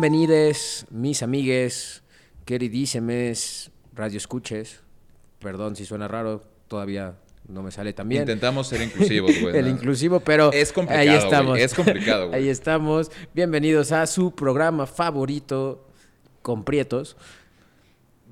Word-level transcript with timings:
Bienvenidos, 0.00 0.86
mis 0.90 1.24
amigues, 1.24 2.04
queridísimes 2.44 3.72
radio 3.96 4.16
escuches. 4.16 4.78
Perdón 5.40 5.74
si 5.74 5.84
suena 5.86 6.06
raro, 6.06 6.44
todavía 6.68 7.16
no 7.48 7.64
me 7.64 7.72
sale 7.72 7.92
tan 7.94 8.08
bien. 8.08 8.22
Intentamos 8.22 8.68
ser 8.68 8.80
inclusivos, 8.80 9.32
güey. 9.40 9.56
El 9.58 9.66
inclusivo, 9.66 10.20
pero 10.20 10.52
Es 10.52 10.72
complicado, 10.72 11.00
ahí 11.00 11.08
estamos. 11.16 11.58
es 11.58 11.74
complicado, 11.74 12.28
güey. 12.28 12.42
ahí 12.42 12.48
estamos. 12.48 13.10
Bienvenidos 13.34 13.90
a 13.90 14.06
su 14.06 14.30
programa 14.30 14.86
favorito 14.86 15.84
con 16.42 16.62
prietos. 16.62 17.16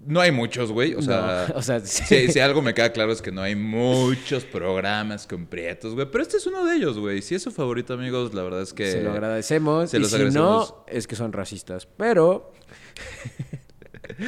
No 0.06 0.20
hay 0.20 0.30
muchos, 0.30 0.70
güey. 0.72 0.94
O 0.94 1.02
sea, 1.02 1.46
No, 1.48 1.54
o 1.58 1.62
sea, 1.62 1.80
si, 1.80 2.28
si 2.28 2.38
algo 2.40 2.62
me 2.62 2.72
queda 2.74 2.92
claro 2.92 3.12
es 3.12 3.20
que 3.20 3.32
no 3.32 3.42
hay 3.42 3.56
muchos 3.56 4.44
programas 4.44 5.26
con 5.26 5.46
prietos, 5.46 5.94
güey. 5.94 6.06
Pero 6.10 6.22
este 6.22 6.36
es 6.36 6.46
uno 6.46 6.64
de 6.64 6.76
ellos, 6.76 6.98
güey. 6.98 7.22
Si 7.22 7.34
es 7.34 7.42
su 7.42 7.50
favorito, 7.50 7.94
amigos, 7.94 8.32
la 8.32 8.42
verdad 8.42 8.62
es 8.62 8.72
que... 8.72 8.90
se 8.90 9.02
lo 9.02 9.10
agradecemos. 9.12 9.90
se 9.90 9.96
y 9.96 10.00
los 10.00 10.10
si 10.10 10.16
agradecemos. 10.16 10.70
no, 10.70 10.84
es 10.86 11.06
que 11.06 11.16
son 11.16 11.32
racistas. 11.32 11.86
Pero. 11.96 12.52
No, 14.18 14.24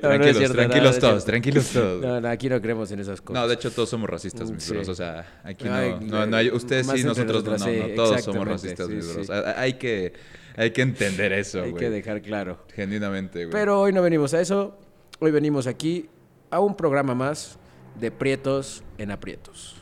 Tranquilos, 0.00 0.36
cierto, 0.36 0.54
no, 0.54 0.68
tranquilos 0.68 0.94
no 0.96 1.00
todos, 1.00 1.24
tranquilos 1.24 1.68
todos. 1.70 2.24
Aquí 2.24 2.48
no 2.48 2.60
creemos 2.60 2.90
en 2.90 3.00
esas 3.00 3.20
cosas. 3.20 3.40
No, 3.40 3.48
de 3.48 3.54
hecho 3.54 3.70
todos 3.70 3.88
somos 3.88 4.10
racistas, 4.10 4.50
mis 4.50 4.62
Sí. 4.64 4.72
bros. 4.72 4.88
O 4.88 4.94
sea, 4.94 5.40
aquí 5.44 5.64
no, 5.64 5.74
Ay, 5.74 5.96
no, 6.00 6.26
no 6.26 6.36
hay, 6.36 6.50
ustedes 6.50 6.86
sí, 6.88 7.04
nosotros 7.04 7.44
no, 7.44 7.58
sí, 7.58 7.70
no, 7.88 7.94
todos 7.94 8.22
somos 8.22 8.46
racistas, 8.46 8.88
sí, 8.88 8.94
mis 8.94 9.14
bros. 9.14 9.30
Hay 9.30 9.74
que, 9.74 10.12
hay 10.56 10.72
que 10.72 10.82
entender 10.82 11.32
eso, 11.32 11.62
Hay 11.62 11.72
que 11.72 11.88
dejar 11.88 12.20
claro. 12.20 12.64
Genuinamente, 12.74 13.44
güey. 13.44 13.52
Pero 13.52 13.80
hoy 13.80 13.92
no 13.92 14.02
venimos 14.02 14.34
a 14.34 14.40
eso. 14.40 14.78
Hoy 15.24 15.30
venimos 15.30 15.68
aquí 15.68 16.08
a 16.50 16.58
un 16.58 16.74
programa 16.74 17.14
más 17.14 17.56
de 17.94 18.10
Prietos 18.10 18.82
en 18.98 19.12
Aprietos. 19.12 19.76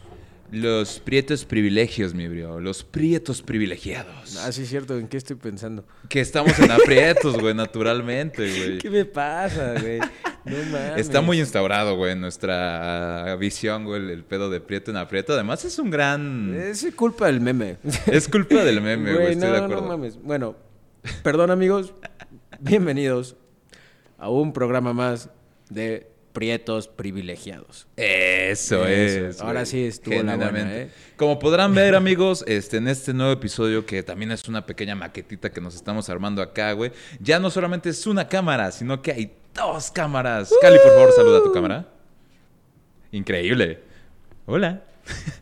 Los 0.51 1.01
prietos 1.01 1.47
privilegios, 1.47 2.13
mi 2.13 2.29
bro. 2.29 2.61
Los 2.61 2.85
prietos 2.85 3.41
privilegiados. 3.41 4.37
Ah, 4.37 4.53
sí, 4.53 4.65
es 4.65 4.69
cierto. 4.69 4.99
¿En 4.99 5.09
qué 5.09 5.17
estoy 5.17 5.37
pensando? 5.37 5.87
Que 6.11 6.21
estamos 6.21 6.59
en 6.59 6.71
aprietos, 6.71 7.41
güey, 7.41 7.55
naturalmente, 7.55 8.43
güey. 8.55 8.79
¿Qué 8.81 8.91
me 8.91 9.07
pasa, 9.07 9.81
güey? 9.81 10.01
No 10.45 10.57
mames. 10.73 10.99
Está 10.99 11.23
muy 11.23 11.41
instaurado, 11.41 11.97
güey, 11.97 12.13
en 12.13 12.21
nuestra 12.21 13.35
visión, 13.37 13.87
güey, 13.87 14.13
el, 14.13 14.25
pedo 14.25 14.51
de 14.51 14.61
prieto 14.61 14.91
en 14.91 14.99
aprieto. 14.99 15.33
Además, 15.33 15.65
es 15.65 15.79
un 15.79 15.89
gran... 15.89 16.55
Es 16.55 16.87
culpa 16.95 17.29
del 17.29 17.41
meme. 17.41 17.79
Es 18.07 18.29
culpa 18.29 18.63
del 18.63 18.83
meme, 18.83 19.15
güey, 19.15 19.33
estoy 19.33 19.49
no, 19.49 19.53
de 19.55 19.59
acuerdo. 19.59 19.81
no 19.81 19.89
mames. 19.89 20.23
Bueno, 20.23 20.55
perdón, 21.23 21.51
amigos. 21.51 21.95
Bienvenidos 22.61 23.37
a 24.21 24.29
un 24.29 24.53
programa 24.53 24.93
más 24.93 25.31
de 25.71 26.11
Prietos 26.33 26.87
Privilegiados. 26.87 27.89
Eso, 27.97 28.87
Eso. 28.87 29.27
es. 29.27 29.41
Ahora 29.41 29.61
güey. 29.61 29.67
sí 29.67 29.85
estuvo 29.87 30.23
la 30.23 30.37
buena. 30.37 30.77
¿eh? 30.77 30.91
Como 31.17 31.39
podrán 31.39 31.75
ver, 31.75 31.97
amigos, 31.97 32.45
este, 32.47 32.77
en 32.77 32.87
este 32.87 33.13
nuevo 33.13 33.33
episodio, 33.33 33.85
que 33.85 34.03
también 34.03 34.31
es 34.31 34.47
una 34.47 34.65
pequeña 34.65 34.95
maquetita 34.95 35.51
que 35.51 35.61
nos 35.61 35.75
estamos 35.75 36.09
armando 36.09 36.43
acá, 36.43 36.73
güey. 36.73 36.93
Ya 37.19 37.41
no 37.41 37.51
solamente 37.51 37.89
es 37.89 38.07
una 38.07 38.29
cámara, 38.29 38.71
sino 38.71 39.03
que 39.03 39.11
hay 39.11 39.33
dos 39.55 39.91
cámaras. 39.91 40.53
Cali, 40.61 40.79
por 40.79 40.93
favor, 40.93 41.13
saluda 41.13 41.39
a 41.39 41.43
tu 41.43 41.53
cámara. 41.53 41.89
Increíble. 43.11 43.81
Hola. 44.47 44.85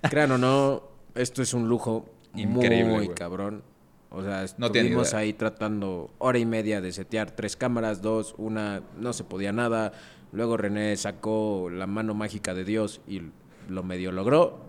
Crean 0.09 0.33
o 0.33 0.39
no, 0.39 0.89
esto 1.15 1.43
es 1.43 1.53
un 1.53 1.69
lujo 1.69 2.09
Increíble, 2.35 2.85
muy 2.85 3.09
cabrón. 3.09 3.63
O 4.11 4.23
sea, 4.23 4.45
estuvimos 4.45 5.13
ahí 5.13 5.33
tratando 5.35 6.11
hora 6.19 6.39
y 6.39 6.47
media 6.47 6.81
de 6.81 6.93
setear 6.93 7.31
tres 7.31 7.57
cámaras, 7.57 8.01
dos, 8.01 8.35
una, 8.39 8.83
no 8.99 9.13
se 9.13 9.25
podía 9.25 9.53
nada. 9.53 9.93
Luego 10.33 10.57
René 10.57 10.97
sacó 10.97 11.69
la 11.71 11.87
mano 11.87 12.15
mágica 12.15 12.55
de 12.55 12.65
Dios 12.65 13.01
y 13.07 13.23
lo 13.69 13.83
medio 13.83 14.13
logró. 14.13 14.68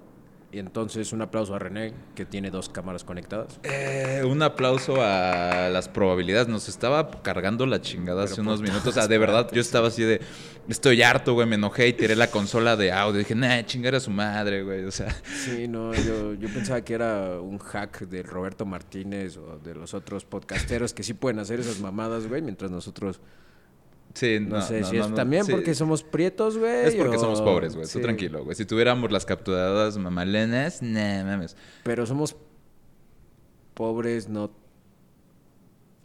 Y 0.52 0.58
entonces 0.58 1.14
un 1.14 1.22
aplauso 1.22 1.54
a 1.54 1.60
René, 1.60 1.94
que 2.16 2.26
tiene 2.26 2.50
dos 2.50 2.70
cámaras 2.70 3.04
conectadas. 3.04 3.60
Eh, 3.64 4.24
un 4.26 4.42
aplauso 4.42 4.96
a 5.00 5.70
las 5.70 5.88
probabilidades. 5.88 6.48
Nos 6.48 6.68
estaba 6.68 7.12
cargando 7.22 7.68
la 7.68 7.82
chingada 7.82 8.24
hace 8.24 8.42
unos 8.42 8.62
minutos. 8.62 8.88
O 8.88 8.92
sea, 8.92 9.08
de 9.08 9.18
verdad, 9.20 9.44
partes, 9.44 9.56
yo 9.56 9.62
estaba 9.62 9.90
así 9.90 10.04
de. 10.04 10.22
Estoy 10.68 11.04
harto, 11.04 11.36
güey. 11.36 11.46
Me 11.48 11.56
enojé 11.56 11.88
y 11.88 11.94
tiré 11.94 12.16
la 12.16 12.32
consola 12.32 12.76
de 12.76 12.92
audio. 12.92 13.20
Dije, 13.20 13.36
nah, 13.36 13.62
chingar 13.64 13.94
a 13.94 14.00
su 14.00 14.10
madre, 14.10 14.64
güey. 14.64 14.86
O 14.86 14.92
sea, 14.92 15.16
Sí, 15.24 15.68
no, 15.68 15.94
yo, 15.94 16.34
yo 16.34 16.50
pensaba 16.50 16.82
que 16.82 16.96
era 16.96 17.40
un 17.40 17.60
hack 17.60 18.08
de 18.08 18.24
Roberto 18.24 18.66
Martínez 18.66 19.38
o 19.38 19.60
de 19.60 19.76
los 19.76 19.94
otros 19.94 20.26
podcasteros 20.26 20.94
que 20.96 21.04
sí 21.04 21.14
pueden 21.14 21.38
hacer 21.38 21.60
esas 21.60 21.80
mamadas, 21.80 22.28
güey, 22.28 22.42
mientras 22.42 22.72
nosotros 22.72 23.20
sí, 24.14 24.40
No, 24.40 24.58
no, 24.58 24.62
sé 24.62 24.82
no, 24.82 24.88
si 24.90 24.98
es 24.98 25.10
no, 25.10 25.16
también 25.16 25.46
sí. 25.46 25.52
porque 25.52 25.74
somos 25.76 26.04
prietos, 26.04 26.58
güey. 26.58 26.86
Es 26.88 26.96
porque 26.96 27.18
o- 27.18 27.20
somos 27.20 27.42
pobres, 27.42 27.74
güey. 27.76 27.86
Tú 27.88 27.94
sí. 27.94 28.02
tranquilo, 28.02 28.44
güey. 28.44 28.56
Si 28.56 28.66
tuviéramos 28.66 29.12
las 29.12 29.26
capturadas 29.26 29.98
mamalenas, 29.98 30.82
nah, 30.82 31.24
mames. 31.24 31.56
Pero 31.84 32.06
somos 32.06 32.36
pobres, 33.74 34.28
no 34.30 34.52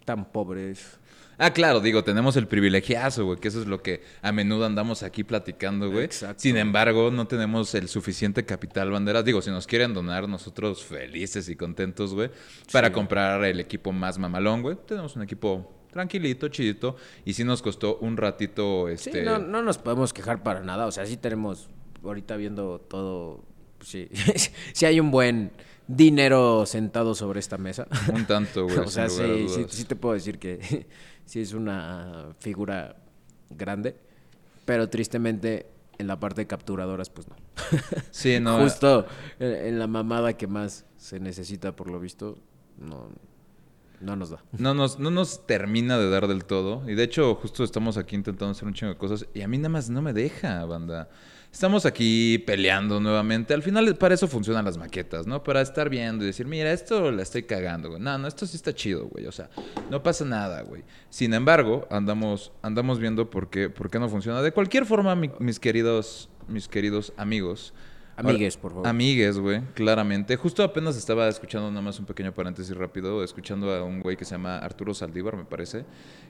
tan 0.05 0.31
pobres. 0.31 0.99
Ah, 1.37 1.53
claro, 1.53 1.81
digo, 1.81 2.05
tenemos 2.05 2.37
el 2.37 2.47
privilegiazo, 2.47 3.25
güey, 3.25 3.41
que 3.41 3.49
eso 3.49 3.61
es 3.61 3.67
lo 3.67 3.83
que 3.83 4.03
a 4.23 4.31
menudo 4.31 4.67
andamos 4.67 5.03
aquí 5.03 5.25
platicando, 5.25 5.91
güey. 5.91 6.05
Exacto. 6.05 6.41
Sin 6.41 6.57
embargo, 6.57 7.11
no 7.11 7.27
tenemos 7.27 7.75
el 7.75 7.89
suficiente 7.89 8.45
capital 8.45 8.93
banderas. 8.93 9.25
Digo, 9.25 9.43
si 9.43 9.51
nos 9.51 9.67
quieren 9.67 9.95
donar, 9.95 10.29
nosotros 10.29 10.85
felices 10.85 11.49
y 11.49 11.57
contentos, 11.57 12.15
güey, 12.15 12.31
para 12.71 12.93
comprar 12.93 13.43
el 13.45 13.59
equipo 13.59 13.91
más 13.91 14.17
mamalón, 14.17 14.63
güey. 14.63 14.77
Tenemos 14.87 15.17
un 15.17 15.23
equipo 15.23 15.74
tranquilito, 15.94 16.49
chidito, 16.49 16.97
y 17.25 17.32
sí 17.34 17.44
nos 17.44 17.62
costó 17.62 17.99
un 17.99 18.16
ratito, 18.16 18.87
Sí, 18.88 19.10
este... 19.10 19.22
no, 19.22 19.38
no 19.38 19.62
nos 19.62 19.78
podemos 19.78 20.12
quejar 20.12 20.43
para 20.43 20.60
nada. 20.60 20.87
O 20.87 20.93
sea, 20.93 21.06
sí 21.06 21.16
tenemos, 21.16 21.71
ahorita 22.03 22.37
viendo 22.37 22.81
todo, 22.81 23.44
sí, 23.81 24.09
sí 24.72 24.84
hay 24.84 24.99
un 24.99 25.12
buen 25.12 25.53
dinero 25.87 26.66
sentado 26.66 27.15
sobre 27.15 27.38
esta 27.38 27.59
mesa. 27.59 27.87
Un 28.12 28.27
tanto, 28.27 28.65
güey. 28.65 28.78
o 28.81 28.88
sea, 28.88 29.09
sí, 29.09 29.47
sí, 29.49 29.66
sí 29.69 29.84
te 29.84 29.94
puedo 29.94 30.15
decir 30.15 30.38
que 30.41 30.88
sí 31.25 31.41
es 31.41 31.55
una 31.55 32.34
figura 32.41 32.97
grande, 33.50 33.97
pero 34.65 34.88
tristemente 34.88 35.66
en 35.97 36.09
la 36.09 36.19
parte 36.19 36.41
de 36.41 36.47
capturadoras, 36.49 37.09
pues 37.09 37.28
no. 37.28 37.37
Sí, 38.11 38.41
no. 38.41 38.61
Justo 38.61 39.06
en, 39.38 39.53
en 39.53 39.78
la 39.78 39.87
mamada 39.87 40.37
que 40.37 40.49
más 40.49 40.87
se 40.97 41.21
necesita, 41.21 41.76
por 41.76 41.88
lo 41.88 42.00
visto, 42.00 42.37
no, 42.78 43.11
no 44.00 44.16
nos 44.16 44.31
da. 44.31 44.38
No 44.59 44.75
nos, 44.75 44.99
no 44.99 45.10
nos 45.10 45.47
termina 45.47 45.99
de 45.99 46.10
dar 46.10 46.27
del 46.28 46.44
todo. 46.44 46.88
Y 46.88 46.94
de 46.94 47.03
hecho, 47.05 47.34
justo 47.37 47.65
estamos 47.65 47.97
aquí 47.97 48.16
intentando 48.16 48.53
hacer 48.53 48.66
un 48.66 48.75
chingo 48.75 48.93
de 48.93 48.99
cosas. 48.99 49.27
Y 49.34 49.43
a 49.43 49.49
mí 49.49 49.56
nada 49.59 49.69
más 49.71 49.88
no 49.91 50.03
me 50.03 50.12
deja, 50.12 50.65
banda. 50.65 51.09
Estamos 51.53 51.87
aquí 51.87 52.38
peleando 52.38 52.99
nuevamente. 52.99 53.55
Al 53.55 53.62
final, 53.62 53.94
para 53.97 54.15
eso 54.15 54.27
funcionan 54.27 54.65
las 54.65 54.77
maquetas, 54.77 55.27
¿no? 55.28 55.44
Para 55.44 55.60
estar 55.60 55.88
viendo 55.88 56.25
y 56.25 56.27
decir, 56.27 56.47
mira, 56.49 56.72
esto 56.72 57.12
la 57.12 57.22
estoy 57.22 57.44
cagando, 57.44 57.91
güey. 57.91 58.00
No, 58.03 58.19
no, 58.19 58.27
esto 58.27 58.44
sí 58.44 58.56
está 58.56 58.75
chido, 58.75 59.06
güey. 59.06 59.27
O 59.27 59.32
sea, 59.32 59.49
no 59.88 60.03
pasa 60.03 60.25
nada, 60.25 60.62
güey. 60.62 60.82
Sin 61.11 61.32
embargo, 61.32 61.87
andamos, 61.91 62.50
andamos 62.62 62.99
viendo 62.99 63.31
por 63.31 63.50
qué, 63.50 63.71
por 63.71 63.88
qué 63.88 64.00
no 64.00 64.09
funciona. 64.09 64.43
De 64.43 64.50
cualquier 64.50 64.84
forma, 64.84 65.15
mi- 65.15 65.31
mis 65.38 65.61
queridos, 65.61 66.28
mis 66.49 66.66
queridos 66.66 67.12
amigos. 67.16 67.72
Amigues, 68.17 68.57
por 68.57 68.73
favor. 68.73 68.87
Amigues, 68.87 69.39
güey, 69.39 69.61
claramente. 69.75 70.37
Justo 70.37 70.63
apenas 70.63 70.97
estaba 70.97 71.29
escuchando 71.29 71.69
nada 71.71 71.83
más 71.83 71.99
un 71.99 72.07
pequeño 72.07 72.33
paréntesis 72.33 72.77
rápido, 72.77 73.25
escuchando 73.25 73.73
a 73.75 73.83
un 73.83 74.01
güey 74.01 74.17
que 74.17 74.25
se 74.25 74.33
llama 74.33 74.59
Arturo 74.59 74.95
Saldívar, 74.95 75.37
me 75.37 75.45
parece, 75.45 75.85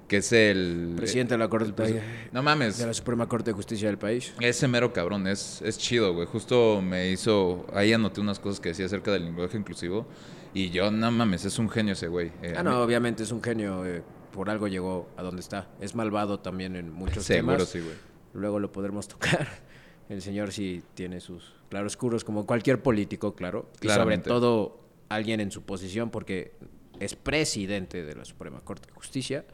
que 0.08 0.18
es 0.18 0.32
el... 0.32 0.94
Presidente 0.96 1.34
de 1.34 1.38
la 1.38 1.48
Corte 1.48 1.66
el 1.68 1.74
presi- 1.76 2.00
No 2.32 2.42
mames, 2.42 2.78
de 2.78 2.86
la 2.86 2.94
Suprema 2.94 3.28
Corte 3.28 3.50
de 3.50 3.54
Justicia 3.54 3.88
del 3.88 3.98
país. 3.98 4.32
ese 4.40 4.66
mero 4.68 4.92
cabrón, 4.92 5.26
es, 5.26 5.60
es 5.62 5.76
chido, 5.78 6.14
güey. 6.14 6.26
Justo 6.26 6.80
me 6.82 7.10
hizo... 7.10 7.66
Ahí 7.74 7.92
anoté 7.92 8.20
unas 8.20 8.38
cosas 8.40 8.60
que 8.60 8.70
decía 8.70 8.86
acerca 8.86 9.10
del 9.12 9.24
lenguaje 9.24 9.56
inclusivo 9.58 10.06
y 10.54 10.70
yo, 10.70 10.90
no 10.90 11.10
mames, 11.10 11.44
es 11.44 11.58
un 11.58 11.68
genio 11.68 11.92
ese 11.94 12.08
güey. 12.08 12.32
Eh, 12.42 12.54
Ah, 12.56 12.62
no, 12.62 12.80
obviamente 12.82 13.22
es 13.24 13.32
un 13.32 13.42
genio. 13.42 13.84
eh, 13.84 14.02
por 14.32 14.48
algo 14.50 14.66
llegó 14.68 15.08
a 15.16 15.22
donde 15.22 15.40
está. 15.40 15.68
Es 15.80 15.94
malvado 15.94 16.40
también 16.40 16.74
en 16.76 16.90
muchos 16.92 17.24
Seguro 17.24 17.56
temas. 17.56 17.68
sí, 17.68 17.80
güey. 17.80 17.94
Luego 18.32 18.58
lo 18.58 18.72
podremos 18.72 19.06
tocar. 19.06 19.46
El 20.08 20.20
señor 20.22 20.52
sí 20.52 20.82
tiene 20.94 21.20
sus 21.20 21.54
claroscuros, 21.74 22.22
como 22.22 22.46
cualquier 22.46 22.80
político, 22.80 23.34
claro. 23.34 23.68
Y 23.74 23.78
sobre 23.78 23.94
Claramente. 23.94 24.28
todo 24.28 24.80
alguien 25.08 25.40
en 25.40 25.50
su 25.50 25.62
posición, 25.62 26.10
porque 26.10 26.52
es 27.00 27.16
presidente 27.16 28.04
de 28.04 28.14
la 28.14 28.24
Suprema 28.24 28.60
Corte 28.60 28.86
de 28.86 28.92
Justicia. 28.92 29.44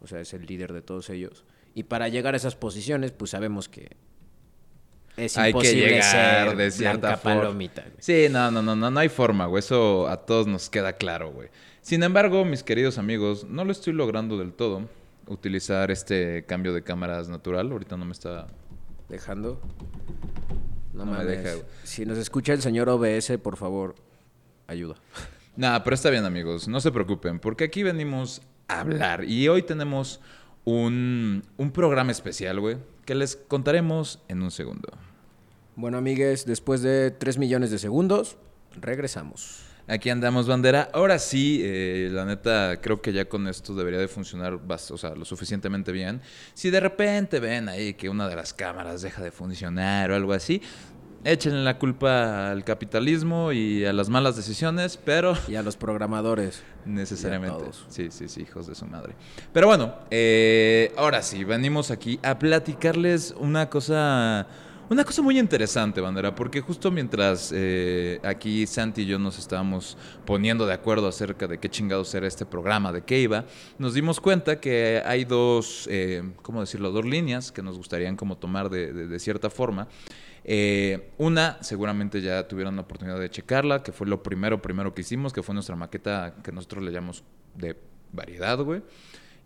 O 0.00 0.06
sea, 0.06 0.20
es 0.20 0.32
el 0.32 0.46
líder 0.46 0.72
de 0.72 0.80
todos 0.80 1.10
ellos. 1.10 1.44
Y 1.74 1.82
para 1.82 2.08
llegar 2.08 2.32
a 2.32 2.38
esas 2.38 2.56
posiciones, 2.56 3.12
pues 3.12 3.32
sabemos 3.32 3.68
que 3.68 3.90
es 5.18 5.36
Hay 5.36 5.52
que 5.52 5.58
imposible 5.58 5.86
llegar 5.86 6.48
ser 6.48 6.56
de 6.56 6.70
cierta 6.70 7.16
forma. 7.18 7.40
palomita. 7.42 7.82
güey. 7.82 7.94
Sí, 7.98 8.26
no, 8.30 8.50
no, 8.50 8.62
no, 8.62 8.74
no, 8.74 8.90
no 8.90 8.98
hay 9.00 9.10
forma, 9.10 9.44
güey. 9.44 9.58
Eso 9.58 10.08
a 10.08 10.24
todos 10.24 10.46
nos 10.46 10.70
queda 10.70 10.94
claro, 10.94 11.30
güey. 11.30 11.50
Sin 11.82 12.02
embargo, 12.02 12.46
mis 12.46 12.62
queridos 12.62 12.96
amigos, 12.96 13.44
no 13.44 13.66
lo 13.66 13.72
estoy 13.72 13.92
logrando 13.92 14.38
del 14.38 14.54
todo 14.54 14.88
utilizar 15.28 15.90
este 15.90 16.46
cambio 16.46 16.72
de 16.72 16.82
cámaras 16.82 17.28
natural. 17.28 17.70
Ahorita 17.70 17.98
no 17.98 18.06
me 18.06 18.12
está. 18.12 18.46
Dejando. 19.10 19.60
No, 20.96 21.04
No 21.04 21.12
me 21.12 21.18
mames. 21.18 21.26
deja, 21.42 21.54
güey. 21.54 21.66
Si 21.84 22.04
nos 22.06 22.18
escucha 22.18 22.52
el 22.52 22.62
señor 22.62 22.88
OBS, 22.88 23.32
por 23.42 23.56
favor, 23.56 23.94
ayuda. 24.66 24.96
Nada, 25.56 25.84
pero 25.84 25.94
está 25.94 26.10
bien, 26.10 26.24
amigos. 26.24 26.68
No 26.68 26.80
se 26.80 26.90
preocupen, 26.90 27.38
porque 27.38 27.64
aquí 27.64 27.82
venimos 27.82 28.42
a 28.68 28.80
hablar. 28.80 29.24
Y 29.24 29.48
hoy 29.48 29.62
tenemos 29.62 30.20
un, 30.64 31.42
un 31.56 31.70
programa 31.70 32.12
especial, 32.12 32.60
güey, 32.60 32.76
que 33.04 33.14
les 33.14 33.36
contaremos 33.36 34.20
en 34.28 34.42
un 34.42 34.50
segundo. 34.50 34.88
Bueno, 35.76 35.98
amigues, 35.98 36.44
después 36.46 36.82
de 36.82 37.10
3 37.10 37.38
millones 37.38 37.70
de 37.70 37.78
segundos, 37.78 38.36
regresamos. 38.80 39.60
Aquí 39.88 40.10
andamos, 40.10 40.48
bandera. 40.48 40.90
Ahora 40.92 41.16
sí, 41.20 41.60
eh, 41.62 42.08
la 42.10 42.24
neta, 42.24 42.80
creo 42.80 43.00
que 43.00 43.12
ya 43.12 43.26
con 43.26 43.46
esto 43.46 43.72
debería 43.72 44.00
de 44.00 44.08
funcionar 44.08 44.58
o 44.68 44.98
sea, 44.98 45.14
lo 45.14 45.24
suficientemente 45.24 45.92
bien. 45.92 46.20
Si 46.54 46.70
de 46.70 46.80
repente 46.80 47.38
ven 47.38 47.68
ahí 47.68 47.94
que 47.94 48.08
una 48.08 48.28
de 48.28 48.34
las 48.34 48.52
cámaras 48.52 49.02
deja 49.02 49.22
de 49.22 49.30
funcionar 49.30 50.10
o 50.10 50.16
algo 50.16 50.32
así, 50.32 50.60
échenle 51.22 51.62
la 51.62 51.78
culpa 51.78 52.50
al 52.50 52.64
capitalismo 52.64 53.52
y 53.52 53.84
a 53.84 53.92
las 53.92 54.08
malas 54.08 54.34
decisiones, 54.34 54.96
pero... 54.96 55.36
Y 55.46 55.54
a 55.54 55.62
los 55.62 55.76
programadores. 55.76 56.64
Necesariamente. 56.84 57.66
Sí, 57.88 58.08
sí, 58.10 58.28
sí, 58.28 58.42
hijos 58.42 58.66
de 58.66 58.74
su 58.74 58.86
madre. 58.86 59.14
Pero 59.52 59.68
bueno, 59.68 59.94
eh, 60.10 60.92
ahora 60.96 61.22
sí, 61.22 61.44
venimos 61.44 61.92
aquí 61.92 62.18
a 62.24 62.40
platicarles 62.40 63.34
una 63.38 63.70
cosa 63.70 64.48
una 64.88 65.04
cosa 65.04 65.20
muy 65.20 65.38
interesante, 65.38 66.00
Bandera, 66.00 66.34
porque 66.34 66.60
justo 66.60 66.90
mientras 66.90 67.52
eh, 67.54 68.20
aquí 68.22 68.66
Santi 68.66 69.02
y 69.02 69.06
yo 69.06 69.18
nos 69.18 69.38
estábamos 69.38 69.98
poniendo 70.24 70.64
de 70.64 70.74
acuerdo 70.74 71.08
acerca 71.08 71.48
de 71.48 71.58
qué 71.58 71.68
chingados 71.68 72.14
era 72.14 72.26
este 72.26 72.46
programa, 72.46 72.92
de 72.92 73.02
qué 73.02 73.20
iba, 73.20 73.44
nos 73.78 73.94
dimos 73.94 74.20
cuenta 74.20 74.60
que 74.60 75.02
hay 75.04 75.24
dos, 75.24 75.88
eh, 75.90 76.22
¿cómo 76.42 76.60
decirlo?, 76.60 76.92
dos 76.92 77.04
líneas 77.04 77.50
que 77.50 77.62
nos 77.62 77.76
gustarían 77.76 78.16
como 78.16 78.38
tomar 78.38 78.70
de, 78.70 79.18
cierta 79.18 79.50
forma. 79.50 79.88
Eh, 80.44 81.10
una, 81.18 81.58
seguramente 81.62 82.22
ya 82.22 82.46
tuvieron 82.46 82.76
la 82.76 82.82
oportunidad 82.82 83.18
de 83.18 83.28
checarla, 83.28 83.82
que 83.82 83.90
fue 83.90 84.06
lo 84.06 84.22
primero, 84.22 84.62
primero 84.62 84.94
que 84.94 85.00
hicimos, 85.00 85.32
que 85.32 85.42
fue 85.42 85.54
nuestra 85.54 85.74
maqueta 85.74 86.36
que 86.44 86.52
nosotros 86.52 86.84
le 86.84 86.92
llamamos 86.92 87.24
de 87.56 87.76
variedad, 88.12 88.58
güey. 88.58 88.82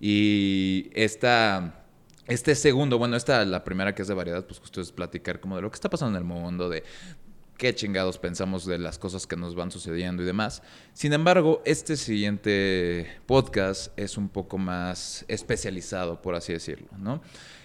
Y 0.01 0.91
esta 0.95 1.80
este 2.31 2.55
segundo, 2.55 2.97
bueno, 2.97 3.17
esta, 3.17 3.45
la 3.45 3.65
primera 3.65 3.95
que 3.95 4.03
es 4.03 4.09
de 4.09 4.15
variedad, 4.15 4.47
pues 4.47 4.61
justo 4.61 4.81
es 4.81 4.93
platicar 4.93 5.41
como 5.41 5.57
de 5.57 5.63
lo 5.63 5.71
que 5.71 5.75
está 5.75 5.91
pasando 5.91 6.17
en 6.17 6.23
el 6.23 6.29
mundo, 6.29 6.69
de 6.69 6.85
qué 7.59 7.75
chingados 7.75 8.19
pensamos 8.19 8.65
de 8.65 8.79
las 8.79 8.99
cosas 8.99 9.27
que 9.27 9.37
nos 9.37 9.57
van 9.57 9.73
sucediendo 9.73 10.23
y 10.23 10.27
demás. 10.27 10.63
Sin 10.93 11.13
embargo, 11.13 11.61
este 11.67 11.97
siguiente 11.97 13.21
podcast 13.27 13.93
es 13.99 14.17
un 14.17 14.29
poco 14.29 14.59
más 14.59 15.25
especializado, 15.27 16.23
por 16.23 16.37
así 16.37 16.53
decirlo, 16.53 16.89
¿no? 16.99 17.21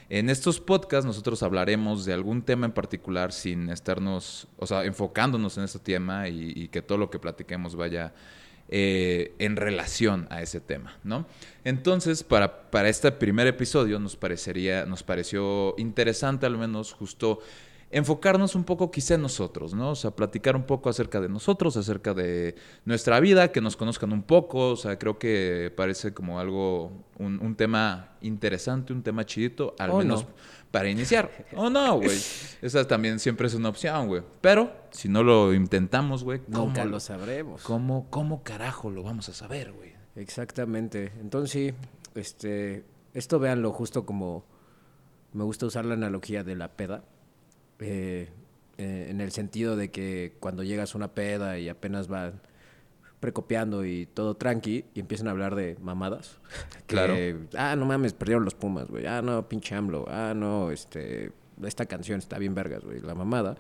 En 0.10 0.30
estos 0.32 0.60
podcasts 0.60 1.06
nosotros 1.06 1.44
hablaremos 1.44 2.04
de 2.06 2.14
algún 2.14 2.42
tema 2.42 2.66
en 2.66 2.72
particular 2.72 3.32
sin 3.32 3.70
estarnos, 3.70 4.48
o 4.58 4.66
sea, 4.66 4.84
enfocándonos 4.84 5.58
en 5.60 5.64
este 5.64 5.80
tema 5.80 6.28
y, 6.28 6.54
y 6.56 6.68
que 6.70 6.82
todo 6.82 6.98
lo 6.98 7.12
que 7.12 7.20
platiquemos 7.20 7.76
vaya 7.76 8.14
eh, 8.70 9.36
en 9.40 9.56
relación 9.56 10.28
a 10.30 10.42
ese 10.42 10.60
tema, 10.60 10.98
¿no? 11.04 11.26
Entonces, 11.64 12.24
para, 12.24 12.70
para 12.72 12.90
este 12.90 13.12
primer 13.12 13.48
episodio 13.48 14.00
nos 14.00 14.16
parecería, 14.16 14.86
nos 14.86 15.04
pareció 15.04 15.76
interesante 15.78 16.46
al 16.46 16.58
menos 16.58 16.94
justo 16.94 17.40
enfocarnos 17.92 18.56
un 18.56 18.64
poco 18.64 18.92
quizá 18.92 19.16
en 19.16 19.22
nosotros, 19.22 19.74
¿no? 19.74 19.92
O 19.92 19.96
sea, 19.96 20.12
platicar 20.12 20.56
un 20.56 20.64
poco 20.64 20.90
acerca 20.90 21.22
de 21.22 21.30
nosotros, 21.30 21.78
acerca 21.78 22.14
de 22.14 22.56
nuestra 22.84 23.20
vida, 23.20 23.52
que 23.52 23.62
nos 23.62 23.78
conozcan 23.78 24.12
un 24.12 24.24
poco, 24.24 24.72
o 24.72 24.76
sea, 24.76 24.98
creo 24.98 25.18
que 25.18 25.72
parece 25.76 26.14
como 26.14 26.40
algo, 26.40 26.92
un, 27.20 27.56
tema 27.56 28.18
interesante, 28.22 28.92
un 28.92 29.04
tema 29.04 29.26
chidito, 29.26 29.76
al 29.80 29.94
menos 29.94 30.26
para 30.76 30.90
iniciar. 30.90 31.32
Oh, 31.56 31.70
no, 31.70 31.96
güey. 32.00 32.20
Esa 32.62 32.86
también 32.86 33.18
siempre 33.20 33.48
es 33.48 33.54
una 33.54 33.70
opción, 33.70 34.10
güey. 34.10 34.24
Pero 34.42 34.74
si 34.92 35.08
no 35.08 35.24
lo 35.24 35.54
intentamos, 35.54 36.26
güey, 36.26 36.42
nunca 36.50 36.84
lo 36.84 37.00
sabremos. 37.00 37.62
¿Cómo, 37.64 38.08
cómo 38.10 38.44
carajo 38.44 38.90
lo 38.90 39.02
vamos 39.02 39.30
a 39.30 39.34
saber, 39.34 39.72
güey? 39.72 39.94
Exactamente. 40.18 41.14
Entonces, 41.22 41.52
sí, 41.52 41.74
este, 42.14 42.84
esto 43.14 43.40
véanlo 43.40 43.72
justo 43.72 44.06
como 44.06 44.44
me 45.32 45.46
gusta 45.46 45.66
usar 45.66 45.86
la 45.86 45.94
analogía 45.94 46.44
de 46.44 46.56
la 46.56 46.68
peda. 46.68 47.06
Eh, 47.80 48.30
eh, 48.78 49.08
en 49.10 49.22
el 49.22 49.32
sentido 49.32 49.78
de 49.78 49.92
que 49.92 50.36
cuando 50.42 50.64
llegas 50.64 50.94
a 50.94 50.98
una 50.98 51.14
peda 51.14 51.58
y 51.58 51.70
apenas 51.70 52.10
van 52.10 52.42
precopiando 53.26 53.84
y 53.84 54.06
todo 54.06 54.36
tranqui 54.36 54.86
y 54.94 55.00
empiezan 55.00 55.28
a 55.28 55.32
hablar 55.32 55.56
de 55.56 55.78
mamadas. 55.82 56.38
claro. 56.86 57.16
ah, 57.58 57.76
no 57.76 57.88
mames, 57.88 58.14
perdieron 58.14 58.46
los 58.46 58.54
Pumas, 58.54 58.88
güey. 58.88 59.08
Ah, 59.08 59.24
no, 59.24 59.50
pinche 59.50 59.74
AMLO. 59.74 60.06
Ah, 60.08 60.34
no, 60.36 60.70
este, 60.70 61.32
esta 61.64 61.88
canción 61.88 62.20
está 62.20 62.38
bien 62.38 62.54
vergas, 62.54 62.84
güey, 62.84 63.02
la 63.02 63.16
mamada. 63.16 63.58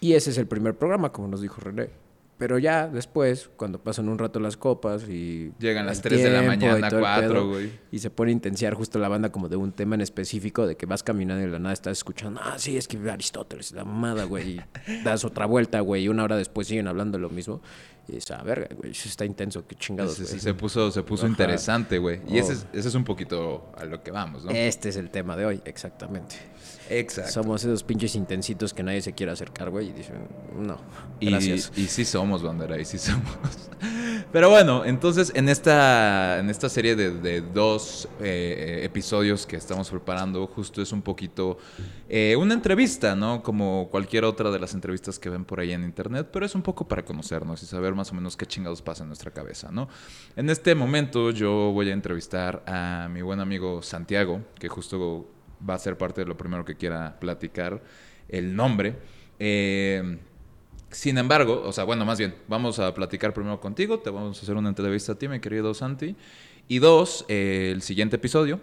Y 0.00 0.14
ese 0.14 0.30
es 0.30 0.38
el 0.38 0.48
primer 0.48 0.74
programa, 0.74 1.12
como 1.12 1.28
nos 1.28 1.40
dijo 1.40 1.60
René. 1.60 1.90
Pero 2.36 2.58
ya 2.58 2.88
después, 2.88 3.48
cuando 3.56 3.78
pasan 3.78 4.08
un 4.08 4.18
rato 4.18 4.40
las 4.40 4.56
copas 4.56 5.08
y... 5.08 5.52
Llegan 5.60 5.86
las 5.86 6.02
3 6.02 6.20
de 6.20 6.30
la 6.30 6.42
mañana, 6.42 6.90
4, 6.90 7.48
güey. 7.48 7.70
Y 7.92 8.00
se 8.00 8.10
pone 8.10 8.30
a 8.30 8.32
intensiar 8.32 8.74
justo 8.74 8.98
la 8.98 9.08
banda 9.08 9.30
como 9.30 9.48
de 9.48 9.54
un 9.54 9.70
tema 9.70 9.94
en 9.94 10.00
específico, 10.00 10.66
de 10.66 10.76
que 10.76 10.84
vas 10.84 11.04
caminando 11.04 11.44
y 11.44 11.46
de 11.46 11.52
la 11.52 11.60
nada 11.60 11.72
estás 11.72 11.98
escuchando, 11.98 12.40
ah, 12.42 12.58
sí, 12.58 12.76
es 12.76 12.88
que 12.88 12.98
Aristóteles, 13.08 13.70
la 13.70 13.84
mamada, 13.84 14.24
güey. 14.24 14.58
Y 14.58 14.60
das 15.04 15.24
otra 15.24 15.46
vuelta, 15.46 15.78
güey, 15.78 16.02
y 16.02 16.08
una 16.08 16.24
hora 16.24 16.36
después 16.36 16.66
siguen 16.66 16.88
hablando 16.88 17.18
lo 17.18 17.30
mismo. 17.30 17.62
Y 18.06 18.16
esa 18.16 18.42
verga, 18.42 18.68
güey, 18.76 18.90
eso 18.90 19.08
está 19.08 19.24
intenso, 19.24 19.66
qué 19.66 19.76
chingados. 19.76 20.16
Sí, 20.16 20.38
se 20.38 20.54
puso, 20.54 20.90
se 20.90 21.02
puso 21.02 21.26
interesante, 21.26 21.98
güey. 21.98 22.20
Y 22.28 22.38
ese, 22.38 22.52
es, 22.52 22.66
ese 22.72 22.88
es 22.88 22.94
un 22.94 23.04
poquito 23.04 23.72
a 23.76 23.84
lo 23.84 24.02
que 24.02 24.10
vamos, 24.10 24.44
¿no? 24.44 24.50
Este 24.50 24.90
es 24.90 24.96
el 24.96 25.10
tema 25.10 25.36
de 25.36 25.46
hoy, 25.46 25.62
exactamente. 25.64 26.36
Exacto. 26.90 27.32
Somos 27.32 27.64
esos 27.64 27.82
pinches 27.82 28.14
intensitos 28.14 28.74
que 28.74 28.82
nadie 28.82 29.00
se 29.00 29.14
quiere 29.14 29.32
acercar, 29.32 29.70
güey, 29.70 29.88
y 29.88 29.92
dicen, 29.92 30.28
no, 30.54 30.78
gracias. 31.20 31.72
Y, 31.76 31.82
y 31.82 31.86
sí 31.86 32.04
somos, 32.04 32.42
bandera, 32.42 32.78
y 32.78 32.84
sí 32.84 32.98
somos. 32.98 33.24
Pero 34.34 34.50
bueno, 34.50 34.84
entonces 34.84 35.30
en 35.36 35.48
esta, 35.48 36.40
en 36.40 36.50
esta 36.50 36.68
serie 36.68 36.96
de, 36.96 37.40
dos 37.40 38.08
eh, 38.20 38.80
episodios 38.82 39.46
que 39.46 39.54
estamos 39.54 39.88
preparando, 39.88 40.44
justo 40.48 40.82
es 40.82 40.90
un 40.90 41.02
poquito 41.02 41.56
eh, 42.08 42.34
una 42.36 42.54
entrevista, 42.54 43.14
¿no? 43.14 43.44
Como 43.44 43.86
cualquier 43.92 44.24
otra 44.24 44.50
de 44.50 44.58
las 44.58 44.74
entrevistas 44.74 45.20
que 45.20 45.30
ven 45.30 45.44
por 45.44 45.60
ahí 45.60 45.70
en 45.70 45.84
internet, 45.84 46.30
pero 46.32 46.44
es 46.44 46.56
un 46.56 46.62
poco 46.62 46.88
para 46.88 47.04
conocernos 47.04 47.62
y 47.62 47.66
saber 47.66 47.94
más 47.94 48.10
o 48.10 48.16
menos 48.16 48.36
qué 48.36 48.44
chingados 48.44 48.82
pasa 48.82 49.04
en 49.04 49.08
nuestra 49.10 49.30
cabeza, 49.30 49.70
¿no? 49.70 49.88
En 50.34 50.50
este 50.50 50.74
momento 50.74 51.30
yo 51.30 51.70
voy 51.72 51.90
a 51.90 51.92
entrevistar 51.92 52.64
a 52.66 53.08
mi 53.08 53.22
buen 53.22 53.38
amigo 53.38 53.82
Santiago, 53.82 54.40
que 54.58 54.68
justo 54.68 55.28
va 55.70 55.74
a 55.74 55.78
ser 55.78 55.96
parte 55.96 56.22
de 56.22 56.26
lo 56.26 56.36
primero 56.36 56.64
que 56.64 56.74
quiera 56.74 57.20
platicar, 57.20 57.80
el 58.28 58.56
nombre. 58.56 58.96
Eh, 59.38 60.18
sin 60.94 61.18
embargo, 61.18 61.62
o 61.64 61.72
sea, 61.72 61.84
bueno, 61.84 62.04
más 62.04 62.18
bien, 62.18 62.34
vamos 62.48 62.78
a 62.78 62.94
platicar 62.94 63.34
primero 63.34 63.60
contigo, 63.60 63.98
te 63.98 64.10
vamos 64.10 64.38
a 64.38 64.42
hacer 64.42 64.56
una 64.56 64.68
entrevista 64.68 65.12
a 65.12 65.14
ti, 65.16 65.28
mi 65.28 65.40
querido 65.40 65.74
Santi. 65.74 66.16
Y 66.68 66.78
dos, 66.78 67.26
eh, 67.28 67.70
el 67.74 67.82
siguiente 67.82 68.16
episodio, 68.16 68.60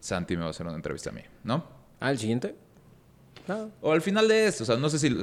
Santi 0.00 0.36
me 0.36 0.42
va 0.42 0.48
a 0.48 0.50
hacer 0.50 0.66
una 0.66 0.76
entrevista 0.76 1.10
a 1.10 1.12
mí, 1.12 1.22
¿no? 1.44 1.64
Ah, 2.00 2.10
el 2.10 2.18
siguiente. 2.18 2.54
O 3.80 3.92
al 3.92 4.02
final 4.02 4.26
de 4.26 4.46
esto, 4.46 4.64
o 4.64 4.66
sea, 4.66 4.76
no 4.76 4.88
sé 4.88 4.98
si. 4.98 5.14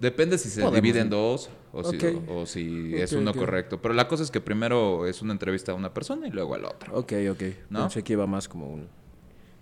depende 0.00 0.38
si 0.38 0.48
se 0.48 0.68
divide 0.70 1.00
en 1.00 1.10
dos 1.10 1.50
o 1.72 2.46
si, 2.46 2.94
es 2.94 3.12
uno 3.12 3.34
correcto. 3.34 3.82
Pero 3.82 3.94
la 3.94 4.06
cosa 4.06 4.22
es 4.22 4.30
que 4.30 4.40
primero 4.40 5.06
es 5.06 5.22
una 5.22 5.32
entrevista 5.32 5.72
a 5.72 5.74
una 5.74 5.92
persona 5.92 6.28
y 6.28 6.30
luego 6.30 6.54
al 6.54 6.66
otro. 6.66 6.94
Ok, 6.94 7.12
ok. 7.30 7.42
¿No? 7.70 7.80
Pensé 7.80 8.04
que 8.04 8.12
iba 8.12 8.26
más 8.26 8.48
como 8.48 8.68
un 8.68 8.88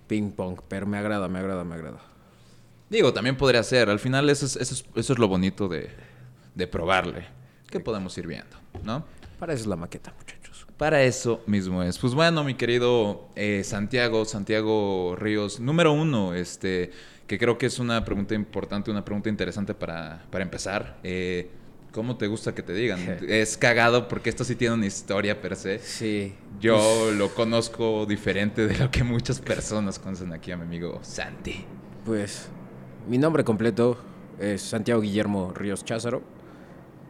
ping-pong, 0.09 0.61
pero 0.69 0.87
me 0.87 0.99
agrada, 0.99 1.29
me 1.29 1.39
agrada, 1.39 1.65
me 1.65 1.75
agrada. 1.75 2.01
Digo, 2.91 3.15
también 3.15 3.37
podría 3.37 3.63
ser. 3.63 3.89
Al 3.89 3.99
final, 3.99 4.29
eso 4.29 4.45
es, 4.45 4.57
eso 4.57 4.85
es, 4.95 5.19
lo 5.19 5.27
bonito 5.27 5.69
de, 5.69 5.89
de 6.55 6.67
probarle. 6.67 7.27
¿Qué 7.69 7.81
podemos 7.81 8.17
ir 8.19 8.27
viendo? 8.27 8.57
¿No? 8.83 9.05
Para 9.39 9.55
eso 9.55 9.63
es 9.63 9.67
la 9.67 9.77
maqueta, 9.77 10.13
muchachos. 10.17 10.67
Para 10.77 11.03
eso 11.03 11.43
mismo 11.47 11.83
es. 11.83 11.99
Pues 11.99 12.15
bueno, 12.15 12.45
mi 12.45 12.55
querido 12.55 13.29
eh, 13.35 13.63
Santiago, 13.65 14.25
Santiago 14.25 15.17
Ríos, 15.17 15.61
número 15.61 15.93
uno, 15.93 16.35
este 16.35 16.91
que 17.27 17.39
creo 17.39 17.57
que 17.57 17.67
es 17.67 17.79
una 17.79 18.05
pregunta 18.05 18.35
importante, 18.35 18.91
una 18.91 19.05
pregunta 19.05 19.29
interesante 19.29 19.75
para, 19.75 20.23
para 20.31 20.45
empezar. 20.45 20.99
Eh, 21.03 21.51
¿Cómo 21.93 22.17
te 22.17 22.27
gusta 22.27 22.55
que 22.55 22.63
te 22.63 22.73
digan? 22.73 23.01
es 23.29 23.57
cagado 23.57 24.09
porque 24.09 24.31
esto 24.31 24.45
sí 24.45 24.55
tiene 24.55 24.75
una 24.75 24.87
historia 24.87 25.41
per 25.41 25.57
se. 25.57 25.79
Sí. 25.79 26.35
Yo 26.61 26.77
pues 26.77 27.17
lo 27.17 27.35
conozco 27.35 28.07
diferente 28.07 28.67
de 28.67 28.77
lo 28.77 28.91
que 28.91 29.05
muchas 29.05 29.41
personas 29.41 29.99
conocen 29.99 30.33
aquí 30.33 30.53
a 30.53 30.57
mi 30.57 30.65
amigo 30.65 31.01
Santi. 31.03 31.65
Pues 32.05 32.49
mi 33.09 33.19
nombre 33.19 33.45
completo 33.45 33.99
es 34.39 34.63
Santiago 34.63 35.01
Guillermo 35.01 35.53
Ríos 35.55 35.85
Cházaro. 35.85 36.23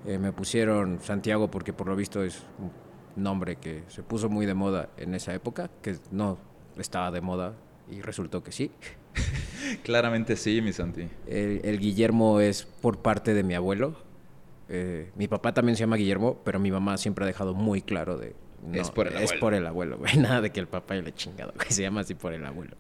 Eh, 0.07 0.19
me 0.19 0.33
pusieron 0.33 1.01
Santiago 1.01 1.51
porque 1.51 1.73
por 1.73 1.89
lo 1.89 1.97
visto 1.97 2.23
es 2.23 2.43
un 2.59 3.23
nombre 3.23 3.57
que 3.57 3.85
se 3.89 4.03
puso 4.03 4.29
muy 4.29 4.47
de 4.47 4.55
moda 4.55 4.89
en 4.97 5.15
esa 5.15 5.33
época, 5.35 5.71
que 5.81 5.97
no 6.11 6.39
estaba 6.77 7.11
de 7.11 7.21
moda 7.21 7.55
y 7.91 8.01
resultó 8.01 8.43
que 8.43 8.53
sí. 8.53 8.71
Claramente 9.85 10.37
sí, 10.37 10.61
mi 10.61 10.73
Santi. 10.73 11.09
El, 11.27 11.79
Guillermo 11.79 12.41
es 12.41 12.65
por 12.65 12.99
parte 12.99 13.35
de 13.35 13.43
mi 13.43 13.55
abuelo. 13.55 13.95
Eh, 14.69 15.11
mi 15.17 15.29
papá 15.29 15.53
también 15.53 15.77
se 15.77 15.81
llama 15.81 15.97
Guillermo, 15.97 16.41
pero 16.45 16.59
mi 16.59 16.71
mamá 16.71 16.97
siempre 16.97 17.25
ha 17.25 17.27
dejado 17.27 17.55
muy 17.55 17.83
claro 17.83 18.17
de... 18.17 18.35
es 18.73 18.91
por 18.91 19.09
el 19.09 19.15
abuelo. 19.15 19.33
Es 19.33 19.41
por 19.41 19.55
el 19.55 19.67
abuelo, 19.67 19.99
güey. 19.99 20.17
Nada 20.19 20.41
de 20.41 20.51
que 20.51 20.61
el 20.61 20.69
papá 20.69 20.95
le 20.95 21.13
chingado, 21.15 21.53
güey. 21.55 21.71
Se 21.71 21.83
llama 21.83 22.03
así 22.03 22.15
por 22.15 22.33
el 22.33 22.45
abuelo. 22.45 22.77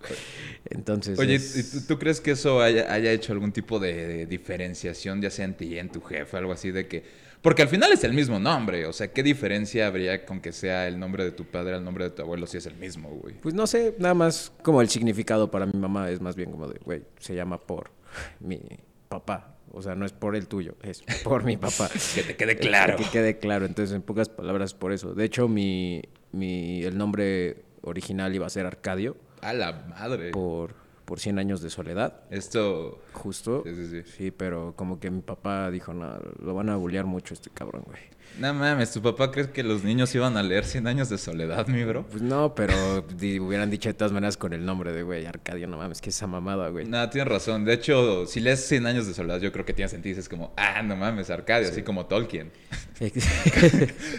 Entonces... 0.70 1.18
Oye, 1.18 1.40
¿tú, 1.86 1.98
crees 1.98 2.20
que 2.20 2.32
eso 2.32 2.60
haya, 2.60 2.92
haya 2.92 3.12
hecho 3.12 3.32
algún 3.32 3.52
tipo 3.52 3.78
de, 3.78 4.26
diferenciación, 4.26 5.20
ya 5.20 5.30
sea 5.30 5.44
en 5.44 5.54
ti, 5.54 5.78
en 5.78 5.90
tu 5.90 6.00
jefe, 6.00 6.36
algo 6.36 6.52
así 6.52 6.70
de 6.70 6.86
que 6.86 7.22
porque 7.42 7.62
al 7.62 7.68
final 7.68 7.92
es 7.92 8.04
el 8.04 8.12
mismo 8.12 8.38
nombre. 8.38 8.86
O 8.86 8.92
sea, 8.92 9.12
¿qué 9.12 9.24
diferencia 9.24 9.88
habría 9.88 10.24
con 10.24 10.40
que 10.40 10.52
sea 10.52 10.86
el 10.86 10.98
nombre 10.98 11.24
de 11.24 11.32
tu 11.32 11.44
padre 11.44 11.74
al 11.74 11.84
nombre 11.84 12.04
de 12.04 12.10
tu 12.10 12.22
abuelo 12.22 12.46
si 12.46 12.58
es 12.58 12.66
el 12.66 12.76
mismo, 12.76 13.10
güey? 13.10 13.34
Pues 13.34 13.52
no 13.52 13.66
sé, 13.66 13.96
nada 13.98 14.14
más 14.14 14.52
como 14.62 14.80
el 14.80 14.88
significado 14.88 15.50
para 15.50 15.66
mi 15.66 15.76
mamá 15.78 16.08
es 16.08 16.20
más 16.20 16.36
bien 16.36 16.52
como 16.52 16.68
de, 16.68 16.78
güey, 16.84 17.02
se 17.18 17.34
llama 17.34 17.58
por 17.58 17.90
mi 18.38 18.60
papá. 19.08 19.56
O 19.72 19.82
sea, 19.82 19.94
no 19.94 20.04
es 20.04 20.12
por 20.12 20.36
el 20.36 20.48
tuyo, 20.48 20.76
es 20.82 21.02
por 21.24 21.44
mi 21.44 21.56
papá. 21.56 21.88
que 22.14 22.22
te 22.22 22.36
quede 22.36 22.56
claro. 22.56 22.96
Que 22.96 23.04
quede 23.04 23.38
claro. 23.38 23.64
Entonces, 23.64 23.94
en 23.94 24.02
pocas 24.02 24.28
palabras, 24.28 24.74
por 24.74 24.92
eso. 24.92 25.14
De 25.14 25.24
hecho, 25.24 25.48
mi, 25.48 26.02
mi, 26.32 26.82
el 26.82 26.98
nombre 26.98 27.64
original 27.80 28.34
iba 28.34 28.46
a 28.46 28.50
ser 28.50 28.66
Arcadio. 28.66 29.16
A 29.40 29.52
la 29.54 29.72
madre. 29.88 30.30
Por, 30.30 30.74
por 31.06 31.20
100 31.20 31.38
años 31.38 31.62
de 31.62 31.70
soledad. 31.70 32.20
Esto. 32.30 33.00
Justo. 33.12 33.62
Sí, 33.64 33.74
sí, 33.74 33.86
sí. 33.86 34.12
Sí, 34.16 34.30
pero 34.30 34.74
como 34.76 35.00
que 35.00 35.10
mi 35.10 35.22
papá 35.22 35.70
dijo, 35.70 35.94
no, 35.94 36.18
lo 36.40 36.54
van 36.54 36.68
a 36.68 36.76
bullear 36.76 37.06
mucho 37.06 37.32
este 37.32 37.50
cabrón, 37.50 37.84
güey. 37.86 38.00
No 38.38 38.54
mames, 38.54 38.92
¿tu 38.92 39.02
papá 39.02 39.30
crees 39.30 39.48
que 39.48 39.62
los 39.62 39.84
niños 39.84 40.14
iban 40.14 40.36
a 40.36 40.42
leer 40.42 40.64
100 40.64 40.86
años 40.86 41.08
de 41.08 41.18
soledad, 41.18 41.66
mi 41.66 41.84
bro? 41.84 42.06
Pues 42.06 42.22
no, 42.22 42.54
pero 42.54 43.04
hubieran 43.40 43.70
dicho 43.70 43.88
de 43.88 43.94
todas 43.94 44.12
maneras 44.12 44.36
con 44.36 44.52
el 44.52 44.64
nombre 44.64 44.92
de, 44.92 45.02
güey, 45.02 45.26
Arcadio, 45.26 45.68
no 45.68 45.76
mames, 45.76 46.00
que 46.00 46.10
esa 46.10 46.26
mamada, 46.26 46.68
güey. 46.68 46.86
No, 46.86 47.08
tienes 47.10 47.28
razón. 47.28 47.64
De 47.64 47.74
hecho, 47.74 48.26
si 48.26 48.40
lees 48.40 48.66
100 48.66 48.86
años 48.86 49.06
de 49.06 49.14
soledad, 49.14 49.40
yo 49.40 49.52
creo 49.52 49.64
que 49.64 49.74
tiene 49.74 49.88
sentido. 49.88 50.18
Es 50.18 50.28
como, 50.28 50.52
ah, 50.56 50.82
no 50.82 50.96
mames, 50.96 51.30
Arcadio, 51.30 51.68
así 51.68 51.82
como 51.82 52.06
Tolkien. 52.06 52.50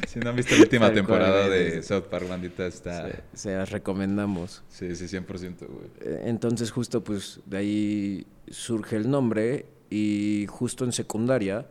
Si 0.08 0.20
no 0.20 0.30
han 0.30 0.36
visto 0.36 0.56
la 0.56 0.62
última 0.62 0.88
Tal 0.88 0.96
temporada 0.96 1.48
de. 1.48 1.82
South 1.84 2.04
Park, 2.10 2.28
bandita, 2.28 2.66
está... 2.68 3.08
se, 3.08 3.24
se 3.34 3.56
las 3.56 3.72
recomendamos. 3.72 4.62
Sí, 4.68 4.94
sí, 4.96 5.06
100%, 5.06 5.26
güey. 5.68 5.88
Eh, 6.02 6.24
Entonces 6.26 6.70
justo 6.70 7.04
pues 7.04 7.40
de 7.46 7.58
ahí 7.58 8.28
surge 8.50 8.98
el 8.98 9.10
nombre 9.10 9.66
y 9.90 10.46
justo 10.50 10.84
en 10.84 10.92
secundaria 10.92 11.66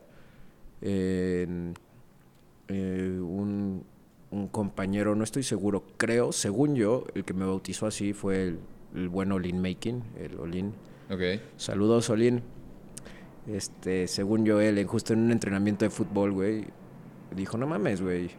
en, 0.82 1.74
eh, 2.68 3.18
un, 3.20 3.84
un 4.30 4.48
compañero, 4.48 5.14
no 5.14 5.24
estoy 5.24 5.42
seguro, 5.42 5.84
creo, 5.96 6.32
según 6.32 6.74
yo, 6.74 7.04
el 7.14 7.24
que 7.24 7.34
me 7.34 7.44
bautizó 7.44 7.86
así 7.86 8.12
fue 8.12 8.42
el, 8.48 8.58
el 8.94 9.08
buen 9.08 9.32
Olin 9.32 9.60
Making, 9.60 10.02
el 10.18 10.38
Olin. 10.38 10.72
Ok. 11.10 11.20
Saludos 11.56 12.08
Olin. 12.10 12.42
Este, 13.46 14.06
según 14.06 14.44
yo, 14.44 14.60
él, 14.60 14.84
justo 14.86 15.12
en 15.12 15.20
un 15.20 15.32
entrenamiento 15.32 15.84
de 15.84 15.90
fútbol, 15.90 16.32
güey, 16.32 16.64
dijo, 17.34 17.58
no 17.58 17.66
mames, 17.66 18.00
güey, 18.00 18.30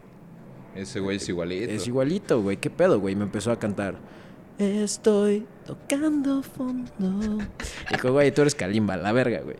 Ese 0.74 0.98
güey 1.00 1.18
es 1.18 1.28
igualito. 1.28 1.70
es 1.70 1.86
igualito, 1.86 2.42
güey. 2.42 2.56
¿Qué 2.56 2.70
pedo, 2.70 2.98
güey? 3.00 3.14
Me 3.14 3.24
empezó 3.24 3.52
a 3.52 3.58
cantar. 3.58 3.96
Estoy 4.58 5.46
tocando 5.66 6.42
fondo. 6.42 7.38
Dijo, 7.90 8.12
güey, 8.12 8.32
tú 8.32 8.42
eres 8.42 8.54
Kalimba, 8.54 8.96
la 8.96 9.12
verga, 9.12 9.40
güey. 9.42 9.56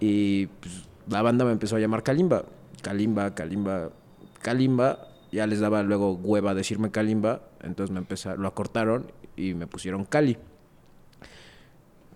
Y 0.00 0.46
pues, 0.46 0.88
la 1.08 1.22
banda 1.22 1.44
me 1.44 1.52
empezó 1.52 1.76
a 1.76 1.78
llamar 1.78 2.02
Kalimba. 2.02 2.44
Kalimba, 2.82 3.34
Kalimba, 3.34 3.90
Kalimba. 4.42 5.08
Ya 5.32 5.46
les 5.46 5.60
daba 5.60 5.82
luego 5.82 6.12
hueva 6.14 6.54
decirme 6.54 6.90
Kalimba. 6.90 7.42
Entonces 7.62 7.92
me 7.92 7.98
empezaron, 7.98 8.40
lo 8.42 8.48
acortaron 8.48 9.12
y 9.36 9.54
me 9.54 9.66
pusieron 9.66 10.04
Cali. 10.04 10.38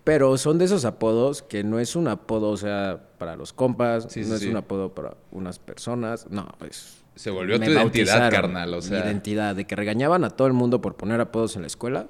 Pero 0.04 0.36
son 0.36 0.58
de 0.58 0.64
esos 0.64 0.84
apodos 0.84 1.42
que 1.42 1.62
no 1.62 1.78
es 1.78 1.94
un 1.94 2.08
apodo, 2.08 2.50
o 2.50 2.56
sea, 2.56 3.00
para 3.18 3.36
los 3.36 3.52
compas, 3.52 4.06
Sí, 4.10 4.24
sí, 4.24 4.30
no 4.30 4.34
es 4.36 4.44
un 4.44 4.56
apodo 4.56 4.94
para 4.94 5.16
unas 5.30 5.60
personas. 5.60 6.26
No, 6.28 6.48
es 6.68 7.04
Se 7.14 7.30
volvió 7.30 7.60
tu 7.60 7.70
identidad, 7.70 8.30
carnal, 8.30 8.74
o 8.74 8.76
Mi 8.78 8.82
sea... 8.82 8.98
identidad, 9.04 9.54
de 9.54 9.64
que 9.64 9.76
regañaban 9.76 10.24
a 10.24 10.30
todo 10.30 10.48
el 10.48 10.54
mundo 10.54 10.80
por 10.80 10.96
poner 10.96 11.20
apodos 11.20 11.54
en 11.54 11.62
la 11.62 11.68
escuela, 11.68 12.08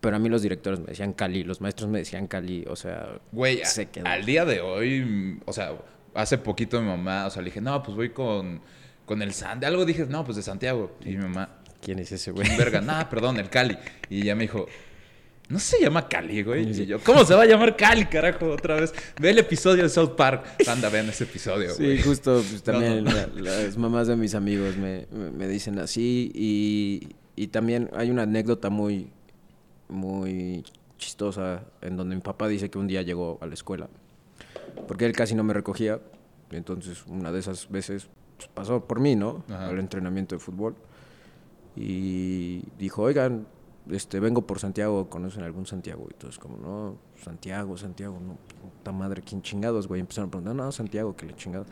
pero 0.00 0.16
a 0.16 0.18
mí 0.18 0.30
los 0.30 0.40
directores 0.40 0.80
me 0.80 0.86
decían 0.86 1.12
Cali, 1.12 1.44
los 1.44 1.60
maestros 1.60 1.90
me 1.90 1.98
decían 1.98 2.26
Cali, 2.26 2.64
o 2.70 2.74
sea, 2.76 3.18
Güey, 3.32 3.60
se 3.64 3.82
a- 3.82 3.84
quedó. 3.90 4.06
al 4.06 4.24
día 4.24 4.46
de 4.46 4.62
hoy, 4.62 5.40
o 5.44 5.52
sea, 5.52 5.72
hace 6.14 6.38
poquito 6.38 6.80
mi 6.80 6.88
mamá, 6.88 7.26
o 7.26 7.30
sea, 7.30 7.42
le 7.42 7.46
dije, 7.50 7.60
no, 7.60 7.82
pues 7.82 7.96
voy 7.96 8.10
con, 8.10 8.60
con 9.06 9.22
el 9.22 9.32
San. 9.32 9.60
De 9.60 9.66
algo 9.66 9.84
dije, 9.84 10.06
no, 10.08 10.24
pues 10.24 10.36
de 10.36 10.42
Santiago. 10.42 10.96
Y 11.04 11.10
mi 11.10 11.16
mamá, 11.18 11.58
¿quién 11.82 11.98
es 11.98 12.12
ese 12.12 12.30
güey? 12.30 12.48
verga, 12.56 12.80
nada, 12.80 13.08
perdón, 13.08 13.38
el 13.38 13.48
Cali. 13.50 13.76
Y 14.08 14.22
ella 14.22 14.34
me 14.34 14.42
dijo, 14.42 14.66
no 15.48 15.58
se 15.58 15.80
llama 15.80 16.06
Cali, 16.08 16.42
güey. 16.44 16.70
Y 16.70 16.86
yo, 16.86 17.00
¿cómo 17.00 17.24
se 17.24 17.34
va 17.34 17.42
a 17.42 17.46
llamar 17.46 17.76
Cali, 17.76 18.04
carajo? 18.06 18.50
Otra 18.50 18.76
vez. 18.76 18.94
Ve 19.20 19.30
el 19.30 19.38
episodio 19.38 19.82
de 19.82 19.88
South 19.88 20.14
Park. 20.16 20.44
Anda, 20.68 20.88
vean 20.90 21.08
ese 21.08 21.24
episodio, 21.24 21.74
güey. 21.76 21.96
Sí, 21.98 22.02
justo, 22.04 22.34
pues 22.34 22.54
No, 22.66 22.72
también 22.72 23.02
no. 23.04 23.10
la- 23.10 23.26
las 23.36 23.76
mamás 23.76 24.06
de 24.06 24.14
mis 24.16 24.34
amigos 24.36 24.76
me, 24.76 25.06
me- 25.10 25.30
me 25.32 25.48
dicen 25.48 25.78
así 25.80 26.30
y, 26.34 27.08
y 27.34 27.48
también 27.48 27.90
hay 27.96 28.10
una 28.10 28.22
anécdota 28.22 28.70
muy, 28.70 29.10
muy 29.88 30.64
chistosa 30.98 31.64
en 31.80 31.96
donde 31.96 32.14
mi 32.14 32.20
papá 32.20 32.46
dice 32.46 32.70
que 32.70 32.78
un 32.78 32.86
día 32.86 33.02
llegó 33.02 33.38
a 33.40 33.46
la 33.46 33.54
escuela 33.54 33.88
porque 34.86 35.06
él 35.06 35.12
casi 35.12 35.34
no 35.34 35.44
me 35.44 35.54
recogía, 35.54 36.00
entonces 36.50 37.04
una 37.06 37.32
de 37.32 37.38
esas 37.38 37.70
veces 37.70 38.08
pues, 38.36 38.48
pasó 38.48 38.84
por 38.84 39.00
mí, 39.00 39.16
¿no? 39.16 39.44
Ajá. 39.48 39.68
Al 39.68 39.78
entrenamiento 39.78 40.34
de 40.34 40.40
fútbol 40.40 40.74
y 41.76 42.62
dijo, 42.78 43.02
oigan, 43.02 43.46
este, 43.90 44.20
vengo 44.20 44.42
por 44.42 44.58
Santiago, 44.58 45.08
¿conocen 45.08 45.42
algún 45.42 45.66
Santiago? 45.66 46.06
Y 46.10 46.14
todos 46.14 46.38
como, 46.38 46.56
no, 46.58 46.96
Santiago, 47.22 47.76
Santiago, 47.76 48.18
no, 48.18 48.38
puta 48.62 48.92
madre, 48.92 49.22
¿quién 49.22 49.42
chingados, 49.42 49.86
güey? 49.86 50.00
Empezaron 50.00 50.28
a 50.28 50.30
preguntar, 50.30 50.54
no, 50.54 50.72
Santiago, 50.72 51.14
que 51.14 51.26
le 51.26 51.34
chingado. 51.36 51.66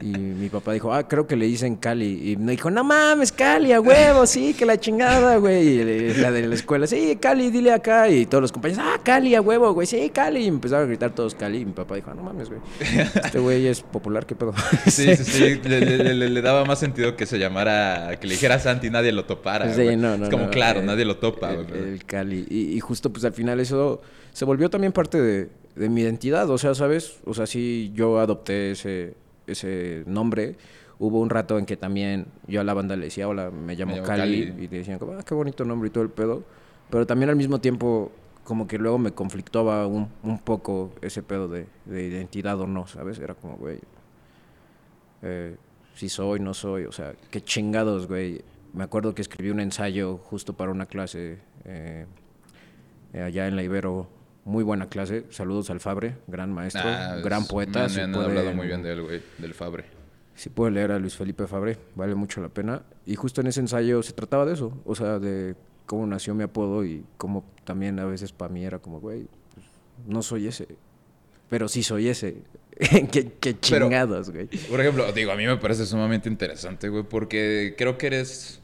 Y 0.00 0.06
mi 0.08 0.48
papá 0.48 0.72
dijo, 0.72 0.92
ah, 0.92 1.06
creo 1.06 1.26
que 1.26 1.36
le 1.36 1.46
dicen 1.46 1.76
Cali. 1.76 2.32
Y 2.32 2.36
me 2.36 2.52
dijo, 2.52 2.70
no 2.70 2.82
mames, 2.82 3.30
Cali, 3.30 3.72
a 3.72 3.80
huevo, 3.80 4.26
sí, 4.26 4.54
que 4.54 4.64
la 4.64 4.78
chingada, 4.78 5.36
güey. 5.36 5.68
Y 5.80 6.14
la 6.14 6.30
de 6.30 6.46
la 6.46 6.54
escuela, 6.54 6.86
sí, 6.86 7.18
Cali, 7.20 7.50
dile 7.50 7.72
acá. 7.72 8.08
Y 8.08 8.24
todos 8.26 8.40
los 8.42 8.52
compañeros, 8.52 8.82
ah, 8.86 8.98
Cali, 9.04 9.34
a 9.34 9.40
huevo, 9.42 9.72
güey, 9.74 9.86
sí, 9.86 10.10
Cali. 10.14 10.40
Y 10.44 10.48
empezaron 10.48 10.84
a 10.84 10.88
gritar 10.88 11.14
todos 11.14 11.34
Cali. 11.34 11.58
Y 11.58 11.64
mi 11.66 11.72
papá 11.72 11.96
dijo, 11.96 12.10
ah, 12.10 12.14
no 12.14 12.22
mames, 12.22 12.48
güey. 12.48 12.60
Este 12.80 13.38
güey 13.38 13.66
es 13.66 13.82
popular, 13.82 14.24
¿qué 14.26 14.34
pedo? 14.34 14.54
Sí, 14.86 15.14
sí, 15.16 15.24
sí. 15.24 15.60
Le, 15.64 15.80
le- 15.80 16.14
le- 16.14 16.30
le 16.30 16.42
daba 16.42 16.64
más 16.64 16.78
sentido 16.78 17.16
que 17.16 17.26
se 17.26 17.38
llamara, 17.38 18.18
que 18.20 18.26
le 18.26 18.34
dijera 18.34 18.58
Santi 18.58 18.86
y 18.86 18.90
nadie 18.90 19.12
lo 19.12 19.24
topara. 19.26 19.72
Sí, 19.74 19.96
no, 19.96 20.16
no, 20.16 20.24
es 20.24 20.30
como, 20.30 20.44
no, 20.44 20.50
claro, 20.50 20.80
eh, 20.80 20.84
nadie 20.84 21.04
lo 21.04 21.18
topa. 21.18 21.50
El, 21.52 21.64
güey. 21.66 21.82
el 21.82 22.04
Cali. 22.04 22.46
Y, 22.48 22.76
y 22.76 22.80
justo, 22.80 23.12
pues 23.12 23.24
al 23.24 23.32
final 23.32 23.60
eso 23.60 24.00
se 24.34 24.44
volvió 24.44 24.68
también 24.68 24.92
parte 24.92 25.20
de, 25.22 25.48
de 25.76 25.88
mi 25.88 26.02
identidad. 26.02 26.50
O 26.50 26.58
sea, 26.58 26.74
¿sabes? 26.74 27.20
O 27.24 27.32
sea, 27.32 27.46
sí, 27.46 27.92
yo 27.94 28.18
adopté 28.18 28.72
ese, 28.72 29.14
ese 29.46 30.02
nombre. 30.06 30.56
Hubo 30.98 31.20
un 31.20 31.30
rato 31.30 31.58
en 31.58 31.66
que 31.66 31.76
también 31.76 32.26
yo 32.46 32.60
a 32.60 32.64
la 32.64 32.74
banda 32.74 32.96
le 32.96 33.06
decía, 33.06 33.28
hola, 33.28 33.50
me 33.50 33.76
llamo, 33.76 33.94
llamo 33.94 34.06
Cali, 34.06 34.48
Cali. 34.48 34.64
Y 34.64 34.68
le 34.68 34.78
decían, 34.78 34.98
como, 34.98 35.12
ah, 35.12 35.22
qué 35.22 35.34
bonito 35.34 35.64
nombre 35.64 35.86
y 35.88 35.90
todo 35.90 36.04
el 36.04 36.10
pedo. 36.10 36.42
Pero 36.90 37.06
también 37.06 37.30
al 37.30 37.36
mismo 37.36 37.60
tiempo, 37.60 38.12
como 38.42 38.66
que 38.66 38.76
luego 38.76 38.98
me 38.98 39.12
conflictaba 39.12 39.86
un, 39.86 40.08
un 40.22 40.38
poco 40.40 40.92
ese 41.00 41.22
pedo 41.22 41.48
de, 41.48 41.66
de 41.84 42.04
identidad 42.04 42.60
o 42.60 42.66
no, 42.66 42.86
¿sabes? 42.88 43.18
Era 43.20 43.34
como, 43.34 43.56
güey, 43.56 43.78
eh, 45.22 45.56
si 45.94 46.08
soy, 46.08 46.40
no 46.40 46.54
soy, 46.54 46.86
o 46.86 46.92
sea, 46.92 47.14
qué 47.30 47.40
chingados, 47.40 48.08
güey. 48.08 48.42
Me 48.72 48.82
acuerdo 48.82 49.14
que 49.14 49.22
escribí 49.22 49.50
un 49.50 49.60
ensayo 49.60 50.18
justo 50.18 50.54
para 50.54 50.72
una 50.72 50.86
clase 50.86 51.38
eh, 51.64 52.06
eh, 53.12 53.22
allá 53.22 53.46
en 53.46 53.54
la 53.54 53.62
Ibero, 53.62 54.08
muy 54.44 54.62
buena 54.64 54.88
clase. 54.88 55.24
Saludos 55.30 55.70
al 55.70 55.80
Fabre, 55.80 56.16
gran 56.26 56.52
maestro, 56.52 56.82
Ah, 56.84 57.16
gran 57.22 57.46
poeta. 57.46 57.78
Me, 57.80 57.84
han- 57.84 57.90
si 57.90 57.96
me 57.96 58.02
han 58.02 58.12
pueden- 58.12 58.30
hablado 58.30 58.52
muy 58.54 58.66
bien 58.66 58.82
de 58.82 58.92
él, 58.92 59.02
güey, 59.02 59.22
del 59.38 59.54
Fabre. 59.54 59.84
Si 60.34 60.48
pueden 60.50 60.74
leer 60.74 60.90
a 60.92 60.98
Luis 60.98 61.14
Felipe 61.16 61.46
Fabre, 61.46 61.78
vale 61.94 62.14
mucho 62.14 62.40
la 62.40 62.48
pena. 62.48 62.82
Y 63.06 63.14
justo 63.14 63.40
en 63.40 63.46
ese 63.46 63.60
ensayo 63.60 64.02
se 64.02 64.12
trataba 64.12 64.44
de 64.44 64.54
eso, 64.54 64.80
o 64.84 64.94
sea, 64.94 65.18
de 65.18 65.54
cómo 65.86 66.06
nació 66.06 66.34
mi 66.34 66.42
apodo 66.42 66.84
y 66.84 67.04
cómo 67.16 67.44
también 67.64 67.98
a 68.00 68.04
veces 68.04 68.32
para 68.32 68.52
mí 68.52 68.64
era 68.64 68.78
como, 68.80 69.00
güey, 69.00 69.26
pues, 69.54 69.66
no 70.08 70.22
soy 70.22 70.48
ese, 70.48 70.66
pero 71.48 71.68
sí 71.68 71.82
soy 71.82 72.08
ese. 72.08 72.42
qué, 73.12 73.30
qué 73.40 73.60
chingados, 73.60 74.30
güey. 74.30 74.46
Por 74.68 74.80
ejemplo, 74.80 75.10
digo, 75.12 75.30
a 75.30 75.36
mí 75.36 75.46
me 75.46 75.56
parece 75.58 75.86
sumamente 75.86 76.28
interesante, 76.28 76.88
güey, 76.88 77.04
porque 77.04 77.74
creo 77.78 77.96
que 77.96 78.08
eres... 78.08 78.60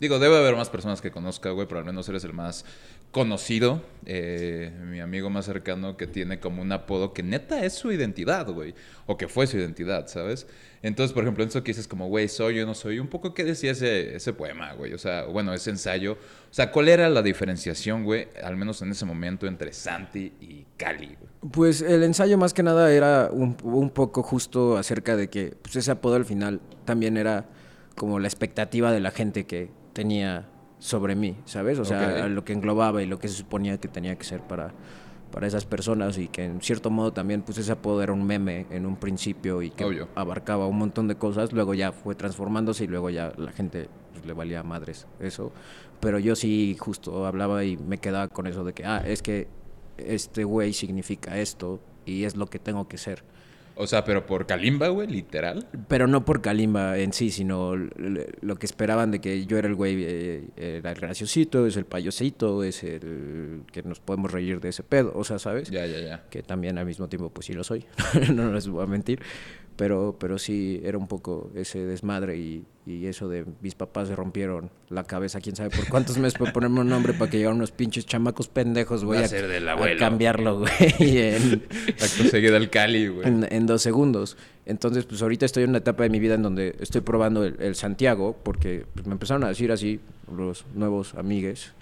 Digo, 0.00 0.18
debe 0.18 0.38
haber 0.38 0.56
más 0.56 0.70
personas 0.70 1.02
que 1.02 1.10
conozca, 1.10 1.50
güey, 1.50 1.68
pero 1.68 1.80
al 1.80 1.84
menos 1.84 2.08
eres 2.08 2.24
el 2.24 2.32
más 2.32 2.64
conocido, 3.10 3.82
eh, 4.06 4.72
mi 4.86 5.00
amigo 5.00 5.30
más 5.30 5.44
cercano 5.44 5.96
que 5.96 6.06
tiene 6.06 6.38
como 6.38 6.62
un 6.62 6.70
apodo 6.70 7.12
que 7.12 7.22
neta 7.22 7.64
es 7.64 7.72
su 7.72 7.90
identidad, 7.90 8.48
güey, 8.48 8.74
o 9.06 9.16
que 9.16 9.26
fue 9.26 9.48
su 9.48 9.56
identidad, 9.58 10.06
¿sabes? 10.06 10.46
Entonces, 10.82 11.12
por 11.12 11.24
ejemplo, 11.24 11.42
en 11.42 11.48
eso 11.48 11.64
que 11.64 11.72
dices 11.72 11.88
como, 11.88 12.06
güey, 12.06 12.28
soy 12.28 12.56
yo, 12.56 12.66
no 12.66 12.74
soy, 12.74 13.00
un 13.00 13.08
poco 13.08 13.34
qué 13.34 13.44
decía 13.44 13.72
ese, 13.72 14.14
ese 14.14 14.32
poema, 14.32 14.74
güey, 14.74 14.92
o 14.94 14.98
sea, 14.98 15.24
bueno, 15.24 15.52
ese 15.52 15.70
ensayo, 15.70 16.12
o 16.12 16.54
sea, 16.54 16.70
¿cuál 16.70 16.88
era 16.88 17.08
la 17.08 17.22
diferenciación, 17.22 18.04
güey, 18.04 18.28
al 18.42 18.56
menos 18.56 18.80
en 18.80 18.92
ese 18.92 19.04
momento 19.04 19.46
entre 19.46 19.72
Santi 19.72 20.32
y 20.40 20.66
Cali, 20.76 21.06
güey? 21.06 21.52
Pues 21.52 21.82
el 21.82 22.04
ensayo 22.04 22.38
más 22.38 22.54
que 22.54 22.62
nada 22.62 22.92
era 22.92 23.28
un, 23.32 23.56
un 23.64 23.90
poco 23.90 24.22
justo 24.22 24.76
acerca 24.76 25.16
de 25.16 25.28
que 25.28 25.56
pues, 25.60 25.74
ese 25.74 25.90
apodo 25.90 26.14
al 26.14 26.24
final 26.24 26.60
también 26.84 27.16
era 27.16 27.48
como 27.96 28.20
la 28.20 28.28
expectativa 28.28 28.92
de 28.92 29.00
la 29.00 29.10
gente 29.10 29.46
que 29.46 29.70
tenía 29.92 30.48
sobre 30.80 31.14
mí, 31.14 31.36
¿sabes? 31.44 31.78
O 31.78 31.84
sea, 31.84 32.24
Ok. 32.24 32.30
lo 32.30 32.44
que 32.44 32.52
englobaba 32.52 33.02
y 33.02 33.06
lo 33.06 33.18
que 33.20 33.28
se 33.28 33.34
suponía 33.34 33.78
que 33.78 33.86
tenía 33.86 34.16
que 34.16 34.24
ser 34.24 34.40
para, 34.40 34.72
para 35.30 35.46
esas 35.46 35.64
personas 35.64 36.18
y 36.18 36.26
que 36.26 36.44
en 36.44 36.60
cierto 36.60 36.90
modo 36.90 37.12
también 37.12 37.42
pues 37.42 37.58
ese 37.58 37.70
apodo 37.70 38.02
era 38.02 38.12
un 38.12 38.24
meme 38.26 38.66
en 38.70 38.86
un 38.86 38.96
principio 38.96 39.62
y 39.62 39.70
que 39.70 39.84
Obvio. 39.84 40.08
abarcaba 40.16 40.66
un 40.66 40.78
montón 40.78 41.06
de 41.06 41.14
cosas, 41.14 41.52
luego 41.52 41.74
ya 41.74 41.92
fue 41.92 42.14
transformándose 42.16 42.84
y 42.84 42.86
luego 42.88 43.10
ya 43.10 43.32
la 43.36 43.52
gente 43.52 43.88
pues, 44.12 44.26
le 44.26 44.32
valía 44.32 44.62
madres 44.62 45.06
eso, 45.20 45.52
pero 46.00 46.18
yo 46.18 46.34
sí 46.34 46.76
justo 46.80 47.26
hablaba 47.26 47.62
y 47.64 47.76
me 47.76 47.98
quedaba 47.98 48.26
con 48.28 48.46
eso 48.46 48.64
de 48.64 48.72
que, 48.72 48.84
ah, 48.86 49.02
es 49.06 49.22
que 49.22 49.46
este 49.98 50.44
güey 50.44 50.72
significa 50.72 51.38
esto 51.38 51.78
y 52.06 52.24
es 52.24 52.36
lo 52.36 52.46
que 52.46 52.58
tengo 52.58 52.88
que 52.88 52.96
ser. 52.96 53.22
O 53.80 53.86
sea, 53.86 54.04
pero 54.04 54.26
por 54.26 54.46
Kalimba, 54.46 54.88
güey, 54.88 55.08
literal. 55.08 55.66
Pero 55.88 56.06
no 56.06 56.22
por 56.26 56.42
Kalimba 56.42 56.98
en 56.98 57.14
sí, 57.14 57.30
sino 57.30 57.74
lo 57.76 58.56
que 58.56 58.66
esperaban 58.66 59.10
de 59.10 59.22
que 59.22 59.46
yo 59.46 59.56
era 59.56 59.68
el 59.68 59.74
güey, 59.74 60.04
eh, 60.04 60.44
era 60.56 60.92
el 60.92 61.00
graciosito, 61.00 61.66
es 61.66 61.78
el 61.78 61.86
payosito, 61.86 62.62
es 62.62 62.84
el 62.84 63.62
que 63.72 63.82
nos 63.82 63.98
podemos 63.98 64.30
reír 64.32 64.60
de 64.60 64.68
ese 64.68 64.82
pedo, 64.82 65.12
o 65.14 65.24
sea, 65.24 65.38
¿sabes? 65.38 65.70
Ya, 65.70 65.86
ya, 65.86 65.98
ya. 65.98 66.24
Que 66.28 66.42
también 66.42 66.76
al 66.76 66.84
mismo 66.84 67.08
tiempo 67.08 67.30
pues 67.30 67.46
sí 67.46 67.54
lo 67.54 67.64
soy, 67.64 67.86
no 68.34 68.52
les 68.52 68.68
voy 68.68 68.84
a 68.84 68.86
mentir, 68.86 69.22
pero, 69.80 70.14
pero 70.20 70.36
sí 70.36 70.78
era 70.84 70.98
un 70.98 71.08
poco 71.08 71.50
ese 71.54 71.86
desmadre 71.86 72.36
y, 72.36 72.66
y 72.84 73.06
eso 73.06 73.30
de 73.30 73.46
mis 73.62 73.74
papás 73.74 74.08
se 74.08 74.14
rompieron 74.14 74.68
la 74.90 75.04
cabeza, 75.04 75.40
quién 75.40 75.56
sabe 75.56 75.70
por 75.70 75.88
cuántos 75.88 76.18
meses 76.18 76.38
para 76.38 76.52
ponerme 76.52 76.80
un 76.80 76.90
nombre 76.90 77.14
para 77.14 77.30
que 77.30 77.38
llegaran 77.38 77.56
unos 77.56 77.70
pinches 77.70 78.04
chamacos 78.04 78.48
pendejos, 78.48 79.06
güey, 79.06 79.24
a 79.24 79.96
cambiarlo, 79.96 80.58
güey, 80.58 81.32
Acto 81.92 82.24
seguido 82.30 82.56
al 82.56 82.68
Cali, 82.68 83.08
güey. 83.08 83.26
en, 83.26 83.48
en 83.50 83.66
dos 83.66 83.80
segundos. 83.80 84.36
Entonces, 84.66 85.06
pues 85.06 85.22
ahorita 85.22 85.46
estoy 85.46 85.62
en 85.62 85.70
una 85.70 85.78
etapa 85.78 86.02
de 86.02 86.10
mi 86.10 86.20
vida 86.20 86.34
en 86.34 86.42
donde 86.42 86.76
estoy 86.78 87.00
probando 87.00 87.42
el, 87.42 87.56
el 87.58 87.74
Santiago, 87.74 88.36
porque 88.42 88.84
pues, 88.92 89.06
me 89.06 89.12
empezaron 89.12 89.44
a 89.44 89.48
decir 89.48 89.72
así 89.72 89.98
los 90.30 90.66
nuevos 90.74 91.14
amigues. 91.14 91.72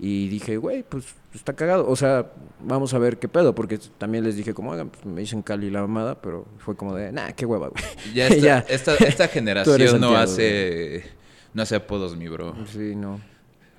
Y 0.00 0.28
dije, 0.28 0.56
güey, 0.56 0.84
pues 0.84 1.06
está 1.34 1.54
cagado. 1.54 1.88
O 1.88 1.96
sea, 1.96 2.30
vamos 2.60 2.94
a 2.94 2.98
ver 2.98 3.18
qué 3.18 3.28
pedo, 3.28 3.54
porque 3.54 3.78
también 3.98 4.24
les 4.24 4.36
dije, 4.36 4.54
como, 4.54 4.72
hagan, 4.72 4.90
pues, 4.90 5.04
me 5.04 5.20
dicen 5.20 5.42
Cali 5.42 5.70
la 5.70 5.80
mamada, 5.80 6.20
pero 6.20 6.46
fue 6.58 6.76
como 6.76 6.94
de, 6.94 7.10
nah, 7.10 7.32
qué 7.32 7.44
hueva, 7.44 7.68
güey. 7.68 7.82
Ya, 8.14 8.28
esta, 8.68 8.96
Ya. 8.98 9.06
Esta, 9.06 9.28
generación 9.28 10.00
no 10.00 10.16
hace. 10.16 11.04
No 11.52 11.62
hace 11.62 11.74
apodos, 11.76 12.16
mi 12.16 12.28
bro. 12.28 12.54
Sí, 12.66 12.94
no. 12.94 13.20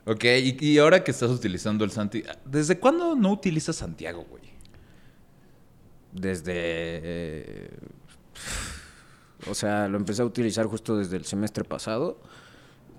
Ok, 0.06 0.26
y, 0.26 0.58
y 0.66 0.78
ahora 0.80 1.04
que 1.04 1.12
estás 1.12 1.30
utilizando 1.30 1.86
el 1.86 1.92
Santi. 1.92 2.24
¿Desde 2.44 2.80
cuándo 2.80 3.16
no 3.16 3.32
utilizas 3.32 3.76
Santiago, 3.76 4.26
güey? 4.30 4.44
Desde. 6.12 6.54
eh, 6.56 7.70
o 9.48 9.54
sea, 9.54 9.88
lo 9.88 9.98
empecé 9.98 10.22
a 10.22 10.26
utilizar 10.26 10.66
justo 10.66 10.98
desde 10.98 11.16
el 11.16 11.26
semestre 11.26 11.64
pasado, 11.64 12.20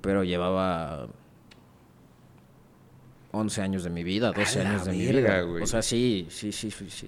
pero 0.01 0.25
llevaba 0.25 1.09
11 3.33 3.63
años 3.63 3.85
de 3.85 3.91
mi 3.91 4.03
vida, 4.05 4.33
12 4.33 4.61
A 4.61 4.65
la 4.65 4.71
años 4.71 4.85
de 4.87 4.93
mi 4.93 5.07
vida. 5.07 5.41
güey. 5.43 5.63
O 5.63 5.67
sea, 5.67 5.83
sí, 5.83 6.27
sí, 6.31 6.51
sí, 6.53 6.71
sí. 6.71 6.87
sí. 6.91 7.07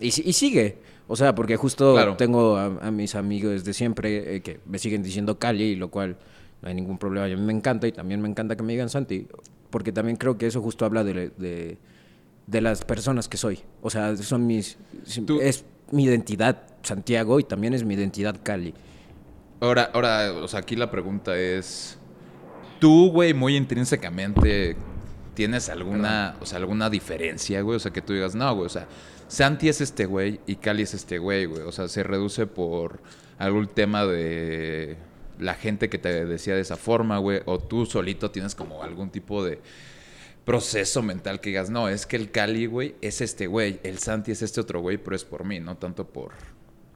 Y, 0.00 0.10
si- 0.10 0.22
y 0.24 0.32
sigue. 0.32 0.78
O 1.06 1.16
sea, 1.16 1.34
porque 1.34 1.56
justo 1.56 1.94
Claro. 1.94 2.16
tengo 2.16 2.56
a, 2.56 2.66
a 2.66 2.90
mis 2.90 3.14
amigos 3.14 3.64
de 3.64 3.72
siempre 3.74 4.36
eh, 4.36 4.40
que 4.40 4.60
me 4.66 4.78
siguen 4.78 5.02
diciendo 5.02 5.38
Cali, 5.38 5.76
lo 5.76 5.88
cual 5.90 6.16
no 6.62 6.68
hay 6.68 6.74
ningún 6.74 6.98
problema. 6.98 7.26
A 7.26 7.28
mí 7.28 7.36
me 7.36 7.52
encanta 7.52 7.86
y 7.86 7.92
también 7.92 8.20
me 8.22 8.28
encanta 8.28 8.56
que 8.56 8.62
me 8.62 8.72
digan 8.72 8.88
Santi, 8.88 9.26
porque 9.70 9.92
también 9.92 10.16
creo 10.16 10.38
que 10.38 10.46
eso 10.46 10.62
justo 10.62 10.84
habla 10.84 11.04
de, 11.04 11.30
de, 11.36 11.76
de 12.46 12.60
las 12.60 12.84
personas 12.84 13.28
que 13.28 13.36
soy. 13.36 13.60
O 13.82 13.90
sea, 13.90 14.16
son 14.16 14.46
mis... 14.46 14.78
Tú- 15.26 15.40
Es 15.40 15.64
mi 15.90 16.04
identidad 16.04 16.62
Santiago 16.82 17.38
y 17.40 17.44
también 17.44 17.74
es 17.74 17.84
mi 17.84 17.94
identidad 17.94 18.36
Cali. 18.42 18.72
Ahora, 19.60 19.90
ahora, 19.92 20.32
o 20.42 20.48
sea, 20.48 20.60
aquí 20.60 20.74
la 20.76 20.90
pregunta 20.90 21.36
es. 21.38 21.98
Tú, 22.80 23.10
güey, 23.10 23.32
muy 23.34 23.56
intrínsecamente. 23.56 24.76
¿Tienes 25.34 25.68
alguna, 25.68 26.36
o 26.40 26.46
sea, 26.46 26.58
alguna 26.58 26.88
diferencia, 26.90 27.60
güey? 27.62 27.76
O 27.76 27.80
sea, 27.80 27.92
que 27.92 28.00
tú 28.02 28.12
digas, 28.12 28.34
no, 28.34 28.54
güey, 28.54 28.66
o 28.66 28.70
sea, 28.70 28.86
Santi 29.28 29.68
es 29.68 29.80
este 29.80 30.06
güey 30.06 30.40
y 30.46 30.56
Cali 30.56 30.82
es 30.82 30.94
este 30.94 31.18
güey, 31.18 31.46
güey. 31.46 31.62
O 31.62 31.72
sea, 31.72 31.88
se 31.88 32.02
reduce 32.02 32.46
por 32.46 33.00
algún 33.38 33.66
tema 33.68 34.06
de 34.06 34.96
la 35.38 35.54
gente 35.54 35.88
que 35.88 35.98
te 35.98 36.24
decía 36.24 36.54
de 36.54 36.60
esa 36.60 36.76
forma, 36.76 37.18
güey. 37.18 37.40
O 37.46 37.58
tú 37.58 37.84
solito 37.86 38.30
tienes 38.30 38.54
como 38.54 38.82
algún 38.84 39.10
tipo 39.10 39.44
de 39.44 39.60
proceso 40.44 41.02
mental 41.02 41.40
que 41.40 41.50
digas, 41.50 41.70
no, 41.70 41.88
es 41.88 42.06
que 42.06 42.16
el 42.16 42.30
Cali, 42.30 42.66
güey, 42.66 42.94
es 43.00 43.20
este 43.20 43.46
güey. 43.46 43.80
El 43.82 43.98
Santi 43.98 44.30
es 44.32 44.42
este 44.42 44.60
otro 44.60 44.80
güey, 44.80 44.98
pero 44.98 45.16
es 45.16 45.24
por 45.24 45.44
mí, 45.44 45.58
no 45.58 45.76
tanto 45.76 46.06
por 46.06 46.32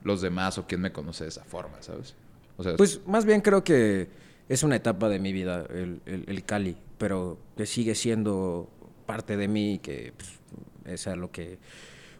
los 0.04 0.20
demás 0.20 0.58
o 0.58 0.66
quien 0.66 0.80
me 0.82 0.92
conoce 0.92 1.24
de 1.24 1.30
esa 1.30 1.44
forma, 1.44 1.76
¿sabes? 1.80 2.14
O 2.56 2.62
sea, 2.62 2.76
Pues 2.76 3.00
más 3.06 3.24
bien 3.24 3.40
creo 3.40 3.64
que 3.64 4.08
es 4.48 4.62
una 4.62 4.76
etapa 4.76 5.08
de 5.08 5.18
mi 5.18 5.32
vida 5.32 5.64
el, 5.70 6.00
el- 6.06 6.24
el 6.28 6.44
Cali, 6.44 6.76
pero 6.98 7.38
que 7.56 7.66
sigue 7.66 7.94
siendo 7.94 8.68
parte 9.06 9.36
de 9.36 9.48
mí 9.48 9.74
y 9.74 9.78
que 9.78 10.12
pues, 10.16 10.40
es 10.84 11.06
a 11.06 11.16
lo 11.16 11.30
que 11.30 11.58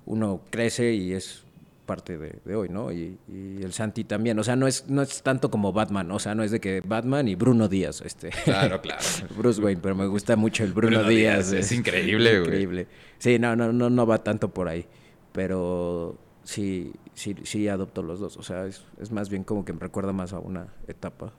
uno 0.06 0.40
crece 0.50 0.94
y 0.94 1.12
es 1.12 1.44
parte 1.84 2.18
de, 2.18 2.38
de 2.44 2.54
hoy, 2.54 2.68
¿no? 2.68 2.92
Y, 2.92 3.18
y 3.28 3.62
el 3.62 3.72
Santi 3.72 4.04
también, 4.04 4.38
o 4.38 4.44
sea, 4.44 4.56
no 4.56 4.66
es, 4.66 4.88
no 4.88 5.00
es 5.00 5.22
tanto 5.22 5.50
como 5.50 5.72
Batman, 5.72 6.10
o 6.10 6.18
sea, 6.18 6.34
no 6.34 6.44
es 6.44 6.50
de 6.50 6.60
que 6.60 6.82
Batman 6.82 7.28
y 7.28 7.34
Bruno 7.34 7.66
Díaz, 7.66 8.02
este. 8.02 8.28
Claro, 8.44 8.80
claro. 8.82 9.02
Bruce 9.36 9.60
Wayne, 9.60 9.80
pero 9.82 9.94
me 9.94 10.06
gusta 10.06 10.36
mucho 10.36 10.64
el 10.64 10.72
Bruno, 10.72 10.98
Bruno 10.98 11.08
Díaz. 11.08 11.50
Díaz, 11.50 11.64
es 11.64 11.72
increíble, 11.72 12.40
güey. 12.40 12.42
Increíble. 12.42 12.86
Sí, 13.18 13.38
no, 13.38 13.56
no, 13.56 13.72
no, 13.72 13.88
no 13.88 14.06
va 14.06 14.22
tanto 14.22 14.50
por 14.50 14.68
ahí, 14.68 14.84
pero 15.32 16.18
sí, 16.44 16.92
sí, 17.14 17.34
sí 17.44 17.68
adopto 17.68 18.02
los 18.02 18.20
dos, 18.20 18.36
o 18.36 18.42
sea, 18.42 18.66
es, 18.66 18.84
es 19.00 19.10
más 19.10 19.30
bien 19.30 19.42
como 19.42 19.64
que 19.64 19.72
me 19.72 19.80
recuerda 19.80 20.12
más 20.12 20.34
a 20.34 20.38
una 20.40 20.68
etapa. 20.86 21.32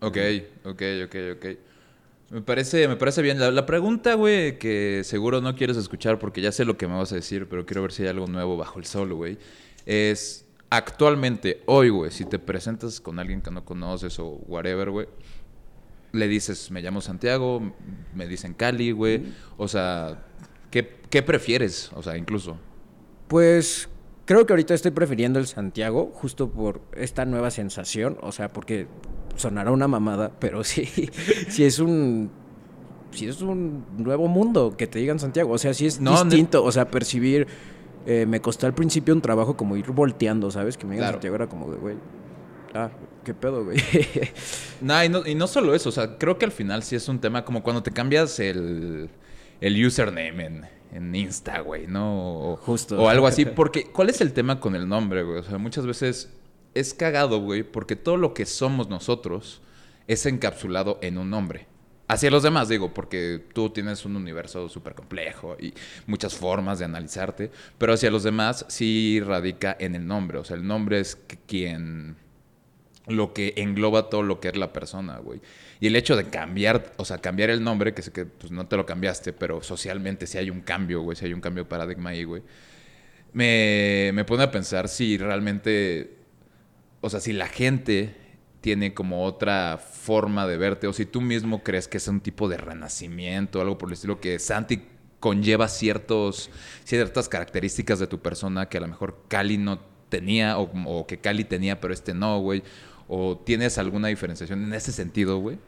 Ok, 0.00 0.16
ok, 0.64 0.82
ok, 1.04 1.16
ok. 1.36 1.46
Me 2.30 2.42
parece, 2.42 2.86
me 2.86 2.96
parece 2.96 3.22
bien. 3.22 3.40
La, 3.40 3.66
pregunta, 3.66 4.14
güey, 4.14 4.56
que 4.58 5.02
seguro 5.04 5.40
no 5.40 5.56
quieres 5.56 5.76
escuchar 5.76 6.20
porque 6.20 6.40
ya 6.40 6.52
sé 6.52 6.64
lo 6.64 6.76
que 6.76 6.86
me 6.86 6.94
vas 6.94 7.10
a 7.10 7.16
decir, 7.16 7.48
pero 7.48 7.66
quiero 7.66 7.82
ver 7.82 7.90
si 7.90 8.04
hay 8.04 8.08
algo 8.08 8.28
nuevo 8.28 8.56
bajo 8.56 8.78
el 8.78 8.84
sol, 8.84 9.12
güey. 9.12 9.36
Es 9.84 10.46
actualmente, 10.70 11.62
hoy, 11.66 11.88
güey, 11.88 12.12
si 12.12 12.24
te 12.24 12.38
presentas 12.38 13.00
con 13.00 13.18
alguien 13.18 13.42
que 13.42 13.50
no 13.50 13.64
conoces 13.64 14.16
o 14.20 14.26
whatever, 14.46 14.90
güey, 14.90 15.08
le 16.12 16.28
dices, 16.28 16.70
me 16.70 16.82
llamo 16.82 17.00
Santiago, 17.00 17.74
me 18.14 18.28
dicen 18.28 18.54
Cali, 18.54 18.92
güey. 18.92 19.24
O 19.56 19.66
sea, 19.66 20.24
¿qué, 20.70 21.00
qué 21.10 21.22
prefieres? 21.24 21.90
O 21.94 22.02
sea, 22.02 22.16
incluso. 22.16 22.56
Pues 23.26 23.88
creo 24.24 24.46
que 24.46 24.52
ahorita 24.52 24.74
estoy 24.74 24.92
prefiriendo 24.92 25.40
el 25.40 25.48
Santiago 25.48 26.12
justo 26.14 26.52
por 26.52 26.80
esta 26.92 27.24
nueva 27.24 27.50
sensación, 27.50 28.18
o 28.20 28.30
sea, 28.30 28.52
porque 28.52 28.86
sonará 29.36 29.70
una 29.70 29.88
mamada, 29.88 30.32
pero 30.38 30.64
sí, 30.64 30.86
sí 31.48 31.64
es 31.64 31.78
un 31.78 32.30
sí 33.12 33.26
es 33.26 33.42
un 33.42 33.84
nuevo 33.98 34.28
mundo 34.28 34.76
que 34.76 34.86
te 34.86 34.98
digan 34.98 35.18
Santiago, 35.18 35.52
o 35.52 35.58
sea, 35.58 35.74
sí 35.74 35.86
es 35.86 36.00
No, 36.00 36.22
distinto, 36.24 36.64
o 36.64 36.72
sea, 36.72 36.90
percibir 36.90 37.46
eh, 38.06 38.24
me 38.26 38.40
costó 38.40 38.66
al 38.66 38.74
principio 38.74 39.14
un 39.14 39.20
trabajo 39.20 39.56
como 39.56 39.76
ir 39.76 39.90
volteando, 39.90 40.50
¿sabes? 40.50 40.76
Que 40.76 40.86
me 40.86 40.92
digan 40.92 41.06
Claro. 41.06 41.14
Santiago 41.16 41.36
era 41.36 41.48
como 41.48 41.70
de, 41.70 41.78
güey, 41.78 41.96
ah, 42.74 42.90
qué 43.24 43.34
pedo, 43.34 43.64
güey. 43.64 43.78
Nah, 44.80 45.04
y 45.04 45.08
no, 45.08 45.26
y 45.26 45.34
no 45.34 45.46
solo 45.46 45.74
eso, 45.74 45.88
o 45.88 45.92
sea, 45.92 46.16
creo 46.16 46.38
que 46.38 46.44
al 46.46 46.52
final 46.52 46.82
sí 46.82 46.96
es 46.96 47.08
un 47.08 47.20
tema 47.20 47.44
como 47.44 47.62
cuando 47.62 47.82
te 47.82 47.90
cambias 47.90 48.38
el, 48.40 49.10
el 49.60 49.86
username 49.86 50.46
en, 50.46 50.66
en 50.92 51.14
Insta, 51.14 51.60
güey, 51.60 51.86
¿no? 51.86 52.52
O, 52.52 52.56
Justo. 52.56 53.00
O 53.02 53.08
algo 53.08 53.26
así, 53.26 53.44
porque 53.56 53.84
¿cuál 53.92 54.08
es 54.08 54.20
el 54.20 54.32
tema 54.32 54.60
con 54.60 54.74
el 54.74 54.88
nombre, 54.88 55.22
güey? 55.22 55.38
O 55.40 55.42
sea, 55.42 55.58
muchas 55.58 55.86
veces 55.86 56.32
es 56.74 56.94
cagado, 56.94 57.40
güey, 57.40 57.62
porque 57.62 57.96
todo 57.96 58.16
lo 58.16 58.34
que 58.34 58.46
somos 58.46 58.88
nosotros 58.88 59.60
es 60.06 60.26
encapsulado 60.26 60.98
en 61.02 61.18
un 61.18 61.30
nombre. 61.30 61.66
Hacia 62.08 62.30
los 62.30 62.42
demás, 62.42 62.68
digo, 62.68 62.92
porque 62.92 63.40
tú 63.52 63.70
tienes 63.70 64.04
un 64.04 64.16
universo 64.16 64.68
súper 64.68 64.94
complejo 64.94 65.56
y 65.60 65.72
muchas 66.06 66.34
formas 66.34 66.80
de 66.80 66.84
analizarte, 66.84 67.52
pero 67.78 67.92
hacia 67.92 68.10
los 68.10 68.24
demás 68.24 68.66
sí 68.68 69.20
radica 69.24 69.76
en 69.78 69.94
el 69.94 70.04
nombre. 70.06 70.38
O 70.38 70.44
sea, 70.44 70.56
el 70.56 70.66
nombre 70.66 70.98
es 70.98 71.16
quien 71.46 72.16
lo 73.06 73.32
que 73.32 73.54
engloba 73.56 74.08
todo 74.08 74.22
lo 74.22 74.40
que 74.40 74.48
es 74.48 74.56
la 74.56 74.72
persona, 74.72 75.18
güey. 75.18 75.40
Y 75.78 75.86
el 75.86 75.96
hecho 75.96 76.16
de 76.16 76.24
cambiar, 76.24 76.92
o 76.96 77.04
sea, 77.04 77.18
cambiar 77.18 77.50
el 77.50 77.62
nombre, 77.62 77.94
que 77.94 78.02
sé 78.02 78.12
que 78.12 78.26
pues, 78.26 78.50
no 78.50 78.66
te 78.66 78.76
lo 78.76 78.84
cambiaste, 78.86 79.32
pero 79.32 79.62
socialmente 79.62 80.26
sí 80.26 80.36
hay 80.36 80.50
un 80.50 80.60
cambio, 80.60 81.02
güey, 81.02 81.16
sí 81.16 81.24
hay 81.26 81.32
un 81.32 81.40
cambio 81.40 81.64
de 81.64 81.70
paradigma 81.70 82.10
ahí, 82.10 82.24
güey. 82.24 82.42
Me, 83.32 84.10
me 84.14 84.24
pone 84.24 84.42
a 84.42 84.50
pensar 84.50 84.88
si 84.88 85.16
realmente, 85.16 86.18
o 87.00 87.10
sea, 87.10 87.20
si 87.20 87.32
la 87.32 87.46
gente 87.46 88.14
tiene 88.60 88.92
como 88.92 89.24
otra 89.24 89.78
forma 89.78 90.46
de 90.46 90.56
verte, 90.56 90.86
o 90.86 90.92
si 90.92 91.06
tú 91.06 91.20
mismo 91.20 91.62
crees 91.62 91.88
que 91.88 91.96
es 91.96 92.08
un 92.08 92.20
tipo 92.20 92.48
de 92.48 92.58
renacimiento, 92.58 93.60
algo 93.60 93.78
por 93.78 93.88
el 93.88 93.94
estilo, 93.94 94.20
que 94.20 94.38
Santi 94.38 94.82
conlleva 95.18 95.68
ciertos, 95.68 96.50
ciertas 96.84 97.28
características 97.28 97.98
de 97.98 98.06
tu 98.06 98.18
persona 98.20 98.68
que 98.68 98.78
a 98.78 98.80
lo 98.80 98.88
mejor 98.88 99.24
Cali 99.28 99.58
no 99.58 99.80
tenía, 100.08 100.58
o, 100.58 100.70
o 100.86 101.06
que 101.06 101.18
Cali 101.18 101.44
tenía, 101.44 101.80
pero 101.80 101.94
este 101.94 102.14
no, 102.14 102.40
güey. 102.40 102.62
¿O 103.08 103.36
tienes 103.36 103.76
alguna 103.78 104.08
diferenciación 104.08 104.62
en 104.62 104.72
ese 104.72 104.92
sentido, 104.92 105.38
güey? 105.38 105.58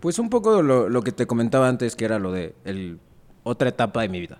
Pues 0.00 0.18
un 0.18 0.30
poco 0.30 0.62
lo, 0.62 0.88
lo 0.88 1.02
que 1.02 1.12
te 1.12 1.26
comentaba 1.26 1.68
antes, 1.68 1.96
que 1.96 2.04
era 2.04 2.18
lo 2.18 2.32
de 2.32 2.54
el, 2.64 2.98
otra 3.44 3.68
etapa 3.68 4.02
de 4.02 4.08
mi 4.08 4.20
vida. 4.20 4.38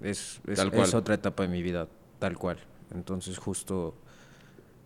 Es, 0.00 0.40
es, 0.46 0.56
Tal 0.56 0.70
cual. 0.70 0.84
es 0.84 0.94
otra 0.94 1.14
etapa 1.14 1.42
de 1.42 1.48
mi 1.48 1.62
vida, 1.62 1.88
tal 2.18 2.38
cual. 2.38 2.58
Entonces 2.94 3.38
justo 3.38 3.94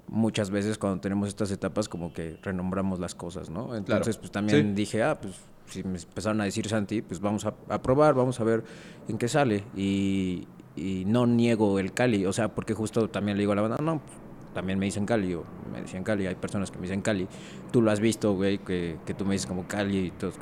muchas 0.09 0.51
veces 0.51 0.79
cuando 0.79 1.01
tenemos 1.01 1.29
estas 1.29 1.51
etapas 1.51 1.89
como 1.89 2.13
que 2.13 2.37
renombramos 2.43 2.99
las 3.01 3.15
cosas, 3.15 3.51
¿no? 3.51 3.75
Entonces 3.77 4.17
Claro. 4.17 4.21
pues 4.21 4.31
también 4.31 4.69
Sí. 4.69 4.73
dije, 4.75 5.03
ah, 5.03 5.19
pues 5.21 5.35
si 5.67 5.83
me 5.83 5.99
empezaron 5.99 6.41
a 6.41 6.45
decir 6.45 6.69
Santi, 6.69 7.03
pues 7.03 7.21
vamos 7.21 7.45
a, 7.45 7.55
a 7.69 7.83
probar, 7.83 8.15
vamos 8.15 8.39
a 8.41 8.45
ver 8.45 8.63
en 9.09 9.19
qué 9.19 9.27
sale. 9.29 9.65
Y, 9.77 10.47
y 10.77 11.05
no 11.07 11.27
niego 11.27 11.79
el 11.79 11.93
Cali, 11.93 12.25
o 12.27 12.33
sea, 12.33 12.55
porque 12.55 12.75
justo 12.75 13.09
también 13.09 13.37
le 13.37 13.43
digo 13.43 13.53
a 13.53 13.57
la 13.57 13.63
banda, 13.63 13.79
no, 13.83 13.99
pues, 14.01 14.13
también 14.55 14.79
me 14.79 14.87
dicen 14.87 15.07
Cali, 15.07 15.35
o 15.35 15.45
me 15.73 15.81
decían 15.83 16.05
Cali, 16.05 16.27
hay 16.27 16.35
personas 16.37 16.71
que 16.71 16.77
me 16.79 16.83
dicen 16.83 17.03
Cali. 17.03 17.27
Tú 17.73 17.83
lo 17.83 17.91
has 17.91 17.99
visto, 18.01 18.33
güey, 18.35 18.59
que, 18.59 18.97
que 19.05 19.13
tú 19.15 19.25
me 19.25 19.33
dices 19.33 19.47
como 19.47 19.67
Cali 19.67 19.99
y 20.07 20.11
todos, 20.13 20.35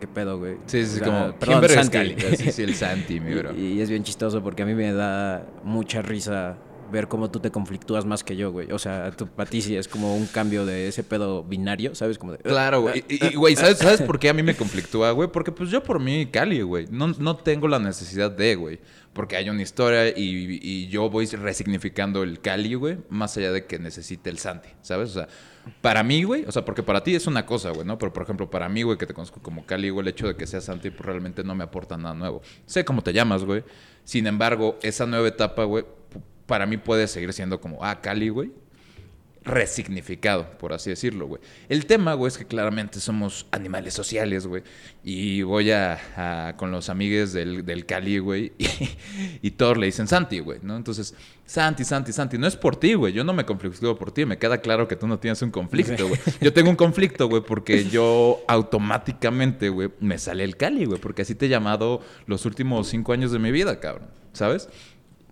¿qué 0.00 0.06
pedo, 0.06 0.38
güey? 0.38 0.56
Sí, 0.66 0.84
sí, 0.84 1.00
O 1.00 1.04
sea, 1.04 1.06
como, 1.06 1.18
perdón, 1.38 1.38
¿quién 1.40 1.60
verga 1.62 1.66
es 1.80 1.86
Santi. 1.86 2.14
Cali? 2.14 2.36
Sí, 2.36 2.52
sí, 2.52 2.62
el 2.62 2.74
Santi, 2.76 3.20
mi 3.20 3.34
bro. 3.34 3.54
Y, 3.56 3.72
y 3.74 3.80
es 3.80 3.88
bien 3.88 4.02
chistoso 4.04 4.42
porque 4.42 4.62
a 4.64 4.66
mí 4.66 4.74
me 4.74 4.92
da 4.92 5.46
mucha 5.64 6.02
risa 6.02 6.56
ver 6.90 7.08
cómo 7.08 7.30
tú 7.30 7.40
te 7.40 7.50
conflictúas 7.50 8.04
más 8.04 8.24
que 8.24 8.36
yo, 8.36 8.50
güey. 8.50 8.70
O 8.72 8.78
sea, 8.78 9.10
tú, 9.12 9.26
para 9.26 9.50
sí 9.50 9.76
es 9.76 9.88
como 9.88 10.16
un 10.16 10.26
cambio 10.26 10.66
de 10.66 10.88
ese 10.88 11.02
pedo 11.02 11.44
binario, 11.44 11.94
¿sabes? 11.94 12.18
Como 12.18 12.32
de, 12.32 12.38
Claro, 12.38 12.82
güey. 12.82 13.04
Y, 13.08 13.34
güey, 13.34 13.56
¿sabes, 13.56 13.78
¿sabes 13.78 14.02
por 14.02 14.18
qué 14.18 14.28
a 14.28 14.34
mí 14.34 14.42
me 14.42 14.54
conflictúa, 14.54 15.10
güey? 15.12 15.28
Porque 15.30 15.52
pues 15.52 15.70
yo 15.70 15.82
por 15.82 16.00
mí, 16.00 16.26
Cali, 16.26 16.62
güey. 16.62 16.86
No, 16.90 17.08
no 17.08 17.36
tengo 17.36 17.68
la 17.68 17.78
necesidad 17.78 18.30
de, 18.30 18.54
güey. 18.56 18.80
Porque 19.12 19.36
hay 19.36 19.50
una 19.50 19.62
historia 19.62 20.12
y, 20.16 20.86
yo 20.88 21.10
voy 21.10 21.26
resignificando 21.26 22.22
el 22.22 22.40
Cali, 22.40 22.74
güey, 22.74 22.98
más 23.08 23.36
allá 23.36 23.50
de 23.50 23.66
que 23.66 23.78
necesite 23.78 24.30
el 24.30 24.38
Santi, 24.38 24.68
¿sabes? 24.80 25.10
O 25.10 25.14
sea, 25.14 25.28
para 25.80 26.02
mí, 26.02 26.22
güey, 26.22 26.44
o 26.46 26.52
sea, 26.52 26.64
porque 26.64 26.82
para 26.82 27.02
ti 27.02 27.14
es 27.14 27.26
una 27.26 27.44
cosa, 27.44 27.70
güey, 27.70 27.84
¿no? 27.84 27.98
Pero 27.98 28.12
por 28.12 28.22
ejemplo, 28.22 28.48
para 28.48 28.68
mí, 28.68 28.82
güey, 28.82 28.96
que 28.96 29.06
te 29.06 29.14
conozco 29.14 29.40
como 29.42 29.66
Cali, 29.66 29.90
güey, 29.90 30.02
el 30.02 30.08
hecho 30.08 30.28
de 30.28 30.36
que 30.36 30.46
seas 30.46 30.64
Santi, 30.64 30.90
pues 30.90 31.04
realmente 31.04 31.42
no 31.42 31.54
me 31.54 31.64
aporta 31.64 31.96
nada 31.96 32.14
nuevo. 32.14 32.42
Sé 32.66 32.84
cómo 32.84 33.02
te 33.02 33.12
llamas, 33.12 33.44
güey. 33.44 33.64
Sin 34.04 34.26
embargo, 34.26 34.78
esa 34.82 35.04
nueva 35.04 35.26
etapa, 35.26 35.64
güey, 35.64 35.84
para 36.48 36.66
mí 36.66 36.76
puede 36.78 37.06
seguir 37.06 37.32
siendo 37.32 37.60
como, 37.60 37.84
ah, 37.84 38.00
Cali, 38.00 38.30
güey, 38.30 38.50
resignificado, 39.44 40.58
por 40.58 40.72
así 40.74 40.90
decirlo, 40.90 41.26
güey. 41.26 41.40
El 41.70 41.86
tema, 41.86 42.12
güey, 42.14 42.28
es 42.28 42.36
que 42.36 42.44
claramente 42.44 43.00
somos 43.00 43.46
animales 43.50 43.94
sociales, 43.94 44.46
güey. 44.46 44.62
Y 45.04 45.40
voy 45.42 45.70
a, 45.70 45.98
a- 46.48 46.56
con 46.56 46.70
los 46.70 46.90
amigues 46.90 47.32
del, 47.32 47.64
del 47.64 47.86
Cali, 47.86 48.18
güey, 48.18 48.52
y, 48.58 48.66
y 49.40 49.50
todos 49.52 49.78
le 49.78 49.86
dicen 49.86 50.06
Santi, 50.06 50.40
güey, 50.40 50.58
¿no? 50.62 50.76
Entonces, 50.76 51.14
Santi, 51.46 51.84
Santi, 51.84 52.12
Santi, 52.12 52.36
no 52.36 52.46
es 52.46 52.56
por 52.56 52.76
ti, 52.76 52.92
güey. 52.92 53.12
Yo 53.14 53.24
no 53.24 53.32
me 53.32 53.46
conflictúo 53.46 53.96
por 53.96 54.12
ti. 54.12 54.26
Me 54.26 54.36
queda 54.36 54.58
claro 54.58 54.86
que 54.86 54.96
tú 54.96 55.06
no 55.06 55.18
tienes 55.18 55.40
un 55.40 55.50
conflicto, 55.50 56.08
güey. 56.08 56.20
Yo 56.42 56.52
tengo 56.52 56.68
un 56.68 56.76
conflicto, 56.76 57.26
güey, 57.28 57.42
porque 57.42 57.84
yo 57.84 58.40
automáticamente, 58.48 59.70
güey, 59.70 59.90
me 60.00 60.18
sale 60.18 60.44
el 60.44 60.56
Cali, 60.58 60.84
güey, 60.84 61.00
porque 61.00 61.22
así 61.22 61.34
te 61.34 61.46
he 61.46 61.48
llamado 61.48 62.02
los 62.26 62.44
últimos 62.44 62.88
cinco 62.88 63.12
años 63.14 63.32
de 63.32 63.38
mi 63.38 63.50
vida, 63.50 63.80
cabrón, 63.80 64.08
¿sabes? 64.34 64.68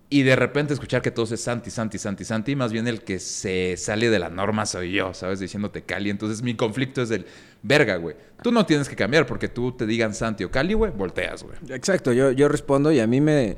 Y 0.09 0.23
de 0.23 0.37
repente 0.37 0.73
escuchar 0.73 1.01
que 1.01 1.11
todos 1.11 1.33
es 1.33 1.41
Santi, 1.41 1.69
Santi, 1.69 1.97
Santi, 1.97 2.23
Santi, 2.23 2.55
más 2.55 2.71
bien 2.71 2.87
el 2.87 3.01
que 3.01 3.19
se 3.19 3.75
sale 3.75 4.09
de 4.09 4.19
la 4.19 4.29
norma 4.29 4.65
soy 4.65 4.93
yo, 4.93 5.13
¿sabes? 5.13 5.39
Diciéndote 5.39 5.81
Cali. 5.81 6.09
Entonces 6.09 6.41
mi 6.41 6.55
conflicto 6.55 7.01
es 7.01 7.09
del, 7.09 7.25
verga, 7.61 7.97
güey. 7.97 8.15
Tú 8.41 8.53
no 8.53 8.65
tienes 8.65 8.87
que 8.87 8.95
cambiar 8.95 9.25
porque 9.25 9.49
tú 9.49 9.73
te 9.73 9.85
digan 9.85 10.13
Santi 10.13 10.45
o 10.45 10.51
Cali, 10.51 10.73
güey, 10.75 10.93
volteas, 10.93 11.43
güey. 11.43 11.57
Exacto, 11.69 12.13
yo, 12.13 12.31
yo 12.31 12.47
respondo 12.47 12.89
y 12.93 13.01
a 13.01 13.07
mí 13.07 13.19
me, 13.19 13.57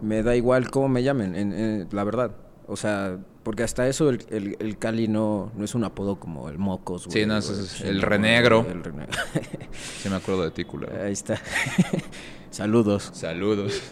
me 0.00 0.22
da 0.22 0.34
igual 0.34 0.70
cómo 0.70 0.88
me 0.88 1.02
llamen, 1.02 1.34
en- 1.34 1.52
en- 1.52 1.88
la 1.92 2.04
verdad. 2.04 2.34
O 2.66 2.76
sea, 2.76 3.18
porque 3.44 3.62
hasta 3.62 3.86
eso 3.86 4.08
el, 4.10 4.24
el, 4.30 4.56
el 4.58 4.78
Cali 4.78 5.06
no, 5.06 5.52
no 5.54 5.64
es 5.64 5.74
un 5.76 5.84
apodo 5.84 6.18
como 6.18 6.48
el 6.48 6.58
Mocos, 6.58 7.06
güey. 7.06 7.20
Sí, 7.20 7.26
no, 7.26 7.36
o 7.36 7.38
ese 7.38 7.52
es 7.52 7.80
el 7.82 8.02
renegro. 8.02 8.66
El 8.68 8.82
renegro. 8.82 9.12
Sí 10.02 10.08
me 10.08 10.16
acuerdo 10.16 10.42
de 10.44 10.50
ti, 10.50 10.64
culo. 10.64 10.88
Ahí 11.04 11.12
está. 11.12 11.40
Saludos. 12.50 13.10
Saludos. 13.12 13.80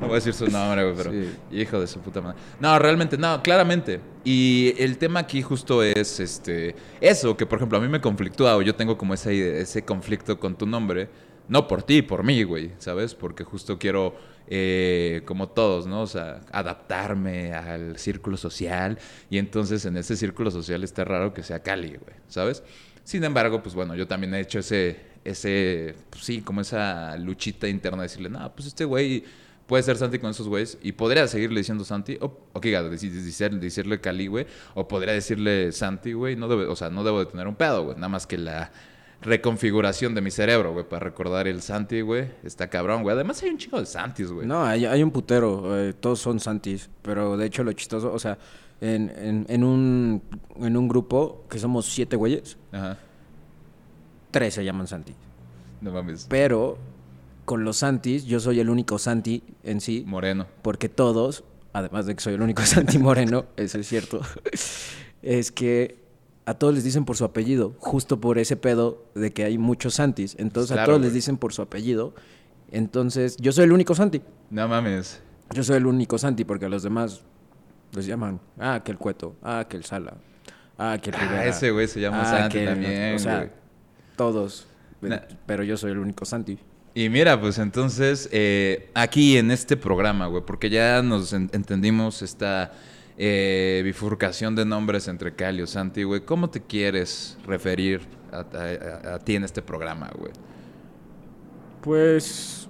No 0.00 0.06
voy 0.06 0.12
a 0.12 0.14
decir 0.16 0.32
su 0.32 0.46
nombre, 0.46 0.84
güey, 0.84 0.94
pero 0.96 1.10
Sí. 1.10 1.28
hijo 1.50 1.80
de 1.80 1.88
su 1.88 1.98
puta 1.98 2.20
madre. 2.20 2.38
No, 2.60 2.78
realmente, 2.78 3.18
no, 3.18 3.42
claramente. 3.42 4.00
Y 4.22 4.74
el 4.78 4.96
tema 4.96 5.18
aquí 5.20 5.42
justo 5.42 5.82
es 5.82 6.20
este 6.20 6.76
eso, 7.00 7.36
que 7.36 7.46
por 7.46 7.58
ejemplo 7.58 7.76
a 7.78 7.80
mí 7.80 7.88
me 7.88 8.00
conflictúa 8.00 8.56
o 8.56 8.62
yo 8.62 8.76
tengo 8.76 8.96
como 8.96 9.14
ese, 9.14 9.60
ese 9.60 9.84
conflicto 9.84 10.38
con 10.38 10.54
tu 10.56 10.66
nombre. 10.66 11.08
No 11.48 11.66
por 11.66 11.82
ti, 11.82 12.02
por 12.02 12.22
mí, 12.22 12.44
güey, 12.44 12.70
¿sabes? 12.78 13.14
Porque 13.16 13.42
justo 13.42 13.76
quiero, 13.76 14.14
eh, 14.48 15.22
como 15.24 15.48
todos, 15.48 15.86
¿no? 15.86 16.02
O 16.02 16.06
sea, 16.06 16.40
adaptarme 16.52 17.52
al 17.52 17.98
círculo 17.98 18.36
social. 18.36 18.98
Y 19.30 19.38
entonces 19.38 19.84
en 19.84 19.96
ese 19.96 20.16
círculo 20.16 20.50
social 20.50 20.84
está 20.84 21.04
raro 21.04 21.32
que 21.34 21.42
sea 21.42 21.62
Cali, 21.62 21.88
güey, 21.88 22.16
¿sabes? 22.28 22.62
Sin 23.04 23.22
embargo, 23.24 23.62
pues 23.62 23.74
bueno, 23.74 23.94
yo 23.94 24.06
también 24.06 24.34
he 24.34 24.40
hecho 24.40 24.58
ese, 24.58 24.96
ese, 25.24 25.94
pues 26.10 26.24
sí, 26.24 26.40
como 26.42 26.60
esa 26.60 27.16
luchita 27.16 27.68
interna 27.68 27.98
de 27.98 28.08
decirle, 28.08 28.28
no, 28.30 28.52
pues 28.54 28.66
este 28.68 28.84
güey 28.84 29.24
puede 29.66 29.82
ser 29.82 29.96
Santi 29.96 30.18
con 30.18 30.30
esos 30.30 30.48
güeyes 30.48 30.78
y 30.82 30.92
podría 30.92 31.26
seguirle 31.26 31.58
diciendo 31.60 31.84
Santi, 31.84 32.18
o, 32.20 32.36
o 32.52 32.60
que 32.60 32.68
diga, 32.68 32.82
deci- 32.82 33.10
decir- 33.10 33.58
decirle 33.58 34.00
Cali, 34.00 34.26
güey, 34.28 34.46
o 34.74 34.86
podría 34.88 35.12
decirle 35.12 35.72
Santi, 35.72 36.12
güey, 36.12 36.36
no 36.36 36.46
debe, 36.48 36.66
o 36.66 36.76
sea, 36.76 36.90
no 36.90 37.02
debo 37.04 37.20
de 37.20 37.26
tener 37.26 37.46
un 37.48 37.56
pedo, 37.56 37.84
güey, 37.84 37.96
nada 37.96 38.08
más 38.08 38.26
que 38.26 38.38
la 38.38 38.70
reconfiguración 39.22 40.14
de 40.14 40.20
mi 40.20 40.30
cerebro, 40.30 40.72
güey, 40.72 40.88
para 40.88 41.04
recordar 41.04 41.48
el 41.48 41.62
Santi, 41.62 42.00
güey, 42.00 42.30
está 42.44 42.68
cabrón, 42.68 43.02
güey. 43.02 43.14
Además 43.14 43.42
hay 43.42 43.50
un 43.50 43.58
chingo 43.58 43.80
de 43.80 43.86
Santis, 43.86 44.30
güey. 44.30 44.46
No, 44.46 44.64
hay, 44.64 44.84
hay 44.84 45.02
un 45.02 45.10
putero, 45.10 45.78
eh, 45.78 45.92
todos 45.94 46.20
son 46.20 46.38
Santis, 46.40 46.88
pero 47.02 47.36
de 47.36 47.46
hecho 47.46 47.64
lo 47.64 47.72
chistoso, 47.72 48.12
o 48.12 48.18
sea, 48.18 48.38
en, 48.80 49.10
en, 49.16 49.46
en, 49.48 49.64
un, 49.64 50.22
en 50.56 50.76
un 50.76 50.86
grupo 50.88 51.44
que 51.48 51.58
somos 51.58 51.86
siete 51.86 52.14
güeyes, 52.16 52.56
Ajá. 52.72 52.98
tres 54.30 54.54
se 54.54 54.64
llaman 54.64 54.86
Santi. 54.86 55.14
No 55.80 55.92
mames. 55.92 56.26
Pero 56.28 56.78
con 57.44 57.64
los 57.64 57.78
Santis, 57.78 58.24
yo 58.26 58.38
soy 58.40 58.60
el 58.60 58.68
único 58.70 58.98
Santi 58.98 59.42
en 59.62 59.80
sí, 59.80 60.04
Moreno. 60.06 60.46
porque 60.62 60.88
todos, 60.88 61.44
además 61.72 62.06
de 62.06 62.14
que 62.14 62.20
soy 62.20 62.34
el 62.34 62.42
único 62.42 62.62
Santi 62.66 62.98
Moreno, 62.98 63.46
eso 63.56 63.78
es 63.78 63.88
cierto, 63.88 64.20
es 65.22 65.52
que 65.52 66.05
a 66.46 66.54
todos 66.54 66.72
les 66.74 66.84
dicen 66.84 67.04
por 67.04 67.16
su 67.16 67.24
apellido, 67.24 67.74
justo 67.78 68.20
por 68.20 68.38
ese 68.38 68.56
pedo 68.56 69.04
de 69.14 69.32
que 69.32 69.44
hay 69.44 69.58
muchos 69.58 69.94
Santis. 69.94 70.36
Entonces 70.38 70.76
a 70.78 70.84
todos 70.84 71.00
les 71.00 71.12
dicen 71.12 71.36
por 71.36 71.52
su 71.52 71.60
apellido. 71.62 72.14
Entonces 72.72 73.36
yo 73.38 73.52
soy 73.52 73.64
el 73.64 73.72
único 73.72 73.94
Santi. 73.94 74.22
No 74.50 74.66
mames. 74.68 75.20
Yo 75.52 75.62
soy 75.62 75.76
el 75.76 75.86
único 75.86 76.18
Santi 76.18 76.44
porque 76.44 76.66
a 76.66 76.68
los 76.68 76.82
demás 76.82 77.22
les 77.92 78.06
llaman, 78.06 78.40
ah, 78.58 78.82
que 78.84 78.90
el 78.92 78.98
Cueto, 78.98 79.36
ah, 79.42 79.66
que 79.68 79.76
el 79.76 79.84
Sala, 79.84 80.14
ah, 80.78 80.98
que 81.00 81.10
el 81.10 81.16
Ah, 81.16 81.20
Rivera. 81.20 81.46
ese 81.46 81.70
güey 81.70 81.86
se 81.86 82.00
llama 82.00 82.22
ah, 82.22 82.24
Santi 82.24 82.64
también, 82.64 83.14
O 83.14 83.18
sea, 83.18 83.36
güey. 83.38 83.50
todos. 84.16 84.66
Pero 85.46 85.62
yo 85.62 85.76
soy 85.76 85.92
el 85.92 85.98
único 85.98 86.24
Santi. 86.24 86.58
Y 86.94 87.08
mira, 87.10 87.38
pues 87.40 87.58
entonces, 87.58 88.28
eh, 88.32 88.90
aquí 88.94 89.36
en 89.36 89.50
este 89.50 89.76
programa, 89.76 90.26
güey, 90.26 90.42
porque 90.44 90.70
ya 90.70 91.02
nos 91.02 91.32
en- 91.32 91.50
entendimos 91.52 92.22
esta 92.22 92.72
eh, 93.18 93.80
bifurcación 93.84 94.54
de 94.56 94.64
nombres 94.64 95.08
entre 95.08 95.34
Cali 95.34 95.62
o 95.62 95.66
Santi, 95.66 96.02
güey, 96.02 96.20
¿cómo 96.22 96.50
te 96.50 96.60
quieres 96.62 97.38
referir 97.46 98.00
a, 98.32 98.38
a- 98.38 99.10
a- 99.10 99.14
a 99.14 99.18
ti 99.20 99.36
en 99.36 99.44
este 99.44 99.62
programa, 99.62 100.10
güey? 100.18 100.32
Pues 101.82 102.68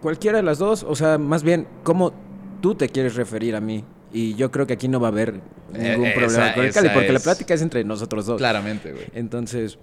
cualquiera 0.00 0.38
de 0.38 0.42
las 0.42 0.58
dos, 0.58 0.82
o 0.82 0.94
sea, 0.94 1.18
más 1.18 1.42
bien, 1.42 1.66
¿cómo 1.82 2.12
tú 2.60 2.74
te 2.74 2.88
quieres 2.88 3.14
referir 3.16 3.56
a 3.56 3.60
mí? 3.60 3.84
Y 4.12 4.34
yo 4.34 4.50
creo 4.50 4.66
que 4.66 4.74
aquí 4.74 4.88
no 4.88 5.00
va 5.00 5.08
a 5.08 5.10
haber 5.10 5.34
ningún 5.72 6.06
Eh, 6.06 6.12
problema 6.14 6.46
esa- 6.46 6.54
con 6.54 6.64
el 6.64 6.72
Cali, 6.72 6.88
porque 6.92 7.12
la 7.12 7.20
plática 7.20 7.54
es 7.54 7.62
entre 7.62 7.84
nosotros 7.84 8.26
dos. 8.26 8.38
Claramente, 8.38 8.92
güey. 8.92 9.06
Entonces, 9.14 9.78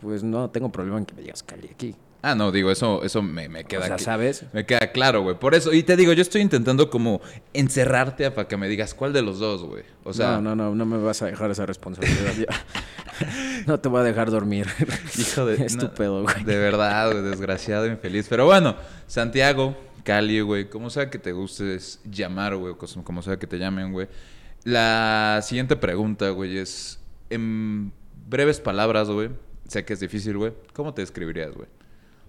pues 0.00 0.22
no 0.22 0.50
tengo 0.50 0.70
problema 0.70 0.98
en 0.98 1.06
que 1.06 1.14
me 1.14 1.22
digas 1.22 1.42
Cali 1.42 1.68
aquí. 1.72 1.94
Ah, 2.26 2.34
no, 2.34 2.50
digo, 2.50 2.70
eso, 2.70 3.04
eso 3.04 3.20
me, 3.20 3.50
me 3.50 3.64
queda 3.64 3.82
o 3.82 3.84
sea. 3.84 3.98
¿sabes? 3.98 4.46
Me 4.54 4.64
queda 4.64 4.92
claro, 4.92 5.20
güey. 5.20 5.38
Por 5.38 5.54
eso, 5.54 5.74
y 5.74 5.82
te 5.82 5.94
digo, 5.94 6.10
yo 6.14 6.22
estoy 6.22 6.40
intentando 6.40 6.88
como 6.88 7.20
encerrarte 7.52 8.30
para 8.30 8.48
que 8.48 8.56
me 8.56 8.66
digas 8.66 8.94
cuál 8.94 9.12
de 9.12 9.20
los 9.20 9.38
dos, 9.38 9.62
güey. 9.62 9.82
O 10.04 10.14
sea, 10.14 10.40
no, 10.40 10.56
no, 10.56 10.56
no, 10.56 10.74
no 10.74 10.86
me 10.86 10.96
vas 10.96 11.20
a 11.20 11.26
dejar 11.26 11.50
esa 11.50 11.66
responsabilidad. 11.66 12.48
no 13.66 13.78
te 13.78 13.90
voy 13.90 14.00
a 14.00 14.04
dejar 14.04 14.30
dormir. 14.30 14.66
Hijo 15.18 15.44
de... 15.44 15.54
Es 15.66 15.76
no, 15.76 15.90
tu 15.90 15.94
pedo, 15.94 16.22
güey. 16.22 16.44
De 16.44 16.56
verdad, 16.56 17.12
güey, 17.12 17.22
desgraciado, 17.22 17.86
infeliz. 17.86 18.26
Pero 18.30 18.46
bueno, 18.46 18.74
Santiago, 19.06 19.76
Cali, 20.02 20.40
güey, 20.40 20.70
como 20.70 20.88
sea 20.88 21.10
que 21.10 21.18
te 21.18 21.32
gustes 21.32 22.00
llamar, 22.10 22.56
güey, 22.56 22.74
como 23.04 23.20
sea 23.20 23.38
que 23.38 23.46
te 23.46 23.58
llamen, 23.58 23.92
güey. 23.92 24.08
La 24.64 25.40
siguiente 25.42 25.76
pregunta, 25.76 26.30
güey, 26.30 26.56
es, 26.56 26.98
en 27.28 27.92
breves 28.26 28.60
palabras, 28.60 29.10
güey, 29.10 29.28
sé 29.68 29.84
que 29.84 29.92
es 29.92 30.00
difícil, 30.00 30.38
güey, 30.38 30.54
¿cómo 30.72 30.94
te 30.94 31.02
describirías, 31.02 31.52
güey? 31.52 31.68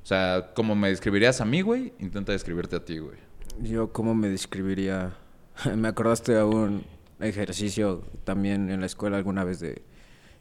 O 0.06 0.08
sea, 0.08 0.52
como 0.54 0.76
me 0.76 0.89
describirías 0.89 1.41
a 1.41 1.46
mí, 1.46 1.62
güey, 1.62 1.91
intenta 1.98 2.32
describirte 2.32 2.76
a 2.76 2.86
ti, 2.86 3.00
güey. 3.00 3.18
Yo, 3.60 3.91
¿cómo 3.91 4.13
me 4.13 4.30
describiría? 4.30 5.18
me 5.76 5.88
acordaste 5.88 6.38
a 6.38 6.46
un 6.46 6.86
ejercicio 7.20 8.04
también 8.24 8.70
en 8.70 8.82
la 8.82 8.86
escuela 8.86 9.18
alguna 9.18 9.44
vez 9.44 9.62
de 9.62 9.82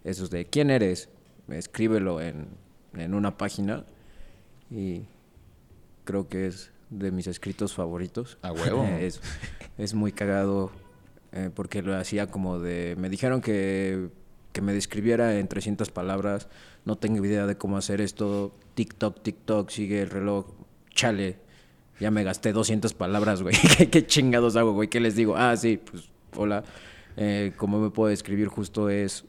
esos 0.05 0.29
de 0.29 0.45
¿quién 0.45 0.69
eres? 0.69 1.09
Escríbelo 1.49 2.21
en, 2.21 2.49
en 2.93 3.15
una 3.15 3.39
página 3.39 3.87
y 4.71 5.07
creo 6.05 6.29
que 6.29 6.47
es 6.47 6.71
de 6.91 7.11
mis 7.11 7.27
escritos 7.27 7.73
favoritos. 7.73 8.37
A 8.43 8.53
huevo. 8.53 8.85
es, 9.01 9.23
es 9.79 9.95
muy 9.95 10.13
cagado 10.13 10.73
eh, 11.33 11.49
porque 11.55 11.81
lo 11.81 11.97
hacía 11.97 12.27
como 12.27 12.59
de... 12.59 12.97
Me 12.99 13.09
dijeron 13.09 13.41
que, 13.41 14.11
que 14.53 14.61
me 14.61 14.75
describiera 14.75 15.39
en 15.39 15.49
300 15.49 15.91
palabras, 15.91 16.49
no 16.85 16.99
tengo 16.99 17.25
idea 17.25 17.47
de 17.47 17.57
cómo 17.57 17.79
hacer 17.79 18.03
esto, 18.03 18.55
TikTok, 18.75 19.23
TikTok, 19.23 19.71
sigue 19.71 20.03
el 20.03 20.11
reloj, 20.11 20.47
chale, 20.91 21.39
ya 22.01 22.11
me 22.11 22.25
gasté 22.25 22.53
200 22.53 22.95
palabras, 22.95 23.43
güey, 23.43 23.55
¿Qué, 23.91 24.07
chingados 24.07 24.57
hago, 24.57 24.73
güey? 24.73 24.89
¿Qué 24.89 25.01
les 25.01 25.15
digo? 25.17 25.37
Ah, 25.37 25.57
sí, 25.57 25.79
pues, 25.79 26.11
hola. 26.37 26.65
Eh, 27.17 27.53
como 27.57 27.79
me 27.79 27.91
puedo 27.91 28.09
describir 28.09 28.49
justo 28.49 28.91
es 28.91 29.25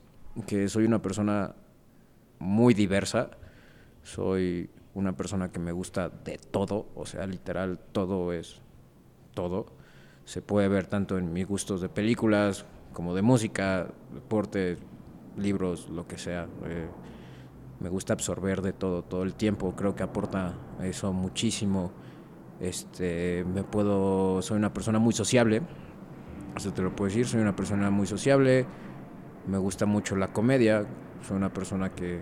que 0.47 0.67
soy 0.69 0.85
una 0.85 1.01
persona 1.01 1.53
muy 2.39 2.73
diversa, 2.73 3.29
soy 4.03 4.69
una 4.95 5.15
persona 5.15 5.51
que 5.51 5.59
me 5.59 5.71
gusta 5.71 6.09
de 6.09 6.37
todo, 6.37 6.87
o 6.95 7.05
sea, 7.05 7.27
literal, 7.27 7.79
todo 7.91 8.33
es 8.33 8.61
todo. 9.33 9.67
Se 10.25 10.41
puede 10.41 10.67
ver 10.67 10.87
tanto 10.87 11.17
en 11.19 11.31
mis 11.31 11.47
gustos 11.47 11.81
de 11.81 11.89
películas 11.89 12.65
como 12.93 13.13
de 13.13 13.21
música, 13.21 13.87
deporte, 14.13 14.77
libros, 15.37 15.89
lo 15.89 16.07
que 16.07 16.17
sea. 16.17 16.47
Eh, 16.65 16.87
me 17.79 17.89
gusta 17.89 18.13
absorber 18.13 18.61
de 18.61 18.73
todo, 18.73 19.03
todo 19.03 19.23
el 19.23 19.33
tiempo. 19.33 19.75
Creo 19.75 19.95
que 19.95 20.03
aporta 20.03 20.53
eso 20.81 21.13
muchísimo. 21.13 21.91
Este, 22.59 23.45
me 23.53 23.63
puedo, 23.63 24.41
soy 24.41 24.57
una 24.57 24.73
persona 24.73 24.99
muy 24.99 25.13
sociable. 25.13 25.61
Eso 26.55 26.71
te 26.71 26.81
lo 26.81 26.95
puedo 26.95 27.09
decir. 27.09 27.27
Soy 27.27 27.41
una 27.41 27.55
persona 27.55 27.89
muy 27.89 28.07
sociable. 28.07 28.65
Me 29.47 29.57
gusta 29.57 29.85
mucho 29.85 30.15
la 30.15 30.29
comedia. 30.29 30.85
Soy 31.27 31.37
una 31.37 31.53
persona 31.53 31.93
que 31.93 32.21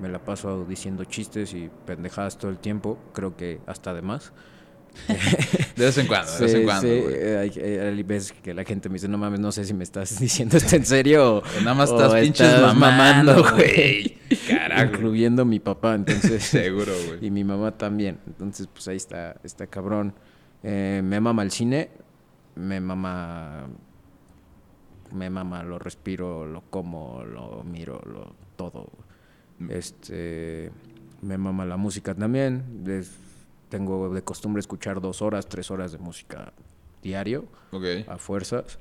me 0.00 0.08
la 0.08 0.24
paso 0.24 0.64
diciendo 0.64 1.04
chistes 1.04 1.54
y 1.54 1.70
pendejadas 1.86 2.38
todo 2.38 2.50
el 2.50 2.58
tiempo. 2.58 2.98
Creo 3.12 3.36
que 3.36 3.60
hasta 3.66 3.92
de 3.92 4.02
más. 4.02 4.32
De 5.76 5.86
vez 5.86 5.98
en 5.98 6.06
cuando, 6.06 6.30
de 6.30 6.44
vez 6.44 6.54
en 6.54 6.64
cuando, 6.64 6.82
sí, 6.82 6.86
eh, 6.88 7.38
hay, 7.40 7.52
eh, 7.56 7.80
hay 7.80 8.02
veces 8.04 8.30
que 8.30 8.54
la 8.54 8.62
gente 8.62 8.88
me 8.88 8.94
dice, 8.94 9.08
no 9.08 9.18
mames, 9.18 9.40
no 9.40 9.50
sé 9.50 9.64
si 9.64 9.74
me 9.74 9.82
estás 9.82 10.18
diciendo 10.20 10.56
esto 10.56 10.76
en 10.76 10.86
serio 10.86 11.38
o, 11.38 11.42
Nada 11.64 11.74
más 11.74 11.90
o 11.90 11.96
estás 11.96 12.20
pinches 12.20 12.74
mamando, 12.76 13.42
güey. 13.56 14.18
Carajo. 14.74 14.94
Incluyendo 14.96 15.44
mi 15.44 15.60
papá, 15.60 15.94
entonces. 15.94 16.42
Seguro, 16.44 16.92
güey. 17.06 17.26
Y 17.26 17.30
mi 17.30 17.44
mamá 17.44 17.72
también. 17.76 18.18
Entonces, 18.26 18.66
pues 18.66 18.88
ahí 18.88 18.96
está, 18.96 19.40
está 19.44 19.66
cabrón. 19.66 20.14
Eh, 20.62 21.00
me 21.04 21.20
mama 21.20 21.42
el 21.42 21.50
cine, 21.50 21.90
me 22.54 22.80
mama. 22.80 23.66
Me 25.12 25.30
mama, 25.30 25.62
lo 25.62 25.78
respiro, 25.78 26.44
lo 26.46 26.62
como, 26.70 27.22
lo 27.24 27.62
miro, 27.64 28.00
lo 28.04 28.34
todo. 28.56 28.88
Mm. 29.58 29.70
Este. 29.70 30.70
Me 31.22 31.38
mama 31.38 31.64
la 31.64 31.76
música 31.76 32.14
también. 32.14 32.84
tengo 33.68 34.12
de 34.12 34.22
costumbre 34.22 34.60
escuchar 34.60 35.00
dos 35.00 35.22
horas, 35.22 35.48
tres 35.48 35.70
horas 35.70 35.92
de 35.92 35.98
música 35.98 36.52
diario, 37.02 37.46
Ok. 37.72 37.84
a 38.08 38.18
fuerzas. 38.18 38.78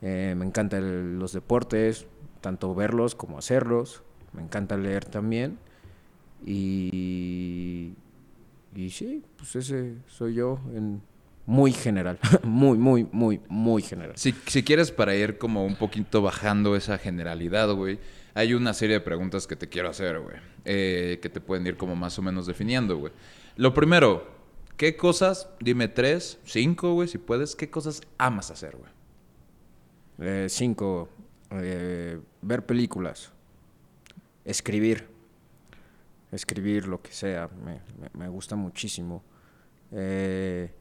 Eh, 0.00 0.34
me 0.36 0.44
encantan 0.44 1.18
los 1.18 1.32
deportes, 1.32 2.06
tanto 2.40 2.74
verlos 2.74 3.14
como 3.14 3.38
hacerlos. 3.38 4.02
Me 4.32 4.42
encanta 4.42 4.76
leer 4.76 5.04
también. 5.04 5.58
Y, 6.44 7.94
y 8.74 8.90
sí, 8.90 9.22
pues 9.36 9.56
ese 9.56 9.96
soy 10.06 10.34
yo 10.34 10.58
en 10.74 11.02
muy 11.46 11.72
general. 11.72 12.18
muy, 12.42 12.78
muy, 12.78 13.06
muy, 13.12 13.40
muy 13.48 13.82
general. 13.82 14.16
Si, 14.16 14.32
si 14.46 14.62
quieres 14.62 14.90
para 14.90 15.14
ir 15.14 15.38
como 15.38 15.64
un 15.64 15.76
poquito 15.76 16.22
bajando 16.22 16.76
esa 16.76 16.98
generalidad, 16.98 17.72
güey, 17.72 17.98
hay 18.34 18.54
una 18.54 18.72
serie 18.74 18.96
de 18.96 19.00
preguntas 19.00 19.46
que 19.46 19.56
te 19.56 19.68
quiero 19.68 19.88
hacer, 19.90 20.20
güey. 20.20 20.36
eh, 20.64 21.18
que 21.20 21.28
te 21.28 21.40
pueden 21.40 21.66
ir 21.66 21.76
como 21.76 21.96
más 21.96 22.18
o 22.18 22.22
menos 22.22 22.46
definiendo, 22.46 22.96
güey. 22.96 23.12
Lo 23.56 23.74
primero, 23.74 24.26
¿qué 24.76 24.96
cosas, 24.96 25.48
dime 25.60 25.88
tres, 25.88 26.38
cinco, 26.44 26.94
güey, 26.94 27.08
si 27.08 27.18
puedes, 27.18 27.54
qué 27.54 27.68
cosas 27.68 28.00
amas 28.18 28.50
hacer, 28.50 28.76
güey? 28.76 28.90
Eh, 30.20 30.46
cinco, 30.48 31.08
eh, 31.50 32.18
ver 32.40 32.64
películas, 32.64 33.32
escribir, 34.44 35.08
escribir 36.30 36.86
lo 36.88 37.02
que 37.02 37.12
sea, 37.12 37.48
me, 37.64 37.80
me- 38.00 38.10
me 38.14 38.28
gusta 38.28 38.56
muchísimo. 38.56 39.22
Eh, 39.92 40.72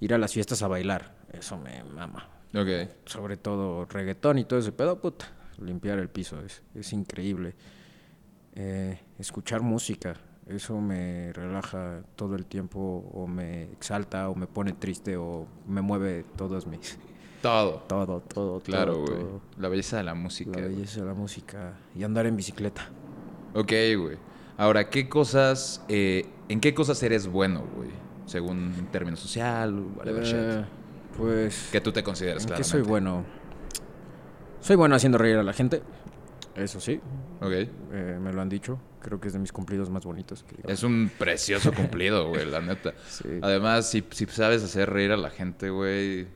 ir 0.00 0.14
a 0.14 0.18
las 0.18 0.32
fiestas 0.32 0.62
a 0.62 0.68
bailar, 0.68 1.16
eso 1.32 1.58
me 1.58 1.82
mama. 1.84 2.28
Sobre 3.06 3.36
todo 3.36 3.84
reggaetón 3.86 4.38
y 4.38 4.44
todo 4.44 4.58
ese 4.58 4.72
pedo, 4.72 5.00
puta, 5.00 5.26
limpiar 5.58 5.98
el 5.98 6.08
piso 6.08 6.40
es, 6.44 6.62
es 6.74 6.92
increíble. 6.92 7.54
Eh, 8.54 9.00
escuchar 9.18 9.62
música, 9.62 10.14
eso 10.46 10.80
me 10.80 11.32
relaja 11.32 12.02
todo 12.14 12.36
el 12.36 12.46
tiempo 12.46 12.78
o 13.12 13.26
me 13.26 13.64
exalta 13.72 14.28
o 14.28 14.34
me 14.36 14.46
pone 14.46 14.72
triste 14.74 15.16
o 15.16 15.48
me 15.66 15.80
mueve 15.80 16.24
todos 16.36 16.66
mis... 16.66 16.98
Todo. 17.44 17.82
Todo, 17.86 18.20
todo, 18.20 18.60
Claro, 18.60 18.92
todo, 18.94 19.02
güey. 19.02 19.26
La 19.58 19.68
belleza 19.68 19.98
de 19.98 20.02
la 20.04 20.14
música. 20.14 20.58
La 20.58 20.66
belleza 20.66 21.00
de 21.00 21.06
la 21.06 21.14
música 21.14 21.74
y 21.94 22.02
andar 22.02 22.24
en 22.26 22.36
bicicleta. 22.36 22.88
Ok, 23.54 23.70
güey. 23.98 24.16
Ahora, 24.56 24.88
¿qué 24.88 25.08
cosas, 25.08 25.84
eh, 25.88 26.26
en 26.48 26.60
qué 26.60 26.72
cosas 26.74 27.02
eres 27.02 27.26
bueno, 27.26 27.64
güey? 27.76 27.90
Según 28.24 28.72
término 28.90 29.16
social, 29.16 29.74
whatever 29.96 30.24
shit. 30.24 30.34
Eh, 30.38 30.64
pues, 31.18 31.68
Que 31.70 31.80
tú 31.82 31.92
te 31.92 32.02
consideras, 32.02 32.44
¿en 32.44 32.48
qué 32.48 32.54
claramente. 32.54 32.70
soy 32.70 32.82
bueno? 32.82 33.24
Soy 34.60 34.76
bueno 34.76 34.94
haciendo 34.96 35.18
reír 35.18 35.36
a 35.36 35.42
la 35.42 35.52
gente, 35.52 35.82
eso 36.56 36.80
sí, 36.80 37.00
Ok. 37.42 37.52
eh, 37.52 38.18
me 38.22 38.32
lo 38.32 38.40
han 38.40 38.48
dicho. 38.48 38.78
Creo 39.02 39.20
que 39.20 39.26
es 39.26 39.34
de 39.34 39.38
mis 39.38 39.52
cumplidos 39.52 39.90
más 39.90 40.04
bonitos. 40.06 40.44
que. 40.44 40.56
Es 40.72 40.82
un 40.82 41.10
precioso 41.18 41.72
cumplido, 41.74 42.28
güey, 42.30 42.46
la 42.50 42.62
neta. 42.62 42.94
Sí. 43.08 43.28
Además, 43.42 43.90
si, 43.90 44.02
si 44.10 44.24
sabes 44.26 44.62
hacer 44.64 44.88
reír 44.88 45.12
a 45.12 45.18
la 45.18 45.28
gente, 45.28 45.68
güey, 45.68 46.26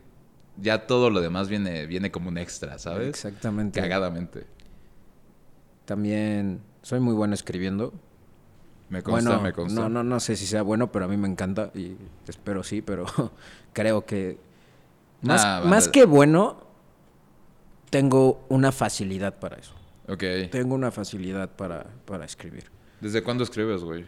ya 0.61 0.87
todo 0.87 1.11
lo 1.11 1.21
demás 1.21 1.49
viene, 1.49 1.87
viene 1.87 2.11
como 2.11 2.29
un 2.29 2.39
extra, 2.39 2.79
¿sabes? 2.79 3.09
Exactamente. 3.09 3.81
Cagadamente. 3.81 4.47
También 5.85 6.61
soy 6.83 7.01
muy 7.01 7.15
bueno 7.15 7.35
escribiendo. 7.35 7.93
Me 8.89 9.03
consta, 9.03 9.31
bueno, 9.31 9.43
me 9.43 9.53
consta. 9.53 9.81
No, 9.81 9.89
no, 9.89 10.03
no 10.03 10.21
sé 10.21 10.37
si 10.37 10.47
sea 10.47 10.63
bueno, 10.63 10.91
pero 10.91 11.05
a 11.05 11.09
mí 11.09 11.17
me 11.17 11.29
encanta 11.29 11.71
y 11.75 11.97
espero 12.27 12.63
sí, 12.63 12.83
pero 12.83 13.07
creo 13.73 14.05
que 14.05 14.39
más, 15.23 15.45
Nah, 15.45 15.61
más 15.65 15.89
que 15.89 16.07
bueno, 16.07 16.61
tengo 17.91 18.45
una 18.49 18.73
facilidad 18.73 19.39
para 19.39 19.57
eso. 19.57 19.75
Ok. 20.09 20.51
Tengo 20.51 20.75
una 20.75 20.91
facilidad 20.91 21.51
para, 21.51 21.87
para 22.07 22.25
escribir. 22.25 22.65
¿Desde 23.01 23.23
cuándo 23.23 23.45
escribes, 23.45 23.83
güey? 23.83 24.07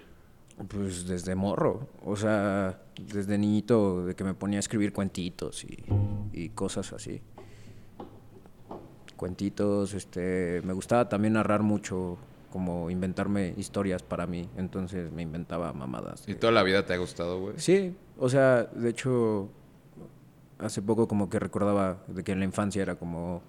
Pues 0.69 1.07
desde 1.07 1.35
morro, 1.35 1.89
o 2.05 2.17
sea, 2.17 2.83
desde 3.13 3.39
niñito, 3.39 4.05
de 4.05 4.15
que 4.15 4.25
me 4.25 4.35
ponía 4.35 4.59
a 4.59 4.61
escribir 4.61 4.93
cuentitos 4.93 5.65
y, 5.65 5.79
y 6.33 6.51
cosas 6.51 6.93
así. 6.93 7.23
Cuentitos, 9.17 9.95
este, 9.95 10.63
me 10.65 10.73
gustaba 10.73 11.09
también 11.09 11.35
narrar 11.35 11.63
mucho, 11.63 12.17
como 12.51 12.91
inventarme 12.91 13.55
historias 13.57 14.03
para 14.03 14.27
mí, 14.27 14.49
entonces 14.57 15.11
me 15.13 15.23
inventaba 15.23 15.73
mamadas. 15.73 16.25
¿Y 16.27 16.33
de- 16.35 16.39
toda 16.39 16.53
la 16.53 16.63
vida 16.63 16.85
te 16.87 16.95
ha 16.95 16.97
gustado, 16.99 17.39
güey? 17.41 17.55
Sí, 17.59 17.95
o 18.19 18.29
sea, 18.29 18.65
de 18.65 18.89
hecho, 18.91 19.49
hace 20.59 20.83
poco 20.83 21.07
como 21.09 21.29
que 21.31 21.39
recordaba 21.39 22.03
de 22.07 22.23
que 22.25 22.33
en 22.33 22.39
la 22.41 22.45
infancia 22.45 22.83
era 22.83 22.97
como, 22.97 23.43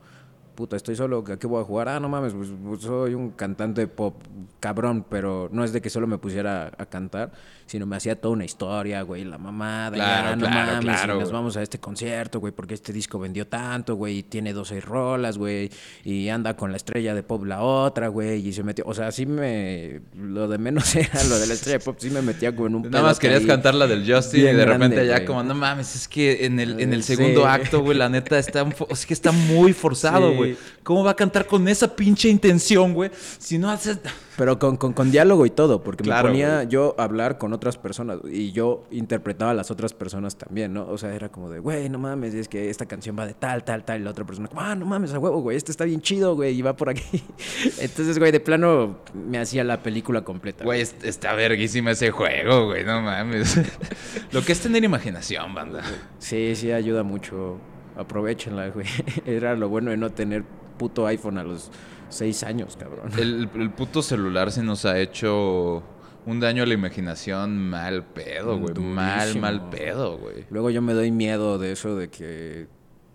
puta, 0.55 0.75
estoy 0.75 0.95
solo, 0.95 1.23
¿a 1.27 1.37
qué 1.37 1.47
voy 1.47 1.61
a 1.61 1.63
jugar? 1.65 1.89
Ah, 1.89 1.99
no 1.99 2.09
mames, 2.09 2.33
pues, 2.33 2.49
pues, 2.63 2.81
soy 2.81 3.13
un 3.13 3.31
cantante 3.31 3.87
pop 3.87 4.15
cabrón, 4.59 5.05
pero 5.09 5.49
no 5.51 5.63
es 5.63 5.73
de 5.73 5.81
que 5.81 5.89
solo 5.89 6.07
me 6.07 6.17
pusiera 6.17 6.71
a 6.77 6.85
cantar, 6.85 7.31
sino 7.71 7.85
me 7.85 7.95
hacía 7.95 8.19
toda 8.19 8.33
una 8.33 8.43
historia, 8.43 9.01
güey, 9.03 9.23
la 9.23 9.37
mamada, 9.37 9.95
Claro, 9.95 10.29
ya, 10.31 10.35
no 10.35 10.45
claro, 10.45 10.71
mames, 10.73 10.83
y 10.83 10.87
claro, 10.87 11.19
nos 11.21 11.31
vamos 11.31 11.55
a 11.55 11.61
este 11.61 11.79
concierto, 11.79 12.41
güey, 12.41 12.51
porque 12.51 12.73
este 12.73 12.91
disco 12.91 13.17
vendió 13.17 13.47
tanto, 13.47 13.95
güey, 13.95 14.17
y 14.17 14.23
tiene 14.23 14.51
12 14.51 14.81
rolas, 14.81 15.37
güey, 15.37 15.71
y 16.03 16.27
anda 16.27 16.57
con 16.57 16.71
la 16.71 16.75
estrella 16.75 17.15
de 17.15 17.23
pop 17.23 17.45
la 17.45 17.61
otra, 17.61 18.09
güey, 18.09 18.45
y 18.45 18.51
se 18.51 18.61
metió, 18.63 18.83
o 18.85 18.93
sea, 18.93 19.09
sí 19.13 19.25
me, 19.25 20.01
lo 20.17 20.49
de 20.49 20.57
menos 20.57 20.93
era 20.97 21.23
lo 21.23 21.39
de 21.39 21.47
la 21.47 21.53
estrella 21.53 21.77
de 21.77 21.85
pop, 21.85 21.95
sí 21.97 22.09
me 22.09 22.21
metía 22.21 22.53
como 22.53 22.67
en 22.67 22.75
un 22.75 22.91
Nada 22.91 23.05
más 23.05 23.19
querías 23.19 23.45
cantar 23.45 23.73
la 23.73 23.87
del 23.87 24.03
Justin 24.11 24.41
y 24.41 24.43
de 24.43 24.65
repente 24.65 24.95
grande, 24.95 25.07
ya 25.07 25.13
güey. 25.15 25.25
como, 25.25 25.43
no 25.43 25.55
mames, 25.55 25.95
es 25.95 26.09
que 26.09 26.45
en 26.45 26.59
el, 26.59 26.77
en 26.77 26.91
el 26.91 27.03
sí. 27.03 27.15
segundo 27.15 27.47
acto, 27.47 27.79
güey, 27.79 27.97
la 27.97 28.09
neta 28.09 28.37
está, 28.37 28.67
es 28.89 29.05
que 29.05 29.13
está 29.13 29.31
muy 29.31 29.71
forzado, 29.71 30.31
Sí. 30.31 30.35
güey. 30.35 30.57
¿Cómo 30.83 31.05
va 31.05 31.11
a 31.11 31.15
cantar 31.15 31.45
con 31.47 31.69
esa 31.69 31.95
pinche 31.95 32.27
intención, 32.27 32.93
güey? 32.93 33.11
Si 33.39 33.57
no 33.57 33.69
haces... 33.69 33.99
Pero 34.41 34.57
con, 34.57 34.75
con, 34.75 34.93
con 34.93 35.11
diálogo 35.11 35.45
y 35.45 35.51
todo, 35.51 35.83
porque 35.83 36.03
Claro, 36.03 36.29
me 36.29 36.33
ponía 36.33 36.55
güey. 36.55 36.67
yo 36.67 36.95
a 36.97 37.03
hablar 37.03 37.37
con 37.37 37.53
otras 37.53 37.77
personas 37.77 38.17
y 38.25 38.51
yo 38.53 38.85
interpretaba 38.89 39.51
a 39.51 39.53
las 39.53 39.69
otras 39.69 39.93
personas 39.93 40.35
también, 40.35 40.73
¿no? 40.73 40.87
O 40.87 40.97
sea, 40.97 41.13
era 41.13 41.29
como 41.29 41.51
de, 41.51 41.59
güey, 41.59 41.89
no 41.89 41.99
mames, 41.99 42.33
es 42.33 42.47
que 42.47 42.71
esta 42.71 42.87
canción 42.87 43.15
va 43.19 43.27
de 43.27 43.35
tal, 43.35 43.63
tal, 43.63 43.83
tal, 43.85 44.01
y 44.01 44.03
la 44.03 44.09
otra 44.09 44.25
persona, 44.25 44.47
como, 44.47 44.61
ah, 44.61 44.73
no 44.73 44.87
mames, 44.87 45.13
a 45.13 45.19
huevo, 45.19 45.41
güey, 45.41 45.57
este 45.57 45.69
está 45.69 45.85
bien 45.85 46.01
chido, 46.01 46.33
güey, 46.33 46.57
y 46.57 46.63
va 46.63 46.75
por 46.75 46.89
aquí. 46.89 47.23
Entonces, 47.79 48.17
güey, 48.17 48.31
de 48.31 48.39
plano 48.39 48.97
me 49.13 49.37
hacía 49.37 49.63
la 49.63 49.83
película 49.83 50.23
completa. 50.23 50.63
Güey, 50.63 50.81
es- 50.81 50.95
está 51.03 51.35
verguísima 51.35 51.91
ese 51.91 52.09
juego, 52.09 52.65
güey, 52.65 52.83
no 52.83 52.99
mames. 52.99 53.59
Lo 54.31 54.41
que 54.43 54.53
es 54.53 54.59
tener 54.59 54.83
imaginación, 54.83 55.53
banda. 55.53 55.83
Sí, 56.17 56.55
sí, 56.55 56.71
ayuda 56.71 57.03
mucho. 57.03 57.57
Aprovechenla, 57.95 58.69
güey. 58.69 58.87
Era 59.27 59.55
lo 59.55 59.69
bueno 59.69 59.91
de 59.91 59.97
no 59.97 60.09
tener 60.09 60.43
puto 60.79 61.05
iPhone 61.05 61.37
a 61.37 61.43
los 61.43 61.69
seis 62.11 62.43
años, 62.43 62.77
cabrón. 62.77 63.11
El, 63.17 63.49
el 63.55 63.69
puto 63.71 64.01
celular 64.01 64.51
se 64.51 64.63
nos 64.63 64.85
ha 64.85 64.99
hecho 64.99 65.83
un 66.25 66.39
daño 66.39 66.63
a 66.63 66.65
la 66.65 66.73
imaginación 66.73 67.57
mal 67.69 68.05
pedo, 68.05 68.57
güey. 68.59 68.73
Mal, 68.75 69.39
mal 69.39 69.69
pedo, 69.69 70.17
güey. 70.17 70.45
Luego 70.49 70.69
yo 70.69 70.81
me 70.81 70.93
doy 70.93 71.11
miedo 71.11 71.57
de 71.57 71.71
eso 71.71 71.95
de 71.95 72.09
que 72.09 72.67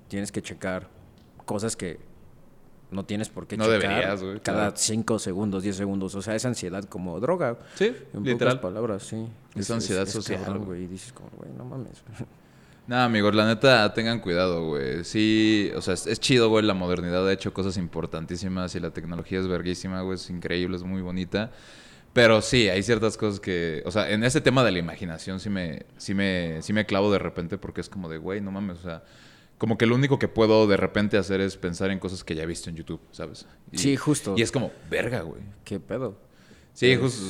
tienes 0.09 0.33
que 0.33 0.43
checar 0.43 0.89
cosas 1.45 1.77
que 1.77 2.01
no 2.91 3.05
tienes 3.05 3.29
por 3.29 3.47
qué 3.47 3.57
No 3.57 3.65
checar 3.65 3.81
deberías, 3.81 4.21
cada 4.43 4.59
claro. 4.59 4.73
5 4.77 5.19
segundos, 5.19 5.63
10 5.63 5.77
segundos. 5.77 6.15
O 6.15 6.23
sea, 6.23 6.35
es 6.35 6.45
ansiedad 6.47 6.85
como 6.85 7.19
droga. 7.21 7.59
Sí, 7.75 7.93
En 8.15 8.23
literal. 8.25 8.59
pocas 8.61 8.73
palabras, 8.73 9.03
sí. 9.05 9.27
Es 9.55 9.71
ansiedad 9.71 10.07
social, 10.07 10.59
güey. 10.59 10.87
dices 10.87 11.13
como, 11.13 11.31
güey, 11.37 11.51
no 11.57 11.65
mames. 11.65 12.03
Nada, 12.87 13.05
amigos, 13.05 13.35
la 13.35 13.47
neta, 13.47 13.93
tengan 13.95 14.21
cuidado, 14.21 14.69
güey. 14.69 15.03
Sí, 15.03 15.73
o 15.75 15.81
sea, 15.83 15.95
es, 15.95 16.07
es 16.07 16.21
chido, 16.21 16.49
güey. 16.49 16.65
La 16.65 16.75
modernidad 16.75 17.27
ha 17.27 17.33
hecho 17.33 17.53
cosas 17.53 17.77
importantísimas 17.79 18.75
y 18.77 18.81
la 18.81 18.91
tecnología 18.93 19.41
es 19.41 19.49
verguísima, 19.49 20.03
güey. 20.03 20.15
Es 20.15 20.31
increíble, 20.31 20.77
es 20.77 20.85
muy 20.85 21.03
bonita. 21.03 21.51
Pero 22.13 22.41
sí, 22.41 22.69
hay 22.69 22.83
ciertas 22.85 23.17
cosas 23.17 23.41
que... 23.41 23.83
O 23.87 23.91
sea, 23.91 24.09
en 24.11 24.23
ese 24.23 24.41
tema 24.41 24.63
de 24.63 24.71
la 24.71 24.79
imaginación 24.79 25.41
sí 25.41 25.51
me, 25.51 25.85
sí 25.97 26.15
me, 26.15 26.63
sí 26.63 26.73
me 26.73 26.87
clavo 26.87 27.11
de 27.13 27.19
repente 27.19 27.59
porque 27.59 27.81
es 27.81 27.89
como 27.89 28.09
de, 28.09 28.19
güey, 28.19 28.41
no 28.41 28.51
mames, 28.53 28.79
o 28.79 28.83
sea... 28.83 29.05
Como 29.59 29.79
que 29.79 29.87
lo 29.87 29.95
único 29.95 30.19
que 30.19 30.29
puedo 30.29 30.67
de 30.67 30.77
repente 30.77 31.17
hacer 31.17 31.41
es 31.41 31.57
pensar 31.57 31.91
en 31.91 31.99
cosas 31.99 32.23
que 32.25 32.35
ya 32.35 32.43
he 32.43 32.47
visto 32.47 32.69
en 32.69 32.77
YouTube, 32.77 33.01
¿sabes? 33.11 33.47
Y- 33.73 33.79
Sí, 33.79 33.97
justo. 33.97 34.35
Y 34.37 34.43
es 34.43 34.53
como, 34.53 34.71
verga, 34.91 35.23
güey. 35.23 35.41
¿Qué 35.65 35.81
pedo? 35.81 36.21
Sí, 36.75 36.95
justo. 36.97 37.25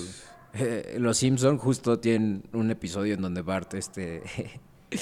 Eh, 0.55 0.97
Los 0.99 1.19
Simpson 1.19 1.57
justo 1.57 2.01
tienen 2.01 2.43
un 2.53 2.71
episodio 2.73 3.15
en 3.15 3.23
donde 3.23 3.43
Bart 3.43 3.75
este 3.75 4.23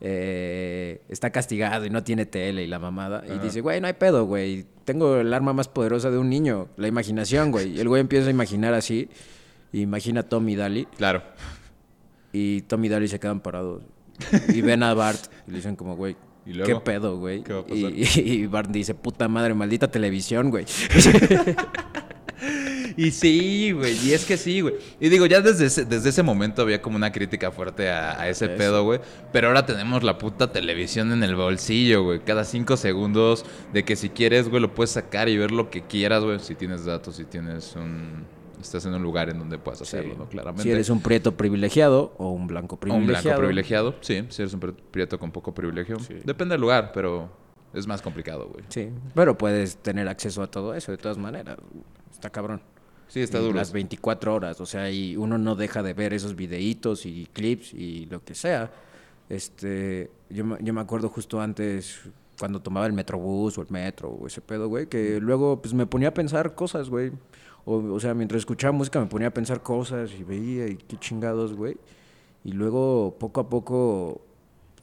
eh, 0.00 1.02
está 1.08 1.30
castigado 1.30 1.84
y 1.84 1.90
no 1.90 2.02
tiene 2.02 2.26
tele 2.26 2.64
y 2.64 2.66
la 2.66 2.78
mamada. 2.78 3.22
Y 3.26 3.38
dice, 3.38 3.60
güey, 3.60 3.80
no 3.80 3.86
hay 3.86 3.92
pedo, 3.92 4.24
güey. 4.24 4.66
Tengo 4.84 5.16
el 5.18 5.32
arma 5.32 5.52
más 5.52 5.68
poderosa 5.68 6.10
de 6.10 6.18
un 6.18 6.30
niño, 6.30 6.68
la 6.76 6.88
imaginación, 6.88 7.50
güey. 7.50 7.76
Y 7.76 7.80
el 7.80 7.88
güey 7.88 8.00
empieza 8.00 8.28
a 8.28 8.30
imaginar 8.30 8.74
así. 8.74 9.08
Y 9.72 9.82
imagina 9.82 10.20
a 10.20 10.22
Tom 10.24 10.48
y 10.48 10.56
Dali. 10.56 10.86
Claro. 10.96 11.22
Y 12.32 12.62
Tom 12.62 12.84
y 12.84 12.88
Dali 12.88 13.08
se 13.08 13.20
quedan 13.20 13.40
parados. 13.40 13.82
Y 14.48 14.60
ven 14.62 14.82
a 14.82 14.94
Bart 14.94 15.20
y 15.46 15.50
le 15.50 15.56
dicen 15.58 15.76
como, 15.76 15.96
güey, 15.96 16.16
¿Y 16.46 16.54
¿qué 16.62 16.74
pedo, 16.76 17.18
güey? 17.18 17.42
¿Qué 17.42 17.52
va 17.52 17.60
a 17.60 17.66
pasar? 17.66 17.92
Y, 17.92 18.04
y 18.16 18.46
Bart 18.46 18.70
dice, 18.70 18.94
puta 18.94 19.28
madre, 19.28 19.54
maldita 19.54 19.90
televisión, 19.90 20.50
güey. 20.50 20.64
Y 22.96 23.10
sí, 23.10 23.72
güey. 23.72 23.96
Y 24.06 24.12
es 24.12 24.24
que 24.24 24.36
sí, 24.36 24.60
güey. 24.60 24.74
Y 25.00 25.08
digo, 25.08 25.26
ya 25.26 25.40
desde 25.40 25.66
ese, 25.66 25.84
desde 25.84 26.08
ese 26.10 26.22
momento 26.22 26.62
había 26.62 26.80
como 26.82 26.96
una 26.96 27.12
crítica 27.12 27.50
fuerte 27.50 27.90
a, 27.90 28.20
a 28.20 28.28
ese 28.28 28.46
Eso. 28.46 28.56
pedo, 28.56 28.84
güey. 28.84 29.00
Pero 29.32 29.48
ahora 29.48 29.66
tenemos 29.66 30.02
la 30.02 30.18
puta 30.18 30.52
televisión 30.52 31.12
en 31.12 31.22
el 31.22 31.34
bolsillo, 31.36 32.02
güey. 32.04 32.20
Cada 32.20 32.44
cinco 32.44 32.76
segundos 32.76 33.44
de 33.72 33.84
que 33.84 33.96
si 33.96 34.10
quieres, 34.10 34.48
güey, 34.48 34.60
lo 34.62 34.74
puedes 34.74 34.90
sacar 34.90 35.28
y 35.28 35.36
ver 35.36 35.50
lo 35.50 35.70
que 35.70 35.82
quieras, 35.82 36.22
güey. 36.24 36.38
Si 36.40 36.54
tienes 36.54 36.84
datos, 36.84 37.16
si 37.16 37.24
tienes 37.24 37.74
un... 37.76 38.24
Estás 38.60 38.84
en 38.84 38.92
un 38.92 39.02
lugar 39.02 39.30
en 39.30 39.38
donde 39.38 39.56
puedas 39.56 39.80
hacerlo, 39.80 40.12
Sí. 40.12 40.18
¿no? 40.18 40.28
Claramente. 40.28 40.64
Si 40.64 40.70
eres 40.70 40.90
un 40.90 41.00
prieto 41.00 41.34
privilegiado 41.34 42.12
o 42.18 42.28
un 42.30 42.46
blanco 42.46 42.74
O 42.74 42.76
un 42.76 42.80
privilegiado. 42.80 43.22
blanco 43.22 43.38
privilegiado, 43.38 43.94
sí. 44.02 44.26
Si 44.28 44.42
eres 44.42 44.52
un 44.52 44.60
pri- 44.60 44.74
prieto 44.90 45.18
con 45.18 45.30
poco 45.32 45.54
privilegio. 45.54 45.98
Sí. 46.00 46.16
Depende 46.24 46.52
del 46.52 46.60
lugar, 46.60 46.90
pero 46.92 47.30
es 47.72 47.86
más 47.86 48.02
complicado, 48.02 48.50
güey. 48.52 48.62
Sí, 48.68 48.90
pero 49.14 49.38
puedes 49.38 49.78
tener 49.78 50.08
acceso 50.08 50.42
a 50.42 50.50
todo 50.50 50.74
eso 50.74 50.92
de 50.92 50.98
todas 50.98 51.16
maneras. 51.16 51.56
Está 52.12 52.28
cabrón. 52.28 52.60
Sí, 53.10 53.20
está 53.20 53.38
duro. 53.40 53.54
Las 53.56 53.72
24 53.72 54.34
horas, 54.34 54.60
o 54.60 54.66
sea, 54.66 54.90
y 54.90 55.16
uno 55.16 55.36
no 55.36 55.56
deja 55.56 55.82
de 55.82 55.92
ver 55.94 56.14
esos 56.14 56.34
videitos 56.36 57.04
y 57.06 57.26
clips 57.32 57.74
y 57.74 58.06
lo 58.06 58.24
que 58.24 58.34
sea. 58.34 58.70
Este, 59.28 60.10
yo, 60.28 60.44
me- 60.44 60.58
yo 60.60 60.72
me 60.72 60.80
acuerdo 60.80 61.08
justo 61.08 61.40
antes 61.40 62.00
cuando 62.38 62.60
tomaba 62.60 62.86
el 62.86 62.92
metrobús 62.92 63.58
o 63.58 63.62
el 63.62 63.68
metro 63.70 64.08
o 64.10 64.26
ese 64.26 64.40
pedo, 64.40 64.68
güey, 64.68 64.86
que 64.86 65.20
luego 65.20 65.60
pues 65.60 65.74
me 65.74 65.86
ponía 65.86 66.08
a 66.08 66.14
pensar 66.14 66.54
cosas, 66.54 66.88
güey. 66.88 67.12
O, 67.64 67.76
o 67.76 68.00
sea, 68.00 68.14
mientras 68.14 68.38
escuchaba 68.40 68.72
música 68.72 68.98
me 69.00 69.06
ponía 69.06 69.28
a 69.28 69.34
pensar 69.34 69.62
cosas 69.62 70.10
y 70.18 70.24
veía 70.24 70.66
y 70.68 70.76
qué 70.76 70.96
chingados, 70.96 71.52
güey. 71.54 71.76
Y 72.44 72.52
luego 72.52 73.16
poco 73.18 73.40
a 73.42 73.48
poco 73.48 74.22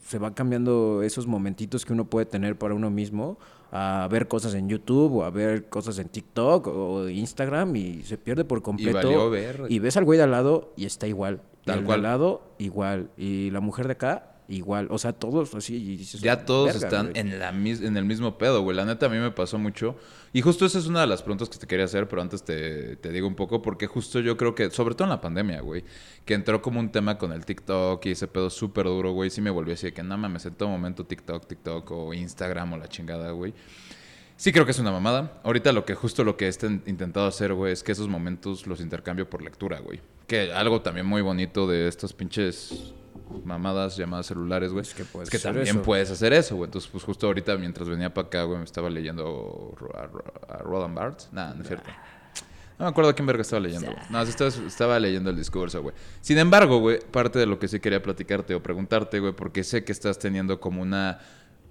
se 0.06 0.18
van 0.18 0.32
cambiando 0.34 1.02
esos 1.02 1.26
momentitos 1.26 1.84
que 1.84 1.92
uno 1.92 2.04
puede 2.04 2.26
tener 2.26 2.56
para 2.56 2.74
uno 2.74 2.90
mismo 2.90 3.38
a 3.70 4.08
ver 4.10 4.28
cosas 4.28 4.54
en 4.54 4.68
YouTube 4.68 5.16
o 5.16 5.24
a 5.24 5.30
ver 5.30 5.68
cosas 5.68 5.98
en 5.98 6.08
TikTok 6.08 6.66
o 6.68 7.08
Instagram 7.08 7.76
y 7.76 8.02
se 8.02 8.16
pierde 8.18 8.44
por 8.44 8.62
completo. 8.62 8.96
valió 8.98 9.30
ver. 9.30 9.64
Y 9.68 9.78
ves 9.78 9.96
al 9.96 10.04
güey 10.04 10.16
de 10.16 10.24
al 10.24 10.30
lado 10.30 10.72
y 10.76 10.86
está 10.86 11.06
igual. 11.06 11.40
Y 11.62 11.66
Tal 11.66 11.78
el 11.78 11.80
de 11.82 11.86
cual. 11.86 11.96
al 11.98 12.02
lado 12.02 12.42
igual. 12.58 13.10
Y 13.16 13.50
la 13.50 13.60
mujer 13.60 13.86
de 13.86 13.92
acá 13.92 14.32
igual. 14.48 14.88
O 14.90 14.98
sea, 14.98 15.12
todos 15.12 15.54
así. 15.54 15.76
y 15.76 15.96
dices, 15.96 16.20
Ya 16.20 16.44
todos 16.44 16.66
"Verga, 16.72 16.86
están 16.86 17.06
güey". 17.10 17.20
en, 17.20 17.38
la 17.38 17.52
mis- 17.52 17.80
en 17.82 17.96
el 17.96 18.04
mismo 18.04 18.38
pedo, 18.38 18.62
güey. 18.62 18.76
La 18.76 18.84
neta 18.84 19.06
a 19.06 19.08
mí 19.08 19.18
me 19.18 19.30
pasó 19.30 19.58
mucho. 19.58 19.96
Y 20.32 20.40
justo 20.40 20.66
esa 20.66 20.78
es 20.78 20.86
una 20.86 21.00
de 21.02 21.06
las 21.06 21.22
preguntas 21.22 21.48
que 21.48 21.58
te 21.58 21.66
quería 21.66 21.84
hacer, 21.84 22.08
pero 22.08 22.20
antes 22.22 22.42
te, 22.42 22.96
te 22.96 23.10
digo 23.12 23.26
un 23.26 23.34
poco, 23.34 23.62
porque 23.62 23.86
justo 23.86 24.20
yo 24.20 24.36
creo 24.36 24.54
que, 24.54 24.70
sobre 24.70 24.94
todo 24.94 25.04
en 25.04 25.10
la 25.10 25.20
pandemia, 25.20 25.60
güey, 25.60 25.84
que 26.24 26.34
entró 26.34 26.60
como 26.62 26.80
un 26.80 26.90
tema 26.90 27.16
con 27.18 27.32
el 27.32 27.44
TikTok 27.46 28.04
y 28.06 28.10
ese 28.10 28.26
pedo 28.28 28.50
súper 28.50 28.86
duro, 28.86 29.12
güey. 29.12 29.30
Sí 29.30 29.40
me 29.40 29.50
volvió 29.50 29.74
así 29.74 29.86
de 29.86 29.92
que, 29.92 30.02
no 30.02 30.16
mames, 30.18 30.44
en 30.46 30.54
todo 30.54 30.68
momento 30.68 31.04
TikTok, 31.06 31.46
TikTok 31.46 31.90
o 31.90 32.14
Instagram 32.14 32.72
o 32.74 32.76
la 32.76 32.88
chingada, 32.88 33.30
güey. 33.32 33.54
Sí 34.36 34.52
creo 34.52 34.64
que 34.64 34.70
es 34.70 34.78
una 34.78 34.92
mamada. 34.92 35.40
Ahorita 35.42 35.72
lo 35.72 35.84
que 35.84 35.94
justo 35.94 36.22
lo 36.24 36.36
que 36.36 36.46
he 36.48 36.52
intentado 36.86 37.26
hacer, 37.26 37.54
güey, 37.54 37.72
es 37.72 37.82
que 37.82 37.90
esos 37.92 38.06
momentos 38.08 38.66
los 38.68 38.80
intercambio 38.80 39.28
por 39.28 39.42
lectura, 39.42 39.80
güey. 39.80 40.00
Que 40.28 40.52
algo 40.52 40.80
también 40.82 41.06
muy 41.06 41.22
bonito 41.22 41.66
de 41.66 41.88
estos 41.88 42.12
pinches 42.12 42.94
mamadas 43.44 43.96
llamadas 43.96 44.26
celulares, 44.26 44.72
güey. 44.72 44.82
Es 44.82 44.94
que 44.94 45.04
puedes 45.04 45.28
es 45.28 45.30
que 45.30 45.36
hacer 45.38 45.52
también 45.54 45.76
eso. 45.76 45.82
puedes 45.84 46.10
hacer 46.10 46.32
eso, 46.32 46.56
güey. 46.56 46.66
Entonces, 46.68 46.90
pues 46.90 47.04
justo 47.04 47.26
ahorita 47.26 47.56
mientras 47.56 47.88
venía 47.88 48.12
para 48.12 48.26
acá, 48.28 48.42
güey, 48.44 48.58
me 48.58 48.64
estaba 48.64 48.88
leyendo 48.90 49.74
a, 49.94 50.54
a 50.54 50.58
Roland 50.58 50.94
Barthes. 50.94 51.28
Nah, 51.32 51.54
no 51.54 51.62
es 51.62 51.68
cierto. 51.68 51.88
No 52.78 52.84
me 52.84 52.90
acuerdo 52.90 53.10
a 53.10 53.14
quién 53.14 53.26
verga 53.26 53.42
estaba 53.42 53.58
leyendo, 53.60 53.86
güey. 53.90 53.98
No, 54.08 54.22
estaba, 54.22 54.50
estaba 54.50 55.00
leyendo 55.00 55.30
el 55.30 55.36
discurso, 55.36 55.82
güey. 55.82 55.94
Sin 56.20 56.38
embargo, 56.38 56.78
güey, 56.78 57.00
parte 57.00 57.38
de 57.40 57.46
lo 57.46 57.58
que 57.58 57.66
sí 57.66 57.80
quería 57.80 58.00
platicarte 58.02 58.54
o 58.54 58.62
preguntarte, 58.62 59.18
güey, 59.18 59.32
porque 59.32 59.64
sé 59.64 59.82
que 59.82 59.90
estás 59.90 60.18
teniendo 60.20 60.60
como 60.60 60.80
una 60.80 61.18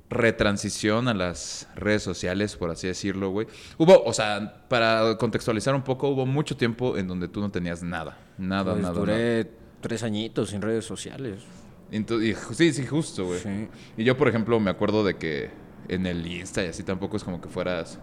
retransición 0.09 1.07
a 1.07 1.13
las 1.13 1.67
redes 1.75 2.01
sociales, 2.03 2.55
por 2.55 2.69
así 2.71 2.87
decirlo, 2.87 3.29
güey. 3.29 3.47
Hubo, 3.77 4.03
o 4.03 4.13
sea, 4.13 4.65
para 4.67 5.17
contextualizar 5.17 5.75
un 5.75 5.83
poco, 5.83 6.09
hubo 6.09 6.25
mucho 6.25 6.55
tiempo 6.57 6.97
en 6.97 7.07
donde 7.07 7.27
tú 7.27 7.39
no 7.41 7.49
tenías 7.51 7.83
nada. 7.83 8.17
Nada, 8.37 8.71
Pues 8.73 8.83
nada. 8.83 8.93
duré 8.99 9.51
tres 9.87 10.03
añitos 10.03 10.49
sin 10.49 10.61
redes 10.61 10.85
sociales. 10.85 11.39
nada. 11.43 12.03
Ento- 12.05 12.21
y 12.21 12.33
ju- 12.33 12.53
sí, 12.53 12.73
sí, 12.73 12.85
justo, 12.85 13.25
güey. 13.25 13.39
Sí. 13.39 13.67
Y 13.97 14.03
yo, 14.03 14.17
por 14.17 14.27
ejemplo, 14.27 14.59
me 14.59 14.69
acuerdo 14.69 15.03
de 15.05 15.15
que 15.15 15.49
en 15.87 16.05
el 16.05 16.25
Insta 16.27 16.63
y 16.63 16.67
así 16.67 16.83
tampoco 16.83 17.15
es 17.17 17.23
como 17.23 17.39
que 17.39 17.47
fueras 17.47 17.97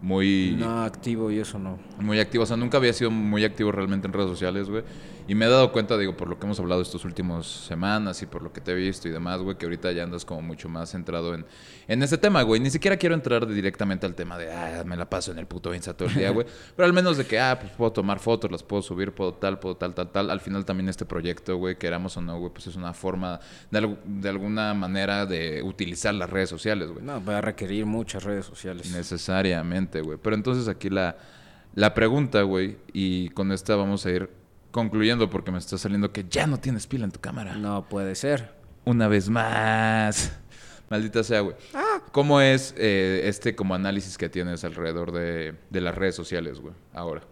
muy, 0.00 0.54
No, 0.56 0.82
activo 0.82 1.30
y 1.32 1.40
eso 1.40 1.58
no. 1.58 1.78
muy 2.00 2.20
activo. 2.20 2.44
O 2.44 2.46
sea, 2.46 2.56
nunca 2.56 2.76
había 2.78 2.92
sido 2.92 3.10
muy 3.10 3.44
activo 3.44 3.72
realmente 3.72 4.06
en 4.06 4.12
redes 4.12 4.30
sociales, 4.30 4.68
güey. 4.70 4.84
Y 5.28 5.34
me 5.34 5.44
he 5.44 5.48
dado 5.50 5.72
cuenta, 5.72 5.98
digo, 5.98 6.16
por 6.16 6.26
lo 6.26 6.38
que 6.38 6.46
hemos 6.46 6.58
hablado 6.58 6.80
estos 6.80 7.04
últimos 7.04 7.46
semanas 7.46 8.22
y 8.22 8.26
por 8.26 8.42
lo 8.42 8.50
que 8.50 8.62
te 8.62 8.72
he 8.72 8.74
visto 8.74 9.08
y 9.08 9.10
demás, 9.10 9.42
güey, 9.42 9.58
que 9.58 9.66
ahorita 9.66 9.92
ya 9.92 10.04
andas 10.04 10.24
como 10.24 10.40
mucho 10.40 10.70
más 10.70 10.92
centrado 10.92 11.34
en, 11.34 11.44
en 11.86 12.02
ese 12.02 12.16
tema, 12.16 12.40
güey. 12.40 12.62
Ni 12.62 12.70
siquiera 12.70 12.96
quiero 12.96 13.14
entrar 13.14 13.46
directamente 13.46 14.06
al 14.06 14.14
tema 14.14 14.38
de, 14.38 14.50
ah, 14.50 14.84
me 14.86 14.96
la 14.96 15.10
paso 15.10 15.30
en 15.30 15.38
el 15.38 15.46
puto 15.46 15.74
Insta 15.74 15.92
todo 15.92 16.08
el 16.08 16.14
día, 16.14 16.30
güey. 16.30 16.46
Pero 16.76 16.86
al 16.86 16.94
menos 16.94 17.18
de 17.18 17.26
que, 17.26 17.38
ah, 17.38 17.58
pues 17.60 17.72
puedo 17.72 17.92
tomar 17.92 18.20
fotos, 18.20 18.50
las 18.50 18.62
puedo 18.62 18.80
subir, 18.80 19.12
puedo 19.12 19.34
tal, 19.34 19.58
puedo 19.58 19.76
tal, 19.76 19.94
tal, 19.94 20.10
tal. 20.10 20.30
Al 20.30 20.40
final 20.40 20.64
también 20.64 20.88
este 20.88 21.04
proyecto, 21.04 21.58
güey, 21.58 21.76
queramos 21.76 22.16
o 22.16 22.22
no, 22.22 22.38
güey, 22.38 22.50
pues 22.50 22.66
es 22.66 22.76
una 22.76 22.94
forma 22.94 23.38
de, 23.70 23.98
de 24.06 24.28
alguna 24.30 24.72
manera 24.72 25.26
de 25.26 25.62
utilizar 25.62 26.14
las 26.14 26.30
redes 26.30 26.48
sociales, 26.48 26.88
güey. 26.88 27.04
No, 27.04 27.22
va 27.22 27.36
a 27.36 27.40
requerir 27.42 27.84
muchas 27.84 28.24
redes 28.24 28.46
sociales. 28.46 28.90
Necesariamente, 28.92 30.00
güey. 30.00 30.16
Pero 30.22 30.36
entonces 30.36 30.68
aquí 30.68 30.88
la, 30.88 31.18
la 31.74 31.92
pregunta, 31.92 32.40
güey, 32.40 32.78
y 32.94 33.28
con 33.28 33.52
esta 33.52 33.76
vamos 33.76 34.06
a 34.06 34.10
ir 34.10 34.37
concluyendo 34.70 35.30
porque 35.30 35.50
me 35.50 35.58
está 35.58 35.78
saliendo 35.78 36.12
que 36.12 36.24
ya 36.28 36.46
no 36.46 36.58
tienes 36.58 36.86
pila 36.86 37.04
en 37.04 37.10
tu 37.10 37.20
cámara. 37.20 37.54
No 37.56 37.88
puede 37.88 38.14
ser. 38.14 38.54
Una 38.84 39.08
vez 39.08 39.28
más. 39.28 40.32
Maldita 40.90 41.22
sea, 41.22 41.40
güey. 41.40 41.54
¿Cómo 42.12 42.40
es 42.40 42.74
eh, 42.78 43.22
este 43.24 43.54
como 43.54 43.74
análisis 43.74 44.16
que 44.16 44.28
tienes 44.30 44.64
alrededor 44.64 45.12
de, 45.12 45.54
de 45.68 45.80
las 45.80 45.94
redes 45.94 46.14
sociales, 46.14 46.60
güey, 46.60 46.74
ahora? 46.94 47.22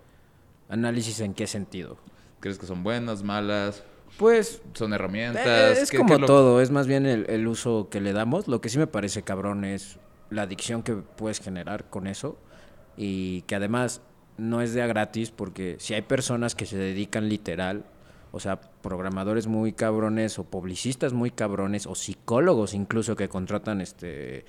¿Análisis 0.69 1.21
en 1.21 1.33
qué 1.33 1.47
sentido? 1.47 1.97
¿Crees 2.41 2.59
que 2.59 2.67
son 2.67 2.83
buenas, 2.83 3.23
malas? 3.23 3.83
Pues 4.19 4.61
¿Son 4.75 4.93
herramientas? 4.93 5.47
Eh, 5.47 5.73
es 5.83 5.91
¿Qué- 5.91 5.97
como 5.99 6.09
qué 6.09 6.15
es 6.15 6.21
lo- 6.21 6.27
todo, 6.27 6.61
es 6.61 6.71
más 6.71 6.87
bien 6.87 7.07
el, 7.07 7.25
el 7.31 7.47
uso 7.47 7.89
que 7.91 8.01
le 8.01 8.13
damos. 8.13 8.47
Lo 8.49 8.61
que 8.61 8.69
sí 8.69 8.79
me 8.79 8.87
parece 8.87 9.23
cabrón 9.23 9.65
es 9.65 9.99
la 10.31 10.43
adicción 10.43 10.83
que 10.83 10.95
puedes 10.95 11.41
generar 11.41 11.89
con 11.89 12.07
eso 12.07 12.39
y 12.97 13.43
que 13.43 13.55
además 13.57 14.01
no 14.39 14.61
es 14.63 14.75
de 14.75 14.83
a 14.83 14.87
gratis 14.87 15.31
porque 15.31 15.77
si 15.79 15.95
hay 15.95 16.03
personas 16.03 16.55
que 16.55 16.67
se 16.67 16.77
dedican 16.77 17.29
literal, 17.29 17.85
o 18.33 18.41
sea, 18.41 18.61
programadores 18.61 19.47
muy 19.47 19.73
cabrones 19.73 20.39
o 20.39 20.45
publicistas 20.45 21.13
muy 21.13 21.31
cabrones 21.31 21.87
o 21.87 21.95
psicólogos 21.95 22.75
incluso 22.75 23.17
que 23.17 23.29
contratan 23.29 23.81
este 23.81 24.45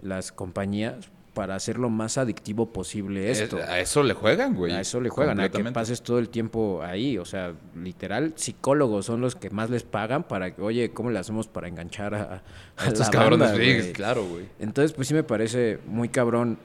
las 0.00 0.32
compañías 0.32 1.10
para 1.34 1.54
hacer 1.54 1.78
lo 1.78 1.88
más 1.88 2.18
adictivo 2.18 2.66
posible 2.72 3.30
Es- 3.30 3.40
esto. 3.42 3.58
a 3.58 3.78
eso 3.78 4.02
le 4.02 4.14
juegan, 4.14 4.54
güey. 4.56 4.72
A 4.72 4.80
eso 4.80 5.00
le 5.00 5.08
juegan, 5.08 5.38
a 5.38 5.48
que 5.50 5.62
pases 5.70 6.02
todo 6.02 6.18
el 6.18 6.30
tiempo 6.30 6.80
ahí. 6.82 7.16
O 7.18 7.24
sea, 7.24 7.52
literal, 7.76 8.32
psicólogos 8.34 9.06
son 9.06 9.20
los 9.20 9.36
que 9.36 9.50
más 9.50 9.70
les 9.70 9.84
pagan 9.84 10.24
para 10.24 10.52
que, 10.54 10.62
oye, 10.62 10.90
¿cómo 10.90 11.10
le 11.10 11.18
hacemos 11.20 11.46
para 11.46 11.68
enganchar 11.68 12.14
a, 12.14 12.42
a 12.76 12.86
Estos 12.88 13.06
la 13.06 13.10
cabrones, 13.12 13.50
banda, 13.50 13.62
sí, 13.64 13.74
güey? 13.74 13.92
claro, 13.92 14.24
güey. 14.26 14.46
Entonces, 14.58 14.92
pues 14.92 15.06
sí 15.06 15.14
me 15.14 15.22
parece 15.22 15.78
muy 15.86 16.08
cabrón 16.08 16.58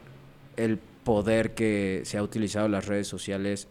el 0.57 0.79
poder 1.03 1.53
que 1.53 2.01
se 2.05 2.17
ha 2.17 2.23
utilizado 2.23 2.67
las 2.67 2.85
redes 2.87 3.07
sociales 3.07 3.67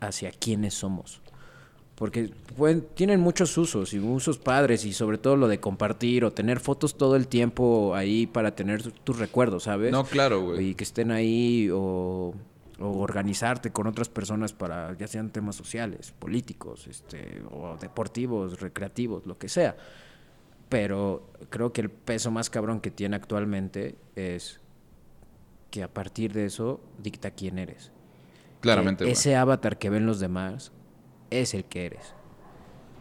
hacia 0.00 0.30
quienes 0.30 0.74
somos. 0.74 1.20
Porque 1.94 2.30
pueden- 2.56 2.86
tienen 2.94 3.20
muchos 3.20 3.56
usos 3.58 3.92
y 3.92 3.98
usos 3.98 4.38
padres 4.38 4.86
y 4.86 4.92
sobre 4.94 5.18
todo 5.18 5.36
lo 5.36 5.48
de 5.48 5.60
compartir 5.60 6.24
o 6.24 6.32
tener 6.32 6.58
fotos 6.58 6.96
todo 6.96 7.14
el 7.16 7.28
tiempo 7.28 7.94
ahí 7.94 8.26
para 8.26 8.54
tener 8.54 8.82
tu- 8.82 8.90
tus 8.92 9.18
recuerdos, 9.18 9.64
¿sabes? 9.64 9.92
No, 9.92 10.04
claro, 10.04 10.40
güey. 10.42 10.68
y 10.70 10.74
que 10.74 10.84
estén 10.84 11.10
ahí 11.10 11.68
o, 11.70 12.32
o 12.78 12.98
organizarte 13.00 13.70
con 13.70 13.86
otras 13.86 14.08
personas 14.08 14.54
para 14.54 14.96
ya 14.96 15.06
sean 15.08 15.28
temas 15.28 15.56
sociales, 15.56 16.14
políticos, 16.18 16.86
este, 16.86 17.42
o 17.50 17.76
deportivos, 17.78 18.58
recreativos, 18.60 19.26
lo 19.26 19.36
que 19.36 19.50
sea. 19.50 19.76
Pero 20.70 21.26
creo 21.50 21.72
que 21.72 21.80
el 21.82 21.90
peso 21.90 22.30
más 22.30 22.48
cabrón 22.48 22.80
que 22.80 22.90
tiene 22.90 23.16
actualmente 23.16 23.96
es 24.16 24.60
que 25.70 25.82
a 25.82 25.88
partir 25.88 26.32
de 26.32 26.46
eso 26.46 26.80
dicta 26.98 27.30
quién 27.30 27.58
eres. 27.58 27.92
Claramente, 28.60 29.04
Que 29.04 29.12
ese 29.12 29.36
avatar 29.36 29.78
que 29.78 29.88
ven 29.88 30.06
los 30.06 30.20
demás 30.20 30.72
es 31.30 31.54
el 31.54 31.64
que 31.64 31.86
eres. 31.86 32.14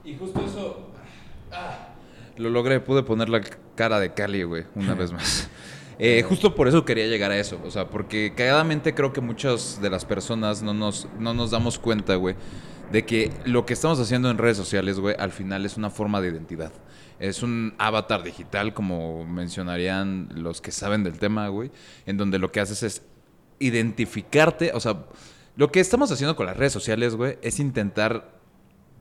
Y 0.06 0.16
justo 0.16 0.44
eso. 0.44 0.92
Lo 2.38 2.50
logré, 2.50 2.80
pude 2.80 3.04
poner 3.04 3.28
la 3.28 3.42
cara 3.76 4.00
de 4.00 4.14
Cali, 4.14 4.44
güey, 4.44 4.66
una 4.76 4.94
vez 4.94 5.12
más. 5.12 5.50
Eh, 6.02 6.24
justo 6.24 6.56
por 6.56 6.70
eso 6.70 6.86
quería 6.86 7.08
llegar 7.08 7.30
a 7.30 7.38
eso, 7.38 7.60
o 7.66 7.70
sea, 7.70 7.90
porque 7.90 8.32
cagadamente 8.34 8.96
creo 8.96 9.12
que 9.12 9.20
muchas 9.20 9.82
de 9.82 9.90
las 9.90 10.06
personas 10.06 10.64
no 10.64 10.74
nos, 10.74 11.10
no 11.20 11.34
nos 11.34 11.52
damos 11.52 11.78
cuenta, 11.78 12.16
güey, 12.16 12.38
de 12.90 13.06
que 13.06 13.34
lo 13.44 13.66
que 13.66 13.74
estamos 13.74 14.00
haciendo 14.00 14.30
en 14.32 14.38
redes 14.38 14.56
sociales, 14.56 14.98
güey, 14.98 15.14
al 15.20 15.32
final 15.34 15.66
es 15.66 15.76
una 15.76 15.90
forma 15.90 16.22
de 16.22 16.30
identidad. 16.30 16.72
Es 17.20 17.44
un 17.44 17.74
avatar 17.78 18.24
digital, 18.24 18.74
como 18.74 19.26
mencionarían 19.26 20.30
los 20.36 20.62
que 20.62 20.72
saben 20.72 21.04
del 21.04 21.20
tema, 21.20 21.48
güey, 21.50 21.70
en 22.06 22.18
donde 22.18 22.40
lo 22.40 22.52
que 22.52 22.60
haces 22.62 22.82
es 22.84 23.02
identificarte, 23.60 24.72
o 24.74 24.80
sea, 24.80 25.06
lo 25.56 25.72
que 25.72 25.80
estamos 25.80 26.12
haciendo 26.12 26.36
con 26.36 26.46
las 26.46 26.58
redes 26.58 26.74
sociales, 26.74 27.16
güey, 27.16 27.38
es 27.42 27.60
intentar 27.60 28.40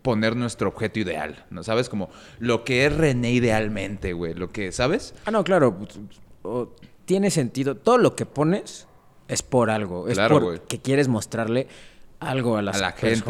poner 0.02 0.36
nuestro 0.36 0.68
objeto 0.68 0.98
ideal, 0.98 1.46
¿no? 1.50 1.62
¿Sabes? 1.62 1.88
Como 1.88 2.08
lo 2.38 2.64
que 2.64 2.86
es 2.86 2.96
René 2.96 3.32
idealmente, 3.32 4.12
güey, 4.12 4.34
lo 4.34 4.48
que, 4.50 4.72
¿sabes? 4.72 5.14
Ah, 5.24 5.30
no, 5.30 5.44
claro. 5.44 5.76
pues, 5.76 5.98
o- 6.42 6.74
tiene 7.04 7.30
sentido. 7.30 7.76
Todo 7.76 7.98
lo 7.98 8.14
que 8.14 8.26
pones 8.26 8.86
es 9.28 9.42
por 9.42 9.70
algo. 9.70 10.08
Es 10.08 10.14
Claro, 10.14 10.40
porque 10.40 10.78
quieres 10.80 11.08
mostrarle 11.08 11.66
algo 12.20 12.56
a 12.56 12.62
las 12.62 12.76
a 12.76 12.80
la 12.80 12.92
gente. 12.92 13.24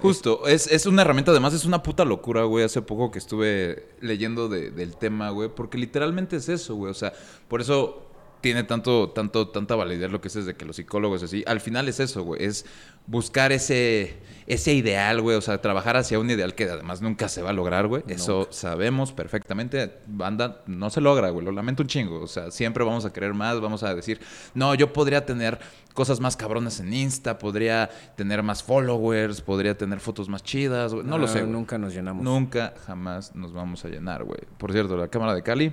Justo, 0.00 0.46
es, 0.46 0.66
es 0.66 0.86
una 0.86 1.02
herramienta, 1.02 1.30
además 1.30 1.54
es 1.54 1.64
una 1.64 1.82
puta 1.82 2.04
locura, 2.04 2.42
güey. 2.44 2.64
Hace 2.64 2.82
poco 2.82 3.10
que 3.10 3.18
estuve 3.18 3.88
leyendo 4.00 4.48
de- 4.48 4.70
del 4.70 4.96
tema, 4.96 5.30
güey, 5.30 5.48
porque 5.48 5.78
literalmente 5.78 6.36
es 6.36 6.48
eso, 6.48 6.74
güey. 6.74 6.90
O 6.90 6.94
sea, 6.94 7.12
por 7.48 7.60
eso 7.60 8.02
tiene 8.40 8.62
tanto, 8.64 9.10
tanto, 9.10 9.48
tanta 9.48 9.74
validez 9.74 10.10
lo 10.10 10.20
que 10.20 10.28
es 10.28 10.44
de 10.44 10.54
que 10.54 10.64
los 10.64 10.76
psicólogos 10.76 11.22
así. 11.22 11.42
Al 11.46 11.60
final 11.60 11.88
es 11.88 12.00
eso, 12.00 12.22
güey. 12.22 12.44
Es 12.44 12.66
buscar 13.06 13.52
ese, 13.52 14.16
ese 14.46 14.72
ideal, 14.74 15.20
güey. 15.20 15.36
O 15.36 15.40
sea, 15.40 15.60
trabajar 15.60 15.96
hacia 15.96 16.18
un 16.18 16.30
ideal 16.30 16.54
que 16.54 16.64
además 16.64 17.00
nunca 17.02 17.28
se 17.28 17.42
va 17.42 17.50
a 17.50 17.52
lograr, 17.52 17.86
güey. 17.86 18.02
Eso 18.08 18.48
sabemos 18.50 19.12
perfectamente. 19.12 19.98
Banda, 20.06 20.62
no 20.66 20.90
se 20.90 21.00
logra, 21.00 21.30
güey. 21.30 21.44
Lo 21.44 21.52
lamento 21.52 21.82
un 21.82 21.88
chingo. 21.88 22.20
O 22.20 22.26
sea, 22.26 22.50
siempre 22.50 22.84
vamos 22.84 23.04
a 23.04 23.12
querer 23.12 23.34
más. 23.34 23.60
Vamos 23.60 23.82
a 23.82 23.94
decir, 23.94 24.20
no, 24.54 24.74
yo 24.74 24.92
podría 24.92 25.24
tener 25.24 25.58
cosas 25.94 26.20
más 26.20 26.36
cabronas 26.36 26.78
en 26.80 26.92
Insta, 26.92 27.38
podría 27.38 27.88
tener 28.16 28.42
más 28.42 28.62
followers, 28.62 29.40
podría 29.40 29.78
tener 29.78 29.98
fotos 29.98 30.28
más 30.28 30.42
chidas, 30.42 30.92
güey. 30.92 31.06
No 31.06 31.16
lo 31.16 31.24
Ah, 31.24 31.28
sé. 31.28 31.40
güey. 31.40 31.50
Nunca 31.52 31.78
nos 31.78 31.94
llenamos. 31.94 32.22
Nunca, 32.22 32.74
jamás 32.86 33.34
nos 33.34 33.52
vamos 33.52 33.84
a 33.84 33.88
llenar, 33.88 34.22
güey. 34.24 34.40
Por 34.58 34.72
cierto, 34.72 34.96
la 34.96 35.08
cámara 35.08 35.34
de 35.34 35.42
Cali 35.42 35.72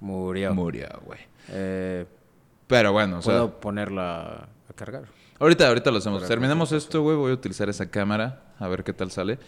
Murió. 0.00 0.52
murió, 0.54 0.88
güey. 1.04 1.20
Eh, 1.50 2.04
Pero 2.66 2.92
bueno, 2.92 3.18
o 3.18 3.22
sea, 3.22 3.32
Puedo 3.32 3.60
ponerla 3.60 4.48
a 4.68 4.72
cargar. 4.74 5.04
Ahorita, 5.40 5.66
ahorita 5.66 5.90
lo 5.90 5.98
hacemos. 5.98 6.26
Terminemos 6.26 6.70
esto, 6.72 7.02
güey. 7.02 7.16
Voy 7.16 7.30
a 7.32 7.34
utilizar 7.34 7.68
esa 7.68 7.90
cámara 7.90 8.54
a 8.58 8.68
ver 8.68 8.84
qué 8.84 8.92
tal 8.92 9.10
sale. 9.10 9.38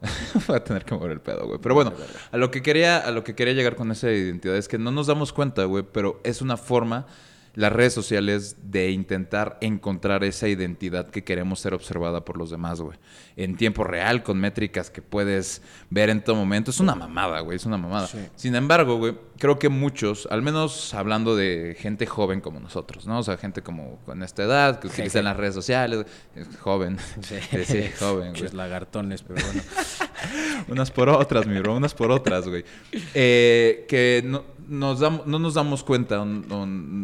Voy 0.46 0.56
a 0.56 0.62
tener 0.62 0.84
que 0.84 0.94
mover 0.94 1.10
el 1.10 1.20
pedo, 1.20 1.46
güey. 1.46 1.58
Pero 1.60 1.74
bueno, 1.74 1.92
a 2.30 2.36
lo 2.36 2.50
que 2.50 2.62
quería, 2.62 2.98
a 2.98 3.10
lo 3.10 3.24
que 3.24 3.34
quería 3.34 3.54
llegar 3.54 3.74
con 3.74 3.90
esa 3.90 4.10
identidad 4.12 4.56
es 4.56 4.68
que 4.68 4.78
no 4.78 4.92
nos 4.92 5.08
damos 5.08 5.32
cuenta, 5.32 5.64
güey, 5.64 5.84
pero 5.92 6.20
es 6.22 6.40
una 6.40 6.56
forma 6.56 7.06
las 7.58 7.72
redes 7.72 7.92
sociales 7.92 8.54
de 8.70 8.92
intentar 8.92 9.58
encontrar 9.60 10.22
esa 10.22 10.46
identidad 10.46 11.10
que 11.10 11.24
queremos 11.24 11.58
ser 11.58 11.74
observada 11.74 12.24
por 12.24 12.38
los 12.38 12.50
demás, 12.50 12.80
güey. 12.80 12.96
En 13.34 13.56
tiempo 13.56 13.82
real, 13.82 14.22
con 14.22 14.38
métricas 14.38 14.90
que 14.90 15.02
puedes 15.02 15.60
ver 15.90 16.08
en 16.08 16.22
todo 16.22 16.36
momento. 16.36 16.70
Es 16.70 16.78
una 16.78 16.94
mamada, 16.94 17.40
güey, 17.40 17.56
es 17.56 17.66
una 17.66 17.76
mamada. 17.76 18.06
Sí. 18.06 18.18
Sin 18.36 18.54
embargo, 18.54 18.98
güey, 18.98 19.18
creo 19.38 19.58
que 19.58 19.68
muchos, 19.70 20.28
al 20.30 20.40
menos 20.40 20.94
hablando 20.94 21.34
de 21.34 21.76
gente 21.76 22.06
joven 22.06 22.40
como 22.40 22.60
nosotros, 22.60 23.08
¿no? 23.08 23.18
O 23.18 23.22
sea, 23.24 23.36
gente 23.36 23.60
como 23.60 23.98
con 24.06 24.22
esta 24.22 24.44
edad, 24.44 24.78
que 24.78 24.86
utilizan 24.86 25.24
las 25.24 25.36
redes 25.36 25.54
sociales, 25.54 26.06
es 26.36 26.46
joven. 26.58 26.96
Sí, 27.22 27.38
Sí, 27.50 27.64
sí, 27.64 27.90
joven, 27.98 28.18
güey. 28.18 28.32
Pinches 28.34 28.54
lagartones, 28.54 29.22
pero 29.22 29.44
bueno. 29.44 29.62
Unas 30.68 30.92
por 30.92 31.08
otras, 31.08 31.44
mi 31.44 31.58
bro, 31.58 31.74
unas 31.74 31.92
por 31.92 32.12
otras, 32.12 32.46
güey. 32.46 32.64
Eh, 33.14 33.84
que 33.88 34.22
no 34.24 34.44
nos, 34.68 35.00
damos, 35.00 35.26
no 35.26 35.38
nos 35.38 35.54
damos 35.54 35.82
cuenta, 35.82 36.24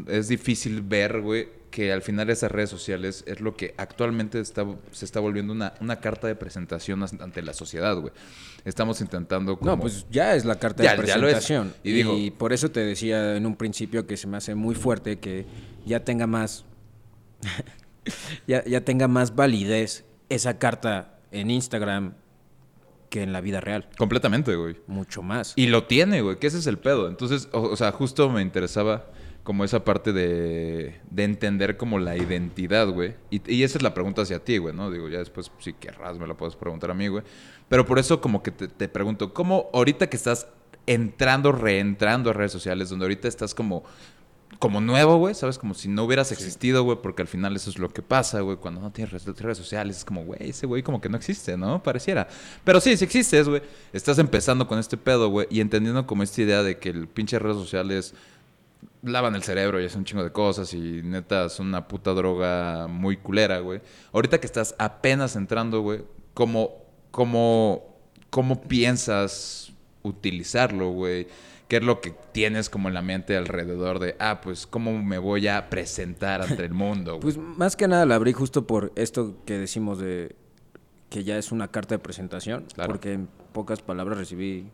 es 0.08 0.28
difícil 0.28 0.82
ver, 0.82 1.20
güey, 1.20 1.48
que 1.70 1.92
al 1.92 2.02
final 2.02 2.30
esas 2.30 2.52
redes 2.52 2.70
sociales 2.70 3.24
es 3.26 3.40
lo 3.40 3.56
que 3.56 3.74
actualmente 3.76 4.38
está, 4.38 4.64
se 4.92 5.04
está 5.04 5.18
volviendo 5.18 5.52
una, 5.52 5.74
una 5.80 5.96
carta 6.00 6.28
de 6.28 6.36
presentación 6.36 7.02
ante 7.02 7.42
la 7.42 7.52
sociedad, 7.52 7.96
güey. 7.96 8.12
Estamos 8.64 9.00
intentando 9.00 9.58
como... 9.58 9.70
No, 9.72 9.80
pues 9.80 10.06
ya 10.10 10.36
es 10.36 10.44
la 10.44 10.56
carta 10.58 10.84
Ya- 10.84 10.92
de 10.92 10.98
presentación. 10.98 11.74
Y 11.82 12.00
Y, 12.02 12.30
por 12.30 12.52
eso 12.52 12.70
te 12.70 12.80
decía 12.80 13.36
en 13.36 13.44
un 13.44 13.56
principio 13.56 14.06
que 14.06 14.16
se 14.16 14.28
me 14.28 14.36
hace 14.36 14.54
muy 14.54 14.74
fuerte 14.76 15.18
que 15.18 15.46
ya 15.84 16.04
tenga 16.04 16.26
más. 16.28 16.64
ya, 18.46 18.64
ya 18.64 18.82
tenga 18.84 19.08
más 19.08 19.34
validez 19.34 20.04
esa 20.28 20.58
carta 20.58 21.18
en 21.32 21.50
Instagram 21.50 22.14
que 23.14 23.22
en 23.22 23.32
la 23.32 23.40
vida 23.40 23.60
real. 23.60 23.88
Completamente, 23.96 24.56
güey. 24.56 24.74
Mucho 24.88 25.22
más. 25.22 25.52
Y 25.54 25.68
lo 25.68 25.84
tiene, 25.84 26.20
güey, 26.20 26.40
que 26.40 26.48
ese 26.48 26.58
es 26.58 26.66
el 26.66 26.78
pedo. 26.78 27.06
Entonces, 27.08 27.48
o, 27.52 27.62
o 27.62 27.76
sea, 27.76 27.92
justo 27.92 28.28
me 28.28 28.42
interesaba 28.42 29.06
como 29.44 29.62
esa 29.62 29.84
parte 29.84 30.12
de, 30.12 31.00
de 31.08 31.22
entender 31.22 31.76
como 31.76 32.00
la 32.00 32.16
identidad, 32.16 32.88
güey. 32.88 33.14
Y, 33.30 33.40
y 33.54 33.62
esa 33.62 33.78
es 33.78 33.82
la 33.82 33.94
pregunta 33.94 34.22
hacia 34.22 34.40
ti, 34.40 34.58
güey, 34.58 34.74
¿no? 34.74 34.90
Digo, 34.90 35.08
ya 35.08 35.18
después, 35.18 35.52
si 35.60 35.74
querrás, 35.74 36.18
me 36.18 36.26
la 36.26 36.36
puedes 36.36 36.56
preguntar 36.56 36.90
a 36.90 36.94
mí, 36.94 37.06
güey. 37.06 37.22
Pero 37.68 37.86
por 37.86 38.00
eso 38.00 38.20
como 38.20 38.42
que 38.42 38.50
te, 38.50 38.66
te 38.66 38.88
pregunto, 38.88 39.32
¿cómo 39.32 39.70
ahorita 39.72 40.08
que 40.08 40.16
estás 40.16 40.48
entrando, 40.86 41.52
reentrando 41.52 42.30
a 42.30 42.32
redes 42.32 42.50
sociales, 42.50 42.88
donde 42.88 43.04
ahorita 43.04 43.28
estás 43.28 43.54
como 43.54 43.84
como 44.58 44.80
nuevo, 44.80 45.16
güey, 45.16 45.34
¿sabes? 45.34 45.58
Como 45.58 45.74
si 45.74 45.88
no 45.88 46.04
hubieras 46.04 46.32
existido, 46.32 46.82
güey, 46.84 46.98
porque 47.02 47.22
al 47.22 47.28
final 47.28 47.54
eso 47.56 47.70
es 47.70 47.78
lo 47.78 47.88
que 47.88 48.02
pasa, 48.02 48.40
güey, 48.40 48.56
cuando 48.56 48.80
no 48.80 48.90
tienes 48.92 49.12
redes, 49.12 49.58
sociales, 49.58 49.98
es 49.98 50.04
como, 50.04 50.24
güey, 50.24 50.50
ese 50.50 50.66
güey 50.66 50.82
como 50.82 51.00
que 51.00 51.08
no 51.08 51.16
existe, 51.16 51.56
¿no? 51.56 51.82
Pareciera. 51.82 52.28
Pero 52.64 52.80
sí, 52.80 52.96
sí 52.96 53.04
existes, 53.04 53.48
güey. 53.48 53.62
Estás 53.92 54.18
empezando 54.18 54.66
con 54.66 54.78
este 54.78 54.96
pedo, 54.96 55.28
güey, 55.28 55.46
y 55.50 55.60
entendiendo 55.60 56.06
como 56.06 56.22
esta 56.22 56.42
idea 56.42 56.62
de 56.62 56.78
que 56.78 56.90
el 56.90 57.08
pinche 57.08 57.38
redes 57.38 57.56
sociales 57.56 58.14
lavan 59.02 59.34
el 59.34 59.42
cerebro 59.42 59.80
y 59.80 59.86
hacen 59.86 60.00
un 60.00 60.04
chingo 60.04 60.24
de 60.24 60.32
cosas 60.32 60.72
y 60.72 61.02
neta 61.02 61.48
son 61.48 61.68
una 61.68 61.86
puta 61.86 62.12
droga 62.12 62.86
muy 62.88 63.16
culera, 63.16 63.58
güey. 63.58 63.80
Ahorita 64.12 64.40
que 64.40 64.46
estás 64.46 64.74
apenas 64.78 65.36
entrando, 65.36 65.80
güey, 65.80 66.04
¿cómo, 66.32 66.84
cómo, 67.10 67.96
cómo 68.30 68.62
piensas 68.62 69.72
utilizarlo, 70.02 70.90
güey? 70.90 71.26
¿Qué 71.68 71.76
es 71.76 71.82
lo 71.82 72.00
que 72.00 72.14
tienes 72.32 72.68
como 72.68 72.88
en 72.88 72.94
la 72.94 73.02
mente 73.02 73.36
alrededor 73.36 73.98
de, 73.98 74.16
ah, 74.18 74.40
pues, 74.42 74.66
¿cómo 74.66 75.02
me 75.02 75.18
voy 75.18 75.48
a 75.48 75.70
presentar 75.70 76.42
ante 76.42 76.64
el 76.64 76.74
mundo? 76.74 77.12
güey? 77.12 77.22
Pues 77.22 77.38
más 77.38 77.74
que 77.76 77.88
nada 77.88 78.04
la 78.04 78.16
abrí 78.16 78.32
justo 78.32 78.66
por 78.66 78.92
esto 78.96 79.36
que 79.46 79.58
decimos 79.58 79.98
de 79.98 80.36
que 81.08 81.24
ya 81.24 81.38
es 81.38 81.52
una 81.52 81.68
carta 81.68 81.94
de 81.94 82.00
presentación. 82.00 82.66
Claro. 82.74 82.90
Porque 82.92 83.12
en 83.12 83.28
pocas 83.52 83.80
palabras 83.82 84.18
recibí 84.18 84.70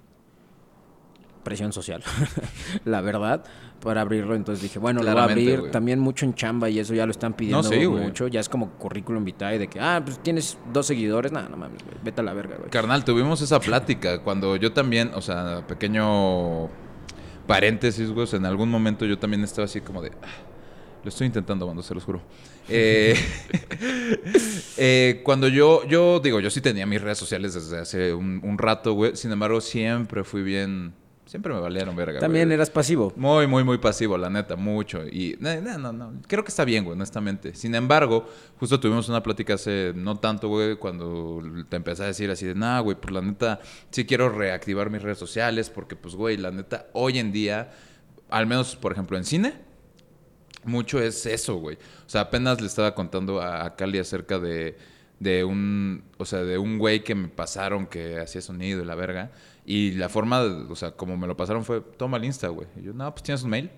presión 1.42 1.72
social, 1.72 2.02
la 2.84 3.00
verdad, 3.00 3.44
para 3.80 4.02
abrirlo. 4.02 4.34
Entonces 4.34 4.62
dije, 4.62 4.78
bueno, 4.78 5.02
lo 5.02 5.10
voy 5.10 5.20
a 5.20 5.24
abrir. 5.24 5.70
También 5.70 5.98
mucho 5.98 6.24
en 6.24 6.34
chamba 6.34 6.68
y 6.68 6.78
eso 6.78 6.94
ya 6.94 7.06
lo 7.06 7.12
están 7.12 7.34
pidiendo 7.34 7.62
sí, 7.62 7.86
mucho. 7.86 8.28
Ya 8.28 8.40
es 8.40 8.48
como 8.48 8.70
currículum 8.72 9.24
vitae 9.24 9.58
de 9.58 9.68
que, 9.68 9.80
ah, 9.80 10.02
pues 10.04 10.22
tienes 10.22 10.58
dos 10.72 10.86
seguidores. 10.86 11.32
Nada, 11.32 11.48
no 11.48 11.56
mames, 11.56 11.80
vete 12.02 12.20
a 12.20 12.24
la 12.24 12.32
verga, 12.34 12.56
güey. 12.56 12.70
Carnal, 12.70 13.04
tuvimos 13.04 13.40
esa 13.40 13.60
plática 13.60 14.22
cuando 14.22 14.56
yo 14.56 14.72
también, 14.72 15.10
o 15.14 15.20
sea, 15.20 15.66
pequeño 15.66 16.68
paréntesis, 17.46 18.10
güey, 18.10 18.28
en 18.32 18.46
algún 18.46 18.70
momento 18.70 19.06
yo 19.06 19.18
también 19.18 19.42
estaba 19.42 19.64
así 19.64 19.80
como 19.80 20.02
de... 20.02 20.12
"Ah, 20.22 20.50
lo 21.02 21.08
estoy 21.08 21.26
intentando, 21.26 21.64
cuando 21.64 21.82
se 21.82 21.94
los 21.94 22.04
juro. 22.04 22.22
Eh, 22.72 23.16
eh, 24.76 25.22
cuando 25.24 25.48
yo, 25.48 25.84
yo 25.88 26.20
digo, 26.20 26.38
yo 26.38 26.50
sí 26.50 26.60
tenía 26.60 26.86
mis 26.86 27.00
redes 27.02 27.18
sociales 27.18 27.54
desde 27.54 27.78
hace 27.80 28.14
un, 28.14 28.40
un 28.44 28.58
rato, 28.58 28.92
güey. 28.92 29.16
Sin 29.16 29.32
embargo, 29.32 29.60
siempre 29.60 30.22
fui 30.22 30.42
bien... 30.42 30.94
Siempre 31.30 31.54
me 31.54 31.60
valieron 31.60 31.94
verga, 31.94 32.18
También 32.18 32.48
güey. 32.48 32.54
eras 32.56 32.70
pasivo. 32.70 33.12
Muy, 33.14 33.46
muy, 33.46 33.62
muy 33.62 33.78
pasivo, 33.78 34.18
la 34.18 34.28
neta, 34.28 34.56
mucho. 34.56 35.06
Y 35.06 35.36
no, 35.38 35.78
no, 35.78 35.92
no, 35.92 36.12
creo 36.26 36.42
que 36.42 36.48
está 36.48 36.64
bien, 36.64 36.82
güey, 36.82 36.96
honestamente. 36.96 37.54
Sin 37.54 37.72
embargo, 37.76 38.28
justo 38.58 38.80
tuvimos 38.80 39.08
una 39.08 39.22
plática 39.22 39.54
hace 39.54 39.92
no 39.94 40.18
tanto, 40.18 40.48
güey, 40.48 40.74
cuando 40.74 41.40
te 41.68 41.76
empecé 41.76 42.02
a 42.02 42.06
decir 42.06 42.32
así 42.32 42.46
de, 42.46 42.56
nah, 42.56 42.80
güey, 42.80 42.96
pues 43.00 43.14
la 43.14 43.20
neta, 43.20 43.60
sí 43.92 44.06
quiero 44.06 44.28
reactivar 44.28 44.90
mis 44.90 45.02
redes 45.02 45.18
sociales 45.18 45.70
porque, 45.70 45.94
pues, 45.94 46.16
güey, 46.16 46.36
la 46.36 46.50
neta, 46.50 46.88
hoy 46.94 47.20
en 47.20 47.30
día, 47.30 47.70
al 48.28 48.48
menos, 48.48 48.74
por 48.74 48.90
ejemplo, 48.90 49.16
en 49.16 49.22
cine, 49.22 49.54
mucho 50.64 51.00
es 51.00 51.26
eso, 51.26 51.58
güey. 51.58 51.76
O 51.76 52.08
sea, 52.08 52.22
apenas 52.22 52.60
le 52.60 52.66
estaba 52.66 52.92
contando 52.96 53.40
a, 53.40 53.66
a 53.66 53.76
Cali 53.76 54.00
acerca 54.00 54.40
de, 54.40 54.76
de 55.20 55.44
un, 55.44 56.02
o 56.18 56.24
sea, 56.24 56.40
de 56.40 56.58
un 56.58 56.78
güey 56.78 57.04
que 57.04 57.14
me 57.14 57.28
pasaron 57.28 57.86
que 57.86 58.18
hacía 58.18 58.40
sonido 58.40 58.82
y 58.82 58.84
la 58.84 58.96
verga. 58.96 59.30
Y 59.70 59.92
la 59.92 60.08
forma, 60.08 60.40
o 60.68 60.74
sea, 60.74 60.90
como 60.90 61.16
me 61.16 61.28
lo 61.28 61.36
pasaron 61.36 61.64
fue, 61.64 61.80
toma 61.80 62.16
el 62.16 62.24
Insta, 62.24 62.48
güey. 62.48 62.66
Y 62.76 62.82
yo, 62.82 62.92
no, 62.92 63.08
pues 63.12 63.22
tienes 63.22 63.44
un 63.44 63.50
mail. 63.50 63.70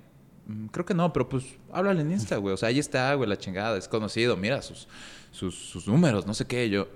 "Mm, 0.47 0.68
Creo 0.68 0.86
que 0.86 0.95
no, 0.95 1.12
pero 1.12 1.28
pues 1.28 1.45
háblale 1.70 2.01
en 2.01 2.11
Insta, 2.12 2.38
güey. 2.38 2.55
O 2.55 2.57
sea, 2.57 2.70
ahí 2.70 2.78
está, 2.78 3.12
güey, 3.12 3.28
la 3.28 3.36
chingada, 3.36 3.76
es 3.76 3.88
conocido, 3.88 4.34
mira 4.38 4.62
sus, 4.62 4.88
sus, 5.32 5.86
números, 5.86 6.26
no 6.26 6.32
sé 6.32 6.47
qué. 6.47 6.70
Yo, 6.70 6.88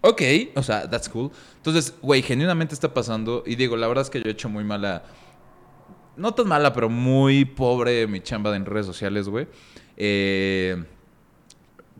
ok, 0.00 0.20
o 0.56 0.64
sea, 0.64 0.90
that's 0.90 1.08
cool. 1.08 1.30
Entonces, 1.58 1.94
güey, 2.02 2.22
genuinamente 2.22 2.74
está 2.74 2.92
pasando. 2.92 3.44
Y 3.46 3.54
digo, 3.54 3.76
la 3.76 3.86
verdad 3.86 4.02
es 4.02 4.10
que 4.10 4.18
yo 4.20 4.26
he 4.26 4.32
hecho 4.32 4.48
muy 4.48 4.64
mala 4.64 5.04
no 6.16 6.34
tan 6.34 6.48
mala, 6.48 6.72
pero 6.72 6.88
muy 6.88 7.44
pobre 7.44 8.08
mi 8.08 8.20
chamba 8.20 8.56
en 8.56 8.66
redes 8.66 8.86
sociales, 8.86 9.28
güey. 9.28 9.46
Eh, 9.96 10.82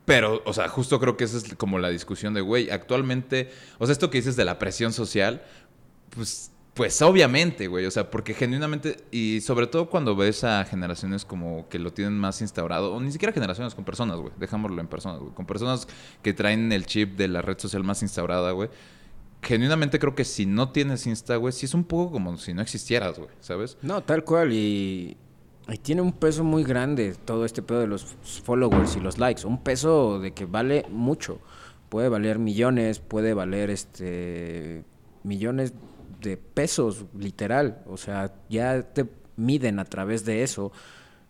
pero, 0.07 0.41
o 0.47 0.53
sea, 0.53 0.68
justo 0.68 1.01
creo 1.01 1.16
que 1.16 1.24
esa 1.24 1.37
es 1.37 1.55
como 1.57 1.80
la 1.80 1.89
discusión 1.91 2.32
de, 2.32 2.41
güey, 2.41 2.70
actualmente, 2.70 3.51
o 3.78 3.87
sea, 3.87 3.93
esto 3.93 4.09
que 4.09 4.18
dices 4.18 4.37
de 4.37 4.45
la 4.45 4.57
presión 4.59 4.93
social, 4.93 5.43
pues 6.11 6.51
Pues 6.75 7.01
obviamente, 7.01 7.69
güey, 7.69 7.87
o 7.87 7.91
sea, 7.91 8.11
porque 8.11 8.35
genuinamente, 8.35 8.99
y 9.11 9.41
sobre 9.41 9.67
todo 9.67 9.89
cuando 9.89 10.15
ves 10.15 10.45
a 10.45 10.63
generaciones 10.67 11.25
como 11.25 11.67
que 11.71 11.79
lo 11.79 11.91
tienen 11.95 12.19
más 12.19 12.43
instaurado, 12.43 12.93
o 12.93 13.01
ni 13.01 13.11
siquiera 13.13 13.33
generaciones, 13.33 13.75
con 13.75 13.87
personas, 13.87 14.19
güey, 14.19 14.33
dejámoslo 14.39 14.79
en 14.83 14.87
personas, 14.87 15.21
güey, 15.21 15.33
con 15.33 15.47
personas 15.47 15.89
que 16.23 16.35
traen 16.35 16.71
el 16.73 16.85
chip 16.85 17.17
de 17.17 17.29
la 17.29 17.41
red 17.41 17.59
social 17.59 17.83
más 17.83 18.03
instaurada, 18.03 18.53
güey, 18.53 18.69
genuinamente 19.41 19.99
creo 19.99 20.15
que 20.15 20.25
si 20.27 20.45
no 20.45 20.71
tienes 20.71 21.07
Insta, 21.07 21.37
güey, 21.37 21.53
sí 21.55 21.65
es 21.65 21.73
un 21.73 21.85
poco 21.85 22.13
como 22.13 22.37
si 22.37 22.53
no 22.53 22.61
existieras, 22.61 23.19
güey, 23.19 23.31
¿sabes? 23.41 23.79
No, 23.81 24.03
tal 24.03 24.23
cual, 24.25 24.53
y, 24.53 25.17
y 25.69 25.79
tiene 25.79 26.03
un 26.03 26.13
peso 26.13 26.45
muy 26.45 26.63
grande 26.63 27.15
todo 27.25 27.47
este 27.47 27.63
pedo 27.63 27.81
de 27.81 27.87
los 27.87 28.05
followers 28.45 28.97
y 28.97 29.01
los 29.01 29.17
likes, 29.17 29.47
un 29.47 29.63
peso 29.63 30.19
de 30.21 30.33
que 30.33 30.45
vale 30.45 30.85
mucho, 30.91 31.39
puede 31.89 32.11
valer 32.11 32.39
millones, 32.39 32.99
puede 32.99 33.33
valer 33.33 33.71
este 33.71 34.85
millones 35.23 35.73
de 36.21 36.37
pesos, 36.37 37.05
literal. 37.19 37.83
O 37.87 37.97
sea, 37.97 38.35
ya 38.49 38.83
te 38.83 39.07
miden 39.37 39.79
a 39.79 39.85
través 39.85 40.25
de 40.25 40.43
eso. 40.43 40.73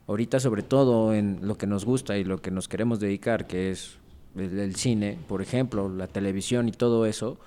Ahorita, 0.06 0.40
sobre 0.40 0.62
todo 0.62 1.14
en 1.14 1.40
lo 1.42 1.56
que 1.58 1.66
nos 1.66 1.84
gusta 1.84 2.16
y 2.16 2.24
lo 2.24 2.40
que 2.40 2.50
nos 2.50 2.68
queremos 2.68 3.00
dedicar, 3.00 3.46
que 3.46 3.70
es 3.70 3.98
el, 4.36 4.76
cine, 4.76 5.18
por 5.28 5.42
ejemplo, 5.42 5.88
la 5.88 6.06
televisión 6.06 6.68
y 6.68 6.72
todo 6.72 7.06
eso, 7.06 7.38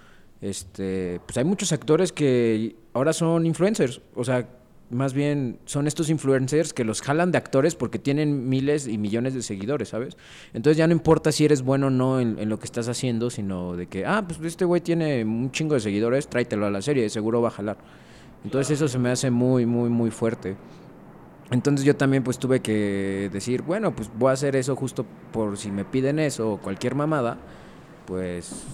este, 0.42 1.22
pues 1.26 1.38
hay 1.38 1.44
muchos 1.44 1.72
actores 1.72 2.12
que 2.12 2.76
ahora 2.94 3.14
son 3.14 3.46
influencers. 3.46 4.02
O 4.16 4.24
sea, 4.24 4.48
más 4.90 5.14
bien 5.14 5.60
son 5.66 5.88
estos 5.88 6.10
influencers 6.10 6.74
que 6.74 6.84
los 6.84 7.02
jalan 7.02 7.32
de 7.32 7.38
actores 7.38 7.76
porque 7.76 8.00
tienen 8.00 8.50
miles 8.50 8.88
y 8.88 8.98
millones 8.98 9.34
de 9.34 9.44
seguidores, 9.44 9.90
¿sabes? 9.90 10.18
Entonces 10.54 10.78
ya 10.78 10.88
no 10.88 10.94
importa 10.94 11.32
si 11.32 11.46
eres 11.46 11.62
bueno 11.62 11.88
o 11.88 11.90
no 11.90 12.20
en, 12.20 12.50
lo 12.50 12.60
que 12.60 12.66
estás 12.66 12.88
haciendo, 12.88 13.30
sino 13.30 13.76
de 13.76 13.88
que, 13.88 14.06
ah, 14.06 14.24
pues 14.28 14.40
este 14.42 14.66
güey 14.66 14.82
tiene 14.82 15.24
un 15.24 15.52
chingo 15.52 15.76
de 15.76 15.80
seguidores, 15.80 16.28
tráetelo 16.28 16.66
a 16.66 16.72
la 16.72 16.82
serie, 16.82 17.10
seguro 17.10 17.42
va 17.42 17.50
a 17.50 17.52
jalar. 17.52 17.78
Entonces 18.44 18.78
eso 18.78 18.88
se 18.88 18.98
me 18.98 19.10
hace 19.10 19.30
muy, 19.30 19.66
muy, 19.66 19.90
muy 19.90 20.10
fuerte. 20.10 20.56
Entonces 21.52 21.86
yo 21.86 21.96
también 21.96 22.24
pues 22.24 22.40
tuve 22.40 22.62
que 22.62 23.30
decir, 23.32 23.62
bueno, 23.62 23.96
pues 23.96 24.10
voy 24.18 24.30
a 24.30 24.34
hacer 24.34 24.56
eso 24.56 24.76
justo 24.76 25.06
por 25.32 25.58
si 25.58 25.72
me 25.72 25.86
piden 25.86 26.20
eso 26.20 26.54
o 26.54 26.58
cualquier 26.58 26.96
mamada, 26.96 27.38
pues... 28.06 28.66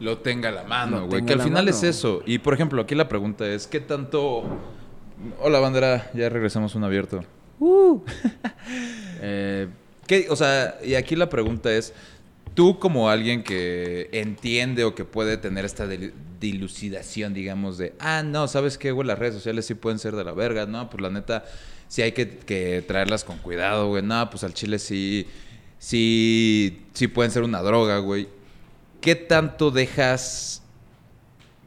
Lo 0.00 0.18
tenga 0.18 0.48
a 0.48 0.52
la 0.52 0.64
mano, 0.64 1.06
güey. 1.06 1.24
Que 1.24 1.34
al 1.34 1.42
final 1.42 1.68
es 1.68 1.82
eso. 1.82 2.22
Y 2.24 2.38
por 2.38 2.54
ejemplo, 2.54 2.80
aquí 2.80 2.94
la 2.94 3.06
pregunta 3.06 3.46
es, 3.46 3.66
¿qué 3.66 3.80
tanto 3.80 4.44
Hola, 5.40 5.60
bandera. 5.60 6.10
Ya 6.14 6.28
regresamos 6.28 6.74
un 6.74 6.84
abierto. 6.84 7.24
Uh. 7.58 8.00
Eh, 9.22 9.68
o 10.30 10.36
sea, 10.36 10.78
y 10.82 10.94
aquí 10.94 11.14
la 11.14 11.28
pregunta 11.28 11.70
es, 11.70 11.92
tú 12.54 12.78
como 12.78 13.10
alguien 13.10 13.44
que 13.44 14.08
entiende 14.12 14.84
o 14.84 14.94
que 14.94 15.04
puede 15.04 15.36
tener 15.36 15.66
esta 15.66 15.86
dilucidación, 16.40 17.34
digamos, 17.34 17.76
de, 17.76 17.92
ah, 17.98 18.22
no, 18.22 18.48
¿sabes 18.48 18.78
qué, 18.78 18.92
güey? 18.92 19.06
Las 19.06 19.18
redes 19.18 19.34
sociales 19.34 19.66
sí 19.66 19.74
pueden 19.74 19.98
ser 19.98 20.16
de 20.16 20.24
la 20.24 20.32
verga, 20.32 20.64
¿no? 20.64 20.88
Pues 20.88 21.02
la 21.02 21.10
neta, 21.10 21.44
sí 21.86 22.00
hay 22.00 22.12
que, 22.12 22.82
traerlas 22.88 23.24
con 23.24 23.36
cuidado, 23.38 23.88
güey. 23.88 24.02
No, 24.02 24.30
pues 24.30 24.42
al 24.42 24.54
chile 24.54 24.78
sí, 24.78 25.26
sí, 25.78 26.86
sí 26.94 27.08
pueden 27.08 27.30
ser 27.30 27.42
una 27.42 27.60
droga, 27.60 27.98
güey. 27.98 28.26
¿Qué 29.02 29.16
tanto 29.16 29.70
dejas 29.70 30.62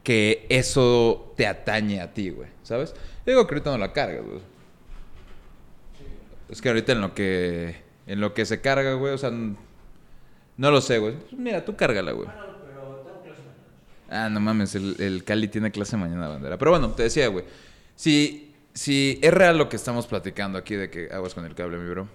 que 0.02 0.44
eso 0.48 1.32
te 1.36 1.46
atañe 1.46 2.00
a 2.00 2.12
ti, 2.12 2.30
güey? 2.30 2.48
¿Sabes? 2.64 2.94
Digo 3.26 3.46
que 3.46 3.54
ahorita 3.54 3.70
no 3.70 3.78
la 3.78 3.92
cargas, 3.92 4.24
güey. 4.24 4.40
Es 6.48 6.60
que 6.60 6.68
ahorita 6.68 6.92
en 6.92 7.00
lo 7.00 7.14
que 7.14 7.76
en 8.06 8.20
lo 8.20 8.34
que 8.34 8.44
se 8.44 8.60
carga, 8.60 8.94
güey, 8.94 9.14
o 9.14 9.18
sea, 9.18 9.30
no 9.30 10.70
lo 10.70 10.80
sé, 10.80 10.98
güey. 10.98 11.14
Mira, 11.32 11.64
tú 11.64 11.76
cárgala, 11.76 12.12
güey. 12.12 12.28
Ah, 14.10 14.28
no 14.28 14.38
mames, 14.40 14.74
el, 14.74 14.96
el, 15.00 15.24
Cali 15.24 15.48
tiene 15.48 15.70
clase 15.70 15.96
mañana, 15.96 16.28
bandera. 16.28 16.58
Pero 16.58 16.70
bueno, 16.70 16.90
te 16.90 17.04
decía, 17.04 17.28
güey. 17.28 17.44
Si, 17.96 18.54
si 18.72 19.18
es 19.22 19.32
real 19.32 19.58
lo 19.58 19.68
que 19.68 19.76
estamos 19.76 20.06
platicando 20.06 20.58
aquí 20.58 20.74
de 20.74 20.90
que 20.90 21.08
aguas 21.10 21.34
con 21.34 21.44
el 21.44 21.54
cable, 21.54 21.78
mi 21.78 21.88
bro. 21.88 22.08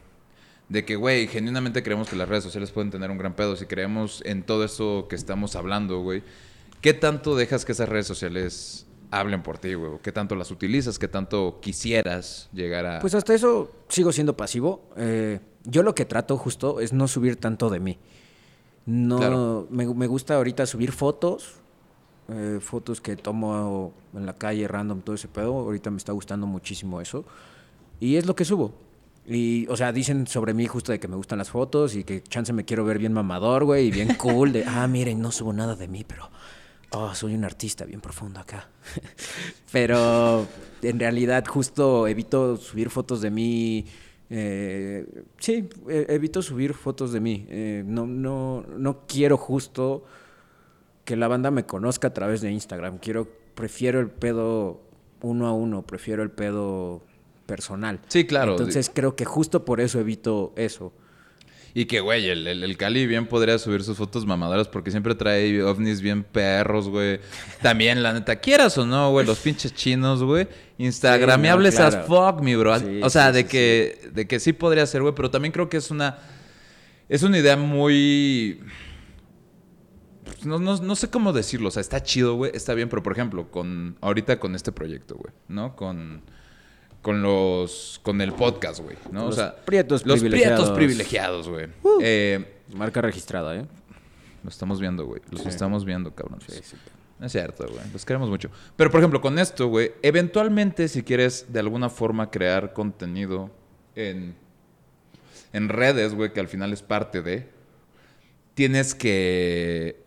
De 0.69 0.85
que, 0.85 0.95
güey, 0.95 1.27
genuinamente 1.27 1.81
creemos 1.81 2.07
que 2.07 2.15
las 2.15 2.29
redes 2.29 2.43
sociales 2.43 2.71
pueden 2.71 2.91
tener 2.91 3.09
un 3.09 3.17
gran 3.17 3.33
pedo. 3.33 3.55
Si 3.55 3.65
creemos 3.65 4.21
en 4.23 4.43
todo 4.43 4.63
eso 4.63 5.07
que 5.09 5.15
estamos 5.15 5.55
hablando, 5.55 5.99
güey. 5.99 6.23
¿Qué 6.81 6.93
tanto 6.93 7.35
dejas 7.35 7.65
que 7.65 7.73
esas 7.73 7.89
redes 7.89 8.07
sociales 8.07 8.85
hablen 9.11 9.43
por 9.43 9.57
ti, 9.57 9.73
güey. 9.73 9.99
¿Qué 10.01 10.11
tanto 10.11 10.35
las 10.35 10.51
utilizas? 10.51 10.99
¿Qué 10.99 11.07
tanto 11.07 11.59
quisieras 11.61 12.49
llegar 12.53 12.85
a...? 12.85 12.99
Pues 12.99 13.15
hasta 13.15 13.33
eso 13.33 13.71
sigo 13.87 14.11
siendo 14.11 14.35
pasivo. 14.37 14.89
Eh, 14.97 15.39
yo 15.63 15.83
lo 15.83 15.95
que 15.95 16.05
trato 16.05 16.37
justo 16.37 16.79
es 16.79 16.93
no 16.93 17.07
subir 17.07 17.35
tanto 17.37 17.69
de 17.69 17.79
mí. 17.79 17.97
No, 18.85 19.67
me, 19.69 19.85
gusta 20.07 20.35
ahorita 20.35 20.65
subir 20.65 20.91
fotos, 20.91 21.55
eh, 22.27 22.57
fotos 22.59 23.01
que 23.01 23.15
tomo 23.15 23.93
en 24.15 24.25
la 24.25 24.33
calle 24.33 24.67
random, 24.67 25.01
todo 25.01 25.15
ese 25.15 25.27
pedo. 25.27 25.59
Ahorita 25.59 25.91
me 25.91 25.97
está 25.97 26.11
gustando 26.11 26.47
muchísimo 26.47 26.99
eso. 26.99 27.25
Y 27.99 28.15
es 28.15 28.25
lo 28.25 28.35
que 28.35 28.45
subo. 28.45 28.73
Y, 29.27 29.67
o 29.67 29.77
sea, 29.77 29.91
dicen 29.91 30.25
sobre 30.25 30.55
mí 30.55 30.65
justo 30.65 30.91
de 30.91 30.99
que 30.99 31.07
me 31.07 31.15
gustan 31.15 31.37
las 31.37 31.51
fotos 31.51 31.95
y 31.95 32.03
que 32.03 32.23
chance 32.23 32.51
me 32.51 32.65
quiero 32.65 32.83
ver 32.83 32.97
bien 32.97 33.13
mamador, 33.13 33.63
güey, 33.63 33.87
y 33.87 33.91
bien 33.91 34.15
cool. 34.17 34.53
De, 34.53 34.65
ah, 34.65 34.87
miren, 34.87 35.21
no 35.21 35.31
subo 35.31 35.53
nada 35.53 35.75
de 35.75 35.87
mí, 35.87 36.03
pero 36.07 36.31
oh, 36.91 37.13
soy 37.13 37.35
un 37.35 37.45
artista 37.45 37.85
bien 37.85 38.01
profundo 38.01 38.39
acá. 38.39 38.69
Pero 39.71 40.47
en 40.81 40.99
realidad 40.99 41.45
justo 41.47 42.07
evito 42.07 42.57
subir 42.57 42.89
fotos 42.89 43.21
de 43.21 43.31
mí. 43.31 43.85
Eh, 44.29 45.05
sí, 45.39 45.67
e, 45.87 46.05
evito 46.09 46.41
subir 46.41 46.73
fotos 46.73 47.11
de 47.11 47.19
mí. 47.19 47.45
Eh, 47.49 47.83
no, 47.85 48.05
no, 48.05 48.63
no 48.77 49.05
quiero 49.07 49.37
justo 49.37 50.05
que 51.05 51.15
la 51.15 51.27
banda 51.27 51.51
me 51.51 51.65
conozca 51.65 52.09
a 52.09 52.13
través 52.13 52.41
de 52.41 52.51
Instagram. 52.51 52.99
Quiero, 52.99 53.27
prefiero 53.55 53.99
el 53.99 54.09
pedo 54.09 54.81
uno 55.21 55.47
a 55.47 55.53
uno, 55.53 55.81
prefiero 55.81 56.23
el 56.23 56.31
pedo 56.31 57.01
personal. 57.45 57.99
Sí, 58.07 58.25
claro. 58.25 58.51
Entonces 58.51 58.91
creo 58.93 59.15
que 59.15 59.25
justo 59.25 59.65
por 59.65 59.81
eso 59.81 59.99
evito 59.99 60.53
eso. 60.55 60.93
Y 61.73 61.85
que, 61.85 61.99
güey, 61.99 62.27
el, 62.29 62.47
el, 62.47 62.77
Cali 62.77 63.05
bien 63.05 63.27
podría 63.27 63.57
subir 63.59 63.83
sus 63.83 63.97
fotos 63.97 64.25
mamadoras 64.25 64.67
porque 64.67 64.91
siempre 64.91 65.15
trae 65.15 65.61
ovnis 65.63 66.01
bien 66.01 66.23
perros, 66.23 66.89
güey. 66.89 67.19
También, 67.61 68.01
la 68.01 68.13
neta, 68.13 68.37
quieras 68.37 68.77
o 68.77 68.85
no, 68.85 69.11
güey, 69.11 69.25
los 69.25 69.39
pinches 69.39 69.73
chinos, 69.73 70.23
güey. 70.23 70.47
Instagramiables 70.77 71.79
as 71.79 72.05
fuck, 72.07 72.41
mi 72.41 72.55
bro. 72.55 72.75
o 73.03 73.09
sea, 73.09 73.31
de, 73.31 73.45
que, 73.45 74.09
de 74.13 74.27
que 74.27 74.39
sí 74.39 74.53
podría 74.53 74.85
ser, 74.85 75.01
güey, 75.01 75.13
pero 75.13 75.29
también 75.29 75.51
creo 75.51 75.69
que 75.69 75.77
es 75.77 75.91
una... 75.91 76.17
Es 77.07 77.23
una 77.23 77.39
idea 77.39 77.57
muy... 77.57 78.61
No, 80.43 80.59
no, 80.59 80.77
no 80.77 80.95
sé 80.95 81.09
cómo 81.09 81.33
decirlo, 81.33 81.69
o 81.69 81.71
sea, 81.71 81.81
está 81.81 82.01
chido, 82.01 82.35
güey, 82.35 82.51
está 82.53 82.73
bien, 82.73 82.87
pero 82.87 83.03
por 83.03 83.13
ejemplo, 83.13 83.49
con 83.49 83.97
ahorita 83.99 84.39
con 84.39 84.55
este 84.55 84.71
proyecto, 84.71 85.15
güey, 85.15 85.33
¿no? 85.47 85.75
Con 85.75 86.21
con 87.01 87.21
los 87.21 87.99
con 88.03 88.21
el 88.21 88.33
podcast, 88.33 88.81
güey, 88.81 88.97
¿no? 89.11 89.25
Los 89.25 89.37
o 89.37 89.41
sea, 89.41 89.55
prietos 89.55 90.05
los 90.05 90.21
prietos 90.21 90.71
privilegiados, 90.71 91.47
güey. 91.47 91.67
Uh. 91.83 91.99
eh, 92.01 92.61
marca 92.73 93.01
registrada, 93.01 93.55
¿eh? 93.55 93.65
Lo 94.43 94.49
estamos 94.49 94.79
viendo, 94.79 95.05
güey. 95.05 95.21
Los 95.31 95.45
estamos 95.45 95.85
viendo, 95.85 96.13
cabrón. 96.13 96.39
Sí, 96.47 96.59
sí. 96.63 96.75
Es 97.21 97.31
cierto, 97.33 97.67
güey. 97.67 97.81
Los 97.91 98.05
queremos 98.05 98.29
mucho. 98.29 98.49
Pero, 98.75 98.89
por 98.89 99.01
ejemplo, 99.01 99.21
con 99.21 99.37
esto, 99.39 99.67
güey, 99.67 99.91
eventualmente, 100.01 100.87
si 100.87 101.03
quieres 101.03 101.47
de 101.51 101.59
alguna 101.59 101.89
forma 101.89 102.31
crear 102.31 102.73
contenido 102.73 103.51
en, 103.95 104.35
en 105.51 105.69
redes, 105.69 106.13
güey, 106.13 106.31
que 106.31 106.39
al 106.39 106.47
final 106.47 106.71
es 106.71 106.81
parte 106.81 107.21
de, 107.21 107.49
tienes 108.53 108.95
que... 108.95 110.01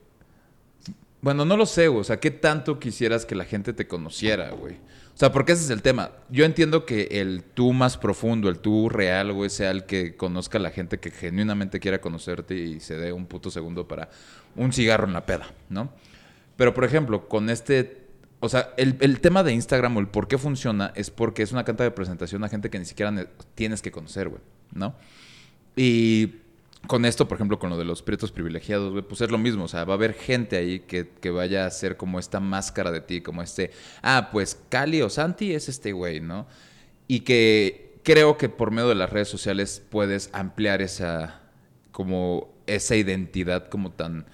Bueno, 1.21 1.45
no 1.45 1.57
lo 1.57 1.67
sé, 1.67 1.89
güey. 1.89 2.01
O 2.01 2.05
sea, 2.05 2.19
¿qué 2.19 2.31
tanto 2.31 2.81
quisieras 2.81 3.27
que 3.27 3.35
la 3.35 3.45
gente 3.45 3.73
te 3.75 3.87
conociera, 3.87 4.51
güey? 4.51 4.77
O 5.15 5.17
sea, 5.23 5.31
porque 5.31 5.53
ese 5.53 5.65
es 5.65 5.71
el 5.71 5.83
tema. 5.83 6.11
Yo 6.31 6.45
entiendo 6.45 6.87
que 6.87 7.09
el 7.21 7.45
tú 7.45 7.73
más 7.73 7.99
profundo, 7.99 8.49
el 8.49 8.59
tú 8.59 8.89
real, 8.89 9.33
güey, 9.33 9.51
sea 9.51 9.71
el 9.71 9.85
que 9.85 10.17
conozca 10.17 10.59
a 10.59 10.61
la 10.61 10.71
gente 10.71 10.99
que 10.99 11.11
genuinamente 11.11 11.81
quiera 11.81 12.01
conocerte 12.01 12.55
y 12.55 12.81
se 12.81 12.97
dé 12.97 13.13
un 13.13 13.27
puto 13.27 13.51
segundo 13.51 13.87
para 13.87 14.09
un 14.57 14.73
cigarro 14.73 15.07
en 15.07 15.13
la 15.13 15.27
peda, 15.27 15.53
¿no? 15.69 15.93
Pero, 16.57 16.75
por 16.75 16.85
ejemplo, 16.85 17.29
con 17.29 17.51
este... 17.51 18.01
O 18.41 18.49
sea, 18.49 18.71
el, 18.77 18.97
el 19.01 19.21
tema 19.21 19.45
de 19.45 19.53
Instagram 19.53 19.97
o 19.97 20.01
el 20.01 20.09
por 20.09 20.27
qué 20.27 20.37
funciona 20.39 20.93
es 20.97 21.11
porque 21.11 21.43
es 21.45 21.53
una 21.53 21.65
canta 21.65 21.85
de 21.85 21.93
presentación 21.93 22.43
a 22.43 22.49
gente 22.49 22.71
que 22.71 22.79
ni 22.79 22.85
siquiera 22.85 23.29
tienes 23.55 23.83
que 23.83 23.93
conocer, 23.93 24.29
güey, 24.29 24.41
¿no? 24.73 24.97
Y 25.77 26.42
con 26.87 27.05
esto, 27.05 27.29
por 27.29 27.37
ejemplo, 27.37 27.59
con 27.59 27.71
lo 27.71 27.79
de 27.79 27.85
los 27.85 28.03
prietos 28.03 28.33
privilegiados, 28.33 28.91
güey, 28.91 29.03
pues 29.03 29.21
es 29.21 29.31
lo 29.31 29.39
mismo. 29.39 29.65
O 29.65 29.69
sea, 29.69 29.85
va 29.85 29.95
a 29.95 29.97
haber 29.97 30.15
gente 30.15 30.57
ahí 30.57 30.81
que, 30.81 31.09
que, 31.21 31.31
vaya 31.31 31.67
a 31.67 31.71
ser 31.71 31.97
como 31.97 32.19
esta 32.19 32.41
máscara 32.41 32.91
de 32.91 33.01
ti, 33.01 33.21
como 33.21 33.43
este, 33.43 33.71
ah, 34.03 34.29
pues 34.33 34.61
Cali 34.69 35.03
o 35.03 35.09
Santi 35.09 35.55
es 35.55 35.69
este 35.69 35.93
güey, 35.93 36.21
¿no? 36.21 36.47
Y 37.07 37.21
que 37.21 37.99
creo 38.03 38.37
que 38.37 38.49
por 38.49 38.71
medio 38.71 38.89
de 38.89 38.95
las 38.95 39.11
redes 39.11 39.29
sociales 39.29 39.83
puedes 39.91 40.31
ampliar 40.33 40.83
esa, 40.83 41.41
como 41.93 42.53
esa 42.67 42.97
identidad 42.97 43.69
como 43.69 43.93
tan 43.93 44.27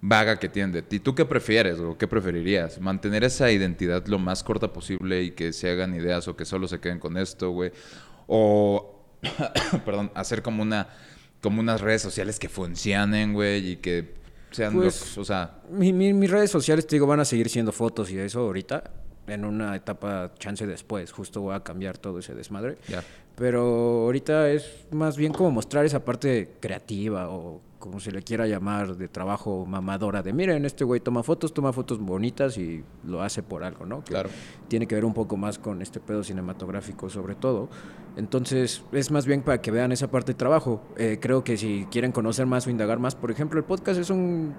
vaga 0.00 0.38
que 0.38 0.48
tienen 0.48 0.72
de 0.72 0.82
ti. 0.82 1.00
¿Tú 1.00 1.14
qué 1.14 1.24
prefieres 1.24 1.78
o 1.78 1.96
qué 1.96 2.06
preferirías? 2.06 2.80
¿Mantener 2.80 3.24
esa 3.24 3.50
identidad 3.50 4.06
lo 4.06 4.18
más 4.18 4.44
corta 4.44 4.72
posible 4.72 5.22
y 5.22 5.30
que 5.30 5.52
se 5.52 5.70
hagan 5.70 5.94
ideas 5.94 6.28
o 6.28 6.36
que 6.36 6.44
solo 6.44 6.68
se 6.68 6.80
queden 6.80 6.98
con 6.98 7.16
esto, 7.16 7.50
güey? 7.50 7.72
O, 8.26 9.02
perdón, 9.84 10.12
hacer 10.14 10.42
como 10.42 10.62
una 10.62 10.88
como 11.46 11.60
unas 11.60 11.80
redes 11.80 12.02
sociales 12.02 12.40
que 12.40 12.48
funcionen, 12.48 13.32
güey, 13.32 13.70
y 13.70 13.76
que 13.76 14.14
sean, 14.50 14.74
pues, 14.74 15.16
o 15.16 15.24
sea... 15.24 15.60
mis 15.70 16.28
redes 16.28 16.50
sociales, 16.50 16.88
te 16.88 16.96
digo, 16.96 17.06
van 17.06 17.20
a 17.20 17.24
seguir 17.24 17.48
siendo 17.48 17.70
fotos 17.70 18.10
y 18.10 18.18
eso 18.18 18.40
ahorita. 18.40 18.82
En 19.26 19.44
una 19.44 19.74
etapa 19.76 20.32
chance 20.38 20.66
después, 20.66 21.12
justo 21.12 21.40
voy 21.40 21.54
a 21.54 21.60
cambiar 21.60 21.98
todo 21.98 22.18
ese 22.18 22.34
desmadre. 22.34 22.78
Pero 23.36 23.60
ahorita 24.04 24.50
es 24.50 24.86
más 24.90 25.16
bien 25.16 25.32
como 25.32 25.50
mostrar 25.50 25.84
esa 25.84 26.04
parte 26.04 26.54
creativa 26.60 27.28
o 27.28 27.60
como 27.78 28.00
se 28.00 28.10
le 28.10 28.22
quiera 28.22 28.46
llamar, 28.46 28.96
de 28.96 29.06
trabajo 29.06 29.66
mamadora, 29.66 30.22
de 30.22 30.32
miren, 30.32 30.64
este 30.64 30.82
güey 30.84 31.00
toma 31.00 31.22
fotos, 31.22 31.52
toma 31.52 31.72
fotos 31.72 31.98
bonitas 32.00 32.56
y 32.56 32.82
lo 33.04 33.22
hace 33.22 33.42
por 33.42 33.62
algo, 33.62 33.84
¿no? 33.84 34.02
Que 34.02 34.12
Claro. 34.12 34.30
Tiene 34.68 34.86
que 34.86 34.94
ver 34.94 35.04
un 35.04 35.12
poco 35.12 35.36
más 35.36 35.58
con 35.58 35.82
este 35.82 36.00
pedo 36.00 36.24
cinematográfico 36.24 37.10
sobre 37.10 37.34
todo. 37.34 37.68
Entonces, 38.16 38.82
es 38.92 39.10
más 39.10 39.26
bien 39.26 39.42
para 39.42 39.60
que 39.60 39.70
vean 39.70 39.92
esa 39.92 40.10
parte 40.10 40.32
de 40.32 40.38
trabajo. 40.38 40.82
Eh, 40.96 41.18
creo 41.20 41.44
que 41.44 41.58
si 41.58 41.86
quieren 41.90 42.12
conocer 42.12 42.46
más 42.46 42.66
o 42.66 42.70
indagar 42.70 42.98
más, 42.98 43.14
por 43.14 43.30
ejemplo, 43.30 43.58
el 43.58 43.64
podcast 43.64 44.00
es 44.00 44.08
un 44.08 44.54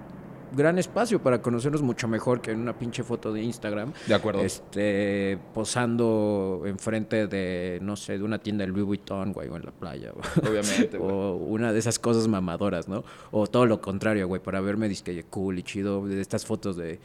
gran 0.52 0.78
espacio 0.78 1.22
para 1.22 1.40
conocernos 1.40 1.82
mucho 1.82 2.08
mejor 2.08 2.40
que 2.40 2.50
en 2.50 2.60
una 2.60 2.78
pinche 2.78 3.02
foto 3.02 3.32
de 3.32 3.42
Instagram. 3.42 3.92
De 4.06 4.14
acuerdo. 4.14 4.42
Este, 4.42 5.38
posando 5.54 6.62
enfrente 6.66 7.26
de, 7.26 7.78
no 7.82 7.96
sé, 7.96 8.18
de 8.18 8.24
una 8.24 8.38
tienda 8.38 8.64
de 8.64 8.72
Louis 8.72 8.84
Vuitton, 8.84 9.32
güey, 9.32 9.48
o 9.48 9.56
en 9.56 9.64
la 9.64 9.72
playa. 9.72 10.12
Obviamente, 10.42 10.98
güey. 10.98 11.10
o 11.10 11.34
una 11.34 11.72
de 11.72 11.78
esas 11.78 11.98
cosas 11.98 12.28
mamadoras, 12.28 12.88
¿no? 12.88 13.04
O 13.30 13.46
todo 13.46 13.66
lo 13.66 13.80
contrario, 13.80 14.26
güey, 14.28 14.42
para 14.42 14.60
verme 14.60 14.88
disque 14.88 15.24
cool 15.24 15.58
y 15.58 15.62
chido 15.62 16.06
de 16.06 16.20
estas 16.20 16.44
fotos 16.46 16.76
de... 16.76 16.98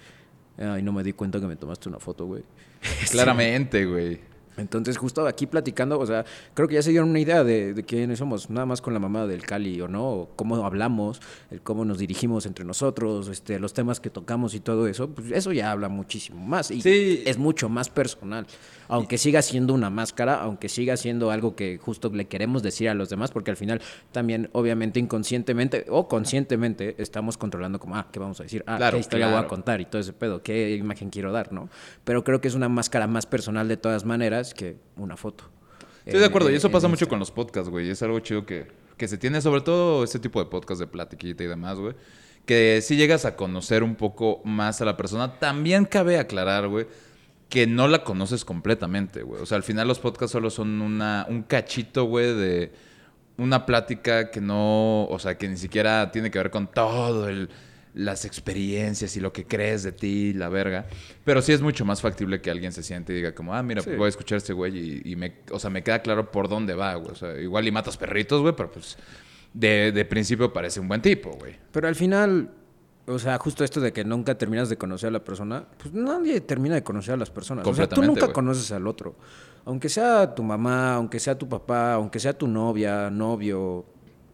Ay, 0.57 0.83
no 0.83 0.91
me 0.91 1.03
di 1.03 1.13
cuenta 1.13 1.39
que 1.39 1.47
me 1.47 1.55
tomaste 1.55 1.89
una 1.89 1.99
foto, 1.99 2.25
güey. 2.25 2.43
Claramente, 3.11 3.85
güey. 3.85 4.32
Entonces, 4.57 4.97
justo 4.97 5.25
aquí 5.27 5.47
platicando, 5.47 5.99
o 5.99 6.05
sea, 6.05 6.25
creo 6.53 6.67
que 6.67 6.75
ya 6.75 6.81
se 6.81 6.91
dieron 6.91 7.09
una 7.09 7.19
idea 7.19 7.43
de, 7.43 7.73
de 7.73 7.83
quiénes 7.83 8.19
somos, 8.19 8.49
nada 8.49 8.65
más 8.65 8.81
con 8.81 8.93
la 8.93 8.99
mamá 8.99 9.25
del 9.27 9.43
Cali 9.43 9.79
o 9.81 9.87
no, 9.87 10.07
o 10.09 10.29
cómo 10.35 10.65
hablamos, 10.65 11.21
el 11.51 11.61
cómo 11.61 11.85
nos 11.85 11.97
dirigimos 11.97 12.45
entre 12.45 12.65
nosotros, 12.65 13.27
este, 13.29 13.59
los 13.59 13.73
temas 13.73 13.99
que 13.99 14.09
tocamos 14.09 14.53
y 14.53 14.59
todo 14.59 14.87
eso, 14.87 15.09
pues 15.09 15.31
eso 15.31 15.51
ya 15.51 15.71
habla 15.71 15.89
muchísimo 15.89 16.45
más 16.45 16.71
y 16.71 16.81
Sí. 16.81 17.23
es 17.25 17.37
mucho 17.37 17.69
más 17.69 17.89
personal, 17.89 18.45
aunque 18.87 19.17
siga 19.17 19.41
siendo 19.41 19.73
una 19.73 19.89
máscara, 19.89 20.35
aunque 20.41 20.69
siga 20.69 20.97
siendo 20.97 21.31
algo 21.31 21.55
que 21.55 21.79
justo 21.81 22.09
le 22.13 22.25
queremos 22.25 22.61
decir 22.63 22.89
a 22.89 22.93
los 22.93 23.09
demás, 23.09 23.31
porque 23.31 23.51
al 23.51 23.57
final 23.57 23.81
también, 24.11 24.49
obviamente, 24.53 24.99
inconscientemente 24.99 25.85
o 25.89 26.07
conscientemente 26.07 26.95
estamos 26.97 27.37
controlando 27.37 27.79
como, 27.79 27.95
ah, 27.95 28.07
¿qué 28.11 28.19
vamos 28.19 28.39
a 28.39 28.43
decir? 28.43 28.63
Ah, 28.67 28.77
Claro, 28.77 28.97
¿qué 28.97 29.01
historia 29.01 29.27
voy 29.29 29.37
a 29.37 29.47
contar? 29.47 29.81
y 29.81 29.85
todo 29.85 30.01
ese 30.01 30.13
pedo, 30.13 30.41
qué 30.43 30.75
imagen 30.75 31.09
quiero 31.09 31.31
dar, 31.31 31.53
¿no? 31.53 31.69
Pero 32.03 32.23
creo 32.23 32.41
que 32.41 32.47
es 32.47 32.55
una 32.55 32.69
máscara 32.69 33.07
más 33.07 33.25
personal 33.25 33.67
de 33.67 33.77
todas 33.77 34.03
maneras 34.05 34.42
que 34.51 34.77
una 34.95 35.15
foto. 35.15 35.43
Estoy 36.05 36.19
de 36.19 36.25
acuerdo, 36.25 36.49
y 36.51 36.55
eso 36.55 36.71
pasa 36.71 36.87
mucho 36.87 37.07
con 37.07 37.19
los 37.19 37.29
podcasts, 37.29 37.69
güey. 37.69 37.89
Es 37.89 38.01
algo 38.01 38.19
chido 38.19 38.45
que, 38.45 38.67
que 38.97 39.07
se 39.07 39.17
tiene, 39.17 39.39
sobre 39.41 39.61
todo 39.61 40.03
este 40.03 40.17
tipo 40.17 40.43
de 40.43 40.49
podcast 40.49 40.81
de 40.81 40.87
platiquita 40.87 41.43
y 41.43 41.47
demás, 41.47 41.77
güey. 41.77 41.93
Que 42.45 42.81
si 42.81 42.95
llegas 42.95 43.25
a 43.25 43.35
conocer 43.35 43.83
un 43.83 43.95
poco 43.95 44.41
más 44.43 44.81
a 44.81 44.85
la 44.85 44.97
persona, 44.97 45.39
también 45.39 45.85
cabe 45.85 46.17
aclarar, 46.17 46.67
güey, 46.67 46.87
que 47.47 47.67
no 47.67 47.87
la 47.87 48.03
conoces 48.03 48.43
completamente, 48.43 49.21
güey. 49.21 49.41
O 49.41 49.45
sea, 49.45 49.57
al 49.57 49.63
final 49.63 49.87
los 49.87 49.99
podcasts 49.99 50.31
solo 50.31 50.49
son 50.49 50.81
una, 50.81 51.25
un 51.29 51.43
cachito, 51.43 52.05
güey, 52.05 52.33
de 52.33 52.71
una 53.37 53.65
plática 53.65 54.31
que 54.31 54.41
no, 54.41 55.05
o 55.05 55.19
sea, 55.19 55.37
que 55.37 55.47
ni 55.47 55.57
siquiera 55.57 56.11
tiene 56.11 56.31
que 56.31 56.39
ver 56.39 56.51
con 56.51 56.67
todo 56.67 57.29
el 57.29 57.49
las 57.93 58.25
experiencias 58.25 59.15
y 59.17 59.19
lo 59.19 59.31
que 59.31 59.45
crees 59.45 59.83
de 59.83 59.91
ti, 59.91 60.33
la 60.33 60.49
verga. 60.49 60.87
Pero 61.23 61.41
sí 61.41 61.51
es 61.53 61.61
mucho 61.61 61.85
más 61.85 62.01
factible 62.01 62.41
que 62.41 62.49
alguien 62.49 62.71
se 62.71 62.81
siente 62.83 63.13
y 63.13 63.17
diga 63.17 63.35
como, 63.35 63.53
ah, 63.53 63.61
mira, 63.63 63.81
Sí. 63.81 63.89
pues 63.89 63.97
voy 63.97 64.05
a 64.07 64.09
escuchar 64.09 64.35
a 64.35 64.37
este 64.37 64.53
güey 64.53 64.77
y, 65.05 65.11
y 65.11 65.15
me, 65.15 65.33
o 65.51 65.59
sea, 65.59 65.69
me 65.69 65.83
queda 65.83 66.01
claro 66.01 66.31
por 66.31 66.49
dónde 66.49 66.73
va, 66.73 66.95
güey. 66.95 67.11
O 67.11 67.15
sea, 67.15 67.37
igual 67.39 67.67
y 67.67 67.71
matas 67.71 67.97
perritos, 67.97 68.41
güey, 68.41 68.55
pero 68.55 68.71
pues 68.71 68.97
de, 69.53 69.91
de 69.91 70.05
principio 70.05 70.51
parece 70.51 70.79
un 70.79 70.87
buen 70.87 71.01
tipo, 71.01 71.31
güey. 71.31 71.55
Pero 71.71 71.87
al 71.87 71.95
final, 71.95 72.49
o 73.05 73.19
sea, 73.19 73.37
justo 73.37 73.63
esto 73.63 73.79
de 73.79 73.93
que 73.93 74.03
nunca 74.03 74.35
terminas 74.37 74.69
de 74.69 74.77
conocer 74.77 75.09
a 75.09 75.11
la 75.11 75.23
persona, 75.23 75.65
pues 75.77 75.93
nadie 75.93 76.41
termina 76.41 76.75
de 76.75 76.83
conocer 76.83 77.13
a 77.13 77.17
las 77.17 77.29
personas. 77.29 77.67
O 77.67 77.73
sea, 77.75 77.87
tú 77.87 78.01
nunca 78.01 78.33
conoces 78.33 78.71
al 78.71 78.87
otro. 78.87 79.15
Aunque 79.65 79.87
sea 79.87 80.33
tu 80.33 80.41
mamá, 80.43 80.95
aunque 80.95 81.19
sea 81.19 81.37
tu 81.37 81.47
papá, 81.47 81.93
aunque 81.93 82.19
sea 82.19 82.33
tu 82.37 82.47
novia, 82.47 83.09
novio, 83.09 83.85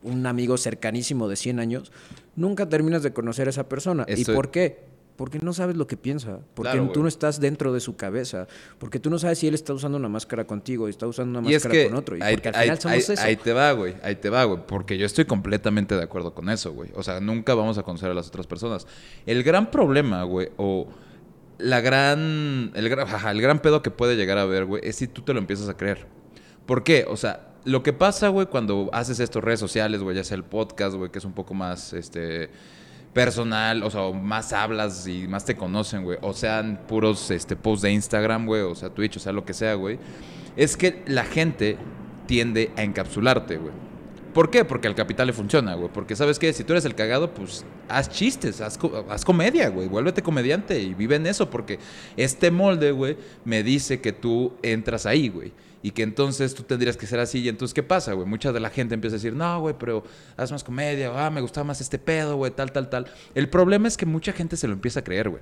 un 0.04 0.26
amigo 0.26 0.58
cercanísimo 0.58 1.28
de 1.28 1.36
100 1.36 1.60
años, 1.60 1.92
nunca 2.36 2.70
terminas 2.70 3.04
de 3.04 3.12
conocer 3.14 3.48
a 3.48 3.50
esa 3.52 3.68
persona. 3.70 4.06
Estoy- 4.08 4.34
¿Y 4.34 4.36
por 4.36 4.52
qué? 4.52 4.88
Porque 5.18 5.40
no 5.40 5.52
sabes 5.52 5.76
lo 5.76 5.86
que 5.86 5.98
piensa, 5.98 6.40
porque 6.54 6.72
Claro, 6.72 6.92
tú 6.94 7.02
no 7.02 7.10
estás 7.10 7.42
dentro 7.42 7.74
de 7.74 7.82
su 7.82 7.98
cabeza, 7.98 8.48
porque 8.78 9.00
tú 9.02 9.10
no 9.10 9.20
sabes 9.20 9.40
si 9.40 9.48
él 9.50 9.54
está 9.54 9.74
usando 9.74 9.98
una 9.98 10.08
máscara 10.08 10.48
contigo 10.48 10.88
y 10.88 10.92
está 10.92 11.08
usando 11.08 11.40
una 11.40 11.50
Y 11.50 11.56
es 11.56 11.66
máscara 11.66 11.74
que 11.84 11.90
con 11.90 11.98
otro, 11.98 12.16
y 12.16 12.22
ahí, 12.22 12.36
porque 12.36 12.48
al 12.48 12.56
ahí- 12.56 12.62
final 12.68 12.80
somos 12.80 12.94
ahí- 13.10 13.14
eso. 13.16 13.22
ahí 13.26 13.36
te 13.36 13.52
va, 13.52 13.72
güey. 13.74 13.96
Ahí 14.02 14.16
te 14.16 14.30
va, 14.30 14.46
güey. 14.46 14.62
Porque 14.66 14.98
yo 14.98 15.06
estoy 15.06 15.26
completamente 15.26 15.94
de 15.98 16.04
acuerdo 16.04 16.34
con 16.34 16.48
eso, 16.50 16.72
güey. 16.72 16.92
O 16.96 17.04
sea, 17.04 17.20
nunca 17.20 17.54
vamos 17.54 17.78
a 17.78 17.84
conocer 17.84 18.10
a 18.10 18.14
las 18.14 18.30
otras 18.30 18.48
personas. 18.48 18.88
El 19.26 19.44
gran 19.44 19.70
problema, 19.72 20.24
güey, 20.24 20.48
o 20.56 20.88
la 21.58 21.82
gran... 21.82 22.72
El 22.74 22.88
gran, 22.88 23.08
el 23.36 23.42
gran 23.42 23.60
pedo 23.60 23.82
que 23.82 23.92
puede 23.92 24.16
llegar 24.16 24.38
a 24.38 24.46
ver, 24.46 24.64
güey, 24.64 24.82
es 24.86 24.96
si 24.96 25.10
tú 25.10 25.22
te 25.24 25.34
lo 25.34 25.40
empiezas 25.40 25.68
a 25.68 25.76
creer. 25.76 26.06
¿Por 26.66 26.86
qué? 26.86 27.06
O 27.10 27.18
sea, 27.18 27.49
lo 27.66 27.84
que 27.84 27.94
pasa, 27.94 28.30
güey, 28.30 28.48
cuando 28.48 28.90
haces 28.94 29.20
estos 29.20 29.44
redes 29.44 29.60
sociales, 29.60 30.02
güey, 30.02 30.16
ya 30.16 30.24
sea 30.24 30.36
el 30.36 30.44
podcast, 30.44 30.96
güey, 30.96 31.12
que 31.12 31.20
es 31.20 31.26
un 31.26 31.34
poco 31.34 31.54
más, 31.54 31.94
este 31.94 32.50
personal, 33.14 33.84
o 33.84 33.90
sea, 33.90 34.12
más 34.12 34.54
hablas 34.54 35.08
y 35.08 35.28
más 35.28 35.44
te 35.44 35.56
conocen, 35.56 36.04
güey, 36.04 36.18
o 36.22 36.34
sean 36.34 36.82
puros 36.88 37.32
este 37.32 37.56
posts 37.56 37.82
de 37.82 37.92
Instagram, 37.92 38.46
güey, 38.46 38.62
o 38.62 38.76
sea, 38.76 38.90
Twitch, 38.90 39.18
o 39.18 39.20
sea, 39.20 39.34
lo 39.34 39.46
que 39.46 39.54
sea, 39.54 39.74
güey, 39.74 40.00
es 40.56 40.78
que 40.78 41.04
la 41.08 41.26
gente 41.26 41.78
tiende 42.28 42.72
a 42.78 42.84
encapsularte, 42.84 43.58
güey. 43.58 43.74
¿Por 44.34 44.52
qué? 44.52 44.64
Porque 44.64 44.88
al 44.88 44.94
capital 44.94 45.28
le 45.28 45.34
funciona, 45.34 45.74
güey. 45.74 45.90
Porque 45.92 46.16
sabes 46.16 46.38
qué, 46.38 46.54
si 46.54 46.64
tú 46.64 46.74
eres 46.74 46.86
el 46.86 46.94
cagado, 46.94 47.34
pues 47.34 47.66
haz 47.88 48.10
chistes, 48.10 48.62
haz, 48.62 48.78
haz 49.10 49.26
comedia, 49.26 49.70
güey. 49.70 49.88
Vuélvete 49.88 50.22
comediante 50.22 50.80
y 50.80 50.94
vive 50.94 51.16
en 51.16 51.26
eso. 51.26 51.50
Porque 51.50 51.80
este 52.16 52.52
molde, 52.52 52.92
güey, 52.92 53.18
me 53.44 53.64
dice 53.64 54.02
que 54.02 54.14
tú 54.14 54.54
entras 54.62 55.08
ahí, 55.08 55.30
güey. 55.30 55.52
Y 55.82 55.92
que 55.92 56.04
entonces 56.04 56.54
tú 56.56 56.64
tendrías 56.64 56.98
que 56.98 57.08
ser 57.08 57.20
así. 57.20 57.40
Y 57.40 57.50
entonces, 57.50 57.74
¿qué 57.74 57.84
pasa, 57.84 58.14
güey? 58.14 58.28
Mucha 58.28 58.52
de 58.52 58.60
la 58.60 58.70
gente 58.70 58.96
empieza 58.96 59.16
a 59.16 59.18
decir, 59.20 59.34
no, 59.34 59.62
güey, 59.62 59.76
pero 59.80 60.04
haz 60.36 60.52
más 60.52 60.64
comedia. 60.64 61.12
o, 61.12 61.18
Ah, 61.18 61.30
me 61.30 61.40
gustaba 61.42 61.64
más 61.64 61.80
este 61.82 61.98
pedo, 62.00 62.36
güey, 62.36 62.52
tal, 62.52 62.72
tal, 62.72 62.90
tal. 62.90 63.06
El 63.34 63.48
problema 63.50 63.88
es 63.88 63.96
que 63.96 64.06
mucha 64.06 64.34
gente 64.34 64.58
se 64.58 64.68
lo 64.68 64.74
empieza 64.74 65.00
a 65.00 65.04
creer, 65.04 65.30
güey. 65.30 65.42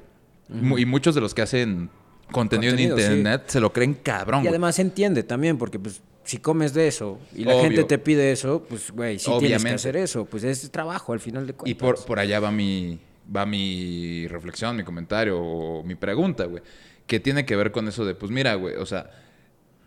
Y 0.80 0.86
muchos 0.86 1.16
de 1.16 1.22
los 1.22 1.34
que 1.34 1.42
hacen 1.42 1.90
contenido, 2.32 2.72
Contenido, 2.74 2.98
en 2.98 3.04
sí. 3.04 3.18
internet 3.18 3.44
se 3.48 3.60
lo 3.60 3.74
creen 3.74 3.96
cabrón, 3.96 4.44
Y 4.44 4.48
además 4.48 4.76
se 4.76 4.82
entiende 4.84 5.24
también, 5.24 5.58
porque 5.58 5.80
pues 5.80 6.02
si 6.24 6.38
comes 6.38 6.74
de 6.74 6.88
eso 6.88 7.20
y 7.34 7.44
la 7.46 7.54
Obvio. 7.54 7.64
gente 7.64 7.84
te 7.86 7.98
pide 7.98 8.32
eso, 8.32 8.64
pues 8.68 8.92
güey, 8.92 9.18
sí 9.18 9.26
tienes 9.26 9.40
que 9.42 9.46
Obviamente. 9.48 9.76
hacer 9.76 9.96
eso, 9.98 10.26
pues 10.26 10.44
es 10.44 10.70
trabajo 10.72 11.14
al 11.14 11.20
final 11.22 11.48
de 11.48 11.52
Y 11.52 11.56
cuentas. 11.56 11.82
por, 11.82 12.06
por 12.06 12.20
allá 12.20 12.40
va 12.42 12.52
mi, 12.52 13.00
va 13.36 13.46
mi 13.46 14.28
reflexión, 14.28 14.76
mi 14.76 14.84
comentario 14.84 15.40
o 15.40 15.84
mi 15.84 15.96
pregunta, 15.96 16.46
güey. 16.46 16.62
Que 17.08 17.20
tiene 17.22 17.46
que 17.46 17.56
ver 17.56 17.72
con 17.72 17.88
eso 17.88 18.06
de, 18.06 18.14
pues 18.14 18.32
mira, 18.32 18.56
güey, 18.56 18.76
o 18.76 18.86
sea, 18.86 19.10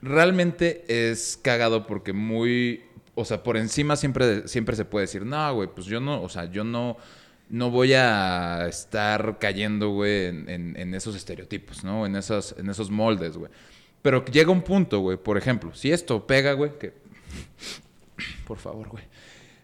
realmente 0.02 0.84
es 0.88 1.38
cagado 1.42 1.86
porque 1.86 2.12
muy, 2.12 2.82
o 3.14 3.24
sea, 3.24 3.42
por 3.42 3.56
encima 3.56 3.96
siempre, 3.96 4.46
siempre 4.48 4.76
se 4.76 4.84
puede 4.84 5.04
decir, 5.06 5.24
no, 5.26 5.54
güey, 5.54 5.68
pues 5.74 5.86
yo 5.86 6.00
no, 6.00 6.22
o 6.22 6.28
sea, 6.28 6.44
yo 6.50 6.64
no, 6.64 6.96
no 7.48 7.70
voy 7.70 7.92
a 7.94 8.66
estar 8.68 9.38
cayendo, 9.38 9.90
güey, 9.90 10.26
en, 10.26 10.48
en- 10.48 10.76
en 10.78 10.94
esos 10.94 11.14
estereotipos, 11.16 11.84
¿no? 11.84 12.06
En, 12.06 12.16
esas, 12.16 12.54
en 12.58 12.68
esos 12.70 12.90
moldes, 12.90 13.36
güey. 13.36 13.50
Pero 14.02 14.24
llega 14.24 14.50
un 14.50 14.62
punto, 14.62 15.00
güey, 15.00 15.16
por 15.18 15.36
ejemplo, 15.36 15.74
si 15.74 15.92
esto 15.92 16.26
pega, 16.26 16.52
güey, 16.54 16.78
que... 16.78 16.92
Por 18.46 18.58
favor, 18.58 18.88
güey. 18.88 19.04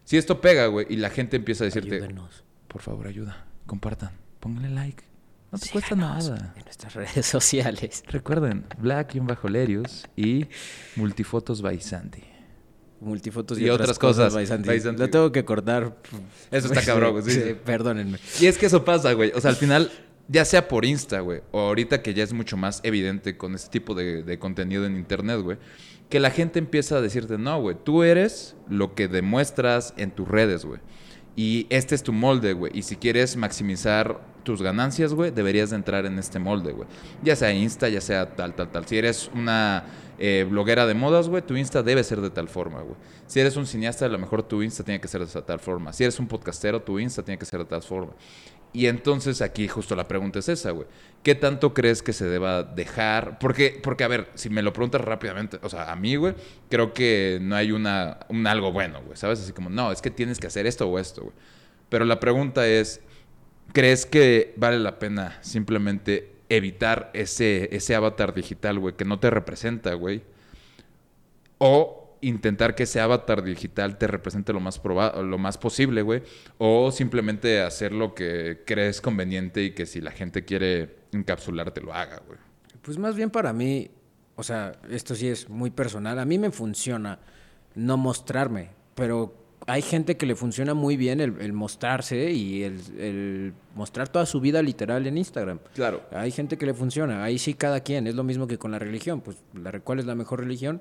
Si 0.05 0.17
esto 0.17 0.41
pega, 0.41 0.67
güey, 0.69 0.87
y 0.91 0.97
la 0.97 1.11
gente 1.11 1.37
empieza 1.37 1.65
a 1.65 1.67
decirte, 1.67 1.97
Ayúdenos. 1.97 2.45
por 2.69 2.81
favor, 2.81 3.07
ayuda, 3.09 3.45
compartan, 3.67 4.13
pónganle 4.41 4.71
like. 4.71 5.03
No 5.53 5.59
te 5.59 5.71
cuesta 5.71 5.95
nada. 5.95 6.55
En 6.57 6.65
nuestras 6.65 6.95
redes 6.95 7.27
sociales. 7.27 8.03
Recuerden, 8.09 8.65
Black 8.79 9.15
y 9.15 9.21
un 9.21 9.27
bajo 9.27 9.49
Lerius 9.49 10.07
y 10.17 10.47
Multifotos 10.97 11.63
by 11.63 11.81
Sandy. 11.81 12.25
Multifotos 13.01 13.59
Y 13.59 13.69
otras 13.69 13.99
cosas. 13.99 14.35
Baisanti. 14.35 14.67
Baisanti. 14.69 15.01
Lo 15.01 15.11
tengo 15.11 15.33
que 15.33 15.45
cortar. 15.45 15.97
Eso 16.51 16.69
está 16.73 16.83
cabrón, 16.83 17.13
güey, 17.21 17.25
sí, 17.25 17.33
sí. 17.33 17.57
Perdónenme. 17.65 18.19
Y 18.41 18.47
es 18.47 18.57
que 18.57 18.67
eso 18.67 18.85
pasa, 18.85 19.13
güey. 19.13 19.33
O 19.35 19.41
sea, 19.41 19.51
al 19.51 19.57
final, 19.57 19.91
ya 20.29 20.45
sea 20.45 20.67
por 20.69 20.85
Insta, 20.85 21.21
güey, 21.21 21.43
o 21.53 21.61
ahorita 21.61 22.03
que 22.03 22.15
ya 22.15 22.25
es 22.25 22.33
mucho 22.33 22.57
más 22.57 22.81
evidente 22.85 23.37
con 23.37 23.55
este 23.55 23.71
tipo 23.71 23.95
de, 23.95 24.23
de 24.23 24.39
contenido 24.39 24.87
en 24.87 24.97
Internet, 24.97 25.41
güey, 25.43 25.59
que 26.09 26.21
la 26.21 26.31
gente 26.31 26.59
empieza 26.59 26.97
a 26.97 27.01
decirte, 27.01 27.37
no, 27.37 27.61
güey, 27.61 27.77
tú 27.85 28.03
eres 28.03 28.57
lo 28.69 28.95
que 28.95 29.09
demuestras 29.09 29.93
en 29.97 30.11
tus 30.11 30.27
redes, 30.27 30.65
güey. 30.65 30.81
Y 31.37 31.67
este 31.69 31.95
es 31.95 32.03
tu 32.03 32.15
molde, 32.15 32.55
güey. 32.55 32.73
Y 32.75 32.83
si 32.83 32.97
quieres 32.97 33.37
maximizar 33.37 34.19
tus 34.43 34.63
ganancias, 34.63 35.13
güey, 35.13 35.31
deberías 35.31 35.71
de 35.71 35.77
entrar 35.77 36.07
en 36.07 36.19
este 36.19 36.39
molde, 36.39 36.73
güey. 36.73 36.89
Ya 37.23 37.37
sea 37.37 37.53
Insta, 37.53 37.91
ya 37.91 38.01
sea 38.01 38.35
tal, 38.35 38.55
tal, 38.55 38.71
tal. 38.71 38.87
Si 38.87 38.97
eres 38.97 39.31
una 39.35 39.85
eh, 40.19 40.47
bloguera 40.49 40.87
de 40.87 40.95
modas, 40.95 41.29
güey, 41.29 41.43
tu 41.43 41.57
Insta 41.57 41.83
debe 41.83 42.03
ser 42.05 42.23
de 42.23 42.31
tal 42.31 42.49
forma, 42.49 42.81
güey. 42.81 42.97
Si 43.27 43.39
eres 43.39 43.57
un 43.57 43.67
cineasta, 43.67 44.07
a 44.07 44.09
lo 44.09 44.19
mejor 44.19 44.45
tu 44.45 44.63
Insta 44.63 44.83
tiene 44.83 45.01
que 45.01 45.09
ser 45.09 45.27
de 45.27 45.43
tal 45.43 45.61
forma. 45.61 45.93
Si 45.93 46.05
eres 46.05 46.19
un 46.19 46.27
podcastero, 46.27 46.81
tu 46.81 46.99
Insta 46.99 47.23
tiene 47.23 47.39
que 47.39 47.45
ser 47.45 47.59
de 47.59 47.67
tal 47.67 47.83
forma. 47.83 48.13
Y 48.73 48.87
entonces 48.87 49.41
aquí 49.41 49.69
justo 49.69 49.97
la 49.97 50.07
pregunta 50.07 50.39
es 50.39 50.49
esa, 50.49 50.71
güey. 50.71 50.87
¿Qué 51.23 51.35
tanto 51.35 51.73
crees 51.75 52.03
que 52.03 52.13
se 52.13 52.27
deba 52.27 52.63
dejar? 52.63 53.39
Porque, 53.39 53.81
porque 53.83 54.05
a 54.05 54.09
ver, 54.09 54.29
si 54.35 54.51
me 54.51 54.63
lo 54.63 54.73
preguntas 54.73 55.01
rápidamente, 55.01 55.59
o 55.63 55.69
sea, 55.69 55.91
a 55.91 55.97
mí, 55.97 56.17
güey, 56.17 56.35
creo 56.69 56.93
que 56.93 57.39
no 57.41 57.57
hay 57.57 57.73
una, 57.73 58.19
un 58.29 58.47
algo 58.47 58.73
bueno, 58.73 59.03
güey, 59.03 59.17
¿sabes? 59.17 59.41
Así 59.41 59.53
como, 59.53 59.71
no, 59.71 59.93
es 59.93 60.03
que 60.03 60.11
tienes 60.11 60.39
que 60.39 60.47
hacer 60.47 60.67
esto 60.67 60.89
o 60.89 60.99
esto, 60.99 61.23
güey. 61.23 61.35
Pero 61.89 62.05
la 62.05 62.21
pregunta 62.21 62.67
es, 62.67 63.01
¿crees 63.73 64.07
que 64.07 64.55
vale 64.57 64.79
la 64.79 64.99
pena 64.99 65.39
simplemente 65.41 66.37
evitar 66.49 67.11
ese, 67.15 67.69
ese 67.73 67.95
avatar 67.95 68.35
digital, 68.35 68.79
güey, 68.79 68.95
que 68.95 69.05
no 69.05 69.19
te 69.19 69.31
representa, 69.31 69.95
güey. 69.95 70.23
O 71.59 72.06
intentar 72.21 72.75
que 72.75 72.85
ese 72.85 73.01
avatar 73.01 73.43
digital 73.43 73.99
te 73.99 74.07
represente 74.07 74.53
lo 74.53 74.61
más, 74.61 74.81
lo 74.85 75.39
más 75.39 75.59
posible, 75.59 76.03
güey. 76.03 76.23
O 76.59 76.91
simplemente 76.91 77.61
hacer 77.61 77.93
lo 77.93 78.15
que 78.15 78.63
crees 78.67 79.01
conveniente 79.01 79.63
y 79.63 79.71
que 79.73 79.87
si 79.87 80.01
la 80.01 80.11
gente 80.11 80.45
quiere 80.45 80.97
encapsularte, 81.13 81.81
lo 81.81 81.93
haga, 81.93 82.23
güey. 82.27 82.39
Pues 82.83 82.99
más 82.99 83.17
bien 83.17 83.31
para 83.31 83.53
mí, 83.53 83.91
o 84.37 84.43
sea, 84.43 84.73
esto 84.91 85.15
sí 85.15 85.29
es 85.29 85.49
muy 85.49 85.71
personal. 85.71 86.19
A 86.19 86.25
mí 86.25 86.39
me 86.39 86.51
funciona 86.51 87.19
no 87.75 87.97
mostrarme, 87.97 88.71
pero 88.95 89.47
hay 89.67 89.83
gente 89.83 90.17
que 90.17 90.27
le 90.27 90.37
funciona 90.37 90.75
muy 90.75 90.97
bien 90.97 91.21
el, 91.21 91.41
el 91.41 91.53
mostrarse 91.53 92.31
y 92.31 92.63
el, 92.63 92.81
el 92.99 93.53
mostrar 93.75 94.09
toda 94.09 94.25
su 94.25 94.41
vida 94.41 94.63
literal 94.63 95.07
en 95.07 95.19
Instagram. 95.19 95.59
Claro. 95.75 96.03
Hay 96.13 96.31
gente 96.31 96.57
que 96.57 96.67
le 96.67 96.75
funciona, 96.75 97.25
ahí 97.25 97.39
sí 97.39 97.55
cada 97.55 97.81
quien, 97.81 98.07
es 98.07 98.15
lo 98.15 98.23
mismo 98.23 98.47
que 98.47 98.59
con 98.59 98.71
la 98.71 98.79
religión, 98.79 99.21
pues 99.21 99.39
la, 99.55 99.79
¿cuál 99.81 99.99
es 99.99 100.07
la 100.07 100.15
mejor 100.15 100.41
religión? 100.41 100.81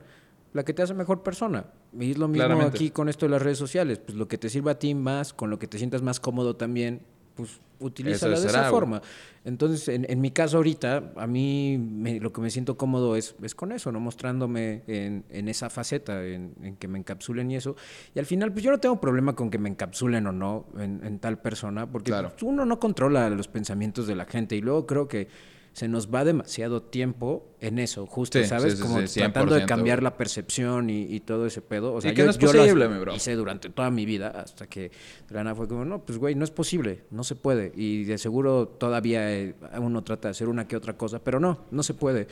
La 0.56 0.64
que 0.64 0.74
te 0.74 0.82
hace 0.82 0.94
mejor 0.94 1.22
persona. 1.22 1.66
Y 2.00 2.12
es 2.12 2.18
lo 2.18 2.30
mismo 2.30 2.46
Claramente. 2.46 2.78
aquí 2.78 2.90
con 2.90 3.10
esto 3.10 3.26
de 3.26 3.32
las 3.32 3.42
redes 3.42 3.58
sociales, 3.58 4.00
pues 4.00 4.18
lo 4.18 4.28
que 4.30 4.38
te 4.38 4.48
sirva 4.50 4.72
a 4.72 4.80
ti 4.80 4.96
más, 4.96 5.34
con 5.34 5.50
lo 5.50 5.60
que 5.60 5.68
te 5.68 5.78
sientas 5.78 6.02
más 6.02 6.22
cómodo 6.22 6.56
también, 6.56 7.02
pues 7.36 7.60
utilízala 7.82 8.40
de 8.40 8.48
esa 8.48 8.70
forma. 8.70 9.02
Entonces, 9.44 9.90
en, 9.90 10.06
en 10.10 10.22
mi 10.22 10.32
caso 10.32 10.56
ahorita, 10.56 11.12
a 11.18 11.28
mí 11.28 11.78
me- 11.78 12.22
lo 12.22 12.32
que 12.32 12.40
me 12.40 12.50
siento 12.50 12.78
cómodo 12.78 13.18
es, 13.18 13.36
es 13.44 13.54
con 13.54 13.74
eso, 13.74 13.92
¿no? 13.92 14.00
Mostrándome 14.00 14.84
en, 14.88 15.26
en 15.30 15.50
esa 15.50 15.70
faceta, 15.70 16.24
en, 16.26 16.54
en 16.64 16.78
que 16.78 16.88
me 16.88 17.00
encapsulen 17.00 17.52
y 17.52 17.58
eso. 17.58 17.76
Y 18.16 18.20
al 18.20 18.26
final, 18.26 18.54
pues 18.54 18.64
yo 18.64 18.72
no 18.72 18.80
tengo 18.80 19.02
problema 19.02 19.36
con 19.36 19.50
que 19.52 19.58
me 19.58 19.68
encapsulen 19.68 20.26
o 20.28 20.32
no 20.32 20.68
en, 20.80 21.02
en 21.04 21.20
tal 21.20 21.40
persona, 21.42 21.86
porque 21.92 22.12
Claro. 22.12 22.30
pues, 22.30 22.44
uno 22.44 22.64
no 22.66 22.80
controla 22.80 23.30
los 23.30 23.50
pensamientos 23.50 24.08
de 24.08 24.16
la 24.16 24.24
gente. 24.24 24.56
Y 24.56 24.62
luego 24.62 24.86
creo 24.88 25.10
que 25.10 25.28
se 25.76 25.90
nos 25.90 26.08
va 26.08 26.24
demasiado 26.24 26.82
tiempo 26.84 27.46
en 27.60 27.80
eso, 27.80 28.06
justo, 28.06 28.40
Sí, 28.40 28.46
¿sabes? 28.46 28.76
sí, 28.76 28.78
sí, 28.78 28.84
Como 28.84 29.02
tratando 29.02 29.56
de 29.56 29.64
100%, 29.64 29.66
cambiar 29.68 30.02
la 30.02 30.16
percepción 30.16 30.90
y, 30.90 31.02
y 31.14 31.20
todo 31.20 31.46
ese 31.46 31.62
pedo. 31.62 31.94
O 31.94 32.00
sea, 32.00 32.14
que 32.14 32.20
yo, 32.20 32.24
no 32.24 32.32
es 32.32 32.38
yo 32.38 32.54
lo 32.54 32.60
posible, 32.60 32.88
mi 32.88 32.98
bro. 32.98 33.14
hice 33.14 33.36
durante 33.36 33.70
toda 33.70 33.92
mi 33.92 34.06
vida 34.06 34.30
hasta 34.30 34.68
que 34.68 34.92
nada 35.30 35.54
fue 35.54 35.68
como, 35.68 35.84
no, 35.84 36.00
pues 36.00 36.18
güey, 36.18 36.34
no 36.34 36.46
es 36.46 36.52
posible, 36.52 37.04
no 37.12 37.26
se 37.26 37.36
puede. 37.36 37.74
Y 37.76 38.06
de 38.06 38.18
seguro 38.18 38.70
todavía 38.70 39.30
eh, 39.38 39.54
uno 39.78 40.02
trata 40.02 40.30
de 40.30 40.32
hacer 40.32 40.48
una 40.48 40.66
que 40.66 40.78
otra 40.78 40.96
cosa, 40.96 41.20
pero 41.22 41.42
no, 41.42 41.66
no 41.72 41.84
se 41.84 41.94
puede. 41.94 42.30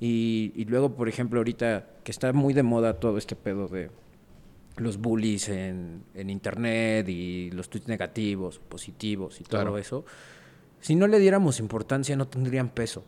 Y, 0.00 0.52
y 0.56 0.64
luego, 0.64 0.94
por 0.96 1.10
ejemplo, 1.10 1.38
ahorita 1.40 1.86
que 2.02 2.10
está 2.10 2.32
muy 2.32 2.54
de 2.54 2.62
moda 2.62 2.94
todo 2.94 3.18
este 3.18 3.36
pedo 3.36 3.68
de 3.68 3.90
los 4.78 4.96
bullies 4.96 5.50
en, 5.50 6.02
en 6.14 6.30
internet 6.30 7.06
y 7.10 7.50
los 7.50 7.68
tweets 7.68 7.88
negativos, 7.88 8.58
positivos 8.58 9.38
y 9.42 9.44
todo 9.44 9.76
eso, 9.76 10.06
si 10.80 10.94
no 10.94 11.06
le 11.06 11.18
diéramos 11.18 11.58
importancia 11.60 12.16
no 12.16 12.26
tendrían 12.28 12.68
peso. 12.68 13.02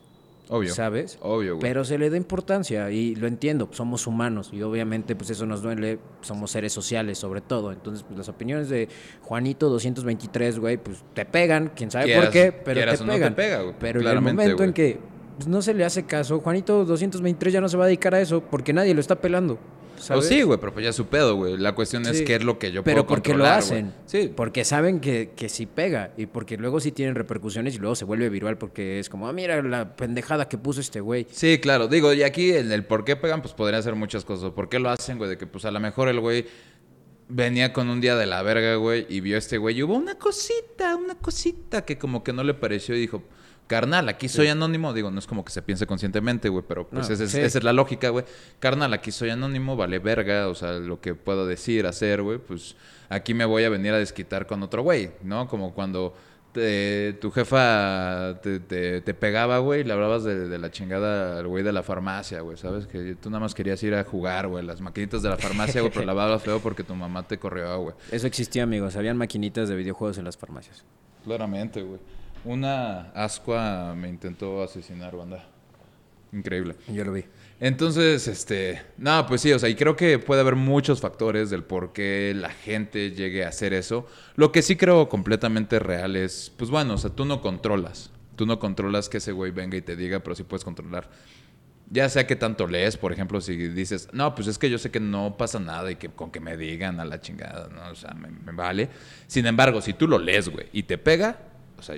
Obvio. 0.51 0.73
¿Sabes? 0.75 1.19
Obvio, 1.21 1.57
güey. 1.57 1.61
Pero 1.61 1.85
se 1.85 1.99
le 1.99 2.09
da 2.09 2.17
importancia 2.17 2.91
y 2.91 3.15
lo 3.15 3.27
entiendo, 3.27 3.69
somos 3.73 4.07
humanos 4.07 4.49
y 4.51 4.63
obviamente 4.63 5.15
pues 5.15 5.29
eso 5.29 5.45
nos 5.45 5.61
duele, 5.61 5.99
somos 6.23 6.51
seres 6.51 6.73
sociales 6.73 7.19
sobre 7.19 7.43
todo. 7.43 7.71
Entonces 7.71 8.03
pues, 8.03 8.17
las 8.17 8.31
opiniones 8.31 8.71
de 8.71 8.89
Juanito 9.21 9.69
223, 9.69 10.59
güey, 10.59 10.79
pues 10.79 11.05
te 11.13 11.27
pegan, 11.27 11.71
quién 11.77 11.91
sabe 11.91 12.07
Quieras- 12.07 12.25
por 12.25 12.33
qué, 12.33 12.53
pero 12.53 12.81
te 12.81 13.03
o 13.03 13.07
no 13.07 13.13
te 13.13 13.19
pegan. 13.19 13.35
pega, 13.35 13.61
güey, 13.63 13.75
pero 13.79 14.01
en 14.01 14.07
el 14.07 14.21
momento 14.23 14.51
en 14.51 14.57
güey. 14.57 14.73
que 14.73 14.99
pues, 15.37 15.47
no 15.49 15.61
se 15.61 15.75
le 15.75 15.85
hace 15.85 16.05
caso, 16.05 16.41
Juanito 16.41 16.87
223 16.87 17.53
ya 17.53 17.61
no 17.61 17.69
se 17.69 17.77
va 17.77 17.85
a 17.85 17.87
dedicar 17.89 18.15
a 18.15 18.21
eso 18.23 18.41
porque 18.41 18.73
nadie 18.73 18.95
lo 18.95 19.01
está 19.01 19.17
pelando. 19.17 19.59
O 19.99 20.03
¿sabes? 20.03 20.27
sí, 20.27 20.43
güey, 20.43 20.59
pero 20.59 20.73
pues 20.73 20.85
ya 20.85 20.91
es 20.91 20.97
su 20.97 21.07
pedo, 21.07 21.37
güey. 21.37 21.57
La 21.57 21.75
cuestión 21.75 22.07
es 22.07 22.23
qué 22.23 22.37
es 22.37 22.45
lo 22.45 22.59
que 22.59 22.73
yo 22.73 22.83
Pero 22.85 23.07
puedo 23.07 23.17
porque 23.17 23.35
lo 23.35 23.47
hacen. 23.47 23.93
Sí, 24.07 24.33
Porque 24.35 24.65
saben 24.65 25.01
que, 25.01 25.33
que 25.37 25.49
sí 25.49 25.67
pega. 25.67 26.13
Y 26.17 26.27
porque 26.27 26.57
luego 26.57 26.81
sí 26.81 26.93
tienen 26.93 27.15
repercusiones 27.15 27.75
y 27.75 27.79
luego 27.79 27.95
se 27.95 28.05
vuelve 28.05 28.29
viral 28.29 28.59
porque 28.59 28.99
es 28.99 29.09
como, 29.09 29.29
ah, 29.29 29.33
mira 29.33 29.63
la 29.63 29.97
pendejada 29.97 30.49
que 30.49 30.59
puso 30.59 30.81
este 30.81 31.01
güey. 31.01 31.27
Sí, 31.31 31.59
claro. 31.59 31.89
Digo, 31.89 32.13
y 32.13 32.23
aquí 32.23 32.51
el, 32.51 32.73
el 32.73 32.85
por 32.85 33.05
qué 33.05 33.17
pegan, 33.17 33.43
pues 33.43 33.55
podrían 33.55 33.83
ser 33.83 33.95
muchas 33.95 34.25
cosas. 34.25 34.53
¿Por 34.53 34.69
qué 34.69 34.79
lo 34.79 34.91
hacen, 34.91 35.19
güey? 35.19 35.31
De 35.31 35.39
que 35.39 35.47
pues 35.47 35.65
a 35.65 35.71
lo 35.71 35.81
mejor 35.81 36.09
el 36.09 36.21
güey 36.21 36.47
venía 37.29 37.73
con 37.73 37.89
un 37.89 38.01
día 38.01 38.17
de 38.17 38.27
la 38.27 38.43
verga, 38.43 38.77
güey, 38.77 39.07
y 39.09 39.21
vio 39.21 39.37
a 39.37 39.39
este 39.39 39.59
güey 39.59 39.79
y 39.79 39.83
hubo 39.83 39.95
una 39.95 40.17
cosita, 40.17 40.97
una 40.97 41.15
cosita 41.15 41.85
que 41.85 41.99
como 41.99 42.25
que 42.25 42.33
no 42.33 42.43
le 42.43 42.55
pareció 42.55 42.97
y 42.97 43.01
dijo, 43.01 43.23
carnal, 43.69 44.09
aquí 44.09 44.29
soy 44.29 44.49
anónimo. 44.49 44.93
Digo, 44.93 45.11
no 45.13 45.21
es 45.21 45.27
como 45.29 45.45
que 45.45 45.53
se 45.53 45.63
piense 45.63 45.87
conscientemente, 45.87 46.49
güey, 46.49 46.65
pero 46.67 46.89
pues 46.89 47.09
No, 47.09 47.15
esa, 47.15 47.23
es, 47.25 47.31
sí. 47.31 47.39
esa 47.41 47.59
es 47.59 47.65
la 47.65 47.73
lógica, 47.73 48.09
güey. 48.09 48.25
Carnal, 48.59 48.93
aquí 48.93 49.13
soy 49.13 49.31
anónimo, 49.31 49.77
vale 49.77 50.01
verga, 50.01 50.49
o 50.49 50.55
sea, 50.57 50.73
lo 50.73 51.01
que 51.01 51.15
puedo 51.15 51.47
decir, 51.47 51.87
hacer, 51.87 52.23
güey, 52.23 52.39
pues 52.39 52.75
aquí 53.09 53.33
me 53.35 53.45
voy 53.45 53.63
a 53.63 53.69
venir 53.69 53.93
a 53.93 53.99
desquitar 53.99 54.47
con 54.49 54.63
otro 54.65 54.83
güey, 54.83 55.13
¿no? 55.23 55.47
Como 55.47 55.73
cuando 55.73 56.15
te- 56.53 57.13
tu 57.21 57.31
jefa 57.31 58.41
te, 58.43 58.59
te- 58.61 59.01
te 59.03 59.15
pegaba, 59.15 59.59
güey, 59.59 59.83
y 59.83 59.85
le 59.85 59.93
hablabas 59.93 60.25
de, 60.25 60.49
de 60.49 60.59
la 60.59 60.71
chingada 60.71 61.39
al 61.39 61.47
güey 61.47 61.63
de 61.63 61.73
la 61.73 61.83
farmacia, 61.83 62.41
güey, 62.41 62.57
¿sabes? 62.57 62.87
Que 62.87 63.15
tú 63.21 63.29
nada 63.31 63.41
más 63.41 63.55
querías 63.55 63.83
ir 63.83 63.95
a 63.95 64.03
jugar, 64.05 64.49
güey, 64.49 64.65
las 64.65 64.81
maquinitas 64.81 65.23
de 65.23 65.29
la 65.29 65.37
farmacia, 65.37 65.83
güey, 65.83 65.93
pero 65.93 66.07
la 66.07 66.13
hablabas 66.13 66.43
feo 66.43 66.59
porque 66.61 66.83
tu 66.85 66.95
mamá 66.95 67.23
te 67.29 67.39
corrió, 67.39 67.79
güey. 67.81 67.95
Eso 68.11 68.27
existía, 68.27 68.63
amigos. 68.63 68.97
Habían 68.97 69.17
maquinitas 69.19 69.69
de 69.69 69.77
videojuegos 69.77 70.17
en 70.19 70.25
las 70.25 70.37
farmacias. 70.37 70.85
Claramente, 71.25 71.83
güey. 71.83 72.01
Una 72.45 73.11
ascua 73.13 73.95
me 73.97 74.09
intentó 74.09 74.63
asesinar, 74.63 75.17
banda. 75.17 75.45
Increíble. 76.33 76.75
Yo 76.89 77.05
lo 77.05 77.13
vi. 77.13 77.25
Entonces, 77.61 78.29
este, 78.29 78.81
no, 78.99 79.27
pues 79.27 79.41
sí, 79.41 79.53
o 79.53 79.59
sea, 79.59 79.69
y 79.69 79.75
creo 79.75 79.97
que 79.97 80.19
puede 80.19 80.43
haber 80.43 80.55
muchos 80.55 81.01
factores 81.01 81.51
del 81.51 81.65
por 81.65 81.93
qué 81.93 82.33
la 82.37 82.51
gente 82.51 83.11
llegue 83.11 83.45
a 83.45 83.49
hacer 83.49 83.73
eso. 83.73 84.07
Lo 84.37 84.53
que 84.53 84.63
sí 84.63 84.77
creo 84.77 85.09
completamente 85.09 85.79
real 85.81 86.15
es, 86.15 86.53
pues 86.57 86.71
bueno, 86.71 86.95
o 86.95 86.99
sea, 86.99 87.11
tú 87.11 87.25
no 87.25 87.41
controlas. 87.41 88.11
Tú 88.37 88.47
no 88.47 88.61
controlas 88.61 89.09
que 89.09 89.17
ese 89.17 89.33
güey 89.33 89.51
venga 89.51 89.77
y 89.77 89.83
te 89.83 89.97
diga, 89.97 90.21
pero 90.21 90.37
sí 90.37 90.45
puedes 90.45 90.65
controlar. 90.65 91.11
Ya 91.91 92.09
sea 92.09 92.27
que 92.27 92.37
tanto 92.37 92.69
lees, 92.69 92.97
por 92.97 93.13
ejemplo, 93.13 93.41
si 93.41 93.57
dices, 93.57 94.09
no, 94.13 94.35
pues 94.35 94.47
es 94.47 94.59
que 94.59 94.71
yo 94.71 94.79
sé 94.79 94.91
que 94.91 95.01
no 95.01 95.37
pasa 95.37 95.59
nada 95.59 95.91
y 95.91 95.97
que 95.97 96.11
con 96.11 96.31
que 96.31 96.39
me 96.39 96.57
digan 96.57 97.01
a 97.01 97.05
la 97.05 97.21
chingada, 97.21 97.69
¿no? 97.69 97.91
O 97.91 97.95
sea, 97.97 98.13
me, 98.13 98.29
me 98.29 98.53
vale. 98.53 98.91
Sin 99.27 99.47
embargo, 99.47 99.81
si 99.81 99.95
tú 99.95 100.07
lo 100.07 100.19
lees, 100.19 100.49
güey, 100.51 100.67
y 100.73 100.85
te 100.85 100.99
pega, 100.99 101.39
o 101.79 101.83
sea, 101.83 101.97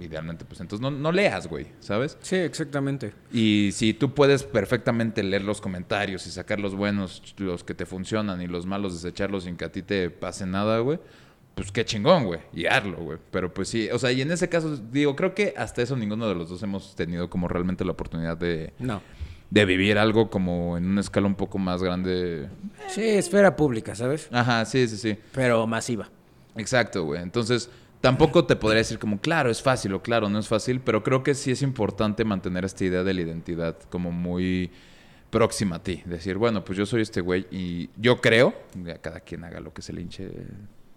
idealmente, 0.00 0.44
pues 0.44 0.60
entonces 0.60 0.80
no, 0.82 0.90
no 0.90 1.12
leas, 1.12 1.46
güey, 1.48 1.66
¿sabes? 1.80 2.16
Sí, 2.22 2.36
exactamente. 2.36 3.12
Y 3.32 3.70
si 3.72 3.94
tú 3.94 4.14
puedes 4.14 4.42
perfectamente 4.42 5.22
leer 5.22 5.42
los 5.44 5.60
comentarios 5.60 6.26
y 6.26 6.30
sacar 6.30 6.60
los 6.60 6.74
buenos, 6.74 7.34
los 7.38 7.62
que 7.64 7.74
te 7.74 7.86
funcionan 7.86 8.40
y 8.42 8.46
los 8.46 8.66
malos 8.66 8.94
desecharlos 9.02 9.44
sin 9.44 9.56
que 9.56 9.64
a 9.64 9.72
ti 9.72 9.82
te 9.82 10.10
pase 10.10 10.46
nada, 10.46 10.78
güey, 10.78 10.98
pues 11.54 11.70
qué 11.70 11.84
chingón, 11.84 12.24
güey, 12.24 12.40
y 12.54 12.64
hazlo, 12.66 12.96
güey. 12.96 13.18
Pero 13.30 13.52
pues 13.52 13.68
sí, 13.68 13.88
o 13.92 13.98
sea, 13.98 14.10
y 14.12 14.22
en 14.22 14.30
ese 14.32 14.48
caso, 14.48 14.76
digo, 14.76 15.14
creo 15.14 15.34
que 15.34 15.54
hasta 15.56 15.82
eso 15.82 15.96
ninguno 15.96 16.26
de 16.28 16.34
los 16.34 16.48
dos 16.48 16.62
hemos 16.62 16.94
tenido 16.96 17.28
como 17.28 17.46
realmente 17.48 17.84
la 17.84 17.92
oportunidad 17.92 18.36
de, 18.38 18.72
No. 18.78 19.02
de 19.50 19.64
vivir 19.66 19.98
algo 19.98 20.30
como 20.30 20.78
en 20.78 20.86
una 20.86 21.02
escala 21.02 21.26
un 21.26 21.34
poco 21.34 21.58
más 21.58 21.82
grande. 21.82 22.48
Sí, 22.88 23.02
esfera 23.02 23.54
pública, 23.54 23.94
¿sabes? 23.94 24.28
Ajá, 24.32 24.64
sí, 24.64 24.88
sí, 24.88 24.96
sí. 24.96 25.18
Pero 25.34 25.66
masiva. 25.66 26.08
Exacto, 26.56 27.04
güey. 27.04 27.22
Entonces, 27.22 27.70
tampoco 28.02 28.44
te 28.44 28.56
podría 28.56 28.78
decir 28.78 28.98
como, 28.98 29.20
claro, 29.20 29.48
es 29.48 29.62
fácil 29.62 29.94
o 29.94 30.02
claro, 30.02 30.28
no 30.28 30.38
es 30.38 30.48
fácil, 30.48 30.80
pero 30.80 31.02
creo 31.02 31.22
que 31.22 31.34
sí 31.34 31.52
es 31.52 31.62
importante 31.62 32.24
mantener 32.24 32.66
esta 32.66 32.84
idea 32.84 33.04
de 33.04 33.14
la 33.14 33.22
identidad 33.22 33.78
como 33.88 34.10
muy 34.10 34.70
próxima 35.30 35.76
a 35.76 35.82
ti. 35.82 36.02
Decir, 36.04 36.36
bueno, 36.36 36.64
pues 36.64 36.76
yo 36.76 36.84
soy 36.84 37.00
este 37.00 37.20
güey 37.20 37.46
y 37.50 37.88
yo 37.96 38.20
creo, 38.20 38.54
ya 38.84 38.98
cada 38.98 39.20
quien 39.20 39.44
haga 39.44 39.60
lo 39.60 39.72
que 39.72 39.82
se 39.82 39.92
le 39.92 40.02
hinche, 40.02 40.28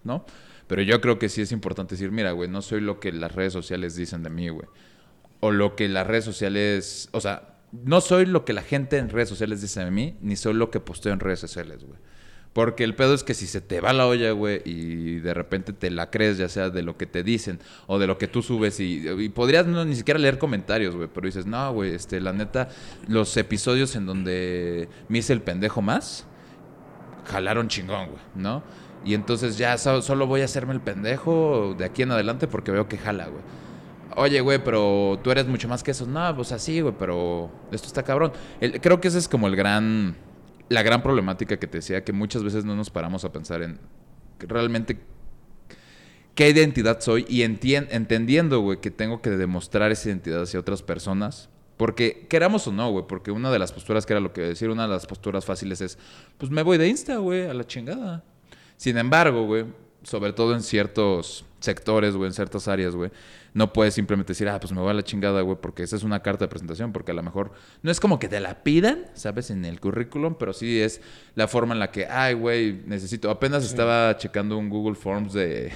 ¿no? 0.04 0.26
Pero 0.66 0.82
yo 0.82 1.00
creo 1.00 1.18
que 1.18 1.28
sí 1.28 1.42
es 1.42 1.52
importante 1.52 1.94
decir, 1.94 2.10
mira, 2.10 2.32
güey, 2.32 2.50
no 2.50 2.60
soy 2.60 2.80
lo 2.80 2.98
que 2.98 3.12
las 3.12 3.32
redes 3.32 3.52
sociales 3.52 3.94
dicen 3.94 4.24
de 4.24 4.30
mí, 4.30 4.48
güey. 4.48 4.66
O 5.38 5.52
lo 5.52 5.76
que 5.76 5.88
las 5.88 6.08
redes 6.08 6.24
sociales, 6.24 7.08
o 7.12 7.20
sea, 7.20 7.54
no 7.70 8.00
soy 8.00 8.26
lo 8.26 8.44
que 8.44 8.52
la 8.52 8.62
gente 8.62 8.98
en 8.98 9.10
redes 9.10 9.28
sociales 9.28 9.62
dice 9.62 9.84
de 9.84 9.92
mí, 9.92 10.16
ni 10.22 10.34
soy 10.34 10.54
lo 10.54 10.72
que 10.72 10.80
posteo 10.80 11.12
en 11.12 11.20
redes 11.20 11.38
sociales, 11.38 11.84
güey. 11.84 12.00
Porque 12.52 12.84
el 12.84 12.94
pedo 12.94 13.12
es 13.12 13.22
que 13.22 13.34
si 13.34 13.46
se 13.46 13.60
te 13.60 13.80
va 13.82 13.92
la 13.92 14.06
olla, 14.06 14.30
güey, 14.32 14.62
y 14.64 15.16
de 15.20 15.34
repente 15.34 15.74
te 15.74 15.90
la 15.90 16.10
crees, 16.10 16.38
ya 16.38 16.48
sea 16.48 16.70
de 16.70 16.82
lo 16.82 16.96
que 16.96 17.04
te 17.04 17.22
dicen 17.22 17.58
o 17.86 17.98
de 17.98 18.06
lo 18.06 18.16
que 18.16 18.28
tú 18.28 18.42
subes, 18.42 18.80
y, 18.80 19.28
podrías 19.28 19.66
no, 19.66 19.84
ni 19.84 19.94
siquiera 19.94 20.18
leer 20.18 20.38
comentarios, 20.38 20.96
güey, 20.96 21.08
pero 21.12 21.26
dices, 21.26 21.44
no, 21.44 21.70
güey, 21.74 21.94
este, 21.94 22.18
la 22.20 22.32
neta, 22.32 22.68
los 23.08 23.36
episodios 23.36 23.94
en 23.94 24.06
donde 24.06 24.88
me 25.08 25.18
hice 25.18 25.34
el 25.34 25.42
pendejo 25.42 25.82
más, 25.82 26.26
jalaron 27.26 27.68
chingón, 27.68 28.06
güey, 28.06 28.22
¿no? 28.34 28.62
Y 29.04 29.14
entonces 29.14 29.58
ya 29.58 29.76
so- 29.78 30.02
solo 30.02 30.26
voy 30.26 30.40
a 30.40 30.46
hacerme 30.46 30.72
el 30.72 30.80
pendejo 30.80 31.74
de 31.76 31.84
aquí 31.84 32.02
en 32.02 32.10
adelante 32.12 32.46
porque 32.48 32.70
veo 32.72 32.88
que 32.88 32.98
jala, 32.98 33.26
güey. 33.26 33.42
Oye, 34.16 34.40
güey, 34.40 34.62
pero 34.64 35.20
tú 35.22 35.30
eres 35.30 35.46
mucho 35.46 35.68
más 35.68 35.82
que 35.82 35.90
eso. 35.90 36.06
No, 36.06 36.34
pues 36.34 36.50
así, 36.50 36.80
güey, 36.80 36.94
pero 36.98 37.50
esto 37.70 37.86
está 37.86 38.02
cabrón. 38.02 38.32
Creo 38.80 38.98
que 39.00 39.08
ese 39.08 39.18
es 39.18 39.28
como 39.28 39.46
el 39.46 39.54
gran, 39.56 40.16
la 40.68 40.82
gran 40.82 41.02
problemática 41.02 41.58
que 41.58 41.66
te 41.66 41.78
decía, 41.78 42.04
que 42.04 42.12
muchas 42.12 42.42
veces 42.42 42.64
no 42.64 42.74
nos 42.74 42.90
paramos 42.90 43.24
a 43.24 43.32
pensar 43.32 43.62
en 43.62 43.78
realmente 44.38 44.98
qué 46.34 46.50
identidad 46.50 47.00
soy 47.00 47.24
y 47.28 47.42
entendiendo, 47.42 48.60
güey, 48.60 48.80
que 48.80 48.90
tengo 48.90 49.22
que 49.22 49.30
demostrar 49.30 49.90
esa 49.90 50.08
identidad 50.08 50.42
hacia 50.42 50.60
otras 50.60 50.82
personas. 50.82 51.48
Porque 51.76 52.26
queramos 52.30 52.66
o 52.66 52.72
no, 52.72 52.90
güey, 52.90 53.06
porque 53.06 53.30
una 53.30 53.50
de 53.50 53.58
las 53.58 53.70
posturas 53.70 54.06
que 54.06 54.14
era 54.14 54.20
lo 54.20 54.32
que 54.32 54.40
decir, 54.40 54.70
una 54.70 54.84
de 54.84 54.94
las 54.94 55.06
posturas 55.06 55.44
fáciles 55.44 55.82
es, 55.82 55.98
pues 56.38 56.50
me 56.50 56.62
voy 56.62 56.78
de 56.78 56.88
Insta, 56.88 57.16
güey, 57.16 57.46
a 57.46 57.52
la 57.52 57.66
chingada. 57.66 58.24
Sin 58.78 58.96
embargo, 58.96 59.44
güey, 59.44 59.66
sobre 60.02 60.32
todo 60.32 60.54
en 60.54 60.62
ciertos 60.62 61.44
sectores, 61.60 62.16
güey, 62.16 62.28
en 62.28 62.32
ciertas 62.32 62.66
áreas, 62.68 62.94
güey, 62.94 63.10
no 63.56 63.72
puedes 63.72 63.94
simplemente 63.94 64.32
decir, 64.32 64.50
ah, 64.50 64.60
pues 64.60 64.70
me 64.74 64.82
voy 64.82 64.90
a 64.90 64.92
la 64.92 65.02
chingada, 65.02 65.40
güey, 65.40 65.56
porque 65.58 65.82
esa 65.82 65.96
es 65.96 66.02
una 66.02 66.20
carta 66.20 66.44
de 66.44 66.48
presentación, 66.50 66.92
porque 66.92 67.12
a 67.12 67.14
lo 67.14 67.22
mejor 67.22 67.52
no 67.80 67.90
es 67.90 68.00
como 68.00 68.18
que 68.18 68.28
te 68.28 68.38
la 68.38 68.62
pidan, 68.62 69.06
¿sabes? 69.14 69.48
En 69.48 69.64
el 69.64 69.80
currículum, 69.80 70.34
pero 70.38 70.52
sí 70.52 70.78
es 70.78 71.00
la 71.34 71.48
forma 71.48 71.72
en 71.72 71.78
la 71.78 71.90
que, 71.90 72.04
ay, 72.04 72.34
güey, 72.34 72.82
necesito. 72.84 73.30
Apenas 73.30 73.64
estaba 73.64 74.14
checando 74.18 74.58
un 74.58 74.68
Google 74.68 74.94
Forms 74.94 75.32
de, 75.32 75.72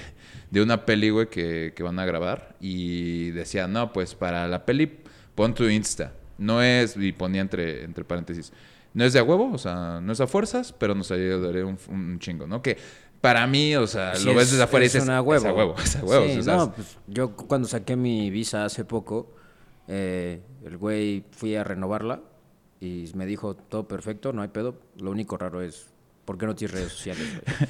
de 0.51 0.61
una 0.61 0.85
peli, 0.85 1.09
güey, 1.09 1.27
que, 1.27 1.73
que 1.75 1.81
van 1.81 1.97
a 1.97 2.05
grabar 2.05 2.55
y 2.59 3.31
decía, 3.31 3.65
no, 3.67 3.91
pues 3.91 4.13
para 4.13 4.47
la 4.47 4.63
peli 4.63 4.99
pon 5.33 5.55
tu 5.55 5.63
Insta. 5.63 6.13
No 6.37 6.61
es, 6.61 6.95
y 6.95 7.11
ponía 7.13 7.41
entre, 7.41 7.83
entre 7.83 8.03
paréntesis, 8.03 8.53
no 8.93 9.05
es 9.05 9.13
de 9.13 9.19
a 9.19 9.23
huevo, 9.23 9.51
o 9.51 9.57
sea, 9.57 9.99
no 10.03 10.13
es 10.13 10.21
a 10.21 10.27
fuerzas, 10.27 10.71
pero 10.71 10.93
nos 10.93 11.09
ayudaría 11.09 11.65
un, 11.65 11.79
un 11.89 12.19
chingo, 12.19 12.45
¿no? 12.45 12.61
Que 12.61 12.77
para 13.21 13.45
mí, 13.47 13.75
o 13.75 13.87
sea, 13.87 14.15
Sí, 14.15 14.25
lo 14.25 14.33
ves 14.33 14.45
es- 14.45 14.51
desde 14.51 14.63
afuera 14.63 14.83
y 14.83 14.87
es 14.87 14.93
dices, 14.93 15.07
una 15.07 15.21
huevo. 15.21 15.39
es 15.43 15.45
a 15.45 15.53
huevo, 15.53 15.75
es 15.83 15.95
a 15.95 16.03
huevo. 16.03 16.25
Sí, 16.27 16.39
o 16.39 16.43
sea, 16.43 16.55
no, 16.57 16.73
pues 16.73 16.97
yo 17.07 17.35
cuando 17.35 17.67
saqué 17.67 17.95
mi 17.95 18.29
visa 18.29 18.65
hace 18.65 18.83
poco, 18.85 19.33
eh, 19.87 20.41
el 20.65 20.77
güey 20.77 21.23
fui 21.31 21.55
a 21.55 21.63
renovarla 21.63 22.21
y 22.79 23.09
me 23.15 23.25
dijo, 23.25 23.55
todo 23.55 23.87
perfecto, 23.87 24.33
no 24.33 24.41
hay 24.41 24.47
pedo. 24.47 24.75
Lo 24.99 25.11
único 25.11 25.37
raro 25.37 25.61
es, 25.61 25.87
¿por 26.25 26.37
qué 26.37 26.45
no 26.47 26.55
tienes 26.55 26.73
redes 26.75 26.91
sociales, 26.91 27.27
güey? 27.29 27.69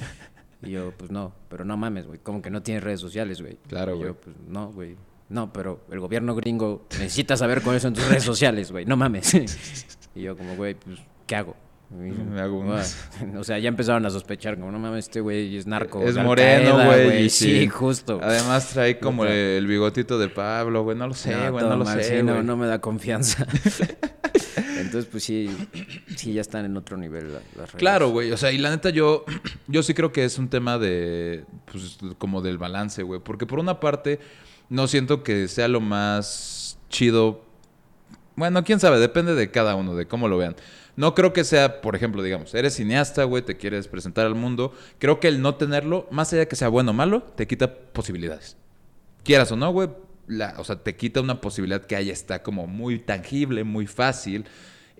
Y 0.64 0.70
yo, 0.70 0.92
pues 0.96 1.10
no, 1.10 1.32
pero 1.48 1.64
no 1.64 1.76
mames, 1.76 2.06
güey, 2.06 2.20
como 2.20 2.40
que 2.40 2.48
no 2.48 2.62
tienes 2.62 2.84
redes 2.84 3.00
sociales, 3.00 3.40
güey. 3.42 3.58
Claro, 3.66 3.94
Y 3.94 3.96
güey. 3.96 4.08
Yo, 4.10 4.14
pues 4.14 4.36
no, 4.46 4.70
güey. 4.70 4.96
No, 5.28 5.52
pero 5.52 5.80
el 5.90 5.98
gobierno 5.98 6.36
gringo 6.36 6.86
necesita 6.92 7.36
saber 7.36 7.62
cuáles 7.62 7.82
son 7.82 7.94
tus 7.94 8.06
redes 8.08 8.22
sociales, 8.22 8.70
güey. 8.70 8.84
No 8.84 8.96
mames. 8.96 9.34
y 10.14 10.22
yo 10.22 10.36
como, 10.36 10.54
güey, 10.54 10.74
pues, 10.74 11.00
¿qué 11.26 11.34
hago? 11.34 11.56
Me 11.96 12.40
hago 12.40 12.58
unas. 12.58 12.96
O 13.38 13.44
sea, 13.44 13.58
ya 13.58 13.68
empezaron 13.68 14.04
a 14.06 14.10
sospechar, 14.10 14.56
como, 14.58 14.72
no 14.72 14.78
mames, 14.78 15.04
este 15.06 15.20
güey 15.20 15.56
es 15.56 15.66
narco. 15.66 16.02
es 16.02 16.16
moreno, 16.16 16.84
güey. 16.86 17.28
Sí, 17.30 17.68
justo. 17.68 18.20
Además 18.22 18.70
trae 18.70 18.98
como 18.98 19.24
el 19.24 19.66
bigotito 19.66 20.18
de 20.18 20.28
Pablo, 20.28 20.82
güey. 20.82 20.96
No 20.96 21.06
lo 21.06 21.14
sé, 21.14 21.34
No, 21.34 21.50
güey, 21.52 21.60
todo 21.62 21.70
no 21.70 21.76
lo 21.78 21.84
mal, 21.84 22.02
sé, 22.02 22.18
sí, 22.18 22.22
no, 22.22 22.42
no 22.42 22.56
me 22.56 22.66
da 22.66 22.80
confianza. 22.80 23.46
Entonces, 24.78 25.06
pues 25.10 25.22
sí, 25.24 25.48
sí, 26.16 26.32
ya 26.32 26.40
están 26.40 26.64
en 26.64 26.76
otro 26.76 26.96
nivel 26.96 27.32
la- 27.32 27.40
las 27.56 27.68
redes. 27.72 27.74
Claro, 27.76 28.08
güey. 28.10 28.32
O 28.32 28.36
sea, 28.36 28.50
y 28.52 28.58
la 28.58 28.70
neta, 28.70 28.90
yo, 28.90 29.24
yo 29.68 29.82
sí 29.82 29.94
creo 29.94 30.12
que 30.12 30.24
es 30.24 30.38
un 30.38 30.48
tema 30.48 30.78
de, 30.78 31.44
pues, 31.70 31.98
como 32.18 32.42
del 32.42 32.58
balance, 32.58 33.02
güey. 33.02 33.20
Porque 33.22 33.46
por 33.46 33.58
una 33.58 33.80
parte, 33.80 34.18
no 34.68 34.86
siento 34.88 35.22
que 35.22 35.46
sea 35.48 35.68
lo 35.68 35.80
más 35.80 36.78
chido. 36.88 37.44
Bueno, 38.34 38.64
quién 38.64 38.80
sabe, 38.80 38.98
depende 38.98 39.34
de 39.34 39.50
cada 39.50 39.74
uno, 39.76 39.94
de 39.94 40.06
cómo 40.06 40.26
lo 40.28 40.36
vean. 40.38 40.56
No 40.96 41.14
creo 41.14 41.32
que 41.32 41.44
sea, 41.44 41.80
por 41.80 41.96
ejemplo, 41.96 42.22
digamos, 42.22 42.54
eres 42.54 42.74
cineasta, 42.74 43.24
güey, 43.24 43.42
te 43.42 43.56
quieres 43.56 43.88
presentar 43.88 44.26
al 44.26 44.34
mundo. 44.34 44.72
Creo 44.98 45.20
que 45.20 45.28
el 45.28 45.40
no 45.40 45.54
tenerlo, 45.54 46.06
más 46.10 46.32
allá 46.32 46.40
de 46.40 46.48
que 46.48 46.56
sea 46.56 46.68
bueno 46.68 46.90
o 46.90 46.94
malo, 46.94 47.22
te 47.34 47.46
quita 47.46 47.74
posibilidades. 47.74 48.56
Quieras 49.24 49.50
o 49.52 49.56
no, 49.56 49.70
güey, 49.72 49.88
la- 50.26 50.54
o 50.58 50.64
sea, 50.64 50.76
te 50.82 50.94
quita 50.96 51.20
una 51.20 51.40
posibilidad 51.40 51.82
que 51.84 51.96
ahí 51.96 52.10
está 52.10 52.42
como 52.42 52.66
muy 52.66 52.98
tangible, 52.98 53.64
muy 53.64 53.86
fácil. 53.86 54.44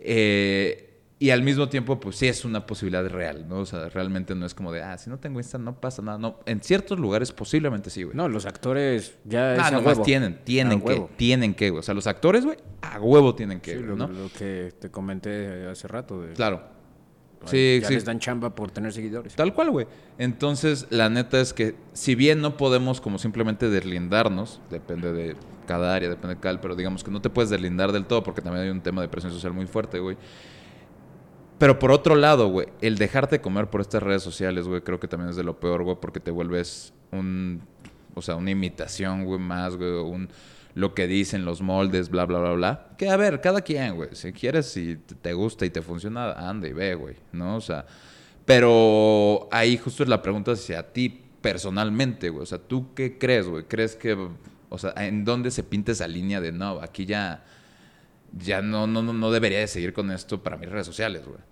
eh, 0.04 0.91
y 1.22 1.30
al 1.30 1.44
mismo 1.44 1.68
tiempo, 1.68 2.00
pues 2.00 2.16
sí 2.16 2.26
es 2.26 2.44
una 2.44 2.66
posibilidad 2.66 3.08
real, 3.08 3.46
¿no? 3.48 3.58
O 3.60 3.64
sea, 3.64 3.88
realmente 3.88 4.34
no 4.34 4.44
es 4.44 4.54
como 4.54 4.72
de, 4.72 4.82
ah, 4.82 4.98
si 4.98 5.08
no 5.08 5.20
tengo 5.20 5.38
Insta 5.38 5.56
no 5.56 5.80
pasa 5.80 6.02
nada. 6.02 6.18
No, 6.18 6.40
en 6.46 6.60
ciertos 6.60 6.98
lugares 6.98 7.30
posiblemente 7.30 7.90
sí, 7.90 8.02
güey. 8.02 8.16
No, 8.16 8.28
los 8.28 8.44
actores 8.44 9.14
ya 9.24 9.52
ah, 9.52 9.70
nomás 9.70 9.92
huevo. 9.92 10.02
tienen, 10.02 10.40
tienen 10.42 10.78
A 10.78 10.80
que, 10.80 10.86
huevo. 10.88 11.10
tienen 11.16 11.54
que, 11.54 11.70
güey. 11.70 11.78
O 11.78 11.82
sea, 11.84 11.94
los 11.94 12.08
actores, 12.08 12.44
güey, 12.44 12.56
a 12.80 12.98
huevo 12.98 13.36
tienen 13.36 13.60
que, 13.60 13.70
Sí, 13.70 13.76
güey, 13.76 13.90
lo, 13.90 13.94
¿no? 13.94 14.08
lo 14.08 14.30
que 14.36 14.74
te 14.80 14.90
comenté 14.90 15.68
hace 15.68 15.86
rato. 15.86 16.22
De, 16.22 16.32
Claro. 16.32 16.60
Ay, 17.42 17.48
Sí, 17.48 17.78
ya 17.82 17.86
sí. 17.86 17.94
les 17.94 18.04
dan 18.04 18.18
chamba 18.18 18.56
por 18.56 18.72
tener 18.72 18.92
seguidores. 18.92 19.36
Tal 19.36 19.54
cual, 19.54 19.70
güey. 19.70 19.86
Entonces, 20.18 20.88
la 20.90 21.08
neta 21.08 21.40
es 21.40 21.52
que 21.52 21.76
si 21.92 22.16
bien 22.16 22.40
no 22.40 22.56
podemos 22.56 23.00
como 23.00 23.18
simplemente 23.18 23.70
deslindarnos, 23.70 24.60
depende 24.70 25.12
de 25.12 25.36
cada 25.68 25.94
área, 25.94 26.08
depende 26.08 26.34
de 26.34 26.40
cada, 26.40 26.60
pero 26.60 26.74
digamos 26.74 27.04
que 27.04 27.12
no 27.12 27.22
te 27.22 27.30
puedes 27.30 27.48
deslindar 27.48 27.92
del 27.92 28.06
todo 28.06 28.24
porque 28.24 28.42
también 28.42 28.64
hay 28.64 28.70
un 28.70 28.80
tema 28.80 29.02
de 29.02 29.08
presión 29.08 29.32
social 29.32 29.52
muy 29.52 29.66
fuerte, 29.66 30.00
güey. 30.00 30.16
Pero 31.62 31.78
por 31.78 31.92
otro 31.92 32.16
lado, 32.16 32.48
güey, 32.48 32.66
el 32.80 32.98
dejarte 32.98 33.40
comer 33.40 33.70
por 33.70 33.82
estas 33.82 34.02
redes 34.02 34.20
sociales, 34.20 34.66
güey, 34.66 34.80
creo 34.80 34.98
que 34.98 35.06
también 35.06 35.30
es 35.30 35.36
de 35.36 35.44
lo 35.44 35.60
peor, 35.60 35.84
güey, 35.84 35.96
porque 36.00 36.18
te 36.18 36.32
vuelves 36.32 36.92
un, 37.12 37.62
o 38.16 38.20
sea, 38.20 38.34
una 38.34 38.50
imitación, 38.50 39.24
güey, 39.24 39.38
más, 39.38 39.76
güey, 39.76 39.92
un 39.92 40.28
lo 40.74 40.92
que 40.92 41.06
dicen 41.06 41.44
los 41.44 41.62
moldes, 41.62 42.08
bla, 42.08 42.24
bla, 42.24 42.40
bla, 42.40 42.52
bla. 42.54 42.88
Que 42.98 43.08
a 43.10 43.16
ver, 43.16 43.40
cada 43.40 43.60
quien, 43.60 43.94
güey, 43.94 44.08
si 44.10 44.32
quieres, 44.32 44.72
si 44.72 44.96
te 44.96 45.34
gusta 45.34 45.64
y 45.64 45.70
te 45.70 45.82
funciona, 45.82 46.32
anda 46.32 46.66
y 46.66 46.72
ve, 46.72 46.96
güey, 46.96 47.14
¿no? 47.30 47.54
O 47.54 47.60
sea, 47.60 47.86
pero 48.44 49.48
ahí 49.52 49.76
justo 49.76 50.02
es 50.02 50.08
la 50.08 50.20
pregunta 50.20 50.50
hacia 50.50 50.92
ti 50.92 51.16
personalmente, 51.40 52.30
güey. 52.30 52.42
O 52.42 52.46
sea, 52.46 52.58
¿tú 52.58 52.92
qué 52.92 53.18
crees, 53.18 53.46
güey? 53.46 53.66
¿Crees 53.68 53.94
que, 53.94 54.18
o 54.68 54.78
sea, 54.78 54.94
en 54.96 55.24
dónde 55.24 55.52
se 55.52 55.62
pinta 55.62 55.92
esa 55.92 56.08
línea 56.08 56.40
de 56.40 56.50
no, 56.50 56.80
aquí 56.82 57.06
ya, 57.06 57.44
ya 58.36 58.62
no, 58.62 58.88
no, 58.88 59.00
no, 59.00 59.30
debería 59.30 59.60
de 59.60 59.68
seguir 59.68 59.92
con 59.92 60.10
esto 60.10 60.42
para 60.42 60.56
mis 60.56 60.68
redes 60.68 60.86
sociales, 60.86 61.24
güey? 61.24 61.51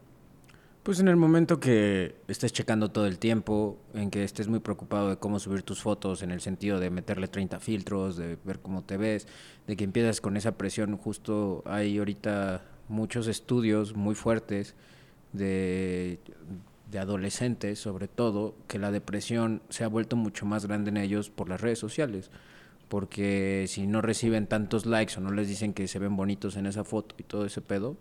Pues 0.82 0.98
en 0.98 1.08
el 1.08 1.16
momento 1.16 1.60
que 1.60 2.14
estés 2.26 2.54
checando 2.54 2.90
todo 2.90 3.06
el 3.06 3.18
tiempo, 3.18 3.78
en 3.92 4.10
que 4.10 4.24
estés 4.24 4.48
muy 4.48 4.60
preocupado 4.60 5.10
de 5.10 5.18
cómo 5.18 5.38
subir 5.38 5.62
tus 5.62 5.82
fotos, 5.82 6.22
en 6.22 6.30
el 6.30 6.40
sentido 6.40 6.80
de 6.80 6.88
meterle 6.88 7.28
30 7.28 7.60
filtros, 7.60 8.16
de 8.16 8.38
ver 8.44 8.60
cómo 8.60 8.82
te 8.82 8.96
ves, 8.96 9.28
de 9.66 9.76
que 9.76 9.84
empiezas 9.84 10.22
con 10.22 10.38
esa 10.38 10.56
presión, 10.56 10.96
justo 10.96 11.62
hay 11.66 11.98
ahorita 11.98 12.62
muchos 12.88 13.26
estudios 13.26 13.94
muy 13.94 14.14
fuertes 14.14 14.74
de, 15.34 16.18
de 16.90 16.98
adolescentes, 16.98 17.78
sobre 17.78 18.08
todo, 18.08 18.54
que 18.66 18.78
la 18.78 18.90
depresión 18.90 19.60
se 19.68 19.84
ha 19.84 19.88
vuelto 19.88 20.16
mucho 20.16 20.46
más 20.46 20.64
grande 20.64 20.88
en 20.88 20.96
ellos 20.96 21.28
por 21.28 21.50
las 21.50 21.60
redes 21.60 21.78
sociales. 21.78 22.30
Porque 22.88 23.66
si 23.68 23.86
no 23.86 24.00
reciben 24.00 24.46
tantos 24.46 24.86
likes 24.86 25.18
o 25.18 25.20
no 25.20 25.30
les 25.30 25.46
dicen 25.46 25.74
que 25.74 25.86
se 25.88 25.98
ven 25.98 26.16
bonitos 26.16 26.56
en 26.56 26.64
esa 26.64 26.84
foto 26.84 27.14
y 27.18 27.22
todo 27.22 27.44
ese 27.44 27.60
pedo, 27.60 27.98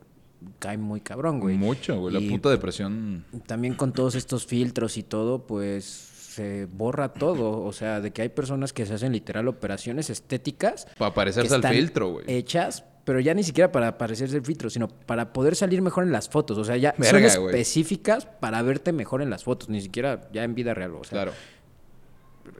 cae 0.59 0.77
muy 0.77 1.01
cabrón, 1.01 1.39
güey. 1.39 1.57
Mucho, 1.57 1.99
güey. 1.99 2.13
La 2.13 2.19
Y 2.19 2.29
puta 2.29 2.49
depresión. 2.49 3.25
también 3.45 3.73
con 3.75 3.91
todos 3.93 4.15
estos 4.15 4.45
filtros 4.45 4.97
y 4.97 5.03
todo, 5.03 5.45
pues 5.45 5.83
se 5.85 6.65
borra 6.65 7.13
todo. 7.13 7.61
O 7.63 7.73
sea, 7.73 7.99
de 8.01 8.11
que 8.11 8.21
hay 8.21 8.29
personas 8.29 8.71
que 8.73 8.85
se 8.85 8.93
hacen 8.93 9.11
literal 9.11 9.47
operaciones 9.47 10.09
estéticas. 10.09 10.87
Para 10.97 11.13
parecerse 11.13 11.53
al 11.55 11.63
filtro, 11.63 12.11
güey. 12.13 12.25
Hechas, 12.27 12.85
pero 13.03 13.19
ya 13.19 13.33
ni 13.33 13.43
siquiera 13.43 13.71
para 13.71 13.97
parecerse 13.97 14.37
el 14.37 14.43
filtro, 14.45 14.69
sino 14.69 14.87
para 14.87 15.33
poder 15.33 15.55
salir 15.55 15.81
mejor 15.81 16.03
en 16.05 16.11
las 16.11 16.29
fotos. 16.29 16.57
O 16.57 16.63
sea, 16.63 16.77
ya 16.77 16.93
Verga, 16.97 17.29
son 17.29 17.45
específicas 17.47 18.25
para 18.25 18.61
verte 18.61 18.93
mejor 18.93 19.21
en 19.21 19.29
las 19.29 19.43
fotos, 19.43 19.67
ni 19.69 19.81
siquiera 19.81 20.29
ya 20.31 20.43
en 20.43 20.55
vida 20.55 20.73
real. 20.73 20.95
O 20.95 21.03
sea, 21.03 21.23
Claro. 21.23 21.31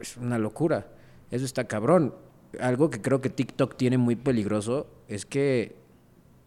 es 0.00 0.16
una 0.16 0.38
locura. 0.38 0.86
Eso 1.30 1.44
está 1.44 1.64
cabrón. 1.64 2.14
Algo 2.60 2.90
que 2.90 3.00
creo 3.00 3.20
que 3.20 3.30
TikTok 3.30 3.76
tiene 3.76 3.96
muy 3.96 4.16
peligroso 4.16 4.88
es 5.08 5.24
que 5.24 5.76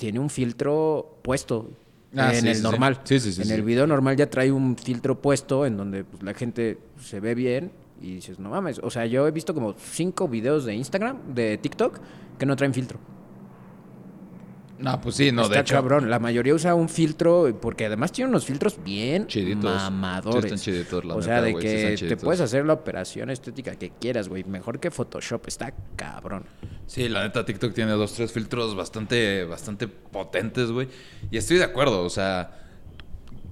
tiene 0.03 0.19
un 0.19 0.29
filtro 0.29 1.17
puesto 1.21 1.69
Ah, 2.13 2.33
en 2.33 2.41
sí, 2.41 2.47
el 2.49 2.55
sí, 2.57 2.61
normal. 2.61 2.99
Sí, 3.05 3.41
en 3.41 3.51
el 3.51 3.61
video 3.61 3.87
normal 3.87 4.17
ya 4.17 4.29
trae 4.29 4.51
un 4.51 4.75
filtro 4.75 5.21
puesto 5.21 5.65
en 5.65 5.77
donde 5.77 6.03
pues, 6.03 6.21
la 6.21 6.33
gente 6.33 6.77
se 7.01 7.21
ve 7.21 7.35
bien 7.35 7.71
y 8.01 8.15
dices, 8.15 8.37
no 8.37 8.49
mames. 8.49 8.79
O 8.83 8.89
sea, 8.91 9.05
yo 9.05 9.25
he 9.25 9.31
visto 9.31 9.53
como 9.53 9.75
cinco 9.79 10.27
videos 10.27 10.65
de 10.65 10.75
Instagram, 10.75 11.33
de 11.33 11.57
TikTok, 11.57 12.01
que 12.37 12.45
no 12.45 12.57
traen 12.57 12.73
filtro. 12.73 12.99
No, 14.79 14.99
pues 14.99 15.15
sí, 15.15 15.31
no, 15.31 15.43
Está 15.43 15.55
de 15.55 15.61
hecho. 15.61 15.75
cabrón. 15.75 16.09
La 16.09 16.19
mayoría 16.19 16.53
usa 16.53 16.75
un 16.75 16.89
filtro 16.89 17.57
porque 17.61 17.85
además 17.85 18.11
tiene 18.11 18.29
unos 18.29 18.45
filtros 18.45 18.83
bien 18.83 19.27
Chiditos. 19.27 19.63
mamadores. 19.75 20.41
Sí, 20.41 20.47
están 20.47 20.59
chiditos, 20.59 21.05
la 21.05 21.15
o 21.15 21.21
sea, 21.21 21.35
neta, 21.41 21.45
de 21.45 21.51
sí 21.53 21.59
que 21.59 21.93
están 21.93 22.09
te 22.09 22.17
puedes 22.17 22.41
hacer 22.41 22.65
la 22.65 22.73
operación 22.73 23.29
estética 23.29 23.75
que 23.75 23.91
quieras, 23.91 24.27
güey. 24.29 24.43
Mejor 24.43 24.79
que 24.79 24.91
Photoshop. 24.91 25.47
Está 25.47 25.73
cabrón. 25.95 26.45
Sí, 26.87 27.07
la 27.07 27.23
neta 27.23 27.45
TikTok 27.45 27.73
tiene 27.73 27.91
dos, 27.91 28.13
tres 28.13 28.31
filtros 28.31 28.75
bastante, 28.75 29.45
bastante 29.45 29.87
potentes, 29.87 30.71
güey. 30.71 30.87
Y 31.31 31.37
estoy 31.37 31.57
de 31.57 31.63
acuerdo, 31.63 32.03
o 32.03 32.09
sea, 32.09 32.62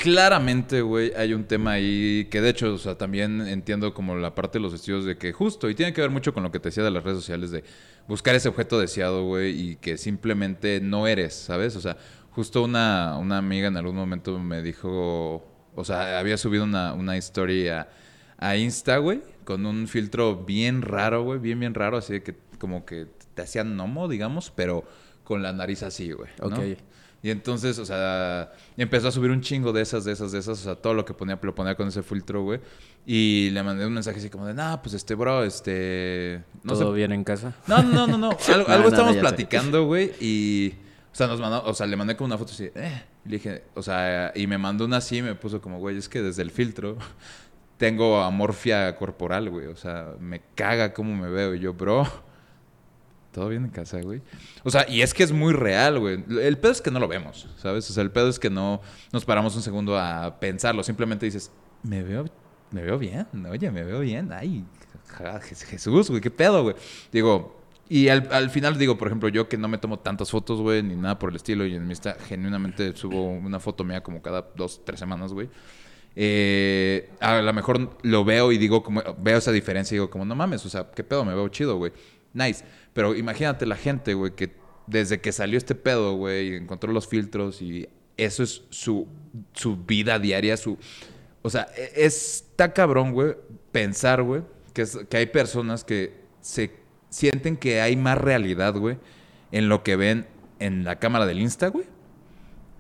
claramente, 0.02 0.82
güey, 0.82 1.14
hay 1.16 1.36
un 1.36 1.44
tema 1.44 1.74
ahí 1.74 2.28
que 2.32 2.42
de 2.42 2.50
hecho, 2.50 2.74
o 2.74 2.78
sea, 2.80 2.98
también 2.98 3.48
entiendo 3.48 3.94
como 3.94 4.16
la 4.16 4.34
parte 4.34 4.58
de 4.58 4.64
los 4.64 4.74
estudios 4.74 5.06
de 5.06 5.16
que 5.16 5.32
justo, 5.32 5.70
y 5.70 5.76
tiene 5.76 5.94
que 5.94 6.02
ver 6.02 6.10
mucho 6.10 6.34
con 6.34 6.42
lo 6.42 6.52
que 6.52 6.60
te 6.60 6.70
decía 6.70 6.84
de 6.84 6.90
las 6.90 7.04
redes 7.04 7.20
sociales, 7.20 7.52
de 7.52 7.64
buscar 8.08 8.34
ese 8.34 8.50
objeto 8.50 8.80
deseado, 8.80 9.26
güey, 9.26 9.52
y 9.52 9.76
que 9.76 9.98
simplemente 9.98 10.82
no 10.82 11.06
eres, 11.06 11.36
¿sabes? 11.36 11.76
O 11.76 11.82
sea, 11.82 11.98
justo 12.32 12.64
una, 12.64 13.16
una 13.20 13.38
amiga 13.38 13.68
en 13.68 13.78
algún 13.78 13.96
momento 13.96 14.40
me 14.40 14.64
dijo, 14.64 15.46
o 15.76 15.86
sea, 15.86 16.18
había 16.18 16.38
subido 16.38 16.64
una, 16.64 16.94
una 16.94 17.16
historia 17.16 17.90
a 18.40 18.56
Insta, 18.58 18.98
güey, 18.98 19.22
con 19.44 19.68
un 19.68 19.88
filtro 19.88 20.36
bien 20.46 20.82
raro, 20.82 21.24
güey, 21.24 21.38
bien, 21.38 21.60
bien 21.60 21.76
raro, 21.76 21.98
así 21.98 22.14
de 22.14 22.24
que 22.24 22.36
como 22.58 22.86
que 22.86 23.06
te 23.36 23.44
hacían 23.44 23.76
gnomo, 23.76 24.08
digamos, 24.08 24.52
pero 24.56 24.84
con 25.24 25.44
la 25.44 25.54
nariz 25.54 25.84
así, 25.84 26.12
güey. 26.12 26.32
¿no? 26.40 26.48
Ok. 26.48 26.60
Y 27.24 27.30
entonces, 27.30 27.78
o 27.78 27.86
sea, 27.86 28.52
empezó 28.78 29.08
a 29.08 29.12
subir 29.12 29.30
un 29.32 29.42
chingo 29.42 29.72
de 29.72 29.82
esas, 29.82 30.04
de 30.06 30.12
esas, 30.14 30.32
de 30.32 30.40
esas, 30.40 30.60
o 30.60 30.64
sea, 30.64 30.76
todo 30.76 30.94
lo 30.96 31.06
que 31.06 31.14
ponía, 31.14 31.38
lo 31.42 31.54
ponía 31.54 31.76
con 31.76 31.88
ese 31.88 32.02
filtro, 32.02 32.42
güey. 32.44 32.60
Y 33.06 33.50
le 33.52 33.62
mandé 33.62 33.86
un 33.86 33.94
mensaje 33.94 34.18
así 34.20 34.30
como 34.30 34.48
de, 34.48 34.54
nah, 34.56 34.78
pues 34.78 34.96
este, 34.96 35.14
bro, 35.16 35.44
este... 35.44 36.44
No 36.64 36.74
¿Todo 36.74 36.92
sé 36.92 36.96
bien 36.98 37.12
en 37.12 37.24
casa? 37.24 37.54
no, 37.68 37.84
no, 37.84 38.08
no, 38.08 38.18
no. 38.18 38.30
Algo, 38.48 38.68
No, 38.68 38.74
algo 38.74 38.84
no, 38.84 38.88
estábamos 38.90 39.16
ya 39.16 39.22
sé. 39.22 39.28
platicando, 39.28 39.86
güey, 39.86 40.12
y... 40.20 40.74
O 41.12 41.16
sea, 41.16 41.28
nos 41.28 41.42
mandó, 41.42 41.64
o 41.66 41.74
sea, 41.74 41.86
le 41.88 41.96
mandé 41.98 42.16
como 42.16 42.28
una 42.28 42.38
foto 42.38 42.54
así, 42.54 42.72
eh. 42.74 43.04
Y 43.26 43.30
le 43.30 43.36
dije, 43.36 43.64
o 43.76 43.84
sea, 43.84 44.32
y 44.34 44.48
me 44.48 44.58
mandó 44.58 44.86
una 44.86 44.98
así 44.98 45.18
y 45.18 45.22
me 45.22 45.36
puso 45.36 45.62
como, 45.62 45.78
güey, 45.78 45.98
es 45.98 46.08
que 46.08 46.22
desde 46.22 46.42
el 46.42 46.52
filtro 46.52 46.98
tengo 47.78 48.22
amorfia 48.22 48.96
corporal, 48.96 49.50
güey. 49.50 49.68
O 49.68 49.76
sea, 49.76 50.14
me 50.20 50.42
caga 50.56 50.94
cómo 50.94 51.16
me 51.16 51.30
veo. 51.30 51.54
Y 51.54 51.60
yo, 51.60 51.74
bro, 51.74 52.08
todo 53.32 53.50
bien 53.50 53.66
en 53.66 53.72
casa, 53.72 54.02
güey. 54.02 54.22
O 54.64 54.70
sea, 54.70 54.88
y 54.90 55.02
es 55.02 55.14
que 55.14 55.24
es 55.24 55.32
muy 55.32 55.54
real, 55.54 56.00
güey. 56.00 56.24
El 56.42 56.58
pedo 56.58 56.72
es 56.72 56.82
que 56.82 56.92
no 56.92 57.00
lo 57.00 57.08
vemos, 57.08 57.48
¿sabes? 57.58 57.90
O 57.90 57.94
sea, 57.94 58.04
el 58.04 58.12
pedo 58.12 58.30
es 58.30 58.40
que 58.40 58.50
no 58.50 58.82
nos 59.12 59.26
paramos 59.26 59.56
un 59.56 59.62
segundo 59.62 59.98
a 59.98 60.40
pensarlo. 60.40 60.84
Simplemente 60.84 61.26
dices, 61.26 61.52
me 61.84 62.04
veo, 62.04 62.26
me 62.72 62.84
veo 62.84 62.98
bien. 62.98 63.28
Oye, 63.50 63.72
me 63.72 63.84
veo 63.84 64.02
bien. 64.02 64.32
Ay, 64.32 64.66
Jesús, 65.70 66.10
güey, 66.10 66.22
qué 66.22 66.32
pedo, 66.32 66.64
güey. 66.64 66.76
Digo, 67.12 67.62
y 67.88 68.08
al, 68.10 68.28
al 68.32 68.50
final 68.50 68.78
digo, 68.78 68.98
por 68.98 69.08
ejemplo, 69.08 69.30
yo 69.30 69.50
que 69.50 69.58
no 69.58 69.68
me 69.68 69.78
tomo 69.78 70.00
tantas 70.00 70.32
fotos, 70.32 70.62
güey, 70.62 70.82
ni 70.84 70.96
nada 70.96 71.20
por 71.20 71.30
el 71.30 71.36
estilo. 71.36 71.66
Y 71.66 71.76
en 71.76 71.86
mi 71.86 71.94
está 71.94 72.16
genuinamente 72.28 72.96
subo 72.96 73.32
una 73.32 73.60
foto 73.60 73.84
mía 73.84 74.02
como 74.02 74.22
cada 74.22 74.48
dos, 74.56 74.82
tres 74.86 75.00
semanas, 75.00 75.34
güey. 75.34 75.50
Eh, 76.16 77.10
a 77.20 77.42
lo 77.42 77.54
mejor 77.54 77.98
lo 78.04 78.26
veo 78.26 78.52
y 78.52 78.58
digo, 78.58 78.84
como, 78.84 79.02
veo 79.20 79.38
esa 79.38 79.52
diferencia 79.52 79.96
y 79.96 79.98
digo, 79.98 80.10
como, 80.10 80.26
no 80.26 80.36
mames, 80.36 80.66
o 80.66 80.70
sea, 80.70 80.92
qué 80.92 81.04
pedo, 81.04 81.24
me 81.26 81.34
veo 81.34 81.48
chido, 81.50 81.78
güey. 81.78 81.92
Nice. 82.34 82.64
Pero 82.94 83.16
imagínate 83.16 83.66
la 83.66 83.76
gente, 83.76 84.14
güey, 84.14 84.36
que 84.36 84.54
desde 84.88 85.22
que 85.22 85.32
salió 85.32 85.58
este 85.58 85.76
pedo, 85.76 86.16
güey, 86.16 86.56
encontró 86.56 86.92
los 86.92 87.08
filtros 87.08 87.62
y 87.62 87.88
eso 88.18 88.44
es 88.44 88.64
su, 88.70 89.08
su 89.54 89.78
vida 89.78 90.20
diaria, 90.20 90.58
su... 90.58 90.78
O 91.42 91.50
sea, 91.50 91.68
e, 91.76 92.06
está 92.06 92.74
cabrón, 92.74 93.14
güey, 93.14 93.36
pensar, 93.72 94.22
güey, 94.22 94.44
que, 94.74 94.86
que 95.10 95.18
hay 95.18 95.26
personas 95.28 95.84
que 95.84 96.22
se 96.42 96.72
sienten 97.10 97.58
que 97.58 97.82
hay 97.82 97.96
más 97.96 98.18
realidad, 98.18 98.76
güey, 98.76 98.98
en 99.52 99.70
lo 99.70 99.84
que 99.84 99.96
ven 99.96 100.28
en 100.60 100.84
la 100.84 101.00
cámara 101.00 101.26
del 101.26 101.40
Insta, 101.40 101.68
güey, 101.68 101.86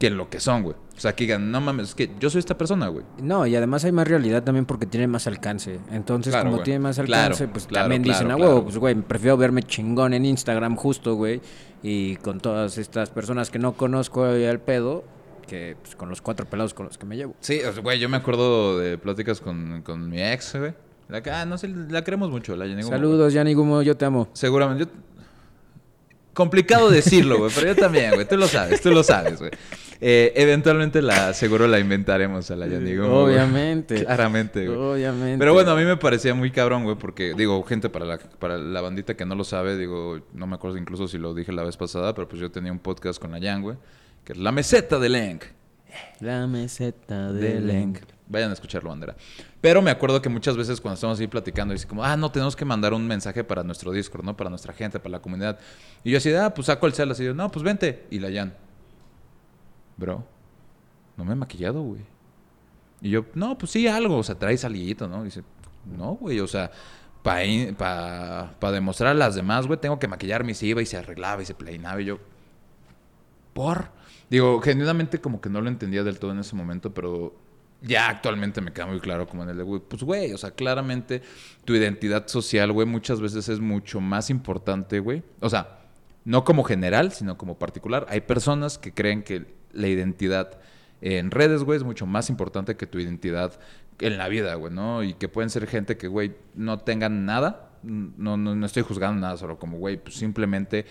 que 0.01 0.07
en 0.07 0.17
lo 0.17 0.29
que 0.29 0.39
son, 0.39 0.63
güey. 0.63 0.75
O 0.97 0.99
sea, 0.99 1.13
que 1.15 1.23
digan, 1.25 1.51
no 1.51 1.61
mames, 1.61 1.89
es 1.89 1.95
que 1.95 2.09
yo 2.19 2.29
soy 2.29 2.39
esta 2.39 2.57
persona, 2.57 2.87
güey. 2.87 3.05
No, 3.21 3.45
y 3.45 3.55
además 3.55 3.85
hay 3.85 3.91
más 3.91 4.07
realidad 4.07 4.43
también 4.43 4.65
porque 4.65 4.85
tiene 4.87 5.07
más 5.07 5.27
alcance. 5.27 5.79
Entonces, 5.91 6.31
Claro, 6.33 6.45
como 6.45 6.57
güey. 6.57 6.65
tiene 6.65 6.79
más 6.79 6.95
Claro, 6.97 7.23
alcance, 7.23 7.47
pues 7.47 7.67
claro, 7.67 7.83
también 7.85 8.01
dicen, 8.01 8.31
ah, 8.31 8.35
huevo, 8.35 8.63
pues 8.63 8.77
güey, 8.77 8.95
prefiero 8.95 9.37
verme 9.37 9.61
chingón 9.63 10.13
en 10.13 10.25
Instagram 10.25 10.75
justo, 10.75 11.13
güey, 11.15 11.39
y 11.83 12.15
con 12.17 12.39
todas 12.39 12.77
estas 12.79 13.11
personas 13.11 13.49
que 13.51 13.59
no 13.59 13.73
conozco 13.73 14.23
al 14.25 14.59
pedo, 14.59 15.03
que 15.47 15.75
pues, 15.81 15.95
con 15.95 16.09
los 16.09 16.21
cuatro 16.21 16.45
pelados 16.47 16.73
con 16.73 16.87
los 16.87 16.97
que 16.97 17.05
me 17.05 17.15
llevo. 17.15 17.35
Sí, 17.39 17.61
güey, 17.83 17.99
yo 17.99 18.09
me 18.09 18.17
acuerdo 18.17 18.79
de 18.79 18.97
pláticas 18.97 19.39
con, 19.39 19.83
con 19.83 20.09
mi 20.09 20.21
ex, 20.21 20.55
güey. 20.57 20.73
La, 21.09 21.21
que, 21.21 21.29
ah, 21.29 21.45
no 21.45 21.57
sé, 21.57 21.67
la 21.67 22.03
queremos 22.03 22.29
mucho, 22.31 22.55
la 22.55 22.65
Yanni 22.65 22.83
Gumo. 22.83 22.95
Saludos, 22.95 23.33
Yanni 23.33 23.53
Gumo, 23.53 23.81
yo 23.81 23.95
te 23.97 24.05
amo. 24.05 24.29
Seguramente. 24.33 24.85
yo- 24.85 24.91
Complicado 26.41 26.89
decirlo, 26.89 27.37
güey, 27.37 27.51
pero 27.53 27.67
yo 27.67 27.75
también, 27.75 28.15
güey. 28.15 28.27
Tú 28.27 28.35
lo 28.35 28.47
sabes, 28.47 28.81
tú 28.81 28.89
lo 28.89 29.03
sabes, 29.03 29.37
güey. 29.37 29.51
Eh, 30.03 30.33
eventualmente 30.35 30.99
la, 31.03 31.31
seguro 31.35 31.67
la 31.67 31.77
inventaremos 31.77 32.49
a 32.49 32.55
la 32.55 32.65
güey. 32.65 32.97
Obviamente. 32.97 34.03
Claramente, 34.03 34.65
güey. 34.65 34.75
Obviamente. 34.75 35.37
Pero 35.37 35.53
bueno, 35.53 35.69
a 35.69 35.75
mí 35.75 35.85
me 35.85 35.97
parecía 35.97 36.33
muy 36.33 36.49
cabrón, 36.49 36.83
güey, 36.83 36.95
porque, 36.95 37.35
digo, 37.35 37.61
gente, 37.61 37.89
para 37.89 38.05
la, 38.05 38.17
para 38.17 38.57
la 38.57 38.81
bandita 38.81 39.15
que 39.15 39.23
no 39.23 39.35
lo 39.35 39.43
sabe, 39.43 39.77
digo, 39.77 40.19
no 40.33 40.47
me 40.47 40.55
acuerdo 40.55 40.79
incluso 40.79 41.07
si 41.07 41.19
lo 41.19 41.35
dije 41.35 41.51
la 41.51 41.63
vez 41.63 41.77
pasada, 41.77 42.15
pero 42.15 42.27
pues 42.27 42.41
yo 42.41 42.49
tenía 42.49 42.71
un 42.71 42.79
podcast 42.79 43.21
con 43.21 43.29
la 43.29 43.37
Yan, 43.37 43.61
güey, 43.61 43.77
que 44.25 44.33
es 44.33 44.39
La 44.39 44.51
Meseta 44.51 44.97
de 44.97 45.09
Lenk. 45.09 45.43
La 46.21 46.47
meseta 46.47 47.31
de 47.31 47.53
de 47.53 47.59
Lenk. 47.59 47.99
Vayan 48.27 48.49
a 48.49 48.53
escucharlo, 48.53 48.89
bandera. 48.89 49.15
Pero 49.61 49.83
me 49.83 49.91
acuerdo 49.91 50.21
que 50.21 50.29
muchas 50.29 50.57
veces 50.57 50.81
cuando 50.81 50.95
estamos 50.95 51.19
ahí 51.19 51.27
platicando, 51.27 51.73
dice 51.73 51.87
como, 51.87 52.03
ah, 52.03 52.17
no, 52.17 52.31
tenemos 52.31 52.55
que 52.55 52.65
mandar 52.65 52.93
un 52.93 53.05
mensaje 53.05 53.43
para 53.43 53.63
nuestro 53.63 53.91
Discord, 53.91 54.25
¿no? 54.25 54.35
Para 54.35 54.49
nuestra 54.49 54.73
gente, 54.73 54.99
para 54.99 55.11
la 55.11 55.21
comunidad. 55.21 55.59
Y 56.03 56.11
yo 56.11 56.17
así, 56.17 56.33
ah, 56.33 56.51
pues 56.53 56.65
saco 56.65 56.87
el 56.87 56.93
cel, 56.93 57.11
así, 57.11 57.23
yo, 57.23 57.35
no, 57.35 57.51
pues 57.51 57.63
vente. 57.63 58.07
Y 58.09 58.19
la 58.19 58.31
Yan, 58.31 58.55
bro, 59.97 60.25
no 61.15 61.25
me 61.25 61.33
he 61.33 61.35
maquillado, 61.35 61.81
güey. 61.83 62.01
Y 63.01 63.11
yo, 63.11 63.25
no, 63.35 63.55
pues 63.57 63.71
sí, 63.71 63.87
algo, 63.87 64.17
o 64.17 64.23
sea, 64.23 64.35
traes 64.35 64.65
alguito, 64.65 65.07
¿no? 65.07 65.23
dice, 65.23 65.43
no, 65.85 66.15
güey, 66.15 66.39
o 66.39 66.47
sea, 66.47 66.71
para 67.21 67.43
pa, 67.77 68.55
pa 68.59 68.71
demostrar 68.71 69.11
a 69.11 69.13
las 69.13 69.35
demás, 69.35 69.67
güey, 69.67 69.79
tengo 69.79 69.99
que 69.99 70.07
maquillarme 70.07 70.53
y 70.53 70.55
se 70.55 70.65
iba 70.65 70.81
y 70.81 70.87
se 70.87 70.97
arreglaba 70.97 71.41
y 71.41 71.45
se 71.45 71.53
peinaba 71.53 72.01
y 72.01 72.05
yo, 72.05 72.19
¿por? 73.53 73.89
Digo, 74.29 74.59
genuinamente 74.61 75.19
como 75.19 75.41
que 75.41 75.49
no 75.49 75.61
lo 75.61 75.67
entendía 75.67 76.03
del 76.03 76.19
todo 76.19 76.31
en 76.31 76.39
ese 76.39 76.55
momento, 76.55 76.93
pero 76.93 77.35
ya 77.81 78.09
actualmente 78.09 78.61
me 78.61 78.71
queda 78.71 78.85
muy 78.85 78.99
claro 78.99 79.27
como 79.27 79.43
en 79.43 79.49
el 79.49 79.57
de, 79.57 79.63
güey, 79.63 79.81
pues 79.81 80.03
güey, 80.03 80.33
o 80.33 80.37
sea, 80.37 80.51
claramente 80.51 81.21
tu 81.65 81.75
identidad 81.75 82.27
social, 82.27 82.71
güey, 82.71 82.87
muchas 82.87 83.19
veces 83.19 83.49
es 83.49 83.59
mucho 83.59 83.99
más 83.99 84.29
importante, 84.29 84.99
güey. 84.99 85.23
O 85.39 85.49
sea, 85.49 85.79
no 86.23 86.43
como 86.43 86.63
general, 86.63 87.11
sino 87.11 87.37
como 87.37 87.57
particular. 87.57 88.05
Hay 88.09 88.21
personas 88.21 88.77
que 88.77 88.93
creen 88.93 89.23
que 89.23 89.47
la 89.73 89.87
identidad 89.87 90.59
en 91.01 91.31
redes, 91.31 91.63
güey, 91.63 91.77
es 91.77 91.83
mucho 91.83 92.05
más 92.05 92.29
importante 92.29 92.75
que 92.77 92.85
tu 92.85 92.99
identidad 92.99 93.59
en 93.99 94.17
la 94.17 94.27
vida, 94.27 94.53
güey, 94.55 94.71
¿no? 94.71 95.03
Y 95.03 95.15
que 95.15 95.27
pueden 95.27 95.49
ser 95.49 95.65
gente 95.67 95.97
que, 95.97 96.07
güey, 96.07 96.35
no 96.53 96.79
tengan 96.79 97.25
nada. 97.25 97.69
No, 97.81 98.37
no, 98.37 98.55
no 98.55 98.65
estoy 98.65 98.83
juzgando 98.83 99.21
nada, 99.21 99.37
solo 99.37 99.57
como, 99.57 99.77
güey, 99.79 99.97
pues 99.97 100.15
simplemente 100.15 100.85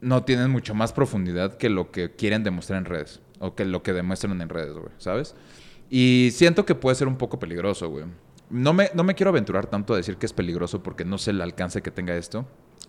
no 0.00 0.22
tienen 0.22 0.50
mucho 0.50 0.74
más 0.74 0.92
profundidad 0.92 1.56
que 1.56 1.68
lo 1.68 1.90
que 1.90 2.14
quieren 2.14 2.44
demostrar 2.44 2.78
en 2.78 2.84
redes. 2.84 3.20
O 3.40 3.56
que 3.56 3.64
lo 3.64 3.82
que 3.82 3.92
demuestran 3.92 4.40
en 4.40 4.48
redes, 4.48 4.74
güey, 4.74 4.92
¿sabes? 4.98 5.34
Y 5.90 6.30
siento 6.32 6.64
que 6.66 6.74
puede 6.74 6.96
ser 6.96 7.08
un 7.08 7.16
poco 7.16 7.38
peligroso, 7.38 7.88
güey. 7.88 8.04
No 8.50 8.72
me, 8.72 8.90
no 8.94 9.04
me 9.04 9.14
quiero 9.14 9.30
aventurar 9.30 9.66
tanto 9.66 9.94
a 9.94 9.96
decir 9.96 10.16
que 10.16 10.26
es 10.26 10.32
peligroso 10.32 10.82
porque 10.82 11.04
no 11.04 11.18
sé 11.18 11.30
el 11.32 11.40
alcance 11.40 11.82
que 11.82 11.90
tenga 11.90 12.16
esto. 12.16 12.46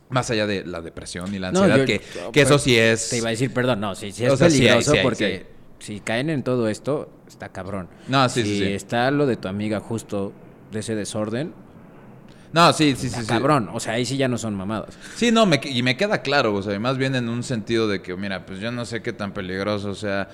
Más 0.10 0.30
allá 0.32 0.48
de 0.48 0.66
la 0.66 0.82
depresión 0.82 1.34
y 1.36 1.40
la 1.40 1.52
No, 1.52 1.60
ansiedad, 1.62 1.78
yo- 1.80 1.86
que, 1.86 2.02
que 2.32 2.42
eso 2.42 2.58
sí 2.58 2.78
es... 2.78 3.10
Te 3.10 3.18
iba 3.18 3.28
a 3.28 3.32
decir, 3.32 3.54
perdón, 3.54 3.80
no, 3.80 3.94
sí, 3.96 4.12
sí 4.12 4.26
es 4.26 4.32
O 4.34 4.38
sea, 4.38 4.50
sí 4.50 4.62
hay, 4.62 4.68
peligroso 4.68 4.92
sí 4.92 4.98
hay, 4.98 5.04
porque 5.04 5.46
si 5.80 6.00
caen 6.00 6.30
en 6.30 6.44
todo 6.44 6.68
esto, 6.68 7.10
está 7.28 7.50
cabrón. 7.50 7.88
No, 8.08 8.28
sí, 8.30 8.44
si 8.44 8.50
sí, 8.50 8.60
sí. 8.60 8.74
está 8.74 9.12
lo 9.12 9.26
de 9.28 9.36
tu 9.38 9.48
amiga 9.48 9.80
justo 9.80 10.34
de 10.72 10.80
ese 10.80 10.96
desorden, 10.96 11.54
No, 12.54 12.74
sí, 12.74 12.96
sí. 12.98 13.10
sí. 13.10 13.26
cabrón. 13.28 13.70
O 13.74 13.80
sea, 13.80 13.94
ahí 13.94 14.06
sí 14.06 14.18
ya 14.18 14.28
no 14.28 14.38
son 14.40 14.56
mamadas. 14.56 14.98
Sí, 15.16 15.32
no, 15.32 15.46
me, 15.46 15.60
y 15.64 15.84
me 15.84 15.96
queda 15.96 16.22
claro, 16.24 16.54
o 16.56 16.62
sea, 16.64 16.80
más 16.80 16.98
bien 16.98 17.14
en 17.16 17.30
un 17.30 17.44
sentido 17.44 17.88
de 17.88 18.02
que, 18.02 18.16
mira, 18.16 18.46
pues 18.46 18.60
yo 18.60 18.72
no 18.72 18.86
sé 18.86 19.02
qué 19.04 19.14
tan 19.14 19.34
peligroso, 19.34 19.90
o 19.92 19.96
sea, 19.96 20.28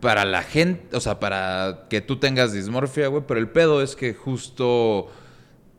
para 0.00 0.24
la 0.24 0.42
gente, 0.42 0.96
o 0.96 1.00
sea, 1.00 1.18
para 1.20 1.86
que 1.88 2.00
tú 2.00 2.18
tengas 2.18 2.52
dismorfia, 2.52 3.08
güey, 3.08 3.24
pero 3.26 3.40
el 3.40 3.48
pedo 3.48 3.82
es 3.82 3.96
que 3.96 4.14
justo, 4.14 5.08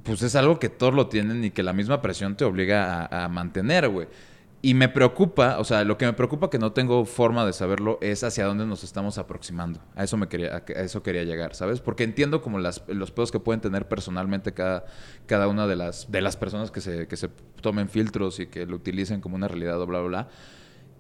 pues 0.03 0.21
es 0.21 0.35
algo 0.35 0.59
que 0.59 0.69
todos 0.69 0.93
lo 0.93 1.07
tienen 1.07 1.43
y 1.43 1.51
que 1.51 1.63
la 1.63 1.73
misma 1.73 2.01
presión 2.01 2.35
te 2.35 2.45
obliga 2.45 3.05
a, 3.05 3.27
mantener, 3.29 3.89
güey. 3.89 4.07
Y 4.59 4.73
me 4.73 4.89
preocupa, 4.89 5.59
o 5.59 5.63
sea, 5.63 5.83
lo 5.83 5.99
que 5.99 6.07
me 6.07 6.13
preocupa 6.13 6.49
que 6.49 6.57
no 6.57 6.71
tengo 6.73 7.05
forma 7.05 7.45
de 7.45 7.53
saberlo 7.53 7.99
es 8.01 8.23
hacia 8.23 8.45
dónde 8.45 8.65
nos 8.65 8.83
estamos 8.83 9.19
aproximando. 9.19 9.79
A 9.95 10.03
eso 10.03 10.17
me 10.17 10.27
quería, 10.27 10.63
a 10.67 10.79
eso 10.81 11.03
quería 11.03 11.23
llegar, 11.23 11.53
¿sabes? 11.53 11.79
Porque 11.79 12.03
entiendo 12.03 12.41
como 12.41 12.57
las, 12.57 12.83
los 12.87 13.11
pedos 13.11 13.31
que 13.31 13.39
pueden 13.39 13.61
tener 13.61 13.87
personalmente 13.87 14.53
cada, 14.53 14.85
cada 15.27 15.47
una 15.47 15.67
de 15.67 15.75
las, 15.75 16.11
de 16.11 16.21
las 16.21 16.37
personas 16.37 16.71
que 16.71 16.81
se, 16.81 17.07
que 17.07 17.17
se 17.17 17.29
tomen 17.61 17.87
filtros 17.87 18.39
y 18.39 18.47
que 18.47 18.65
lo 18.65 18.77
utilicen 18.77 19.21
como 19.21 19.35
una 19.35 19.47
realidad 19.47 19.77
bla, 19.77 19.99
bla, 19.99 20.01
bla. 20.01 20.27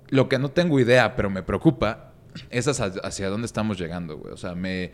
Lo 0.09 0.29
que 0.29 0.37
no 0.37 0.49
tengo 0.49 0.79
idea, 0.79 1.15
pero 1.15 1.31
me 1.31 1.41
preocupa, 1.41 2.13
es 2.49 2.67
hacia, 2.67 3.29
dónde 3.29 3.45
estamos 3.45 3.79
llegando, 3.79 4.17
güey. 4.17 4.33
O 4.33 4.37
sea, 4.37 4.55
me, 4.55 4.91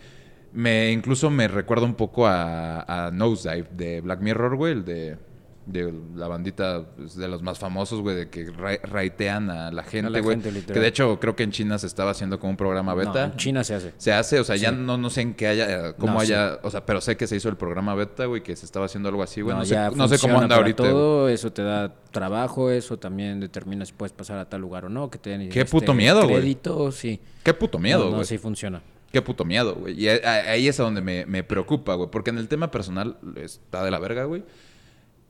me 0.51 0.91
incluso 0.91 1.29
me 1.29 1.47
recuerda 1.47 1.85
un 1.85 1.95
poco 1.95 2.27
a, 2.27 3.07
a 3.07 3.11
Nosedive 3.11 3.67
de 3.71 4.01
Black 4.01 4.21
Mirror, 4.21 4.55
güey, 4.55 4.73
el 4.73 4.85
de, 4.85 5.17
de 5.66 5.93
la 6.16 6.28
bandita 6.28 6.86
pues, 6.97 7.16
de 7.16 7.28
los 7.28 7.41
más 7.41 7.57
famosos, 7.59 8.01
güey, 8.01 8.16
de 8.16 8.30
que 8.30 8.51
ra- 8.51 8.80
raitean 8.84 9.49
a 9.49 9.72
la 9.72 9.84
gente, 9.84 10.20
güey. 10.22 10.39
Que 10.39 10.80
de 10.80 10.88
hecho 10.88 11.20
creo 11.20 11.36
que 11.36 11.43
en 11.43 11.51
China 11.51 11.78
se 11.78 11.88
estaba 11.88 12.11
haciendo 12.11 12.39
como 12.39 12.51
un 12.51 12.57
programa 12.57 12.93
beta. 12.93 13.28
No, 13.28 13.34
en 13.34 13.38
China 13.38 13.64
se 13.64 13.76
hace. 13.76 13.93
Se 13.97 14.11
hace, 14.11 14.39
o 14.39 14.43
sea, 14.43 14.55
ya 14.55 14.72
no, 14.72 14.97
no 14.97 15.09
sé 15.09 15.22
en 15.22 15.34
qué 15.34 15.47
haya, 15.47 15.93
cómo 15.93 16.14
No, 16.14 16.20
haya, 16.20 16.59
o 16.64 16.70
sea, 16.70 16.86
pero 16.86 16.99
sé 17.01 17.16
que 17.18 17.28
se 17.28 17.36
hizo 17.36 17.49
el 17.49 17.55
programa 17.57 17.95
beta, 17.95 18.26
güey, 18.26 18.43
que 18.43 18.55
se 18.55 18.66
estaba 18.66 18.86
haciendo 18.86 19.09
algo 19.09 19.24
así, 19.24 19.41
güey. 19.41 19.55
No, 19.55 19.64
sé, 19.66 19.74
ya 19.74 19.89
no 19.91 20.07
sé 20.07 20.20
cómo 20.20 20.39
anda 20.39 20.55
ahorita. 20.57 20.84
Todo, 20.84 21.30
eso 21.30 21.51
te 21.51 21.64
da 21.64 21.93
trabajo, 22.11 22.70
eso 22.70 22.97
también 22.99 23.39
determina 23.39 23.86
si 23.86 23.93
puedes 23.93 24.14
pasar 24.14 24.38
a 24.39 24.49
tal 24.49 24.61
lugar 24.61 24.86
o 24.86 24.89
no. 24.89 25.09
Que 25.09 25.18
te 25.18 25.30
den, 25.32 25.49
Qué 25.49 25.66
puto 25.66 25.93
miedo, 25.93 26.28
güey. 26.28 26.57
Sí. 26.91 27.20
Qué 27.43 27.53
puto 27.53 27.80
miedo, 27.80 27.99
No, 27.99 28.05
güey. 28.07 28.18
no, 28.20 28.24
sí 28.26 28.38
funciona. 28.38 28.82
Qué 29.11 29.22
puto 29.22 29.45
miedo, 29.45 29.76
güey. 29.76 29.93
Y 29.99 30.07
ahí 30.09 30.68
es 30.68 30.80
a 30.80 30.84
donde 30.84 31.01
me, 31.01 31.26
me 31.28 31.43
preocupa, 31.43 31.93
güey. 31.93 32.09
Porque 32.09 32.32
en 32.32 32.39
el 32.39 32.47
tema 32.47 32.72
personal 32.72 33.18
está 33.36 33.84
de 33.84 33.91
la 33.91 33.99
verga, 33.99 34.24
güey. 34.24 34.43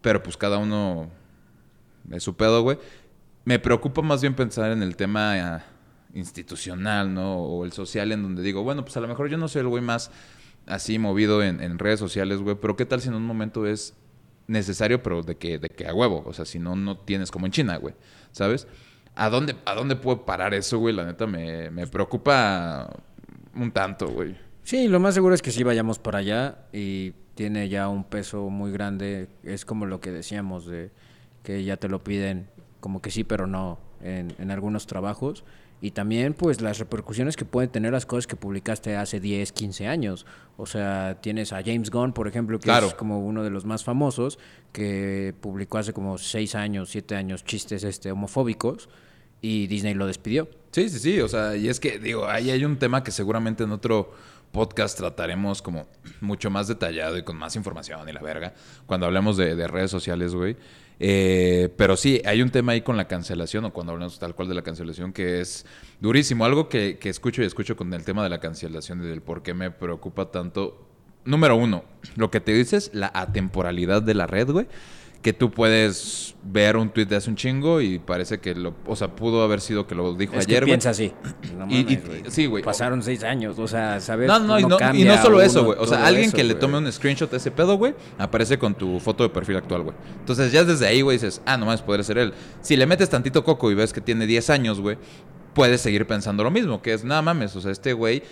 Pero 0.03 0.21
pues 0.21 0.35
cada 0.35 0.57
uno 0.57 1.09
es 2.11 2.21
su 2.21 2.35
pedo, 2.35 2.61
güey. 2.61 2.77
Me 3.45 3.57
preocupa 3.57 4.01
más 4.01 4.21
bien 4.21 4.35
pensar 4.35 4.71
en 4.71 4.83
el 4.83 4.97
tema 4.97 5.37
eh, 5.37 5.61
institucional, 6.13 7.13
¿no? 7.13 7.37
O 7.37 7.63
el 7.63 7.71
social, 7.71 8.11
en 8.11 8.21
donde 8.21 8.43
digo, 8.43 8.63
bueno, 8.63 8.83
pues 8.83 8.97
a 8.97 8.99
lo 8.99 9.07
mejor 9.07 9.29
yo 9.29 9.37
no 9.37 9.47
soy 9.47 9.61
el 9.61 9.69
güey 9.69 9.81
más 9.81 10.11
así 10.67 10.99
movido 10.99 11.41
en, 11.41 11.79
redes 11.79 12.01
sociales, 12.01 12.39
güey. 12.39 12.57
Pero 12.59 12.75
qué 12.75 12.85
tal 12.85 12.99
si 12.99 13.07
en 13.07 13.15
un 13.15 13.25
momento 13.25 13.65
es 13.65 13.95
necesario, 14.47 15.01
pero 15.01 15.23
de 15.23 15.37
que, 15.37 15.57
de 15.57 15.69
que 15.69 15.87
a 15.87 15.93
huevo. 15.93 16.21
O 16.25 16.33
sea, 16.33 16.43
si 16.43 16.59
no, 16.59 16.75
no 16.75 16.97
tienes 16.97 17.31
como 17.31 17.45
en 17.45 17.53
China, 17.53 17.77
güey. 17.77 17.95
¿Sabes? 18.33 18.67
¿A 19.15 19.29
dónde, 19.29 19.55
¿A 19.63 19.73
dónde 19.73 19.95
puede 19.95 20.17
parar 20.17 20.53
eso, 20.53 20.79
güey? 20.79 20.93
La 20.93 21.05
neta 21.05 21.27
me, 21.27 21.71
me 21.71 21.87
preocupa 21.87 22.93
un 23.55 23.71
tanto, 23.71 24.09
güey. 24.09 24.35
Sí, 24.63 24.89
lo 24.89 24.99
más 24.99 25.13
seguro 25.13 25.33
es 25.33 25.41
que 25.41 25.51
sí 25.51 25.63
vayamos 25.63 25.97
para 25.97 26.19
allá 26.19 26.57
y 26.73 27.13
tiene 27.35 27.69
ya 27.69 27.89
un 27.89 28.03
peso 28.03 28.49
muy 28.49 28.71
grande. 28.71 29.27
Es 29.43 29.65
como 29.65 29.85
lo 29.85 29.99
que 29.99 30.11
decíamos 30.11 30.65
de 30.65 30.91
que 31.43 31.63
ya 31.63 31.77
te 31.77 31.89
lo 31.89 32.03
piden 32.03 32.47
como 32.79 33.01
que 33.01 33.11
sí, 33.11 33.23
pero 33.23 33.47
no 33.47 33.79
en, 34.01 34.33
en 34.39 34.51
algunos 34.51 34.87
trabajos. 34.87 35.43
y 35.81 35.91
también 35.91 36.33
pues 36.33 36.61
las 36.61 36.79
repercusiones 36.79 37.35
que 37.35 37.43
pueden 37.43 37.69
tener 37.69 37.91
las 37.91 38.05
cosas 38.05 38.25
que 38.25 38.37
publicaste 38.37 38.95
hace 38.95 39.19
10, 39.19 39.51
15 39.51 39.87
años. 39.87 40.25
O 40.55 40.65
sea, 40.65 41.17
tienes 41.21 41.51
a 41.51 41.61
James 41.61 41.89
Gunn, 41.89 42.13
por 42.13 42.27
ejemplo, 42.29 42.57
que 42.57 42.71
es 42.71 42.93
como 42.93 43.19
uno 43.19 43.43
de 43.43 43.49
los 43.49 43.65
más 43.65 43.83
famosos, 43.83 44.39
que 44.71 45.33
publicó 45.41 45.79
hace 45.79 45.91
como 45.91 46.17
6 46.17 46.55
años, 46.55 46.89
7 46.89 47.15
años 47.15 47.43
chistes 47.43 47.83
este, 47.83 48.11
homofóbicos 48.11 48.87
y 49.41 49.67
Disney 49.67 49.93
lo 49.93 50.07
despidió. 50.07 50.47
Sí, 50.71 50.87
sí, 50.87 50.99
sí, 50.99 51.19
o 51.19 51.27
sea, 51.27 51.57
y 51.57 51.67
es 51.67 51.81
que 51.81 51.99
digo, 51.99 52.27
ahí 52.27 52.49
hay 52.49 52.63
un 52.63 52.77
tema 52.77 53.03
que 53.03 53.11
seguramente 53.11 53.65
en 53.65 53.71
otro 53.71 54.13
podcast 54.53 54.97
trataremos 54.97 55.61
como 55.61 55.87
mucho 56.21 56.49
más 56.49 56.69
detallado 56.69 57.17
y 57.17 57.23
con 57.23 57.35
más 57.35 57.57
información 57.57 58.07
y 58.07 58.13
la 58.13 58.21
verga, 58.21 58.53
cuando 58.85 59.07
hablemos 59.07 59.35
de, 59.35 59.57
de 59.57 59.67
redes 59.67 59.91
sociales, 59.91 60.33
güey. 60.33 60.55
Eh, 60.99 61.73
pero 61.75 61.97
sí, 61.97 62.21
hay 62.23 62.41
un 62.41 62.49
tema 62.49 62.71
ahí 62.71 62.81
con 62.81 62.95
la 62.95 63.07
cancelación, 63.09 63.65
o 63.65 63.73
cuando 63.73 63.91
hablamos 63.91 64.19
tal 64.19 64.35
cual 64.35 64.47
de 64.47 64.53
la 64.53 64.61
cancelación, 64.61 65.11
que 65.11 65.41
es 65.41 65.65
durísimo. 65.99 66.45
Algo 66.45 66.69
que, 66.69 66.97
que 66.97 67.09
escucho 67.09 67.41
y 67.41 67.45
escucho 67.45 67.75
con 67.75 67.93
el 67.93 68.05
tema 68.05 68.23
de 68.23 68.29
la 68.29 68.39
cancelación 68.39 69.03
y 69.03 69.07
del 69.07 69.21
por 69.21 69.43
qué 69.43 69.53
me 69.53 69.71
preocupa 69.71 70.31
tanto. 70.31 70.87
Número 71.25 71.55
uno, 71.55 71.83
lo 72.15 72.31
que 72.31 72.39
te 72.39 72.53
dices, 72.53 72.91
la 72.93 73.11
atemporalidad 73.13 74.01
de 74.01 74.13
la 74.13 74.27
red, 74.27 74.49
güey 74.49 74.67
que 75.23 75.31
tú 75.33 75.49
puedes 75.49 76.35
ver 76.43 76.75
un 76.75 76.89
tweet 76.89 77.05
de 77.05 77.15
hace 77.15 77.29
un 77.29 77.37
chingo 77.37 77.79
y 77.79 77.97
parece 77.97 78.39
que 78.39 78.53
lo, 78.53 78.75
o 78.85 78.95
sea, 78.97 79.15
pudo 79.15 79.41
haber 79.41 79.61
sido 79.61 79.87
que 79.87 79.95
lo 79.95 80.13
dijo 80.13 80.35
es 80.35 80.45
ayer, 80.45 80.59
que 80.59 80.65
piensa 80.65 80.89
así. 80.89 81.13
y, 81.69 81.97
sí, 82.27 82.45
güey. 82.45 82.61
Pasaron 82.61 83.01
seis 83.01 83.23
años, 83.23 83.57
o 83.57 83.67
sea, 83.67 84.01
¿sabes? 84.01 84.27
No, 84.27 84.37
no, 84.39 84.59
y 84.59 84.63
no, 84.63 84.77
y 84.93 85.05
no 85.05 85.17
solo 85.21 85.41
eso, 85.41 85.63
güey. 85.63 85.77
O 85.79 85.87
sea, 85.87 86.05
alguien 86.05 86.31
que 86.31 86.43
le 86.43 86.55
tome 86.55 86.77
un 86.77 86.91
screenshot 86.91 87.31
de 87.31 87.37
ese 87.37 87.51
pedo, 87.51 87.77
güey, 87.77 87.95
aparece 88.17 88.59
con 88.59 88.75
tu 88.75 88.99
foto 88.99 89.23
de 89.23 89.29
perfil 89.29 89.55
actual, 89.55 89.83
güey. 89.83 89.95
Entonces 90.19 90.51
ya 90.51 90.65
desde 90.65 90.85
ahí, 90.85 91.01
güey, 91.01 91.17
dices, 91.17 91.41
ah, 91.45 91.55
no 91.55 91.65
más 91.65 91.81
podría 91.81 92.03
ser 92.03 92.17
él. 92.17 92.33
Si 92.61 92.75
le 92.75 92.85
metes 92.85 93.09
tantito 93.09 93.43
coco 93.45 93.71
y 93.71 93.75
ves 93.75 93.93
que 93.93 94.01
tiene 94.01 94.27
10 94.27 94.49
años, 94.49 94.81
güey, 94.81 94.97
puedes 95.53 95.81
seguir 95.81 96.05
pensando 96.07 96.43
lo 96.43 96.51
mismo, 96.51 96.81
que 96.81 96.93
es, 96.93 97.03
nada 97.03 97.21
mames, 97.21 97.55
o 97.55 97.61
sea, 97.61 97.71
este 97.71 97.93
güey, 97.93 98.23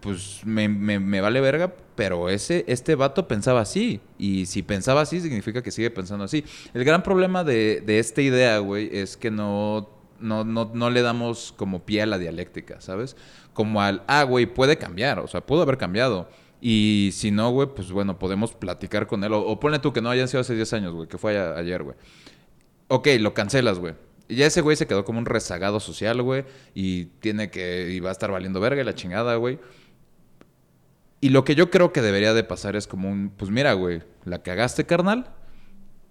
pues 0.00 0.40
me, 0.44 0.68
me, 0.68 1.20
vale 1.20 1.40
verga, 1.40 1.74
pero 1.94 2.28
ese, 2.28 2.64
este 2.68 2.94
vato 2.94 3.26
pensaba 3.26 3.60
así, 3.60 4.00
y 4.18 4.46
si 4.46 4.62
pensaba 4.62 5.02
así, 5.02 5.20
significa 5.20 5.62
que 5.62 5.70
sigue 5.70 5.90
pensando 5.90 6.24
así. 6.24 6.44
El 6.74 6.84
gran 6.84 7.02
problema 7.02 7.44
de, 7.44 7.82
de 7.84 7.98
esta 7.98 8.22
idea, 8.22 8.58
güey, 8.58 8.90
es 8.92 9.16
que 9.16 9.30
no, 9.30 9.88
no, 10.20 10.44
no, 10.44 10.70
no 10.72 10.90
le 10.90 11.02
damos 11.02 11.54
como 11.56 11.84
pie 11.84 12.02
a 12.02 12.06
la 12.06 12.18
dialéctica, 12.18 12.80
¿sabes? 12.80 13.16
Como 13.52 13.80
al, 13.80 14.02
ah, 14.06 14.22
güey, 14.24 14.46
puede 14.46 14.76
cambiar, 14.76 15.18
o 15.18 15.28
sea, 15.28 15.40
pudo 15.40 15.62
haber 15.62 15.78
cambiado. 15.78 16.28
Y 16.60 17.10
si 17.12 17.30
no, 17.30 17.50
güey, 17.50 17.68
pues 17.74 17.92
bueno, 17.92 18.18
podemos 18.18 18.52
platicar 18.52 19.06
con 19.06 19.24
él. 19.24 19.32
O, 19.32 19.40
o 19.40 19.60
ponle 19.60 19.78
tú 19.78 19.92
que 19.92 20.00
no 20.00 20.10
hayan 20.10 20.26
sido 20.26 20.40
hace 20.40 20.54
10 20.54 20.72
años, 20.72 20.94
güey, 20.94 21.08
que 21.08 21.18
fue 21.18 21.38
ayer, 21.38 21.82
güey. 21.82 21.96
Ok, 22.88 23.08
lo 23.20 23.34
cancelas, 23.34 23.78
güey 23.78 23.94
ya 24.28 24.46
ese 24.46 24.60
güey 24.60 24.76
se 24.76 24.86
quedó 24.86 25.04
como 25.04 25.18
un 25.18 25.26
rezagado 25.26 25.80
social, 25.80 26.22
güey. 26.22 26.44
Y 26.74 27.06
tiene 27.20 27.50
que. 27.50 27.90
Y 27.90 28.00
va 28.00 28.10
a 28.10 28.12
estar 28.12 28.30
valiendo 28.30 28.60
verga 28.60 28.82
y 28.82 28.84
la 28.84 28.94
chingada, 28.94 29.36
güey. 29.36 29.58
Y 31.20 31.30
lo 31.30 31.44
que 31.44 31.54
yo 31.54 31.70
creo 31.70 31.92
que 31.92 32.02
debería 32.02 32.34
de 32.34 32.44
pasar 32.44 32.76
es 32.76 32.86
como 32.86 33.10
un. 33.10 33.30
Pues 33.30 33.50
mira, 33.50 33.72
güey, 33.72 34.02
la 34.24 34.42
cagaste, 34.42 34.84
carnal. 34.84 35.30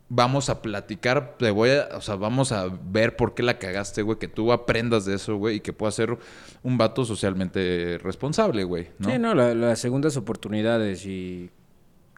Vamos 0.08 0.50
a 0.50 0.62
platicar, 0.62 1.36
te 1.40 1.50
voy 1.50 1.72
a, 1.72 1.90
o 1.98 2.02
sea, 2.02 2.16
vamos 2.16 2.52
a 2.52 2.68
ver 2.68 3.16
por 3.16 3.34
qué 3.34 3.42
la 3.42 3.58
cagaste, 3.58 4.04
güey, 4.04 4.20
que 4.20 4.28
tú 4.28 4.52
aprendas 4.52 5.06
de 5.06 5.16
eso, 5.16 5.36
güey, 5.38 5.56
y 5.56 5.60
que 5.62 5.74
puedas 5.74 5.96
ser 5.96 6.16
un 6.62 6.78
vato 6.78 7.06
socialmente 7.06 7.98
responsable, 8.04 8.66
güey. 8.66 8.90
Sí, 9.04 9.18
no, 9.18 9.34
las 9.34 9.80
segundas 9.80 10.16
oportunidades 10.16 11.08
y 11.08 11.50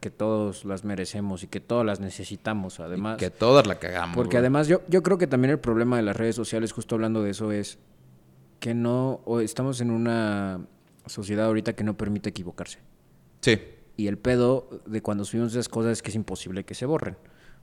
que 0.00 0.10
todos 0.10 0.64
las 0.64 0.84
merecemos 0.84 1.42
y 1.42 1.48
que 1.48 1.60
todas 1.60 1.84
las 1.84 2.00
necesitamos, 2.00 2.80
además. 2.80 3.16
que 3.16 3.30
todas 3.30 3.66
la 3.66 3.78
cagamos. 3.78 4.16
Porque 4.16 4.36
además 4.36 4.68
yo, 4.68 4.82
yo 4.88 5.02
creo 5.02 5.18
que 5.18 5.26
también 5.26 5.50
el 5.50 5.58
problema 5.58 5.96
de 5.96 6.02
las 6.02 6.16
redes 6.16 6.36
sociales, 6.36 6.72
justo 6.72 6.94
hablando 6.94 7.22
de 7.22 7.30
eso, 7.30 7.52
es 7.52 7.78
que 8.60 8.74
no, 8.74 9.20
o 9.24 9.40
estamos 9.40 9.80
en 9.80 9.90
una 9.90 10.60
sociedad 11.06 11.46
ahorita 11.46 11.74
que 11.74 11.84
no 11.84 11.96
permite 11.96 12.30
equivocarse. 12.30 12.78
Sí. 13.40 13.60
Y 13.96 14.06
el 14.06 14.18
pedo 14.18 14.82
de 14.86 15.02
cuando 15.02 15.24
subimos 15.24 15.52
esas 15.52 15.68
cosas 15.68 15.92
es 15.92 16.02
que 16.02 16.10
es 16.10 16.14
imposible 16.14 16.64
que 16.64 16.74
se 16.74 16.86
borren. 16.86 17.16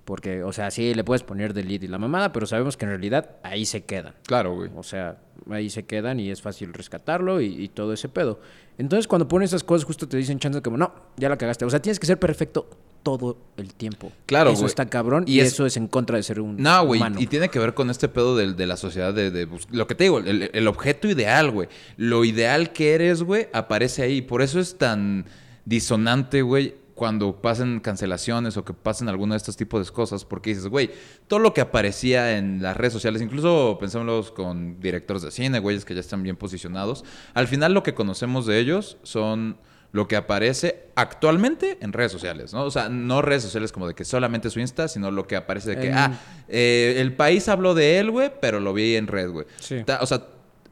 Porque, 0.05 0.43
o 0.43 0.53
sea, 0.53 0.69
sí 0.69 0.93
le 0.93 1.03
puedes 1.03 1.23
poner 1.23 1.53
delete 1.53 1.85
y 1.85 1.89
la 1.89 1.97
mamada, 1.97 2.31
pero 2.31 2.45
sabemos 2.45 2.77
que 2.77 2.85
en 2.85 2.91
realidad 2.91 3.37
ahí 3.41 3.65
se 3.65 3.83
quedan. 3.85 4.13
Claro, 4.27 4.53
güey. 4.53 4.69
O 4.75 4.83
sea, 4.83 5.17
ahí 5.49 5.71
se 5.71 5.85
quedan 5.85 6.19
y 6.19 6.29
es 6.29 6.43
fácil 6.43 6.73
rescatarlo 6.73 7.41
y, 7.41 7.67
todo 7.69 7.91
ese 7.91 8.07
pedo. 8.07 8.39
Entonces, 8.77 9.07
cuando 9.07 9.27
pones 9.27 9.49
esas 9.49 9.63
cosas, 9.63 9.83
justo 9.83 10.07
te 10.07 10.17
dicen 10.17 10.37
chances 10.37 10.61
como, 10.61 10.77
no, 10.77 10.93
ya 11.17 11.27
la 11.27 11.37
cagaste. 11.37 11.65
O 11.65 11.69
sea, 11.71 11.81
tienes 11.81 11.99
que 11.99 12.05
ser 12.05 12.19
perfecto 12.19 12.69
todo 13.01 13.37
el 13.57 13.73
tiempo. 13.73 14.11
Claro, 14.27 14.51
Eso 14.51 14.67
está 14.67 14.85
cabrón 14.87 15.25
y, 15.27 15.39
eso 15.39 15.65
es 15.65 15.75
en 15.75 15.87
contra 15.87 16.17
de 16.17 16.23
ser 16.23 16.39
un 16.39 16.57
No, 16.57 16.85
güey, 16.85 17.01
y 17.17 17.25
tiene 17.25 17.49
que 17.49 17.57
ver 17.57 17.73
con 17.73 17.89
este 17.89 18.07
pedo 18.07 18.35
de, 18.35 18.53
de 18.53 18.67
la 18.67 18.77
sociedad 18.77 19.11
de, 19.13 19.47
Lo 19.71 19.87
que 19.87 19.95
te 19.95 20.03
digo, 20.03 20.19
el, 20.19 20.51
el 20.53 20.67
objeto 20.67 21.07
ideal, 21.07 21.49
güey. 21.49 21.67
Lo 21.97 22.25
ideal 22.25 22.73
que 22.73 22.93
eres, 22.93 23.23
güey, 23.23 23.47
aparece 23.53 24.03
ahí. 24.03 24.21
Por 24.21 24.43
eso 24.43 24.59
es 24.59 24.77
tan 24.77 25.25
disonante, 25.65 26.43
güey, 26.43 26.75
cuando 26.95 27.41
pasen 27.41 27.81
cancelaciones 27.81 28.55
o 28.55 28.63
que 28.63 28.73
pasen 28.73 29.09
alguno 29.09 29.33
de 29.33 29.37
estos 29.37 29.57
tipos 29.57 29.85
de 29.85 29.93
cosas, 29.93 30.23
porque 30.23 30.51
dices, 30.51 30.67
güey, 30.67 30.89
todo 31.27 31.39
lo 31.39 31.53
que 31.53 31.59
aparecía 31.61 32.37
en 32.37 32.63
las 32.63 32.77
redes 32.77 32.93
sociales, 32.93 33.21
incluso 33.21 33.77
pensémoslo 33.79 34.33
con 34.33 34.79
directores 34.79 35.21
de 35.21 35.31
cine, 35.31 35.59
güeyes 35.59 35.83
que 35.83 35.93
ya 35.93 35.99
están 35.99 36.23
bien 36.23 36.37
posicionados, 36.37 37.03
al 37.33 37.47
final 37.47 37.73
lo 37.73 37.83
que 37.83 37.93
conocemos 37.93 38.45
de 38.45 38.59
ellos 38.59 38.97
son 39.03 39.57
lo 39.91 40.07
que 40.07 40.15
aparece 40.15 40.89
actualmente 40.95 41.77
en 41.81 41.93
redes 41.93 42.11
sociales, 42.11 42.53
¿no? 42.53 42.63
O 42.63 42.71
sea, 42.71 42.89
no 42.89 43.21
redes 43.21 43.43
sociales 43.43 43.71
como 43.71 43.87
de 43.87 43.93
que 43.93 44.03
solamente 44.03 44.49
su 44.49 44.59
Insta, 44.59 44.89
sino 44.89 45.09
lo 45.09 45.25
que 45.25 45.37
aparece 45.37 45.71
de 45.71 45.79
que, 45.79 45.93
ah, 45.93 46.19
eh, 46.49 46.95
el 46.97 47.13
país 47.13 47.47
habló 47.47 47.73
de 47.73 47.99
él, 47.99 48.11
güey, 48.11 48.29
pero 48.41 48.59
lo 48.59 48.73
vi 48.73 48.95
en 48.95 49.07
red, 49.07 49.29
güey. 49.29 49.45
Sí. 49.59 49.85
O 50.01 50.05
sea, 50.05 50.21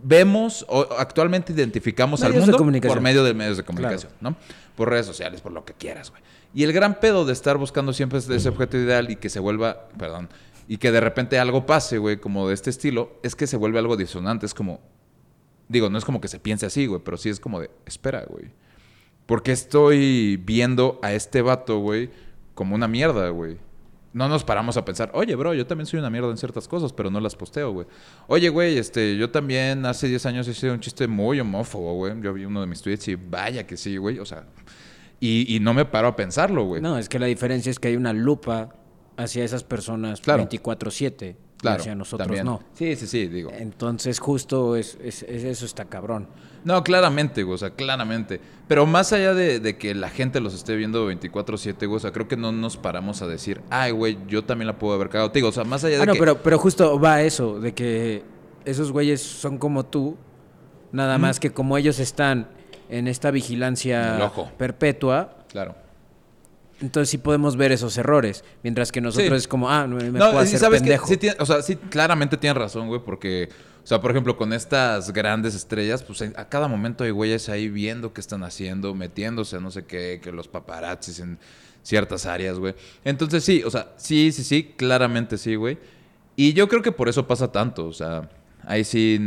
vemos 0.04 0.66
o 0.70 0.88
actualmente 0.98 1.54
identificamos 1.54 2.22
al 2.24 2.34
mundo 2.34 2.58
por 2.58 3.02
medio 3.02 3.24
de 3.24 3.34
medios 3.34 3.58
de 3.58 3.64
comunicación, 3.64 4.12
¿no? 4.22 4.36
Por 4.76 4.90
redes 4.90 5.06
sociales, 5.06 5.42
por 5.42 5.52
lo 5.52 5.66
que 5.66 5.74
quieras, 5.74 6.12
güey. 6.12 6.22
Y 6.54 6.64
el 6.64 6.74
gran 6.74 7.00
pedo 7.00 7.26
de 7.26 7.34
estar 7.34 7.58
buscando 7.58 7.94
siempre 7.94 8.20
ese 8.20 8.50
objeto 8.50 8.78
ideal 8.78 9.10
y 9.10 9.16
que 9.16 9.30
se 9.30 9.40
vuelva, 9.40 9.90
perdón, 9.98 10.30
y 10.68 10.78
que 10.78 10.92
de 10.92 11.00
repente 11.00 11.40
algo 11.40 11.66
pase, 11.66 11.98
güey, 11.98 12.18
como 12.18 12.48
de 12.48 12.54
este 12.54 12.70
estilo, 12.70 13.18
es 13.24 13.36
que 13.36 13.48
se 13.48 13.58
vuelve 13.58 13.80
algo 13.80 13.98
disonante. 13.98 14.46
Es 14.46 14.54
como, 14.54 14.80
digo, 15.68 15.90
no 15.90 15.98
es 15.98 16.06
como 16.06 16.22
que 16.22 16.28
se 16.28 16.40
piense 16.40 16.66
así, 16.66 16.86
güey, 16.86 17.02
pero 17.04 17.18
sí 17.18 17.30
es 17.30 17.40
como 17.40 17.60
de, 17.60 17.72
espera, 17.86 18.26
güey. 18.28 18.52
Porque 19.26 19.52
estoy 19.52 20.38
viendo 20.38 21.00
a 21.02 21.14
este 21.14 21.42
vato, 21.42 21.80
güey, 21.80 22.12
como 22.54 22.76
una 22.76 22.88
mierda, 22.88 23.30
güey? 23.30 23.58
No 24.14 24.30
nos 24.30 24.44
paramos 24.44 24.78
a 24.78 24.86
pensar, 24.86 25.12
oye, 25.14 25.36
bro, 25.36 25.54
yo 25.54 25.66
también 25.66 25.88
soy 25.88 26.00
una 26.00 26.10
mierda 26.10 26.30
en 26.30 26.38
ciertas 26.38 26.68
cosas, 26.68 26.94
pero 26.94 27.10
no 27.10 27.20
las 27.20 27.36
posteo, 27.36 27.72
güey. 27.72 27.88
Oye, 28.28 28.50
güey, 28.50 28.78
este, 28.78 29.18
yo 29.18 29.32
también 29.32 29.86
hace 29.86 30.08
10 30.08 30.26
años 30.28 30.48
hice 30.48 30.70
un 30.70 30.80
chiste 30.80 31.08
muy 31.08 31.40
homófobo, 31.40 31.96
güey. 31.96 32.14
Yo 32.22 32.34
vi 32.34 32.46
uno 32.46 32.62
de 32.62 32.68
mis 32.68 32.82
tweets 32.82 33.08
y 33.08 33.16
vaya 33.16 33.66
que 33.66 33.76
sí, 33.76 33.98
güey. 33.98 34.20
O 34.20 34.26
sea, 34.26 34.46
y, 35.20 35.58
no 35.62 35.74
me 35.74 35.86
paro 35.86 36.10
a 36.10 36.16
pensarlo, 36.16 36.66
güey. 36.66 36.82
No, 36.82 36.98
es 36.98 37.10
que 37.10 37.18
la 37.18 37.28
diferencia 37.28 37.70
es 37.70 37.80
que 37.80 37.88
hay 37.88 37.96
una 37.96 38.14
lupa 38.14 38.76
hacia 39.18 39.44
esas 39.44 39.64
personas 39.64 40.22
24-7. 40.22 41.36
Claro, 41.64 41.82
hacia 41.82 41.96
nosotros 41.96 42.44
no. 42.44 42.62
Sí, 42.74 42.96
sí, 42.98 43.08
sí, 43.08 43.28
digo. 43.28 43.50
Entonces, 43.54 44.20
justo 44.20 44.76
es, 44.76 44.98
eso 45.02 45.66
está 45.66 45.86
cabrón. 45.86 46.28
No, 46.66 46.84
claramente, 46.84 47.44
güey, 47.44 47.56
o 47.56 47.58
sea, 47.58 47.70
claramente. 47.72 48.40
Pero 48.68 48.86
más 48.86 49.14
allá 49.14 49.34
de, 49.34 49.78
que 49.78 49.96
la 49.96 50.10
gente 50.10 50.42
los 50.42 50.54
esté 50.54 50.76
viendo 50.76 51.10
24-7, 51.10 51.88
güey, 51.88 51.96
o 51.96 52.00
sea, 52.00 52.12
creo 52.12 52.28
que 52.28 52.38
no 52.38 52.52
nos 52.52 52.78
paramos 52.78 53.22
a 53.22 53.28
decir, 53.28 53.62
ay, 53.70 53.92
güey, 53.92 54.18
yo 54.28 54.44
también 54.44 54.68
la 54.68 54.78
puedo 54.78 54.94
haber 54.94 55.10
cagado. 55.10 55.30
digo, 55.30 55.48
o 55.48 55.52
sea, 55.52 55.64
más 55.64 55.84
allá 55.84 55.98
de 55.98 56.04
ah, 56.04 56.06
no, 56.06 56.14
que... 56.14 56.20
pero, 56.20 56.44
pero 56.44 56.60
justo 56.60 57.00
va 57.00 57.22
eso, 57.22 57.60
de 57.60 57.74
que 57.74 58.24
esos 58.66 58.92
güeyes 58.92 59.22
son 59.22 59.58
como 59.58 59.86
tú, 59.86 60.18
nada 60.92 61.18
más 61.18 61.40
que 61.40 61.52
como 61.52 61.78
ellos 61.78 62.00
están 62.00 62.50
en 62.90 63.08
esta 63.08 63.32
vigilancia 63.32 64.32
perpetua. 64.58 65.38
Claro 65.50 65.83
entonces 66.82 67.10
sí 67.10 67.18
podemos 67.18 67.56
ver 67.56 67.72
esos 67.72 67.98
errores. 67.98 68.44
Mientras 68.64 68.92
que 68.92 69.02
nosotros 69.02 69.38
es 69.38 69.48
como, 69.48 69.70
ah, 69.70 69.88
me, 69.88 70.12
puedo 70.12 70.40
hacer 70.40 70.60
¿sabes 70.60 70.82
pendejo. 70.82 71.08
sí 71.08 71.18
o 71.40 71.46
sea, 71.46 71.62
sí, 71.62 71.76
claramente 71.76 72.38
tienes 72.38 72.58
razón, 72.58 72.88
güey, 72.88 73.02
porque... 73.04 73.50
O 73.84 73.86
sea, 73.86 74.00
por 74.00 74.12
ejemplo, 74.12 74.38
con 74.38 74.54
estas 74.54 75.12
grandes 75.12 75.56
estrellas, 75.56 76.04
pues 76.04 76.22
a 76.22 76.48
cada 76.48 76.70
momento 76.70 77.04
hay 77.04 77.12
güeyes 77.12 77.50
ahí 77.50 77.68
viendo 77.68 78.14
qué 78.14 78.22
están 78.22 78.46
haciendo, 78.46 78.96
metiéndose 78.96 79.60
no 79.60 79.72
sé 79.72 79.84
qué, 79.84 80.22
que 80.24 80.32
los 80.32 80.48
paparazzis 80.48 81.20
en 81.20 81.38
ciertas 81.82 82.26
áreas, 82.26 82.60
güey. 82.60 82.76
Entonces 83.04 83.44
sí, 83.44 83.62
o 83.62 83.70
sea, 83.70 83.92
sí, 83.98 84.32
sí, 84.32 84.46
sí, 84.46 84.74
claramente 84.78 85.38
sí, 85.38 85.56
güey. 85.56 85.78
Y 86.38 86.54
yo 86.54 86.70
creo 86.70 86.82
que 86.82 86.94
por 86.94 87.10
eso 87.10 87.28
pasa 87.28 87.52
tanto, 87.52 87.86
o 87.86 87.92
sea, 87.92 88.30
ahí 88.66 88.86
sí, 88.86 89.20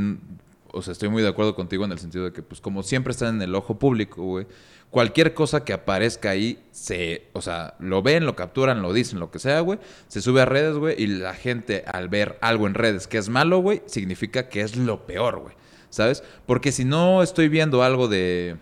o 0.72 0.80
sea, 0.80 0.92
estoy 0.92 1.10
muy 1.10 1.22
de 1.22 1.28
acuerdo 1.28 1.54
contigo 1.54 1.84
en 1.84 1.92
el 1.92 1.98
sentido 1.98 2.24
de 2.24 2.32
que, 2.32 2.42
pues 2.42 2.62
como 2.62 2.82
siempre 2.82 3.10
están 3.10 3.36
en 3.36 3.42
el 3.42 3.54
ojo 3.54 3.78
público, 3.78 4.22
güey 4.22 4.46
cualquier 4.90 5.34
cosa 5.34 5.64
que 5.64 5.72
aparezca 5.72 6.30
ahí, 6.30 6.62
se, 6.70 7.28
o 7.32 7.42
sea, 7.42 7.74
lo 7.78 8.02
ven, 8.02 8.24
lo 8.24 8.36
capturan, 8.36 8.82
lo 8.82 8.92
dicen, 8.92 9.20
lo 9.20 9.30
que 9.30 9.38
sea, 9.38 9.60
güey, 9.60 9.78
se 10.08 10.22
sube 10.22 10.42
a 10.42 10.44
redes, 10.44 10.76
güey, 10.76 11.00
y 11.00 11.06
la 11.06 11.34
gente 11.34 11.84
al 11.86 12.08
ver 12.08 12.38
algo 12.40 12.66
en 12.66 12.74
redes 12.74 13.06
que 13.06 13.18
es 13.18 13.28
malo, 13.28 13.58
güey, 13.58 13.82
significa 13.86 14.48
que 14.48 14.62
es 14.62 14.76
lo 14.76 15.06
peor, 15.06 15.40
güey, 15.40 15.54
¿sabes? 15.90 16.22
Porque 16.46 16.72
si 16.72 16.84
no 16.84 17.22
estoy 17.22 17.48
viendo 17.48 17.82
algo 17.82 18.08
de 18.08 18.56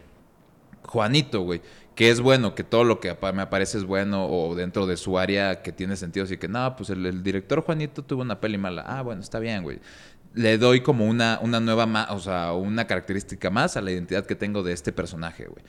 Juanito, 0.83 1.43
güey, 1.43 1.61
que 1.95 2.11
es 2.11 2.21
bueno, 2.21 2.57
que 2.57 2.65
todo 2.65 2.83
lo 2.83 2.99
que 2.99 3.17
me 3.33 3.43
aparece 3.43 3.79
es 3.79 3.85
bueno 3.85 4.27
o 4.27 4.57
dentro 4.57 4.87
de 4.87 4.97
su 4.97 5.17
área 5.17 5.63
que 5.63 5.71
tiene 5.71 5.97
sentido, 5.97 6.25
así 6.25 6.39
que, 6.39 6.49
no, 6.49 6.75
pues 6.75 6.91
el, 6.91 7.07
el 7.07 7.23
director 7.23 7.63
Juanito 7.63 8.03
tuvo 8.03 8.23
una 8.23 8.41
peli 8.41 8.59
mala, 8.59 8.83
ah, 8.83 9.03
bueno, 9.03 9.23
está 9.23 9.39
bien, 9.39 9.63
güey 9.63 9.79
le 10.35 10.59
doy 10.59 10.81
como 10.81 11.07
una, 11.07 11.39
una 11.43 11.61
nueva, 11.61 12.09
o 12.11 12.19
sea, 12.19 12.53
una 12.55 12.87
característica 12.87 13.51
más 13.51 13.77
a 13.77 13.81
la 13.81 13.93
identidad 13.93 14.27
que 14.27 14.35
tengo 14.35 14.63
de 14.63 14.73
este 14.73 14.93
personaje, 14.93 15.47
güey. 15.47 15.65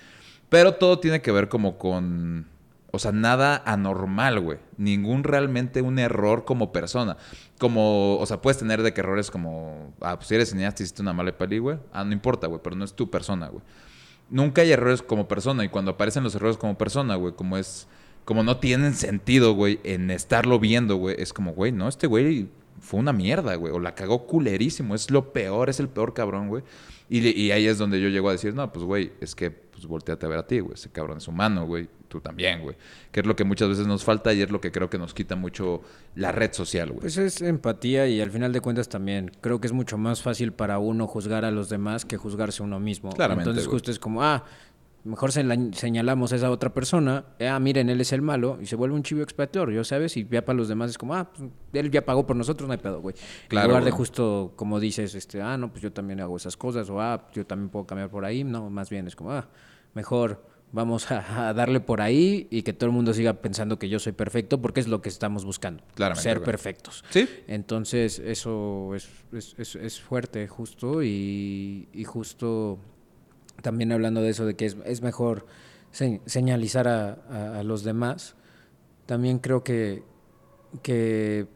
Pero 0.50 0.76
todo 0.76 1.00
tiene 1.00 1.22
que 1.22 1.32
ver 1.32 1.50
como 1.50 1.78
con, 1.78 2.48
o 2.92 3.00
sea, 3.00 3.12
nada 3.12 3.62
anormal, 3.66 4.40
güey. 4.40 4.60
Ningún 4.78 5.24
realmente 5.24 5.82
un 5.82 6.00
error 6.00 6.46
como 6.46 6.72
persona. 6.72 7.18
Como, 7.60 8.18
o 8.18 8.26
sea, 8.26 8.42
puedes 8.42 8.58
tener 8.58 8.84
de 8.84 8.94
que 8.94 9.02
errores 9.02 9.32
como, 9.32 9.94
ah, 10.02 10.16
pues 10.16 10.28
si 10.28 10.36
eres 10.36 10.50
cineasta 10.50 10.84
hiciste 10.84 11.02
una 11.02 11.14
mala 11.14 11.38
peli, 11.38 11.58
güey. 11.58 11.78
Ah, 11.92 12.04
no 12.04 12.14
importa, 12.14 12.48
güey, 12.48 12.62
pero 12.64 12.76
no 12.76 12.86
es 12.86 12.94
tu 12.94 13.10
persona, 13.10 13.48
güey. 13.50 13.64
Nunca 14.30 14.62
hay 14.62 14.72
errores 14.72 15.02
como 15.02 15.28
persona 15.28 15.64
y 15.64 15.70
cuando 15.70 15.92
aparecen 15.92 16.24
los 16.24 16.36
errores 16.36 16.58
como 16.58 16.78
persona, 16.78 17.16
güey, 17.16 17.34
como 17.34 17.58
es, 17.58 17.88
como 18.24 18.44
no 18.44 18.58
tienen 18.58 18.96
sentido, 18.96 19.54
güey, 19.54 19.80
en 19.84 20.10
estarlo 20.10 20.60
viendo, 20.60 20.96
güey, 20.96 21.16
es 21.20 21.32
como, 21.32 21.54
güey, 21.54 21.72
no, 21.72 21.88
este 21.88 22.08
güey 22.08 22.50
fue 22.80 23.00
una 23.00 23.14
mierda, 23.14 23.56
güey, 23.56 23.74
o 23.74 23.80
la 23.80 23.94
cagó 23.94 24.26
culerísimo, 24.26 24.96
es 24.96 25.12
lo 25.12 25.32
peor, 25.32 25.70
es 25.70 25.80
el 25.80 25.90
peor 25.90 26.14
cabrón, 26.14 26.48
güey. 26.48 26.64
Y 27.08 27.52
ahí 27.52 27.68
es 27.68 27.78
donde 27.78 28.02
yo 28.02 28.10
llego 28.10 28.30
a 28.30 28.32
decir, 28.32 28.56
no, 28.56 28.72
pues, 28.74 28.84
güey, 28.84 29.12
es 29.22 29.36
que, 29.36 29.52
pues, 29.86 29.90
volteate 29.90 30.26
a 30.26 30.30
ver 30.30 30.40
a 30.40 30.48
ti, 30.48 30.60
güey, 30.60 30.74
ese 30.74 30.90
cabrón 30.90 31.18
es 31.18 31.28
humano, 31.28 31.66
güey, 31.66 31.88
tú 32.08 32.20
también, 32.22 32.62
güey. 32.62 32.76
Que 33.12 33.20
es 33.20 33.26
lo 33.26 33.36
que 33.36 33.44
muchas 33.44 33.70
veces 33.70 33.86
nos 33.88 34.04
falta 34.04 34.34
y 34.34 34.42
es 34.42 34.50
lo 34.52 34.60
que 34.60 34.72
creo 34.72 34.90
que 34.90 34.98
nos 34.98 35.14
quita 35.14 35.36
mucho 35.36 35.82
la 36.16 36.32
red 36.32 36.52
social, 36.54 36.90
güey. 36.90 37.02
Pues 37.02 37.18
es 37.18 37.42
empatía 37.42 38.08
y 38.08 38.20
al 38.22 38.32
final 38.32 38.52
de 38.52 38.62
cuentas 38.62 38.90
también 38.90 39.32
creo 39.42 39.60
que 39.62 39.68
es 39.68 39.74
mucho 39.74 39.98
más 39.98 40.22
fácil 40.22 40.54
para 40.54 40.80
uno 40.80 41.08
juzgar 41.08 41.46
a 41.46 41.52
los 41.52 41.70
demás 41.70 42.06
que 42.06 42.18
juzgarse 42.18 42.64
a 42.64 42.66
uno 42.66 42.80
mismo. 42.80 43.12
Claramente, 43.12 43.50
Entonces 43.50 43.68
güey. 43.68 43.76
justo 43.76 43.92
es 43.92 44.00
como, 44.00 44.24
ah, 44.24 44.44
mejor 45.04 45.32
se 45.32 45.44
la- 45.44 45.56
señalamos 45.74 46.34
a 46.34 46.36
esa 46.38 46.50
otra 46.50 46.74
persona, 46.74 47.26
eh, 47.38 47.48
ah, 47.48 47.60
miren, 47.60 47.90
él 47.92 48.02
es 48.02 48.12
el 48.12 48.24
malo 48.24 48.58
y 48.60 48.66
se 48.66 48.76
vuelve 48.76 48.96
un 48.96 49.04
chivo 49.04 49.22
expiatorio, 49.22 49.84
¿sabes? 49.84 50.18
Y 50.18 50.28
ya 50.28 50.44
para 50.44 50.58
los 50.58 50.68
demás 50.68 50.90
es 50.90 50.98
como, 50.98 51.14
ah, 51.14 51.32
pues, 51.32 51.48
él 51.74 51.92
ya 51.92 52.04
pagó 52.04 52.26
por 52.26 52.36
nosotros, 52.36 52.66
no 52.68 52.72
hay 52.74 52.80
pedo, 52.80 53.02
güey. 53.02 53.14
Claro, 53.48 53.66
en 53.66 53.70
lugar 53.70 53.84
de 53.86 53.92
justo 53.92 54.54
como 54.56 54.80
dices, 54.80 55.14
este, 55.14 55.44
ah, 55.44 55.58
no, 55.58 55.70
pues 55.70 55.84
yo 55.84 55.92
también 55.94 56.22
hago 56.22 56.36
esas 56.38 56.58
cosas 56.58 56.90
o 56.90 57.00
ah, 57.00 57.28
yo 57.34 57.46
también 57.46 57.70
puedo 57.70 57.86
cambiar 57.86 58.10
por 58.10 58.26
ahí, 58.26 58.44
no, 58.44 58.70
más 58.72 58.90
bien 58.90 59.06
es 59.06 59.16
como, 59.16 59.32
ah, 59.32 59.48
mejor 59.96 60.46
vamos 60.72 61.10
a, 61.12 61.48
a 61.50 61.54
darle 61.54 61.80
por 61.80 62.02
ahí 62.02 62.48
y 62.52 62.62
que 62.64 62.74
todo 62.74 62.88
el 62.90 62.96
mundo 62.96 63.14
siga 63.14 63.34
pensando 63.42 63.80
que 63.80 63.90
yo 63.90 63.98
soy 63.98 64.12
perfecto 64.12 64.62
porque 64.62 64.82
es 64.82 64.88
lo 64.88 65.02
que 65.02 65.10
estamos 65.10 65.44
buscando, 65.46 65.84
Claramente, 65.96 66.22
ser 66.24 66.44
perfectos. 66.44 67.04
Sí, 67.10 67.28
Entonces, 67.48 68.20
eso 68.20 68.94
es, 68.94 69.10
es, 69.32 69.56
es- 69.58 69.76
es 69.76 70.00
fuerte, 70.02 70.48
justo, 70.48 71.02
y, 71.02 71.88
y 71.94 72.04
justo 72.04 72.78
también 73.62 73.92
hablando 73.94 74.22
de 74.22 74.30
eso, 74.30 74.46
de 74.46 74.56
que 74.56 74.66
es, 74.66 74.78
es 74.86 75.02
mejor 75.02 75.46
se- 75.92 76.22
señalizar 76.26 76.88
a, 76.90 77.14
a- 77.30 77.60
a 77.60 77.64
los 77.64 77.84
demás, 77.84 78.36
también 79.06 79.40
creo 79.40 79.64
que, 79.64 80.04
que 80.84 81.48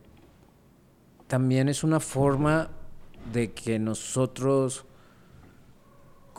también 1.28 1.68
es 1.70 1.84
una 1.84 2.00
forma 2.00 2.70
de 3.34 3.52
que 3.52 3.80
nosotros 3.80 4.86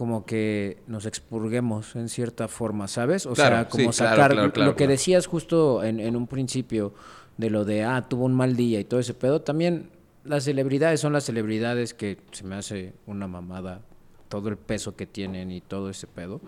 como 0.00 0.24
que 0.24 0.78
nos 0.86 1.04
expurguemos 1.04 1.94
en 1.94 2.08
cierta 2.08 2.48
forma, 2.48 2.88
¿sabes? 2.88 3.26
O 3.26 3.34
Claro, 3.34 3.56
sea, 3.56 3.68
como 3.68 3.92
sí, 3.92 3.98
sacar 3.98 4.32
claro, 4.32 4.50
claro, 4.50 4.70
lo 4.70 4.74
que 4.74 4.86
decías 4.86 5.26
justo 5.26 5.84
en, 5.84 6.00
en 6.00 6.16
un 6.16 6.26
principio 6.26 6.94
de 7.36 7.50
lo 7.50 7.66
de, 7.66 7.84
ah, 7.84 8.06
tuvo 8.08 8.24
un 8.24 8.32
mal 8.32 8.56
día 8.56 8.80
y 8.80 8.84
todo 8.84 8.98
ese 8.98 9.12
pedo, 9.12 9.42
también 9.42 9.90
las 10.24 10.44
celebridades 10.44 11.00
son 11.00 11.12
las 11.12 11.24
celebridades 11.24 11.92
que 11.92 12.16
se 12.30 12.44
me 12.44 12.54
hace 12.54 12.94
una 13.04 13.28
mamada 13.28 13.82
todo 14.30 14.48
el 14.48 14.56
peso 14.56 14.96
que 14.96 15.04
tienen 15.04 15.50
y 15.50 15.60
todo 15.60 15.90
ese 15.90 16.06
pedo. 16.06 16.40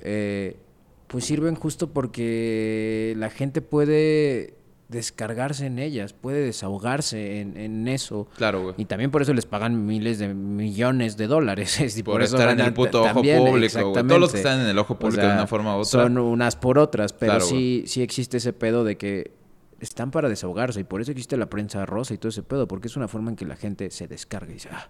Eh, 0.00 0.56
pues 1.06 1.26
sirven 1.26 1.54
justo 1.54 1.90
porque 1.90 3.14
la 3.18 3.30
gente 3.30 3.62
puede 3.62 4.54
descargarse 4.88 5.66
en 5.66 5.78
ellas, 5.78 6.14
puede 6.14 6.40
desahogarse 6.40 7.40
en, 7.40 7.56
en 7.56 7.88
eso. 7.88 8.26
claro, 8.36 8.62
güey. 8.62 8.74
Y 8.78 8.86
también 8.86 9.10
por 9.10 9.20
eso 9.22 9.34
les 9.34 9.44
pagan 9.44 9.86
miles 9.86 10.18
de 10.18 10.32
millones 10.34 11.16
de 11.16 11.26
dólares. 11.26 11.78
Y 11.98 12.02
Por, 12.02 12.22
eso 12.22 12.36
estar 12.36 12.50
en 12.50 12.60
el 12.60 12.72
puto 12.72 13.02
ojo 13.02 13.22
público, 13.22 13.90
güey. 13.90 14.06
Todos 14.06 14.20
los 14.20 14.32
que 14.32 14.38
están 14.38 14.60
en 14.60 14.66
el 14.66 14.78
ojo 14.78 14.94
O 14.94 14.98
público 14.98 15.26
de 15.26 15.32
una 15.32 15.46
forma 15.46 15.76
u 15.76 15.80
otra. 15.80 16.02
Son 16.02 16.16
unas 16.18 16.56
por 16.56 16.78
otras, 16.78 17.12
pero 17.12 17.32
Claro, 17.32 17.46
sí, 17.46 17.84
sí 17.86 18.02
existe 18.02 18.36
ese 18.36 18.52
pedo 18.52 18.84
de 18.84 18.96
que 18.96 19.32
están 19.80 20.10
para 20.10 20.28
desahogarse 20.28 20.80
y 20.80 20.84
por 20.84 21.00
eso 21.00 21.10
existe 21.10 21.36
la 21.36 21.46
prensa 21.46 21.84
rosa 21.86 22.14
y 22.14 22.18
todo 22.18 22.30
ese 22.30 22.42
pedo, 22.42 22.66
porque 22.66 22.88
es 22.88 22.96
una 22.96 23.08
forma 23.08 23.30
en 23.30 23.36
que 23.36 23.46
la 23.46 23.56
gente 23.56 23.90
se 23.90 24.06
descarga 24.06 24.50
y 24.50 24.54
dice, 24.54 24.68
ah, 24.72 24.88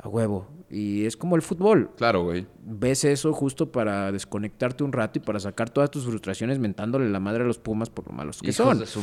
a 0.00 0.08
huevo. 0.08 0.46
Y 0.70 1.06
es 1.06 1.16
como 1.16 1.34
el 1.34 1.42
fútbol. 1.42 1.90
Claro, 1.96 2.22
güey. 2.24 2.46
Ves 2.62 3.04
eso 3.04 3.32
justo 3.32 3.72
para 3.72 4.12
desconectarte 4.12 4.84
un 4.84 4.92
rato 4.92 5.18
y 5.18 5.22
para 5.22 5.40
sacar 5.40 5.70
todas 5.70 5.90
tus 5.90 6.04
frustraciones 6.04 6.58
mentándole 6.58 7.08
la 7.08 7.20
madre 7.20 7.42
a 7.42 7.46
los 7.46 7.58
Pumas 7.58 7.88
por 7.90 8.06
lo 8.06 8.12
malos 8.12 8.40
que 8.40 8.48
Hijos 8.50 8.56
son. 8.56 8.78
de 8.78 8.86
su- 8.86 9.02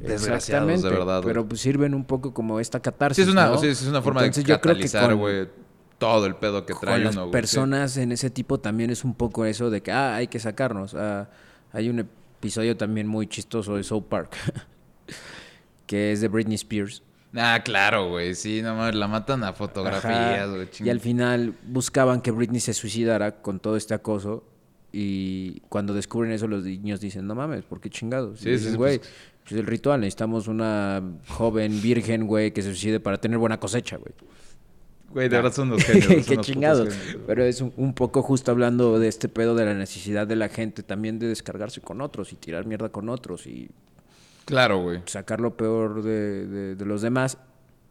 Desgraciados, 0.00 0.82
de 0.82 0.88
verdad, 0.90 1.22
güey. 1.22 1.32
Pero 1.34 1.46
pues 1.46 1.60
sirven 1.60 1.94
un 1.94 2.04
poco 2.04 2.32
como 2.34 2.58
esta 2.60 2.78
Sí, 2.78 2.82
catarsis, 2.82 3.26
es 3.26 3.30
una, 3.32 3.46
¿no? 3.50 3.58
sí, 3.58 3.66
sí, 3.74 3.84
es 3.84 3.88
una 3.90 4.02
forma 4.02 4.20
Entonces, 4.22 4.44
de 4.44 4.48
yo 4.50 4.60
creo 4.60 4.74
que 4.74 4.80
catalizar, 4.88 5.14
güey, 5.14 5.48
todo 5.98 6.26
el 6.26 6.34
pedo 6.34 6.66
que 6.66 6.74
trae 6.74 6.94
con 6.96 7.04
las 7.04 7.14
uno, 7.16 7.26
sí. 7.26 7.30
personas 7.30 7.96
en 7.98 8.10
ese 8.10 8.30
tipo 8.30 8.58
también 8.58 8.90
es 8.90 9.04
un 9.04 9.14
poco 9.14 9.44
eso 9.44 9.70
de 9.70 9.82
que 9.82 9.92
ah, 9.92 10.16
hay 10.16 10.26
que 10.28 10.38
sacarnos. 10.40 10.94
Ah, 10.94 11.28
hay 11.72 11.88
un 11.90 12.00
episodio 12.00 12.76
también 12.76 13.06
muy 13.06 13.26
chistoso 13.28 13.76
de 13.76 13.84
South 13.84 14.04
Park 14.08 14.34
que 15.86 16.12
es 16.12 16.20
de 16.20 16.28
Britney 16.28 16.54
Spears. 16.56 17.02
Ah, 17.34 17.60
claro, 17.64 18.10
güey. 18.10 18.34
Sí, 18.34 18.60
nomás 18.62 18.94
la 18.94 19.08
matan 19.08 19.42
a 19.44 19.52
fotografías, 19.52 20.50
güey. 20.50 20.68
Y 20.80 20.90
al 20.90 21.00
final 21.00 21.54
buscaban 21.66 22.20
que 22.20 22.30
Britney 22.30 22.60
se 22.60 22.74
suicidara 22.74 23.42
con 23.42 23.58
todo 23.60 23.76
este 23.76 23.94
acoso. 23.94 24.44
Y 24.92 25.60
cuando 25.70 25.94
descubren 25.94 26.32
eso, 26.32 26.46
los 26.46 26.64
niños 26.64 27.00
dicen, 27.00 27.26
no 27.26 27.34
mames, 27.34 27.64
¿por 27.64 27.80
qué 27.80 27.88
chingados? 27.88 28.40
Sí, 28.40 28.48
Y 28.48 28.52
dices, 28.52 28.72
sí, 28.72 28.76
güey, 28.76 28.98
pues- 28.98 29.10
pues 29.44 29.52
el 29.60 29.66
ritual, 29.66 30.00
necesitamos 30.00 30.46
una 30.46 31.02
joven 31.28 31.80
virgen, 31.80 32.26
güey, 32.26 32.52
que 32.52 32.60
se 32.62 32.68
suicide 32.68 33.00
para 33.00 33.18
tener 33.18 33.38
buena 33.38 33.58
cosecha, 33.58 33.96
güey. 33.96 34.12
Güey, 35.10 35.28
de 35.28 35.36
verdad 35.36 35.52
son 35.52 35.70
los 35.70 35.82
genios. 35.82 36.26
Qué 36.28 36.36
chingados. 36.38 36.94
Pero 37.26 37.44
es 37.44 37.60
un, 37.60 37.72
un 37.76 37.92
poco 37.94 38.22
justo 38.22 38.50
hablando 38.50 38.98
de 38.98 39.08
este 39.08 39.28
pedo 39.28 39.54
de 39.54 39.64
la 39.64 39.74
necesidad 39.74 40.26
de 40.26 40.36
la 40.36 40.48
gente 40.48 40.82
también 40.82 41.18
de 41.18 41.26
descargarse 41.28 41.80
con 41.80 42.00
otros 42.02 42.32
y 42.32 42.36
tirar 42.36 42.66
mierda 42.66 42.90
con 42.90 43.08
otros 43.08 43.46
y 43.46 43.70
Claro, 44.44 44.82
güey. 44.82 45.02
sacar 45.06 45.40
lo 45.40 45.56
peor 45.56 46.02
de, 46.02 46.46
de- 46.46 46.74
de 46.76 46.84
los 46.84 47.02
demás. 47.02 47.38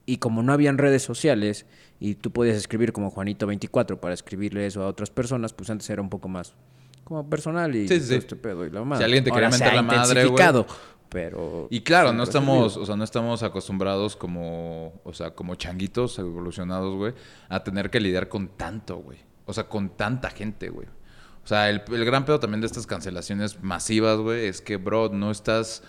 Y 0.05 0.17
como 0.17 0.41
no 0.43 0.51
habían 0.51 0.77
redes 0.77 1.03
sociales 1.03 1.65
y 1.99 2.15
tú 2.15 2.31
podías 2.31 2.57
escribir 2.57 2.91
como 2.91 3.11
Juanito24 3.11 3.99
para 3.99 4.13
escribirle 4.13 4.65
eso 4.65 4.83
a 4.83 4.87
otras 4.87 5.09
personas, 5.11 5.53
pues 5.53 5.69
antes 5.69 5.89
era 5.89 6.01
un 6.01 6.09
poco 6.09 6.27
más 6.27 6.53
como 7.03 7.29
personal 7.29 7.75
y 7.75 7.87
Sí, 7.87 7.95
este 8.15 8.35
pedo 8.35 8.65
y 8.65 8.71
la 8.71 8.83
madre. 8.83 8.99
Si 8.99 9.03
alguien 9.05 9.23
te 9.23 9.31
quería 9.31 9.47
Ahora 9.49 9.69
ha 9.69 9.75
la 9.75 9.81
madre, 9.83 10.25
güey. 10.25 10.43
Pero 11.09 11.67
Y 11.69 11.81
claro, 11.81 12.13
no 12.13 12.23
estamos, 12.23 12.77
o 12.77 12.85
sea, 12.85 12.95
no 12.95 13.03
estamos 13.03 13.43
acostumbrados 13.43 14.15
como, 14.15 14.93
o 15.03 15.13
sea, 15.13 15.31
como 15.35 15.55
changuitos 15.55 16.17
evolucionados, 16.19 16.95
güey, 16.95 17.13
a 17.49 17.63
tener 17.63 17.89
que 17.89 17.99
lidiar 17.99 18.29
con 18.29 18.47
tanto, 18.47 18.95
güey. 18.97 19.17
O 19.45 19.51
sea, 19.53 19.67
con 19.67 19.89
tanta 19.97 20.29
gente, 20.29 20.69
güey. 20.69 20.87
O 21.43 21.47
sea, 21.47 21.69
el, 21.69 21.81
el 21.91 22.05
gran 22.05 22.23
pedo 22.23 22.39
también 22.39 22.61
de 22.61 22.67
estas 22.67 22.87
cancelaciones 22.87 23.61
masivas, 23.61 24.17
güey, 24.19 24.45
es 24.47 24.61
que, 24.61 24.77
bro, 24.77 25.09
no 25.09 25.31
estás... 25.31 25.83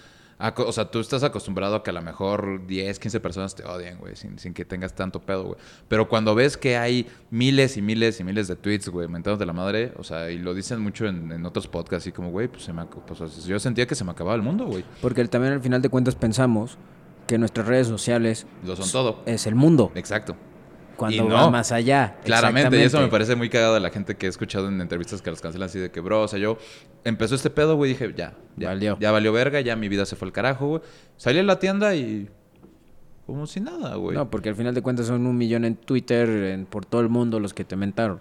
O 0.56 0.72
sea, 0.72 0.90
tú 0.90 0.98
estás 1.00 1.22
acostumbrado 1.22 1.76
a 1.76 1.82
que 1.82 1.90
a 1.90 1.92
lo 1.92 2.02
mejor 2.02 2.66
10, 2.66 2.98
15 2.98 3.20
personas 3.20 3.54
te 3.54 3.64
odien, 3.64 3.98
güey, 3.98 4.16
sin, 4.16 4.38
sin 4.38 4.54
que 4.54 4.64
tengas 4.64 4.94
tanto 4.94 5.20
pedo, 5.20 5.44
güey. 5.44 5.56
Pero 5.88 6.08
cuando 6.08 6.34
ves 6.34 6.56
que 6.56 6.76
hay 6.76 7.06
miles 7.30 7.76
y 7.76 7.82
miles 7.82 8.18
y 8.20 8.24
miles 8.24 8.48
de 8.48 8.56
tweets, 8.56 8.88
güey, 8.88 9.08
mentándote 9.08 9.46
la 9.46 9.52
madre, 9.52 9.92
o 9.98 10.04
sea, 10.04 10.30
y 10.30 10.38
lo 10.38 10.54
dicen 10.54 10.80
mucho 10.80 11.06
en, 11.06 11.30
en 11.30 11.46
otros 11.46 11.68
podcasts, 11.68 12.04
así 12.04 12.12
como, 12.12 12.30
güey, 12.30 12.48
pues, 12.48 12.64
se 12.64 12.72
me, 12.72 12.84
pues, 12.86 13.44
yo 13.44 13.58
sentía 13.60 13.86
que 13.86 13.94
se 13.94 14.04
me 14.04 14.10
acababa 14.10 14.34
el 14.34 14.42
mundo, 14.42 14.66
güey. 14.66 14.84
Porque 15.00 15.24
también 15.26 15.52
al 15.52 15.60
final 15.60 15.80
de 15.80 15.88
cuentas 15.88 16.14
pensamos 16.16 16.76
que 17.26 17.38
nuestras 17.38 17.66
redes 17.68 17.86
sociales 17.86 18.46
Lo 18.64 18.74
son 18.74 18.90
todo. 18.90 19.22
es 19.26 19.46
el 19.46 19.54
mundo. 19.54 19.92
Exacto. 19.94 20.36
Cuando 20.96 21.28
va 21.28 21.50
más 21.50 21.72
allá. 21.72 22.16
Claramente, 22.24 22.78
y 22.78 22.82
eso 22.82 23.00
me 23.00 23.08
parece 23.08 23.34
muy 23.36 23.48
cagado 23.48 23.74
de 23.74 23.80
la 23.80 23.90
gente 23.90 24.16
que 24.16 24.26
he 24.26 24.28
escuchado 24.28 24.68
en 24.68 24.80
entrevistas 24.80 25.20
que 25.22 25.30
los 25.30 25.40
cancelan 25.40 25.66
así 25.68 25.78
de 25.78 25.90
que, 25.90 26.00
bro, 26.00 26.22
o 26.22 26.28
sea, 26.28 26.38
yo 26.38 26.58
empezó 27.04 27.34
este 27.34 27.50
pedo, 27.50 27.76
güey, 27.76 27.90
dije, 27.92 28.12
ya, 28.16 28.34
ya, 28.56 28.68
Valió. 28.68 28.96
ya 29.00 29.10
valió 29.12 29.32
verga, 29.32 29.60
ya 29.60 29.76
mi 29.76 29.88
vida 29.88 30.06
se 30.06 30.16
fue 30.16 30.26
al 30.28 30.32
carajo, 30.32 30.66
güey. 30.68 30.82
Salí 31.16 31.38
a 31.38 31.42
la 31.42 31.58
tienda 31.58 31.94
y 31.94 32.28
como 33.26 33.46
si 33.46 33.60
nada, 33.60 33.94
güey. 33.96 34.16
No, 34.16 34.30
porque 34.30 34.48
al 34.48 34.56
final 34.56 34.74
de 34.74 34.82
cuentas 34.82 35.06
son 35.06 35.26
un 35.26 35.36
millón 35.36 35.64
en 35.64 35.76
Twitter, 35.76 36.28
en- 36.28 36.66
por 36.66 36.84
todo 36.84 37.00
el 37.00 37.08
mundo 37.08 37.40
los 37.40 37.54
que 37.54 37.64
te 37.64 37.76
mentaron. 37.76 38.20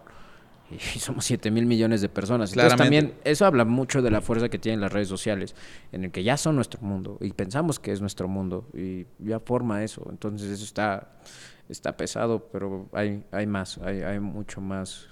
Y 0.69 0.77
somos 0.99 1.25
7 1.25 1.51
mil 1.51 1.65
millones 1.65 1.99
de 2.01 2.07
personas. 2.07 2.51
Entonces 2.53 2.73
Claramente. 2.75 3.07
también 3.07 3.21
eso 3.25 3.45
habla 3.45 3.65
mucho 3.65 4.01
de 4.01 4.09
la 4.11 4.21
fuerza 4.21 4.47
que 4.47 4.57
tienen 4.57 4.79
las 4.79 4.93
redes 4.93 5.09
sociales, 5.09 5.53
en 5.91 6.05
el 6.05 6.11
que 6.11 6.23
ya 6.23 6.37
son 6.37 6.55
nuestro 6.55 6.79
mundo 6.81 7.17
y 7.19 7.33
pensamos 7.33 7.77
que 7.79 7.91
es 7.91 7.99
nuestro 7.99 8.27
mundo 8.29 8.69
y 8.73 9.05
ya 9.19 9.39
forma 9.41 9.83
eso. 9.83 10.07
Entonces 10.09 10.49
eso 10.49 10.63
está, 10.63 11.09
está 11.71 11.95
pesado, 11.95 12.49
pero 12.51 12.89
hay, 12.93 13.23
hay 13.31 13.47
más, 13.47 13.77
hay, 13.79 14.01
hay 14.01 14.19
mucho 14.19 14.61
más 14.61 15.07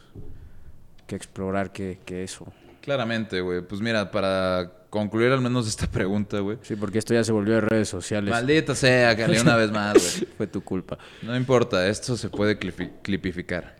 que 1.07 1.15
explorar 1.15 1.72
que, 1.72 1.99
que 2.06 2.23
eso. 2.23 2.52
Claramente, 2.81 3.41
güey. 3.41 3.61
Pues 3.61 3.81
mira, 3.81 4.11
para 4.11 4.72
concluir 4.90 5.31
al 5.31 5.41
menos 5.41 5.68
esta 5.68 5.88
pregunta, 5.91 6.40
güey. 6.40 6.57
Sí, 6.61 6.76
porque 6.76 6.99
esto 6.99 7.14
ya 7.14 7.23
se 7.23 7.31
volvió 7.31 7.56
de 7.56 7.61
redes 7.61 7.90
sociales. 7.90 8.30
Maldita 8.30 8.76
sea, 8.76 9.15
Cali, 9.15 9.40
una 9.40 9.56
vez 9.56 9.72
más, 9.72 9.94
güey. 9.94 10.34
Fue 10.38 10.48
tu 10.48 10.64
culpa. 10.64 10.98
No 11.22 11.36
importa, 11.36 11.88
esto 11.88 12.15
se 12.18 12.30
puede 12.30 12.57
clipificar. 12.57 13.77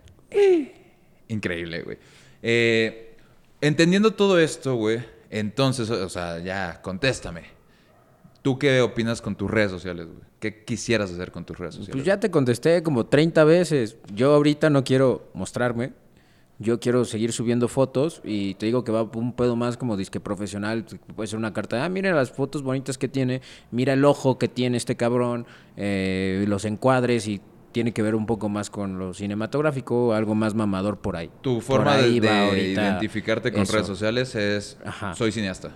Increíble, 1.28 1.82
güey. 1.82 1.98
Eh, 2.42 3.16
entendiendo 3.60 4.12
todo 4.12 4.38
esto, 4.38 4.74
güey, 4.74 5.00
entonces, 5.28 5.90
o 5.90 6.08
sea, 6.08 6.38
ya, 6.38 6.80
contéstame. 6.82 7.60
¿tú 8.42 8.58
qué 8.58 8.80
opinas 8.80 9.20
con 9.20 9.36
tus 9.36 9.50
redes 9.50 9.70
sociales, 9.70 10.06
güey? 10.06 10.29
¿Qué 10.40 10.64
quisieras 10.64 11.10
hacer 11.12 11.30
con 11.32 11.44
tus 11.44 11.58
redes 11.58 11.74
sociales? 11.74 11.94
Pues 11.96 12.04
ya 12.04 12.18
te 12.18 12.30
contesté 12.30 12.82
como 12.82 13.06
30 13.06 13.44
veces. 13.44 13.96
Yo 14.14 14.34
ahorita 14.34 14.70
no 14.70 14.82
quiero 14.84 15.28
mostrarme. 15.34 15.92
Yo 16.58 16.78
quiero 16.80 17.04
seguir 17.06 17.32
subiendo 17.32 17.68
fotos 17.68 18.20
y 18.24 18.54
te 18.54 18.66
digo 18.66 18.84
que 18.84 18.92
va 18.92 19.02
un 19.02 19.32
pedo 19.34 19.56
más 19.56 19.76
como 19.78 19.96
disque 19.96 20.20
profesional. 20.20 20.84
Puede 21.16 21.26
ser 21.26 21.38
una 21.38 21.52
carta. 21.54 21.84
Ah, 21.84 21.88
mira 21.88 22.12
las 22.14 22.30
fotos 22.32 22.62
bonitas 22.62 22.98
que 22.98 23.08
tiene. 23.08 23.40
Mira 23.70 23.92
el 23.94 24.04
ojo 24.04 24.38
que 24.38 24.48
tiene 24.48 24.76
este 24.76 24.96
cabrón. 24.96 25.46
eh, 25.76 26.44
los 26.48 26.64
encuadres 26.66 27.26
y 27.28 27.40
tiene 27.72 27.92
que 27.92 28.02
ver 28.02 28.14
un 28.14 28.26
poco 28.26 28.48
más 28.48 28.68
con 28.68 28.98
lo 28.98 29.14
cinematográfico. 29.14 30.12
Algo 30.12 30.34
más 30.34 30.54
mamador 30.54 30.98
por 30.98 31.16
ahí. 31.16 31.30
Tu 31.40 31.60
forma 31.62 31.96
de, 31.96 32.28
ahí 32.28 32.72
identificarte 32.72 33.52
con 33.52 33.62
eso. 33.62 33.72
redes 33.74 33.86
sociales 33.86 34.34
es 34.34 34.76
Ajá. 34.84 35.14
soy 35.14 35.32
cineasta. 35.32 35.70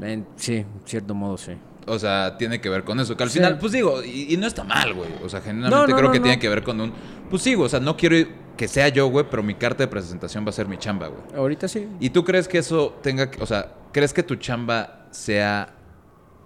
En- 0.00 0.26
sí, 0.36 0.56
en 0.58 0.66
cierto 0.84 1.14
modo 1.14 1.38
sí. 1.38 1.52
O 1.90 1.98
sea, 1.98 2.36
tiene 2.38 2.60
que 2.60 2.68
ver 2.68 2.84
con 2.84 3.00
eso. 3.00 3.16
Que 3.16 3.22
al 3.24 3.30
Sí. 3.30 3.38
final, 3.38 3.58
pues 3.58 3.72
digo, 3.72 4.02
y, 4.02 4.32
y 4.32 4.36
no 4.36 4.46
está 4.46 4.64
mal, 4.64 4.94
güey. 4.94 5.08
O 5.24 5.28
sea, 5.28 5.40
No, 5.52 5.68
no, 5.70 5.84
creo 5.86 6.02
no, 6.02 6.12
que 6.12 6.20
tiene 6.20 6.38
que 6.38 6.48
ver 6.48 6.62
con 6.62 6.80
un. 6.80 6.92
Pues 7.28 7.42
sí, 7.42 7.54
o 7.54 7.68
sea, 7.68 7.80
no 7.80 7.96
quiero 7.96 8.28
que 8.56 8.68
sea 8.68 8.88
yo, 8.88 9.06
güey, 9.08 9.26
pero 9.30 9.42
mi 9.42 9.54
carta 9.54 9.82
de 9.82 9.88
presentación 9.88 10.44
va 10.44 10.50
a 10.50 10.52
ser 10.52 10.68
mi 10.68 10.76
chamba, 10.78 11.08
güey. 11.08 11.22
Ahorita 11.36 11.66
sí. 11.68 11.88
¿Y 12.00 12.10
tú 12.10 12.24
crees 12.24 12.46
que 12.48 12.58
eso 12.58 12.98
tenga 13.02 13.30
que. 13.30 13.42
O 13.42 13.46
sea, 13.46 13.74
¿crees 13.92 14.12
que 14.12 14.22
tu 14.22 14.36
chamba 14.36 15.06
sea 15.10 15.74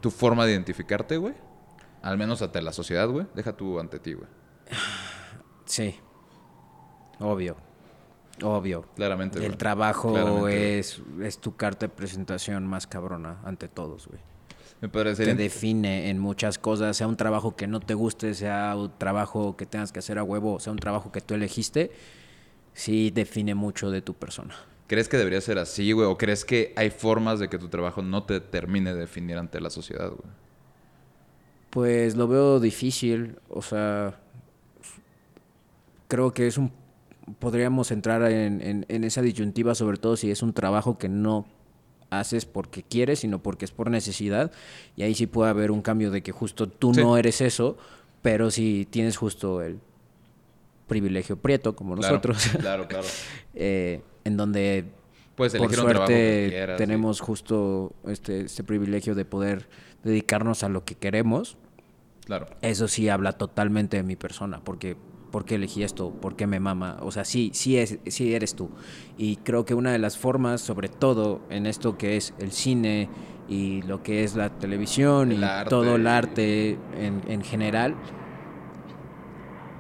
tu 0.01 0.11
forma 0.11 0.45
de 0.47 0.53
identificarte, 0.53 1.17
güey? 1.17 1.35
Al 2.03 2.19
menos 2.19 2.43
ante 2.43 2.61
la 2.63 2.73
sociedad, 2.73 3.09
güey. 3.09 3.27
Deja 3.35 3.53
tú 3.55 3.81
ante 3.81 3.99
ti, 3.99 4.13
güey. 4.15 4.29
Sí. 5.65 5.95
Obvio. 7.21 7.57
Obvio. 8.43 8.85
Claramente, 8.97 9.39
El 9.39 9.47
güey. 9.47 9.59
trabajo 9.59 10.13
Claramente. 10.13 10.79
es, 10.79 11.01
es 11.23 11.39
tu 11.39 11.57
carta 11.57 11.87
de 11.87 11.91
presentación 11.95 12.67
más 12.67 12.87
cabrona 12.87 13.39
ante 13.45 13.69
todos, 13.69 14.07
güey. 14.09 14.21
Me 14.81 14.89
Te 14.89 15.35
define 15.35 16.11
en 16.11 16.19
muchas 16.19 16.59
cosas, 16.59 16.97
sea 16.97 17.07
un 17.07 17.17
trabajo 17.17 17.57
que 17.57 17.67
no 17.67 17.81
te 17.81 17.95
guste, 17.95 18.35
sea 18.35 18.75
un 18.77 18.93
trabajo 18.99 19.57
que 19.57 19.65
tengas 19.67 19.93
que 19.93 20.01
hacer 20.01 20.19
a 20.19 20.23
huevo, 20.25 20.61
sea 20.61 20.73
un 20.73 20.79
trabajo 20.79 21.11
que 21.11 21.21
tú 21.21 21.35
elegiste, 21.35 21.91
sí 22.75 23.11
define 23.11 23.55
mucho 23.55 23.91
de 23.91 24.03
tu 24.03 24.15
persona. 24.15 24.55
¿Crees 24.87 25.09
que 25.09 25.17
debería 25.17 25.41
ser 25.41 25.59
así, 25.59 25.93
güey? 25.93 26.07
¿O 26.07 26.19
crees 26.19 26.45
que 26.45 26.73
hay 26.77 26.91
formas 26.91 27.39
de 27.39 27.49
que 27.49 27.59
tu 27.59 27.69
trabajo 27.69 28.03
no 28.03 28.25
te 28.25 28.41
termine 28.41 28.93
de 28.93 29.01
definir 29.01 29.39
ante 29.39 29.61
la 29.61 29.71
sociedad, 29.71 30.09
güey? 30.11 30.31
Pues 31.71 32.15
lo 32.17 32.29
veo 32.29 32.61
difícil, 32.61 33.37
o 33.49 33.63
sea, 33.63 34.21
creo 36.09 36.33
que 36.33 36.47
es 36.47 36.59
un, 36.59 36.71
podríamos 37.39 37.91
entrar 37.91 38.23
en, 38.31 38.61
en- 38.61 38.87
en 38.89 39.05
esa 39.05 39.23
disyuntiva, 39.23 39.75
sobre 39.75 39.97
todo 39.99 40.17
si 40.17 40.31
es 40.31 40.43
un 40.43 40.53
trabajo 40.53 40.99
que 40.99 41.09
no 41.09 41.47
haces 42.21 42.45
porque 42.47 42.83
quieres, 42.83 43.21
sino 43.21 43.43
porque 43.43 43.65
es 43.65 43.71
por 43.73 43.91
necesidad, 43.91 44.53
y 44.97 45.03
ahí 45.03 45.15
sí 45.15 45.27
puede 45.27 45.51
haber 45.51 45.71
un 45.71 45.83
cambio 45.83 46.11
de 46.11 46.23
que 46.23 46.33
justo 46.33 46.69
tú 46.69 46.95
Sí. 46.95 47.01
no 47.01 47.17
eres 47.17 47.41
eso, 47.41 47.77
pero 48.23 48.51
si 48.51 48.87
tienes 48.91 49.17
justo 49.17 49.63
el 49.63 49.79
privilegio 50.87 51.37
prieto, 51.37 51.75
como 51.75 51.95
Claro, 51.97 52.13
nosotros, 52.15 52.47
Claro, 52.61 52.89
claro. 52.89 53.07
eh, 53.55 54.03
en 54.25 54.37
donde 54.37 54.85
Puedes 55.35 55.55
por 55.57 55.75
suerte 55.75 56.47
quieras. 56.51 56.77
tenemos 56.79 57.21
justo 57.21 57.93
este, 58.07 58.43
este 58.43 58.63
privilegio 58.65 59.15
de 59.15 59.25
poder 59.25 59.69
dedicarnos 60.05 60.63
a 60.63 60.69
lo 60.69 60.85
que 60.85 60.95
queremos. 60.95 61.57
Claro. 62.27 62.47
Eso 62.63 62.87
sí 62.89 63.09
habla 63.09 63.33
totalmente 63.33 63.97
de 63.97 64.03
mi 64.03 64.17
persona, 64.17 64.61
porque 64.63 64.97
¿por 65.35 65.45
qué 65.45 65.57
elegí 65.57 65.83
esto? 65.83 66.13
¿Por 66.13 66.37
qué 66.37 66.47
me 66.47 66.61
mama? 66.61 66.99
O 67.03 67.11
sea, 67.11 67.25
sí, 67.25 67.51
sí, 67.55 67.77
es, 67.77 67.99
sí 68.07 68.35
eres 68.37 68.55
tú. 68.55 68.71
Y 69.19 69.35
creo 69.39 69.65
que 69.65 69.75
una 69.75 69.91
de 69.91 69.99
las 69.99 70.17
formas, 70.17 70.61
sobre 70.61 70.89
todo 70.89 71.41
en 71.51 71.67
esto 71.67 71.99
que 71.99 72.17
es 72.17 72.33
el 72.39 72.53
cine 72.53 73.09
y 73.49 73.83
lo 73.83 74.01
que 74.01 74.23
es 74.23 74.37
la 74.37 74.49
televisión 74.51 75.33
El 75.33 75.41
y 75.41 75.43
arte 75.45 75.71
todo 75.71 75.97
el 75.97 76.07
arte 76.07 76.79
en, 76.97 77.21
en 77.27 77.43
general, 77.43 77.97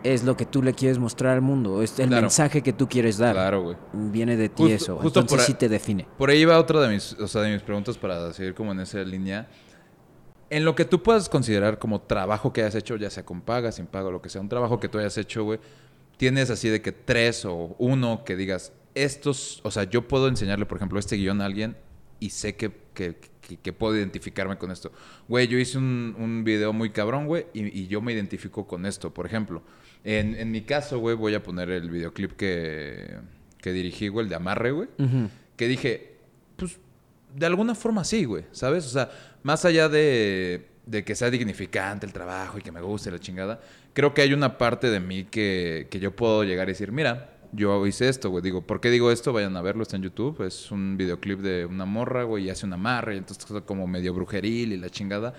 es 0.02 0.24
lo 0.24 0.36
que 0.36 0.44
tú 0.44 0.60
le 0.60 0.74
quieres 0.74 0.98
mostrar 0.98 1.34
al 1.34 1.40
mundo, 1.40 1.82
es 1.82 1.98
el 2.00 2.08
Claro. 2.08 2.22
mensaje 2.22 2.60
que 2.62 2.72
tú 2.72 2.88
quieres 2.88 3.16
dar. 3.16 3.34
Claro, 3.34 3.62
güey. 3.62 3.76
Viene 3.92 4.36
de 4.36 4.48
ti 4.48 4.64
Justo- 4.64 4.74
eso. 4.74 4.96
justo 4.96 5.20
Entonces 5.20 5.36
por 5.38 5.46
sí 5.46 5.54
te 5.54 5.68
define. 5.68 6.06
Por 6.18 6.30
ahí 6.30 6.44
va 6.44 6.58
otra 6.58 6.80
de 6.80 6.88
mis, 6.92 7.12
o 7.14 7.28
sea, 7.28 7.42
de 7.42 7.52
mis 7.52 7.62
preguntas 7.62 7.96
para 7.96 8.32
seguir 8.32 8.54
como 8.54 8.72
en 8.72 8.80
esa 8.80 8.98
línea. 9.04 9.48
En 10.54 10.64
lo 10.64 10.74
que 10.74 10.84
tú 10.84 11.02
puedas 11.02 11.28
considerar 11.28 11.78
como 11.78 12.00
trabajo 12.02 12.52
que 12.52 12.62
hayas 12.62 12.74
hecho, 12.76 12.96
ya 12.96 13.10
sea 13.10 13.24
con 13.24 13.40
paga, 13.40 13.72
sin 13.72 13.86
paga, 13.86 14.10
lo 14.10 14.22
que 14.22 14.28
sea, 14.28 14.40
un 14.40 14.48
trabajo 14.48 14.78
que 14.80 14.88
tú 14.88 14.98
hayas 14.98 15.16
hecho, 15.18 15.44
güey, 15.44 15.58
tienes 16.16 16.50
así 16.50 16.68
de 16.68 16.80
que 16.80 16.92
tres 16.92 17.44
o 17.44 17.74
uno 17.78 18.22
que 18.24 18.36
digas, 18.36 18.72
estos, 18.94 19.60
o 19.64 19.70
sea, 19.70 19.84
yo 19.84 20.06
puedo 20.06 20.28
enseñarle, 20.28 20.66
por 20.66 20.76
ejemplo, 20.78 20.98
este 20.98 21.16
guion 21.16 21.40
a 21.40 21.46
alguien 21.46 21.76
y 22.20 22.30
sé 22.30 22.54
que, 22.54 22.70
que, 22.94 23.16
que- 23.40 23.56
que 23.56 23.72
puedo 23.74 23.94
identificarme 23.96 24.56
con 24.56 24.70
esto. 24.70 24.90
Güey, 25.28 25.48
yo 25.48 25.58
hice 25.58 25.76
un, 25.76 26.14
un 26.18 26.44
video 26.44 26.72
muy 26.72 26.90
cabrón, 26.90 27.26
güey, 27.26 27.46
y, 27.52 27.78
y 27.80 27.88
yo 27.88 28.00
me 28.00 28.12
identifico 28.12 28.66
con 28.66 28.86
esto, 28.86 29.12
por 29.12 29.26
ejemplo. 29.26 29.62
En, 30.04 30.34
en 30.36 30.50
mi 30.50 30.62
caso, 30.62 30.98
güey, 30.98 31.14
voy 31.16 31.34
a 31.34 31.42
poner 31.42 31.68
el 31.70 31.90
videoclip 31.90 32.32
que, 32.32 33.16
que 33.58 33.72
dirigí, 33.72 34.08
güey, 34.08 34.24
el 34.24 34.30
de 34.30 34.36
Amarre, 34.36 34.70
güey 34.70 34.88
que 35.56 35.68
dije, 35.68 36.16
pues 36.56 36.78
de 37.34 37.46
alguna 37.46 37.74
forma 37.74 38.04
sí, 38.04 38.24
güey, 38.24 38.44
¿sabes? 38.52 38.86
O 38.86 38.90
sea, 38.90 39.10
más 39.44 39.64
allá 39.64 39.88
de, 39.88 40.66
de 40.86 41.04
que 41.04 41.14
sea 41.14 41.30
dignificante 41.30 42.04
el 42.04 42.12
trabajo 42.12 42.58
y 42.58 42.62
que 42.62 42.72
me 42.72 42.80
guste 42.80 43.10
la 43.10 43.18
chingada, 43.18 43.60
creo 43.92 44.12
que 44.12 44.22
hay 44.22 44.34
una 44.34 44.58
parte 44.58 44.90
de 44.90 45.00
mí 45.00 45.24
que, 45.24 45.88
yo 45.92 46.14
puedo 46.14 46.44
llegar 46.44 46.68
y 46.68 46.72
decir, 46.72 46.92
mira, 46.92 47.30
yo 47.52 47.86
hice 47.86 48.08
esto, 48.08 48.30
güey. 48.30 48.42
Digo, 48.42 48.62
¿por 48.62 48.80
qué 48.80 48.90
digo 48.90 49.12
esto? 49.12 49.32
Vayan 49.32 49.56
a 49.56 49.62
verlo, 49.62 49.82
está 49.82 49.96
en 49.96 50.02
YouTube. 50.02 50.44
Es 50.44 50.72
un 50.72 50.96
videoclip 50.96 51.38
de 51.38 51.64
una 51.66 51.84
morra, 51.84 52.24
güey, 52.24 52.44
y 52.44 52.50
hace 52.50 52.66
una 52.66 52.74
amarre, 52.74 53.14
y 53.14 53.18
entonces 53.18 53.46
como 53.64 53.86
medio 53.86 54.12
brujeril 54.12 54.72
y 54.72 54.76
la 54.76 54.90
chingada. 54.90 55.34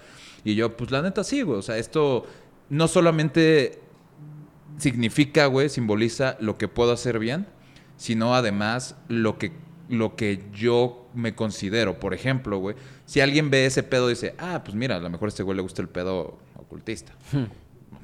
Y 0.45 0.55
yo, 0.55 0.77
pues 0.77 0.91
la 0.91 1.01
neta 1.01 1.25
sí, 1.25 1.41
güey. 1.41 1.59
O 1.59 1.61
sea, 1.61 1.77
esto 1.77 2.25
no 2.69 2.87
solamente 2.87 3.79
significa, 4.77 5.47
güey, 5.47 5.67
simboliza 5.67 6.37
lo 6.39 6.57
que 6.57 6.69
puedo 6.69 6.93
hacer 6.93 7.19
bien, 7.19 7.47
sino 7.97 8.33
además 8.33 8.95
lo 9.09 9.37
que, 9.37 9.51
lo 9.89 10.15
que 10.15 10.43
yo 10.53 11.07
me 11.13 11.35
considero. 11.35 11.99
Por 11.99 12.13
ejemplo, 12.13 12.57
güey, 12.57 12.75
si 13.05 13.21
alguien 13.21 13.49
ve 13.49 13.65
ese 13.65 13.83
pedo 13.83 14.07
y 14.09 14.13
dice, 14.13 14.35
ah, 14.37 14.61
pues 14.63 14.75
mira, 14.75 14.95
a 14.97 14.99
lo 14.99 15.09
mejor 15.09 15.27
a 15.27 15.29
este 15.29 15.43
güey 15.43 15.55
le 15.55 15.61
gusta 15.61 15.81
el 15.81 15.89
pedo 15.89 16.37
ocultista. 16.55 17.13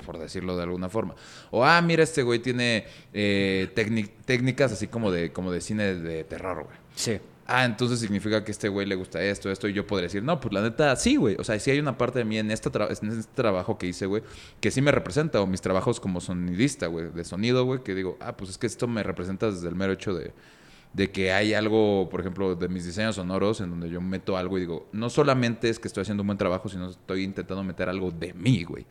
Por 0.05 0.17
decirlo 0.17 0.57
de 0.57 0.63
alguna 0.63 0.89
forma. 0.89 1.13
O, 1.51 1.63
ah, 1.63 1.79
mira, 1.81 2.03
este 2.03 2.23
güey 2.23 2.39
tiene 2.39 2.85
eh, 3.13 3.69
técnic- 3.75 4.11
técnicas 4.25 4.71
así 4.71 4.87
como 4.87 5.11
de, 5.11 5.31
como 5.31 5.51
de 5.51 5.61
cine 5.61 5.93
de 5.95 6.23
terror, 6.23 6.63
güey. 6.63 6.77
Sí. 6.95 7.19
Ah, 7.45 7.65
entonces 7.65 7.99
significa 7.99 8.43
que 8.43 8.51
a 8.51 8.53
este 8.53 8.69
güey 8.69 8.87
le 8.87 8.95
gusta 8.95 9.21
esto, 9.21 9.51
esto, 9.51 9.67
y 9.67 9.73
yo 9.73 9.85
podría 9.85 10.05
decir, 10.07 10.23
no, 10.23 10.39
pues 10.39 10.53
la 10.53 10.61
neta, 10.61 10.95
sí, 10.95 11.17
güey. 11.17 11.35
O 11.37 11.43
sea, 11.43 11.59
sí 11.59 11.69
hay 11.69 11.79
una 11.79 11.97
parte 11.97 12.19
de 12.19 12.25
mí 12.25 12.37
en 12.37 12.49
tra- 12.49 12.97
en 13.01 13.09
este 13.19 13.29
trabajo 13.35 13.77
que 13.77 13.87
hice, 13.87 14.05
güey, 14.05 14.23
que 14.61 14.71
sí 14.71 14.81
me 14.81 14.91
representa, 14.91 15.41
o 15.41 15.45
mis 15.47 15.59
trabajos 15.59 15.99
como 15.99 16.21
sonidista, 16.21 16.87
güey, 16.87 17.09
de 17.11 17.23
sonido, 17.25 17.65
güey, 17.65 17.83
que 17.83 17.93
digo, 17.93 18.17
ah, 18.21 18.37
pues 18.37 18.51
es 18.51 18.57
que 18.57 18.67
esto 18.67 18.87
me 18.87 19.03
representa 19.03 19.51
desde 19.51 19.67
el 19.67 19.75
mero 19.75 19.91
hecho 19.93 20.13
de, 20.13 20.31
de 20.93 21.09
que 21.11 21.31
hay 21.31 21.53
algo, 21.53 22.09
por 22.09 22.19
ejemplo, 22.19 22.55
de 22.55 22.67
mis 22.67 22.85
diseños 22.85 23.15
sonoros, 23.15 23.61
en 23.61 23.69
donde 23.69 23.89
yo 23.89 24.01
meto 24.01 24.35
algo 24.37 24.57
y 24.57 24.61
digo, 24.61 24.87
no 24.91 25.09
solamente 25.09 25.69
es 25.69 25.79
que 25.79 25.87
estoy 25.87 26.01
haciendo 26.01 26.21
un 26.21 26.27
buen 26.27 26.37
trabajo, 26.37 26.67
sino 26.69 26.89
estoy 26.89 27.23
intentando 27.23 27.63
meter 27.63 27.87
algo 27.89 28.11
de 28.11 28.33
mí, 28.33 28.63
güey. 28.63 28.85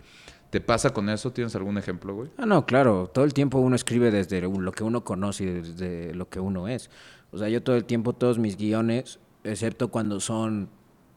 ¿Te 0.49 0.61
pasa 0.61 0.91
con 0.91 1.09
eso? 1.11 1.31
¿Tienes 1.33 1.55
algún 1.55 1.79
ejemplo, 1.79 2.15
güey? 2.15 2.31
Ah, 2.37 2.47
no, 2.47 2.67
claro. 2.67 3.09
Todo 3.13 3.25
el 3.25 3.35
tiempo 3.35 3.59
uno 3.59 3.77
escribe 3.77 4.11
desde 4.11 4.41
lo 4.41 4.73
que 4.73 4.83
uno 4.83 5.05
conoce 5.05 5.45
y 5.45 5.47
desde 5.47 6.15
lo 6.15 6.29
que 6.29 6.41
uno 6.41 6.67
es. 6.69 6.91
O 7.31 7.39
sea, 7.39 7.49
yo 7.49 7.63
todo 7.63 7.77
el 7.77 7.85
tiempo, 7.85 8.15
todos 8.15 8.39
mis 8.39 8.57
guiones, 8.57 9.21
excepto 9.45 9.89
cuando 9.89 10.19
son 10.21 10.69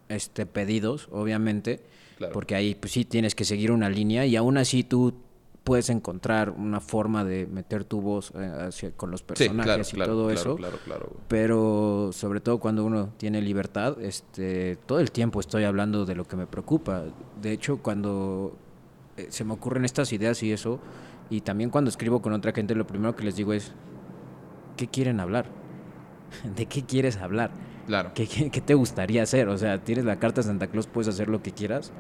este, 0.10 0.46
pedidos, 0.46 1.08
obviamente, 1.12 1.82
Claro. 2.18 2.32
porque 2.32 2.54
ahí 2.54 2.76
pues 2.76 2.94
sí 2.94 3.06
tienes 3.06 3.34
que 3.34 3.44
seguir 3.44 3.72
una 3.72 3.90
línea 3.90 4.24
y 4.28 4.36
aún 4.36 4.58
así 4.60 4.84
tú 4.84 5.16
puedes 5.64 5.90
encontrar 5.90 6.50
una 6.50 6.80
forma 6.82 7.24
de 7.24 7.46
meter 7.46 7.86
tu 7.86 8.02
voz 8.02 8.32
eh, 8.36 8.52
hacia- 8.68 8.92
con 8.92 9.12
los 9.12 9.22
Sí, 9.22 9.26
personajes 9.28 9.64
claro, 9.66 9.84
y 9.84 9.92
claro, 9.96 10.12
todo 10.12 10.26
claro, 10.28 10.40
eso. 10.42 10.56
claro, 10.56 10.78
claro. 10.84 11.10
Pero 11.28 12.10
sobre 12.12 12.42
todo 12.42 12.60
cuando 12.60 12.84
uno 12.86 13.10
tiene 13.18 13.42
libertad, 13.42 14.00
este, 14.02 14.76
todo 14.86 15.00
el 15.00 15.12
tiempo 15.12 15.40
estoy 15.40 15.64
hablando 15.64 16.06
de 16.06 16.16
lo 16.16 16.26
que 16.26 16.36
me 16.36 16.48
preocupa. 16.48 17.04
De 17.42 17.52
hecho, 17.54 17.78
cuando 17.78 18.56
eh, 19.18 19.28
se 19.30 19.44
me 19.46 19.54
ocurren 19.54 19.86
estas 19.86 20.12
ideas 20.12 20.44
y 20.44 20.52
eso, 20.52 20.80
y 21.30 21.42
también 21.42 21.70
cuando 21.70 21.90
escribo 21.90 22.22
con 22.22 22.34
otra 22.34 22.52
gente, 22.52 22.76
lo 22.76 22.86
primero 22.86 23.16
que 23.16 23.24
les 23.24 23.36
digo 23.38 23.54
es, 23.54 23.72
¿qué 24.76 24.88
quieren 24.88 25.20
hablar? 25.20 25.46
¿De 26.56 26.66
qué 26.66 26.84
quieres 26.84 27.18
hablar? 27.18 27.52
Claro. 27.88 28.12
¿Qué, 28.16 28.28
qué, 28.28 28.50
qué 28.50 28.62
te 28.62 28.74
gustaría 28.74 29.24
hacer? 29.24 29.48
O 29.50 29.58
sea, 29.58 29.84
tienes 29.84 30.04
la 30.06 30.18
carta 30.20 30.42
de 30.42 30.48
Santa 30.48 30.68
Claus, 30.68 30.88
puedes 30.88 31.08
hacer 31.08 31.30
lo 31.30 31.42
que 31.42 31.52
quieras. 31.52 31.92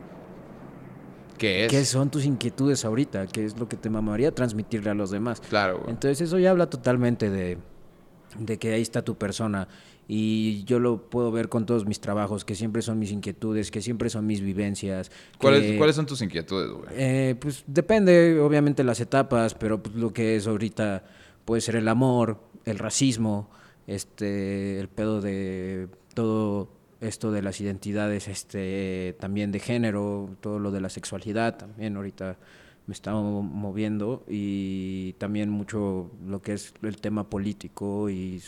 ¿Qué 1.37 1.65
es? 1.65 1.71
¿Qué 1.71 1.85
son 1.85 2.09
tus 2.09 2.25
inquietudes 2.25 2.85
ahorita? 2.85 3.27
¿Qué 3.27 3.45
es 3.45 3.57
lo 3.57 3.67
que 3.67 3.77
te 3.77 3.89
mamaría 3.89 4.33
transmitirle 4.33 4.89
a 4.89 4.93
los 4.93 5.11
demás? 5.11 5.41
Claro, 5.41 5.79
güey. 5.79 5.91
Entonces 5.91 6.21
eso 6.21 6.39
ya 6.39 6.51
habla 6.51 6.69
totalmente 6.69 7.29
de, 7.29 7.57
de 8.37 8.57
que 8.57 8.73
ahí 8.73 8.81
está 8.81 9.03
tu 9.03 9.15
persona. 9.15 9.67
Y 10.07 10.65
yo 10.65 10.79
lo 10.79 11.09
puedo 11.09 11.31
ver 11.31 11.47
con 11.47 11.65
todos 11.65 11.85
mis 11.85 12.01
trabajos, 12.01 12.43
que 12.43 12.55
siempre 12.55 12.81
son 12.81 12.99
mis 12.99 13.11
inquietudes, 13.11 13.71
que 13.71 13.81
siempre 13.81 14.09
son 14.09 14.27
mis 14.27 14.41
vivencias. 14.41 15.11
¿Cuáles, 15.37 15.61
que, 15.63 15.77
¿Cuáles 15.77 15.95
son 15.95 16.05
tus 16.05 16.21
inquietudes, 16.21 16.69
güey? 16.71 16.87
eh, 16.91 17.35
pues 17.39 17.63
depende, 17.67 18.37
obviamente, 18.41 18.83
las 18.83 18.99
etapas, 18.99 19.55
pero 19.55 19.81
pues, 19.81 19.95
lo 19.95 20.11
que 20.11 20.35
es 20.35 20.45
ahorita 20.45 21.05
puede 21.45 21.61
ser 21.61 21.77
el 21.77 21.87
amor, 21.87 22.37
el 22.65 22.79
racismo, 22.79 23.49
este, 23.87 24.79
el 24.79 24.89
pedo 24.89 25.21
de 25.21 25.87
todo 26.13 26.69
esto 27.03 27.31
de 27.31 27.41
las 27.41 27.59
identidades 27.61 28.27
este, 28.27 29.15
también 29.19 29.51
de 29.51 29.59
género, 29.59 30.29
todo 30.41 30.59
lo 30.59 30.71
de 30.71 30.81
la 30.81 30.89
sexualidad 30.89 31.57
también 31.57 31.95
ahorita 31.95 32.37
me 32.85 32.93
está 32.93 33.13
moviendo 33.13 34.25
y 34.27 35.13
también 35.13 35.49
mucho 35.49 36.11
lo 36.25 36.41
que 36.41 36.53
es 36.53 36.73
el 36.81 36.97
tema 36.97 37.29
político 37.29 38.09
y 38.09 38.41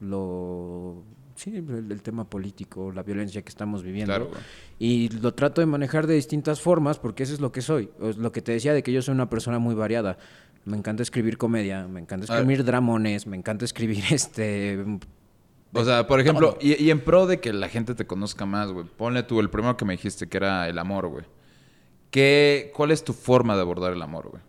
lo 0.00 1.02
sí, 1.38 1.54
el, 1.54 2.02
tema 2.02 2.24
político, 2.24 2.92
la 2.92 3.02
violencia 3.02 3.42
que 3.42 3.48
estamos 3.48 3.82
viviendo. 3.82 4.30
Y 4.78 5.08
lo 5.20 5.34
trato 5.34 5.60
de 5.60 5.66
manejar 5.66 6.06
de 6.06 6.14
distintas 6.14 6.60
formas 6.60 6.98
porque 6.98 7.22
eso 7.22 7.34
es 7.34 7.40
lo 7.40 7.52
que 7.52 7.62
soy. 7.62 7.90
Es 8.02 8.16
lo 8.16 8.32
que 8.32 8.42
te 8.42 8.52
decía 8.52 8.72
de 8.72 8.82
que 8.82 8.92
yo 8.92 9.02
soy 9.02 9.14
una 9.14 9.30
persona 9.30 9.58
muy 9.58 9.74
variada. 9.74 10.18
Me 10.64 10.76
encanta 10.76 11.02
escribir 11.02 11.38
comedia, 11.38 11.86
me 11.86 12.00
encanta 12.00 12.32
escribir 12.32 12.64
dramones, 12.64 13.26
me 13.26 13.36
encanta 13.36 13.64
escribir 13.64 14.04
este... 14.10 14.84
O 15.72 15.84
sea, 15.84 16.06
por 16.06 16.20
ejemplo, 16.20 16.56
y, 16.60 16.82
y, 16.82 16.90
en 16.90 17.00
pro 17.00 17.26
de 17.26 17.40
que 17.40 17.52
la 17.52 17.68
gente 17.68 17.94
te 17.94 18.06
conozca 18.06 18.46
más, 18.46 18.72
güey, 18.72 18.86
ponle 18.86 19.22
tú 19.22 19.40
el 19.40 19.50
primero 19.50 19.76
que 19.76 19.84
me 19.84 19.92
dijiste 19.92 20.28
que 20.28 20.36
era 20.38 20.68
el 20.68 20.78
amor, 20.78 21.08
güey. 21.08 21.24
¿Qué, 22.10 22.72
¿Cuál 22.74 22.90
es 22.90 23.04
tu 23.04 23.12
forma 23.12 23.54
de 23.54 23.60
abordar 23.60 23.92
el 23.92 24.00
amor, 24.00 24.30
güey? 24.30 24.42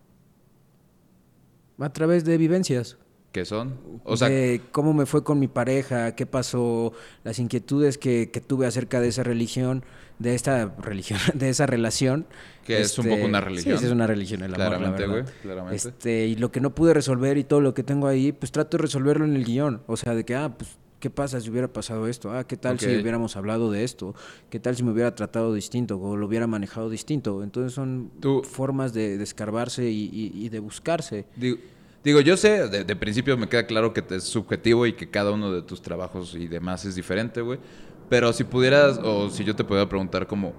A 1.80 1.92
través 1.92 2.24
de 2.24 2.38
vivencias. 2.38 2.98
¿Qué 3.32 3.46
son? 3.46 3.78
O 4.06 4.18
sea, 4.18 4.28
de 4.28 4.62
cómo 4.72 4.92
me 4.92 5.06
fue 5.06 5.24
con 5.24 5.38
mi 5.40 5.48
pareja, 5.48 6.16
qué 6.16 6.26
pasó, 6.26 6.94
las 7.24 7.38
inquietudes 7.38 8.00
que, 8.00 8.32
que, 8.32 8.42
tuve 8.42 8.66
acerca 8.66 9.00
de 9.00 9.10
esa 9.10 9.22
religión, 9.22 9.84
de 10.18 10.34
esta 10.34 10.74
religión, 10.80 11.20
de 11.36 11.50
esa 11.50 11.68
relación. 11.68 12.26
Que 12.66 12.82
es 12.82 12.98
un 12.98 13.08
poco 13.08 13.26
una 13.26 13.38
este, 13.38 13.50
religión. 13.50 13.78
Sí, 13.78 13.86
es 13.86 13.92
una 13.92 14.08
religión 14.08 14.42
el 14.42 14.56
amor, 14.56 14.68
Claramente, 14.68 15.06
güey, 15.06 15.24
claramente. 15.44 15.76
Este, 15.76 16.26
y 16.26 16.38
lo 16.38 16.52
que 16.52 16.60
no 16.60 16.74
pude 16.74 16.94
resolver 16.94 17.38
y 17.38 17.44
todo 17.44 17.62
lo 17.62 17.76
que 17.76 17.84
tengo 17.84 18.08
ahí, 18.08 18.32
pues 18.32 18.52
trato 18.52 18.78
de 18.78 18.82
resolverlo 18.82 19.26
en 19.26 19.36
el 19.36 19.46
guion. 19.46 19.84
O 19.86 19.96
sea, 19.96 20.16
de 20.16 20.26
que, 20.26 20.36
ah, 20.36 20.56
pues, 20.58 20.79
¿qué 21.00 21.10
pasa 21.10 21.40
si 21.40 21.50
hubiera 21.50 21.68
pasado 21.68 22.08
esto? 22.08 22.32
Ah, 22.32 22.46
¿qué 22.46 22.58
tal 22.58 22.80
si 22.80 22.88
hubiéramos 22.88 23.36
hablado 23.36 23.72
de 23.72 23.84
esto? 23.84 24.16
¿Qué 24.50 24.60
tal 24.60 24.76
si 24.76 24.84
me 24.84 24.92
hubiera 24.92 25.16
tratado 25.16 25.54
distinto 25.54 26.00
o 26.00 26.18
lo 26.18 26.28
hubiera 26.28 26.48
manejado 26.48 26.90
distinto? 26.90 27.44
Entonces 27.44 27.74
son 27.74 28.12
formas 28.44 28.94
de, 28.94 29.18
de 29.18 29.24
escarbarse 29.24 29.90
y, 29.90 30.32
y, 30.34 30.50
de 30.50 30.60
buscarse. 30.60 31.26
Digo, 31.36 31.58
Digo, 32.04 32.22
yo 32.22 32.38
sé, 32.38 32.70
de, 32.70 32.96
principio 32.96 33.38
me 33.38 33.50
queda 33.50 33.66
claro 33.68 33.94
que 33.94 34.02
es 34.16 34.24
subjetivo 34.24 34.86
y 34.86 34.94
que 34.94 35.10
cada 35.10 35.32
uno 35.32 35.52
de 35.52 35.62
tus 35.62 35.82
trabajos 35.82 36.34
y 36.34 36.48
demás 36.48 36.86
es 36.86 36.96
diferente, 36.96 37.42
güey. 37.42 37.60
Pero 38.08 38.32
si 38.32 38.46
pudieras, 38.46 39.00
o 39.04 39.30
si 39.30 39.44
yo 39.44 39.56
te 39.56 39.64
pudiera 39.64 39.88
preguntar 39.88 40.26
como... 40.26 40.54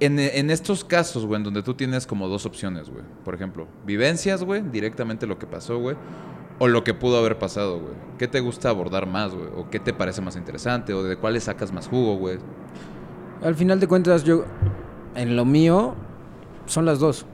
En, 0.00 0.18
en 0.18 0.50
estos 0.50 0.84
casos, 0.84 1.26
güey, 1.26 1.38
en 1.38 1.44
donde 1.44 1.62
tú 1.62 1.74
tienes 1.74 2.06
como 2.06 2.28
dos 2.28 2.46
opciones, 2.46 2.88
güey. 2.88 3.04
Por 3.24 3.34
ejemplo, 3.34 3.66
vivencias, 3.84 4.44
güey, 4.44 4.62
directamente 4.62 5.26
lo 5.26 5.38
que 5.38 5.46
pasó, 5.46 5.78
güey. 5.78 5.96
O 6.58 6.68
lo 6.68 6.84
que 6.84 6.94
pudo 6.94 7.18
haber 7.18 7.38
pasado, 7.38 7.80
güey. 7.80 7.94
¿Qué 8.18 8.26
te 8.28 8.40
gusta 8.40 8.68
abordar 8.68 9.06
más, 9.06 9.34
güey? 9.34 9.48
¿O 9.56 9.70
qué 9.70 9.78
te 9.78 9.92
parece 9.92 10.20
más 10.20 10.36
interesante? 10.36 10.92
¿O 10.92 11.02
de 11.02 11.16
cuáles 11.16 11.44
sacas 11.44 11.72
más 11.72 11.88
jugo, 11.88 12.16
güey? 12.16 12.38
Al 13.42 13.54
final 13.54 13.78
de 13.80 13.86
cuentas, 13.86 14.24
yo... 14.24 14.44
En 15.14 15.36
lo 15.36 15.44
mío, 15.44 15.94
son 16.66 16.84
las 16.84 16.98
dos 16.98 17.26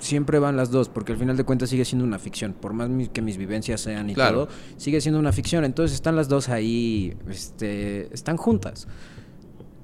siempre 0.00 0.38
van 0.38 0.56
las 0.56 0.70
dos, 0.70 0.88
porque 0.88 1.12
al 1.12 1.18
final 1.18 1.36
de 1.36 1.44
cuentas 1.44 1.70
sigue 1.70 1.84
siendo 1.84 2.04
una 2.04 2.18
ficción. 2.18 2.54
Por 2.54 2.72
más 2.72 2.88
que 3.12 3.22
mis 3.22 3.36
vivencias 3.36 3.80
sean 3.80 4.10
y 4.10 4.14
todo, 4.14 4.48
sigue 4.76 5.00
siendo 5.00 5.20
una 5.20 5.32
ficción. 5.32 5.64
Entonces 5.64 5.94
están 5.94 6.16
las 6.16 6.28
dos 6.28 6.48
ahí, 6.48 7.16
este, 7.28 8.12
están 8.12 8.36
juntas. 8.36 8.88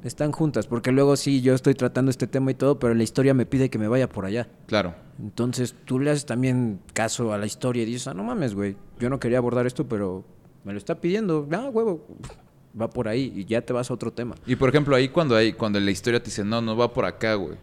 Están 0.06 0.30
juntas, 0.30 0.68
porque 0.68 0.92
luego 0.92 1.16
sí, 1.16 1.42
yo 1.42 1.54
estoy 1.54 1.74
tratando 1.74 2.10
este 2.10 2.28
tema 2.28 2.52
y 2.52 2.54
todo, 2.54 2.78
pero 2.78 2.94
la 2.94 3.02
historia 3.02 3.34
me 3.34 3.44
pide 3.44 3.70
que 3.70 3.78
me 3.78 3.88
vaya 3.88 4.08
por 4.08 4.24
allá. 4.24 4.46
Claro. 4.66 4.94
Entonces 5.18 5.74
tú 5.84 5.98
le 5.98 6.10
haces 6.10 6.26
también 6.26 6.78
caso 6.92 7.32
a 7.32 7.38
la 7.38 7.46
historia 7.46 7.82
y 7.82 7.86
dices, 7.86 8.06
ah, 8.06 8.14
no 8.14 8.22
mames, 8.22 8.54
güey, 8.54 8.76
yo 9.00 9.10
no 9.10 9.18
quería 9.18 9.38
abordar 9.38 9.66
esto, 9.66 9.88
pero 9.88 10.24
me 10.62 10.72
lo 10.72 10.78
está 10.78 11.00
pidiendo. 11.00 11.48
Ah, 11.50 11.70
huevo, 11.72 12.06
va 12.80 12.88
por 12.88 13.08
ahí 13.08 13.32
y 13.34 13.46
ya 13.46 13.62
te 13.62 13.72
vas 13.72 13.90
a 13.90 13.94
otro 13.94 14.12
tema. 14.12 14.36
Y 14.46 14.54
por 14.54 14.68
ejemplo, 14.68 14.94
ahí 14.94 15.08
cuando 15.08 15.34
hay, 15.34 15.52
cuando 15.52 15.80
la 15.80 15.90
historia 15.90 16.20
te 16.20 16.26
dice, 16.26 16.44
no, 16.44 16.62
no 16.62 16.76
va 16.76 16.92
por 16.92 17.04
acá, 17.04 17.34
güey 17.34 17.56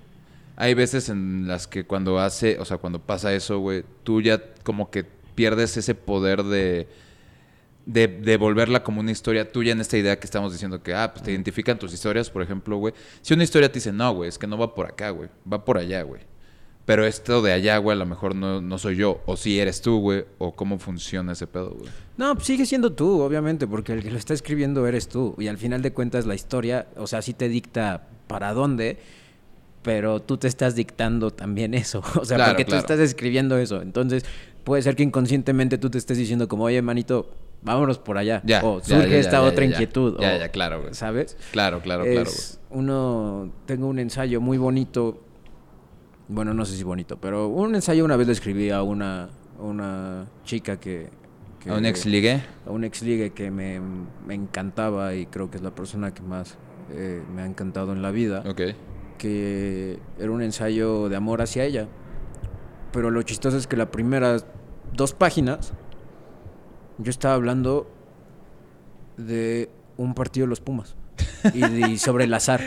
hay 0.56 0.74
veces 0.74 1.10
en 1.10 1.48
las 1.48 1.68
que 1.68 1.86
cuando 1.86 2.20
hace, 2.20 2.60
o 2.60 2.66
sea, 2.66 2.78
cuando 2.78 3.00
pasa 3.00 3.34
eso, 3.34 3.60
güey, 3.60 3.84
tú 4.04 4.22
ya 4.22 4.42
como 4.64 4.92
que 4.92 5.04
pierdes 5.04 5.78
ese 5.78 5.96
poder 5.96 6.44
de, 6.44 6.88
de, 7.86 8.38
volverla 8.38 8.84
como 8.84 9.00
una 9.02 9.12
historia 9.12 9.52
tuya 9.52 9.72
en 9.72 9.82
esta 9.82 9.98
idea 9.98 10.20
que 10.20 10.26
estamos 10.26 10.52
diciendo 10.52 10.82
que, 10.82 10.94
ah, 10.94 11.12
pues 11.14 11.24
te 11.24 11.32
identifican 11.32 11.78
tus 11.78 11.94
historias, 11.94 12.30
por 12.30 12.42
ejemplo, 12.42 12.78
güey. 12.78 12.94
Si 13.22 13.34
una 13.34 13.44
historia 13.44 13.70
te 13.70 13.76
dice, 13.76 13.92
no, 13.92 14.14
güey, 14.14 14.30
es 14.30 14.38
que 14.38 14.48
no 14.48 14.58
va 14.58 14.74
por 14.74 14.88
acá, 14.88 15.10
güey, 15.10 15.30
va 15.52 15.64
por 15.64 15.78
allá, 15.78 16.04
güey. 16.04 16.22
Pero 16.86 17.06
esto 17.06 17.42
de 17.42 17.54
allá, 17.54 17.78
güey, 17.78 17.96
a 17.96 18.00
lo 18.00 18.06
mejor 18.06 18.36
no, 18.36 18.62
no 18.62 18.78
soy 18.78 18.98
yo. 18.98 19.22
O 19.26 19.38
si 19.38 19.58
eres 19.58 19.82
tú, 19.82 20.00
güey. 20.00 20.26
O 20.38 20.54
cómo 20.54 20.80
funciona 20.80 21.32
ese 21.32 21.48
pedo, 21.48 21.70
güey. 21.70 21.90
No, 22.18 22.36
pues 22.36 22.46
sigue 22.46 22.66
siendo 22.66 22.92
tú, 22.92 23.22
obviamente, 23.22 23.68
porque 23.68 23.94
el 23.94 24.04
que 24.04 24.12
lo 24.12 24.18
está 24.18 24.34
escribiendo 24.34 24.86
eres 24.86 25.08
tú. 25.08 25.34
Y 25.38 25.48
al 25.48 25.58
final 25.58 25.82
de 25.82 25.94
cuentas 25.94 26.26
la 26.26 26.36
historia, 26.36 26.88
o 26.98 27.08
sea, 27.08 27.22
sí 27.22 27.34
te 27.34 27.48
dicta 27.48 28.10
para 28.28 28.54
dónde 28.54 29.00
pero 29.84 30.22
tú 30.22 30.38
te 30.38 30.48
estás 30.48 30.76
dictando 30.76 31.30
también 31.32 31.74
eso. 31.76 32.02
O 32.16 32.26
sea, 32.26 32.44
porque 32.48 32.66
tú 32.66 32.76
estás 32.76 33.00
escribiendo 33.00 33.58
eso. 33.58 33.82
Entonces, 33.82 34.26
puede 34.64 34.82
ser 34.82 34.96
que 34.96 35.04
inconscientemente 35.04 35.78
tú 35.78 35.90
te 35.90 35.98
estés 35.98 36.18
diciendo 36.18 36.48
como, 36.48 36.64
oye, 36.64 36.82
manito, 36.82 37.30
vámonos 37.64 38.00
por 38.00 38.18
allá. 38.18 38.42
o 38.64 38.82
surge 38.82 39.20
esta 39.20 39.42
otra 39.42 39.66
inquietud. 39.66 40.18
Ya, 40.20 40.38
ya, 40.38 40.50
claro, 40.50 40.82
güey. 40.82 40.94
¿Sabes? 40.94 41.38
Claro, 41.52 41.82
claro, 41.82 42.04
claro. 42.04 42.32
Uno, 42.70 43.52
tengo 43.66 43.88
un 43.88 44.00
ensayo 44.00 44.42
muy 44.42 44.58
bonito. 44.58 45.22
Bueno, 46.28 46.54
no 46.54 46.66
sé 46.66 46.76
si 46.76 46.84
bonito, 46.84 47.18
pero 47.18 47.48
un 47.48 47.76
ensayo 47.76 48.06
una 48.06 48.16
vez 48.16 48.28
le 48.28 48.34
escribí 48.34 48.70
a 48.70 48.82
una, 48.82 49.30
una 49.60 50.28
chica 50.44 50.80
que, 50.80 51.10
¿A 51.70 51.76
un 51.76 51.86
ex 51.86 52.06
ligue? 52.06 52.42
A 52.66 52.72
un 52.72 52.84
ex 52.84 53.02
ligue 53.04 53.32
que 53.32 53.52
me, 53.52 53.80
encantaba 54.30 55.16
y 55.16 55.26
creo 55.28 55.50
que 55.52 55.58
es 55.58 55.64
la 55.64 55.76
persona 55.76 56.14
que 56.14 56.22
más 56.22 56.58
eh, 56.92 57.22
me 57.34 57.42
ha 57.42 57.46
encantado 57.46 57.94
en 57.94 58.02
la 58.02 58.12
vida. 58.12 58.44
Ok 58.46 58.62
que 59.24 60.00
era 60.20 60.32
un 60.32 60.42
ensayo 60.42 61.08
de 61.08 61.16
amor 61.16 61.42
hacia 61.42 61.64
ella. 61.64 61.88
Pero 62.92 63.10
lo 63.10 63.22
chistoso 63.22 63.56
es 63.56 63.68
que 63.68 63.78
las 63.78 63.88
primeras 63.88 64.46
dos 64.92 65.14
páginas 65.14 65.72
yo 66.98 67.10
estaba 67.10 67.36
hablando 67.36 67.90
de 69.18 69.70
un 69.98 70.14
partido 70.14 70.46
de 70.46 70.50
los 70.50 70.62
Pumas 70.62 70.96
y, 71.54 71.98
sobre 71.98 72.26
el 72.26 72.34
azar. 72.34 72.62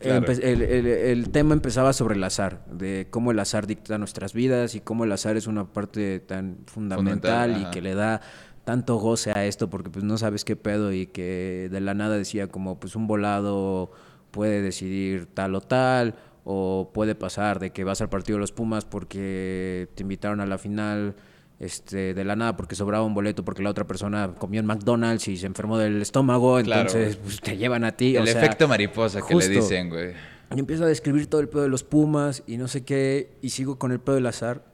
el, 0.00 1.28
tema 1.30 1.54
empezaba 1.54 1.92
sobre 1.92 2.16
el 2.16 2.24
azar, 2.24 2.64
de 2.66 3.06
cómo 3.10 3.30
el 3.30 3.38
azar 3.38 3.66
dicta 3.66 3.98
nuestras 3.98 4.32
vidas 4.32 4.74
y 4.74 4.80
cómo 4.80 5.04
el 5.04 5.12
azar 5.12 5.36
es 5.36 5.46
una 5.46 5.66
parte 5.72 6.20
tan 6.20 6.58
fundamental, 6.66 7.62
y 7.62 7.70
que 7.70 7.80
le 7.80 7.94
da 7.94 8.20
tanto 8.64 8.96
goce 8.96 9.32
a 9.32 9.44
esto 9.44 9.68
porque 9.70 9.90
pues 9.90 10.04
no 10.04 10.18
sabes 10.18 10.44
qué 10.44 10.54
pedo 10.54 10.92
y 10.92 11.06
que 11.06 11.68
de 11.70 11.80
la 11.80 11.94
nada 11.94 12.16
decía 12.16 12.46
como 12.46 12.78
pues 12.78 12.94
un 12.94 13.08
volado 13.08 13.90
puede 14.30 14.62
decidir 14.62 15.26
tal 15.26 15.54
o 15.54 15.60
tal, 15.60 16.14
o 16.44 16.90
puede 16.92 17.14
pasar 17.14 17.58
de 17.58 17.70
que 17.70 17.84
vas 17.84 18.00
al 18.00 18.08
partido 18.08 18.36
de 18.36 18.40
los 18.40 18.52
Pumas 18.52 18.84
porque 18.84 19.88
te 19.94 20.02
invitaron 20.02 20.40
a 20.40 20.46
la 20.46 20.58
final 20.58 21.14
este, 21.62 22.12
de 22.12 22.24
la 22.24 22.34
nada 22.34 22.56
porque 22.56 22.74
sobraba 22.74 23.04
un 23.04 23.14
boleto 23.14 23.44
porque 23.44 23.62
la 23.62 23.70
otra 23.70 23.86
persona 23.86 24.34
comió 24.36 24.58
en 24.58 24.66
McDonald's 24.66 25.28
y 25.28 25.36
se 25.36 25.46
enfermó 25.46 25.78
del 25.78 26.02
estómago, 26.02 26.58
entonces 26.58 27.16
pues, 27.16 27.40
te 27.40 27.56
llevan 27.56 27.84
a 27.84 27.92
ti. 27.92 28.16
El 28.16 28.26
efecto 28.26 28.66
mariposa 28.66 29.22
que 29.22 29.32
le 29.32 29.48
dicen, 29.48 29.88
güey. 29.88 30.12
Y 30.54 30.58
empiezo 30.58 30.82
a 30.82 30.88
describir 30.88 31.28
todo 31.28 31.40
el 31.40 31.48
pedo 31.48 31.62
de 31.62 31.68
los 31.68 31.84
Pumas 31.84 32.42
y 32.48 32.56
no 32.56 32.66
sé 32.66 32.84
qué, 32.84 33.38
y 33.42 33.50
sigo 33.50 33.78
con 33.78 33.92
el 33.92 34.00
pedo 34.00 34.16
del 34.16 34.26
azar. 34.26 34.64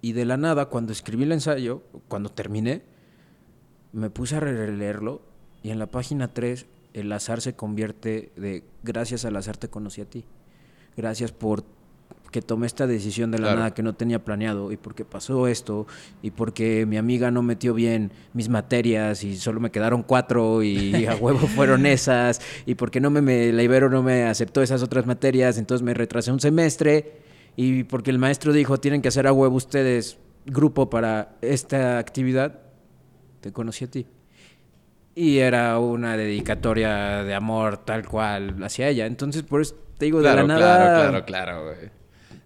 Y 0.00 0.12
de 0.12 0.24
la 0.24 0.36
nada, 0.36 0.66
cuando 0.66 0.92
escribí 0.92 1.22
el 1.22 1.30
ensayo, 1.30 1.84
cuando 2.08 2.30
terminé, 2.30 2.82
me 3.92 4.10
puse 4.10 4.34
a 4.34 4.40
releerlo 4.40 5.22
y 5.62 5.70
en 5.70 5.78
la 5.78 5.86
página 5.86 6.34
3 6.34 6.66
el 6.94 7.12
azar 7.12 7.40
se 7.40 7.54
convierte 7.54 8.32
de 8.34 8.64
gracias 8.82 9.24
al 9.24 9.36
azar 9.36 9.56
te 9.56 9.68
conocí 9.68 10.00
a 10.00 10.06
ti. 10.06 10.24
Gracias 10.96 11.30
por 11.30 11.64
que 12.32 12.42
tomé 12.42 12.66
esta 12.66 12.88
decisión 12.88 13.30
de 13.30 13.38
la 13.38 13.54
nada 13.54 13.74
que 13.74 13.82
no 13.84 13.94
tenía 13.94 14.24
planeado 14.24 14.72
y 14.72 14.76
porque 14.76 15.04
pasó 15.04 15.46
esto 15.46 15.86
y 16.22 16.32
porque 16.32 16.86
mi 16.86 16.96
amiga 16.96 17.30
no 17.30 17.42
metió 17.42 17.74
bien 17.74 18.10
mis 18.32 18.48
materias 18.48 19.22
y 19.22 19.36
solo 19.36 19.60
me 19.60 19.70
quedaron 19.70 20.02
cuatro 20.02 20.64
y 20.64 21.06
a 21.06 21.14
huevo 21.14 21.46
fueron 21.46 21.86
esas 21.86 22.40
y 22.66 22.74
porque 22.74 23.00
no 23.00 23.10
me, 23.10 23.52
la 23.52 23.62
Ibero 23.62 23.88
no 23.88 24.02
me 24.02 24.24
aceptó 24.24 24.62
esas 24.62 24.82
otras 24.82 25.06
materias, 25.06 25.58
entonces 25.58 25.84
me 25.84 25.94
retrasé 25.94 26.32
un 26.32 26.40
semestre 26.40 27.20
y 27.54 27.84
porque 27.84 28.10
el 28.10 28.18
maestro 28.18 28.52
dijo 28.52 28.78
tienen 28.78 29.02
que 29.02 29.08
hacer 29.08 29.28
a 29.28 29.32
huevo 29.32 29.54
ustedes 29.54 30.18
grupo 30.44 30.90
para 30.90 31.36
esta 31.42 31.98
actividad, 31.98 32.58
te 33.40 33.52
conocí 33.52 33.84
a 33.84 33.90
ti 33.90 34.06
y 35.14 35.38
era 35.38 35.78
una 35.78 36.16
dedicatoria 36.16 37.22
de 37.22 37.34
amor 37.34 37.84
tal 37.84 38.06
cual 38.08 38.56
hacia 38.62 38.88
ella. 38.88 39.06
Entonces, 39.06 39.42
por 39.42 39.60
eso 39.60 39.76
te 39.98 40.06
digo, 40.06 40.22
de 40.22 40.34
la 40.34 40.42
nada. 40.44 40.58
Claro, 40.58 41.10
claro, 41.10 41.24
claro, 41.26 41.64
güey. 41.64 42.01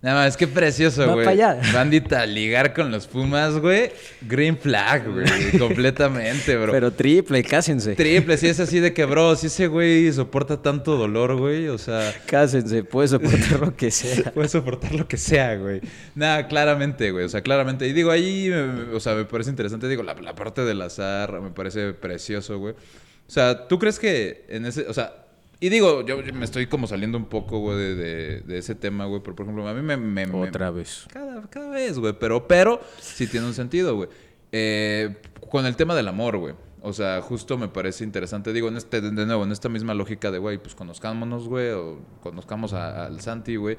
Nada 0.07 0.23
más, 0.23 0.37
qué 0.37 0.47
precioso, 0.47 1.15
güey. 1.15 1.27
Bandita, 1.75 2.25
ligar 2.27 2.73
con 2.73 2.93
los 2.93 3.09
Pumas, 3.09 3.59
güey. 3.59 3.91
Green 4.21 4.57
flag, 4.57 5.05
güey. 5.13 5.27
completamente, 5.59 6.57
bro. 6.57 6.71
Pero 6.71 6.93
triple, 6.93 7.43
cásense. 7.43 7.97
Triple, 7.97 8.37
si 8.37 8.47
es 8.47 8.61
así 8.61 8.79
de 8.79 8.95
que, 8.95 9.05
bro, 9.05 9.35
si 9.35 9.49
ese 9.49 9.67
güey 9.67 10.13
soporta 10.13 10.63
tanto 10.63 10.97
dolor, 10.97 11.35
güey, 11.35 11.67
o 11.67 11.77
sea. 11.77 12.15
Cásense, 12.25 12.85
puede 12.85 13.09
soportar 13.09 13.59
lo 13.59 13.75
que 13.75 13.91
sea. 13.91 14.31
puede 14.35 14.49
soportar 14.49 14.95
lo 14.95 15.09
que 15.09 15.17
sea, 15.17 15.57
güey. 15.57 15.81
Nada, 16.15 16.47
claramente, 16.47 17.11
güey. 17.11 17.25
O 17.25 17.29
sea, 17.29 17.43
claramente. 17.43 17.89
Y 17.89 17.93
digo, 17.93 18.13
ahí, 18.13 18.49
o 18.93 19.01
sea, 19.01 19.17
me 19.17 19.25
parece 19.25 19.51
interesante. 19.51 19.89
Digo, 19.89 20.05
la, 20.05 20.15
la 20.15 20.37
parte 20.37 20.61
del 20.61 20.83
azar 20.83 21.41
me 21.41 21.51
parece 21.51 21.95
precioso, 21.95 22.61
güey. 22.61 22.75
O 22.75 23.33
sea, 23.33 23.67
¿tú 23.67 23.81
crees 23.81 23.99
que 23.99 24.47
en 24.51 24.67
ese, 24.67 24.87
o 24.87 24.95
sea, 24.95 25.26
y 25.61 25.69
digo, 25.71 26.05
yo 26.05 26.19
me 26.35 26.45
estoy 26.45 26.67
como 26.67 26.87
saliendo 26.87 27.17
un 27.19 27.27
poco, 27.27 27.59
güey, 27.61 27.77
de, 27.79 27.95
de- 27.95 28.41
de 28.43 28.59
ese 28.59 28.75
tema, 28.75 29.07
güey, 29.07 29.23
pero 29.23 29.35
por 29.37 29.45
ejemplo, 29.47 29.67
a 29.69 29.75
mí 29.75 29.83
me... 29.83 29.97
me- 29.97 30.27
me- 30.27 30.49
Otra 30.49 30.71
vez. 30.71 31.07
Cada, 31.13 31.43
cada 31.49 31.71
vez, 31.71 31.99
güey, 31.99 32.13
pero, 32.19 32.47
pero 32.47 32.81
sí 33.01 33.27
tiene 33.27 33.47
un 33.47 33.55
sentido, 33.55 33.97
güey. 33.97 34.09
Eh, 34.53 35.17
con 35.51 35.65
el 35.67 35.77
tema 35.77 35.95
del 35.95 36.09
amor, 36.09 36.37
güey. 36.39 36.55
O 36.83 36.93
sea, 36.93 37.21
justo 37.23 37.59
me 37.59 37.69
parece 37.69 38.05
interesante, 38.05 38.53
digo, 38.53 38.69
en 38.69 38.77
este, 38.77 39.01
de 39.01 39.11
de 39.11 39.27
nuevo, 39.27 39.43
en 39.45 39.51
esta 39.51 39.69
misma 39.69 39.93
lógica 39.95 40.31
de, 40.31 40.39
güey, 40.39 40.59
pues 40.59 40.75
conozcámonos, 40.75 41.49
güey, 41.49 41.71
o 41.71 41.99
conozcamos 42.23 42.73
a- 42.75 43.07
al 43.07 43.21
Santi, 43.21 43.57
güey. 43.57 43.77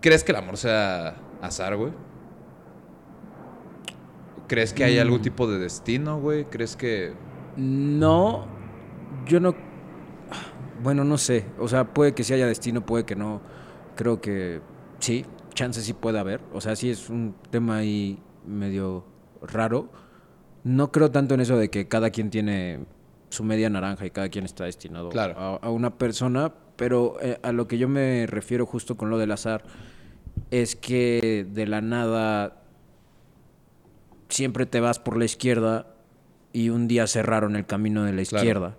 ¿Crees 0.00 0.24
que 0.24 0.32
el 0.32 0.38
amor 0.38 0.56
sea 0.56 1.16
azar, 1.42 1.76
güey? 1.76 1.92
¿Crees 4.48 4.72
que 4.72 4.84
hay 4.84 4.98
algún 4.98 5.20
Mm. 5.20 5.22
tipo 5.22 5.50
de 5.50 5.58
destino, 5.58 6.20
güey? 6.20 6.44
¿Crees 6.44 6.76
que...? 6.76 7.12
No, 7.56 8.46
yo 9.26 9.40
no. 9.40 9.54
Bueno, 10.82 11.04
no 11.04 11.18
sé. 11.18 11.44
O 11.58 11.68
sea, 11.68 11.92
puede 11.94 12.12
que 12.14 12.24
sí 12.24 12.32
haya 12.34 12.46
destino, 12.46 12.84
puede 12.84 13.04
que 13.04 13.16
no. 13.16 13.40
Creo 13.96 14.20
que 14.20 14.60
sí, 14.98 15.24
chance 15.54 15.80
sí 15.82 15.92
puede 15.92 16.18
haber. 16.18 16.40
O 16.52 16.60
sea, 16.60 16.76
sí 16.76 16.90
es 16.90 17.08
un 17.10 17.34
tema 17.50 17.76
ahí 17.78 18.18
medio 18.46 19.04
raro. 19.42 19.90
No 20.64 20.90
creo 20.92 21.10
tanto 21.10 21.34
en 21.34 21.40
eso 21.40 21.56
de 21.56 21.70
que 21.70 21.88
cada 21.88 22.10
quien 22.10 22.30
tiene 22.30 22.80
su 23.28 23.44
media 23.44 23.70
naranja 23.70 24.06
y 24.06 24.10
cada 24.10 24.28
quien 24.28 24.44
está 24.44 24.64
destinado 24.64 25.08
Claro. 25.08 25.34
a, 25.36 25.56
a 25.56 25.70
una 25.70 25.96
persona, 25.98 26.52
pero 26.76 27.16
eh, 27.20 27.38
a 27.42 27.52
lo 27.52 27.66
que 27.66 27.78
yo 27.78 27.88
me 27.88 28.26
refiero 28.26 28.66
justo 28.66 28.96
con 28.96 29.08
lo 29.10 29.18
del 29.18 29.32
azar 29.32 29.64
es 30.50 30.76
que 30.76 31.46
de 31.50 31.66
la 31.66 31.80
nada 31.80 32.62
siempre 34.28 34.66
te 34.66 34.80
vas 34.80 34.98
por 34.98 35.16
la 35.16 35.24
izquierda 35.24 35.94
y 36.52 36.68
un 36.70 36.88
día 36.88 37.06
cerraron 37.06 37.56
el 37.56 37.66
camino 37.66 38.04
de 38.04 38.12
la 38.12 38.22
Claro. 38.24 38.74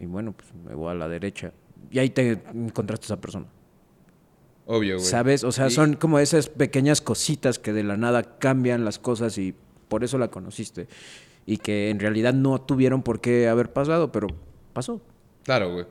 Y 0.00 0.06
bueno, 0.06 0.32
pues 0.32 0.48
me 0.64 0.74
voy 0.74 0.90
a 0.90 0.94
la 0.94 1.08
derecha. 1.08 1.52
Y 1.90 1.98
ahí 1.98 2.10
te 2.10 2.40
encontraste 2.54 3.04
a 3.04 3.06
esa 3.08 3.20
persona. 3.20 3.46
Obvio, 4.66 4.96
güey. 4.96 5.06
¿Sabes? 5.06 5.44
O 5.44 5.52
sea, 5.52 5.66
Y- 5.68 5.70
son 5.70 5.94
como 5.94 6.18
esas 6.18 6.48
pequeñas 6.48 7.00
cositas 7.00 7.58
que 7.58 7.72
de 7.72 7.82
la 7.84 7.96
nada 7.96 8.38
cambian 8.38 8.84
las 8.84 8.98
cosas 8.98 9.36
y 9.38 9.54
por 9.88 10.04
eso 10.04 10.18
la 10.18 10.28
conociste. 10.28 10.88
Y 11.46 11.56
que 11.58 11.90
en 11.90 11.98
realidad 11.98 12.32
no 12.34 12.60
tuvieron 12.60 13.02
por 13.02 13.20
qué 13.20 13.48
haber 13.48 13.72
pasado, 13.72 14.12
pero 14.12 14.28
pasó. 14.72 15.00
Claro, 15.44 15.72
güey. 15.72 15.86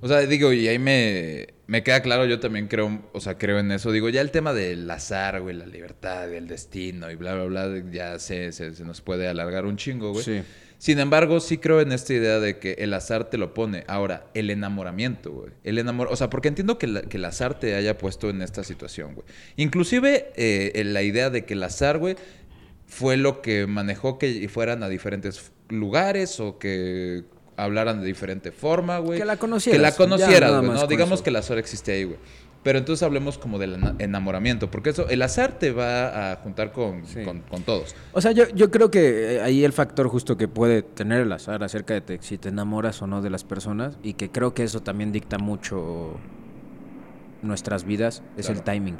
O 0.00 0.08
sea, 0.08 0.18
digo, 0.20 0.52
y 0.52 0.66
ahí 0.68 0.78
me, 0.78 1.48
me 1.66 1.82
queda 1.82 2.02
claro, 2.02 2.26
yo 2.26 2.40
también 2.40 2.68
creo, 2.68 3.02
o 3.12 3.20
sea, 3.20 3.38
creo 3.38 3.58
en 3.58 3.70
eso. 3.72 3.90
Digo, 3.92 4.08
ya 4.08 4.20
el 4.20 4.30
tema 4.30 4.52
del 4.52 4.88
azar, 4.90 5.40
güey, 5.40 5.56
la 5.56 5.66
libertad, 5.66 6.32
el 6.32 6.46
destino 6.48 7.10
y 7.10 7.14
bla, 7.16 7.34
bla, 7.34 7.44
bla, 7.66 7.82
ya 7.90 8.18
se, 8.18 8.52
se, 8.52 8.74
se 8.74 8.84
nos 8.84 9.00
puede 9.00 9.28
alargar 9.28 9.64
un 9.64 9.76
chingo, 9.76 10.12
güey. 10.12 10.24
Sí. 10.24 10.42
Sin 10.82 10.98
embargo, 10.98 11.38
sí 11.38 11.58
creo 11.58 11.80
en 11.80 11.92
esta 11.92 12.12
idea 12.12 12.40
de 12.40 12.58
que 12.58 12.72
el 12.72 12.92
azar 12.92 13.30
te 13.30 13.38
lo 13.38 13.54
pone. 13.54 13.84
Ahora, 13.86 14.26
el 14.34 14.50
enamoramiento, 14.50 15.30
güey. 15.30 15.52
El 15.62 15.78
enamor... 15.78 16.08
O 16.10 16.16
sea, 16.16 16.28
porque 16.28 16.48
entiendo 16.48 16.76
que, 16.76 16.88
la- 16.88 17.02
que 17.02 17.18
el 17.18 17.24
azar 17.24 17.56
te 17.60 17.76
haya 17.76 17.96
puesto 17.98 18.28
en 18.30 18.42
esta 18.42 18.64
situación, 18.64 19.14
güey. 19.14 19.24
Inclusive 19.54 20.32
eh, 20.34 20.82
la 20.84 21.02
idea 21.02 21.30
de 21.30 21.44
que 21.44 21.54
el 21.54 21.62
azar, 21.62 21.98
güey, 21.98 22.16
fue 22.88 23.16
lo 23.16 23.42
que 23.42 23.68
manejó 23.68 24.18
que 24.18 24.48
fueran 24.48 24.82
a 24.82 24.88
diferentes 24.88 25.52
lugares 25.68 26.40
o 26.40 26.58
que 26.58 27.22
hablaran 27.56 28.00
de 28.00 28.06
diferente 28.08 28.50
forma, 28.50 28.98
güey. 28.98 29.20
Que 29.20 29.24
la 29.24 29.36
conocieras, 29.36 29.78
Que 29.78 29.82
la 29.82 29.92
conocieras, 29.94 30.50
güey, 30.62 30.72
¿no? 30.80 30.86
Digamos 30.88 31.18
eso. 31.18 31.22
que 31.22 31.30
el 31.30 31.36
azar 31.36 31.58
existe 31.58 31.92
ahí, 31.92 32.02
güey. 32.04 32.18
Pero 32.62 32.78
entonces 32.78 33.02
hablemos 33.02 33.38
como 33.38 33.58
del 33.58 33.74
ena- 33.74 33.96
enamoramiento, 33.98 34.70
porque 34.70 34.90
eso, 34.90 35.08
el 35.08 35.20
azar 35.22 35.58
te 35.58 35.72
va 35.72 36.32
a 36.32 36.36
juntar 36.36 36.70
con, 36.70 37.04
Sí. 37.06 37.24
con, 37.24 37.40
con 37.40 37.62
todos. 37.62 37.96
O 38.12 38.20
sea, 38.20 38.30
yo, 38.30 38.44
yo 38.54 38.70
creo 38.70 38.88
que 38.90 39.34
eh, 39.36 39.40
ahí 39.40 39.64
el 39.64 39.72
factor 39.72 40.06
justo 40.08 40.36
que 40.36 40.46
puede 40.46 40.82
tener 40.82 41.22
el 41.22 41.32
azar 41.32 41.64
acerca 41.64 41.94
de 41.94 42.00
te- 42.02 42.22
si 42.22 42.38
te 42.38 42.50
enamoras 42.50 43.02
o 43.02 43.08
no 43.08 43.20
de 43.20 43.30
las 43.30 43.42
personas 43.42 43.98
y 44.04 44.14
que 44.14 44.30
creo 44.30 44.54
que 44.54 44.62
eso 44.62 44.80
también 44.80 45.10
dicta 45.10 45.38
mucho 45.38 46.20
nuestras 47.42 47.84
vidas 47.84 48.22
es 48.36 48.48
el 48.48 48.62
timing. 48.62 48.98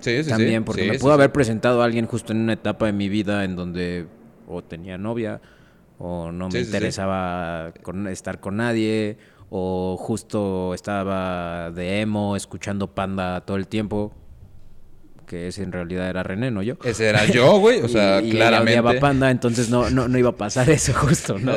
Sí, 0.00 0.16
sí, 0.18 0.24
sí. 0.24 0.30
también, 0.30 0.64
porque 0.64 0.82
Sí, 0.82 0.88
me 0.88 0.94
sí, 0.94 1.00
pudo 1.00 1.10
sí. 1.12 1.14
haber 1.14 1.32
presentado 1.32 1.82
a 1.82 1.84
alguien 1.84 2.06
justo 2.06 2.32
en 2.32 2.40
una 2.40 2.52
etapa 2.54 2.86
de 2.86 2.92
mi 2.92 3.08
vida 3.08 3.44
en 3.44 3.56
donde 3.56 4.06
o 4.46 4.62
tenía 4.62 4.96
novia 4.98 5.40
o 5.98 6.30
no 6.32 6.46
me 6.46 6.52
Sí, 6.52 6.58
sí, 6.58 6.64
sí. 6.64 6.68
interesaba 6.68 7.72
con- 7.82 8.06
estar 8.08 8.40
con 8.40 8.56
nadie 8.56 9.18
o 9.50 9.96
justo 9.98 10.74
estaba 10.74 11.70
de 11.70 12.00
emo 12.00 12.36
escuchando 12.36 12.88
Panda 12.94 13.40
todo 13.42 13.56
el 13.56 13.66
tiempo 13.68 14.12
que 15.26 15.48
ese 15.48 15.64
en 15.64 15.72
realidad 15.72 16.08
era 16.08 16.22
René, 16.22 16.52
no 16.52 16.62
yo. 16.62 16.76
Ese 16.84 17.06
era 17.08 17.24
yo, 17.26 17.58
güey. 17.58 17.80
O 17.82 17.88
sea, 17.88 18.20
y, 18.22 18.28
y 18.28 18.30
claramente. 18.30 18.78
odiaba 18.78 19.00
Panda, 19.00 19.30
entonces 19.32 19.68
no, 19.70 19.90
no, 19.90 20.06
no 20.06 20.18
iba 20.18 20.30
a 20.30 20.36
pasar 20.36 20.70
eso 20.70 20.92
justo, 20.94 21.36
¿no? 21.36 21.52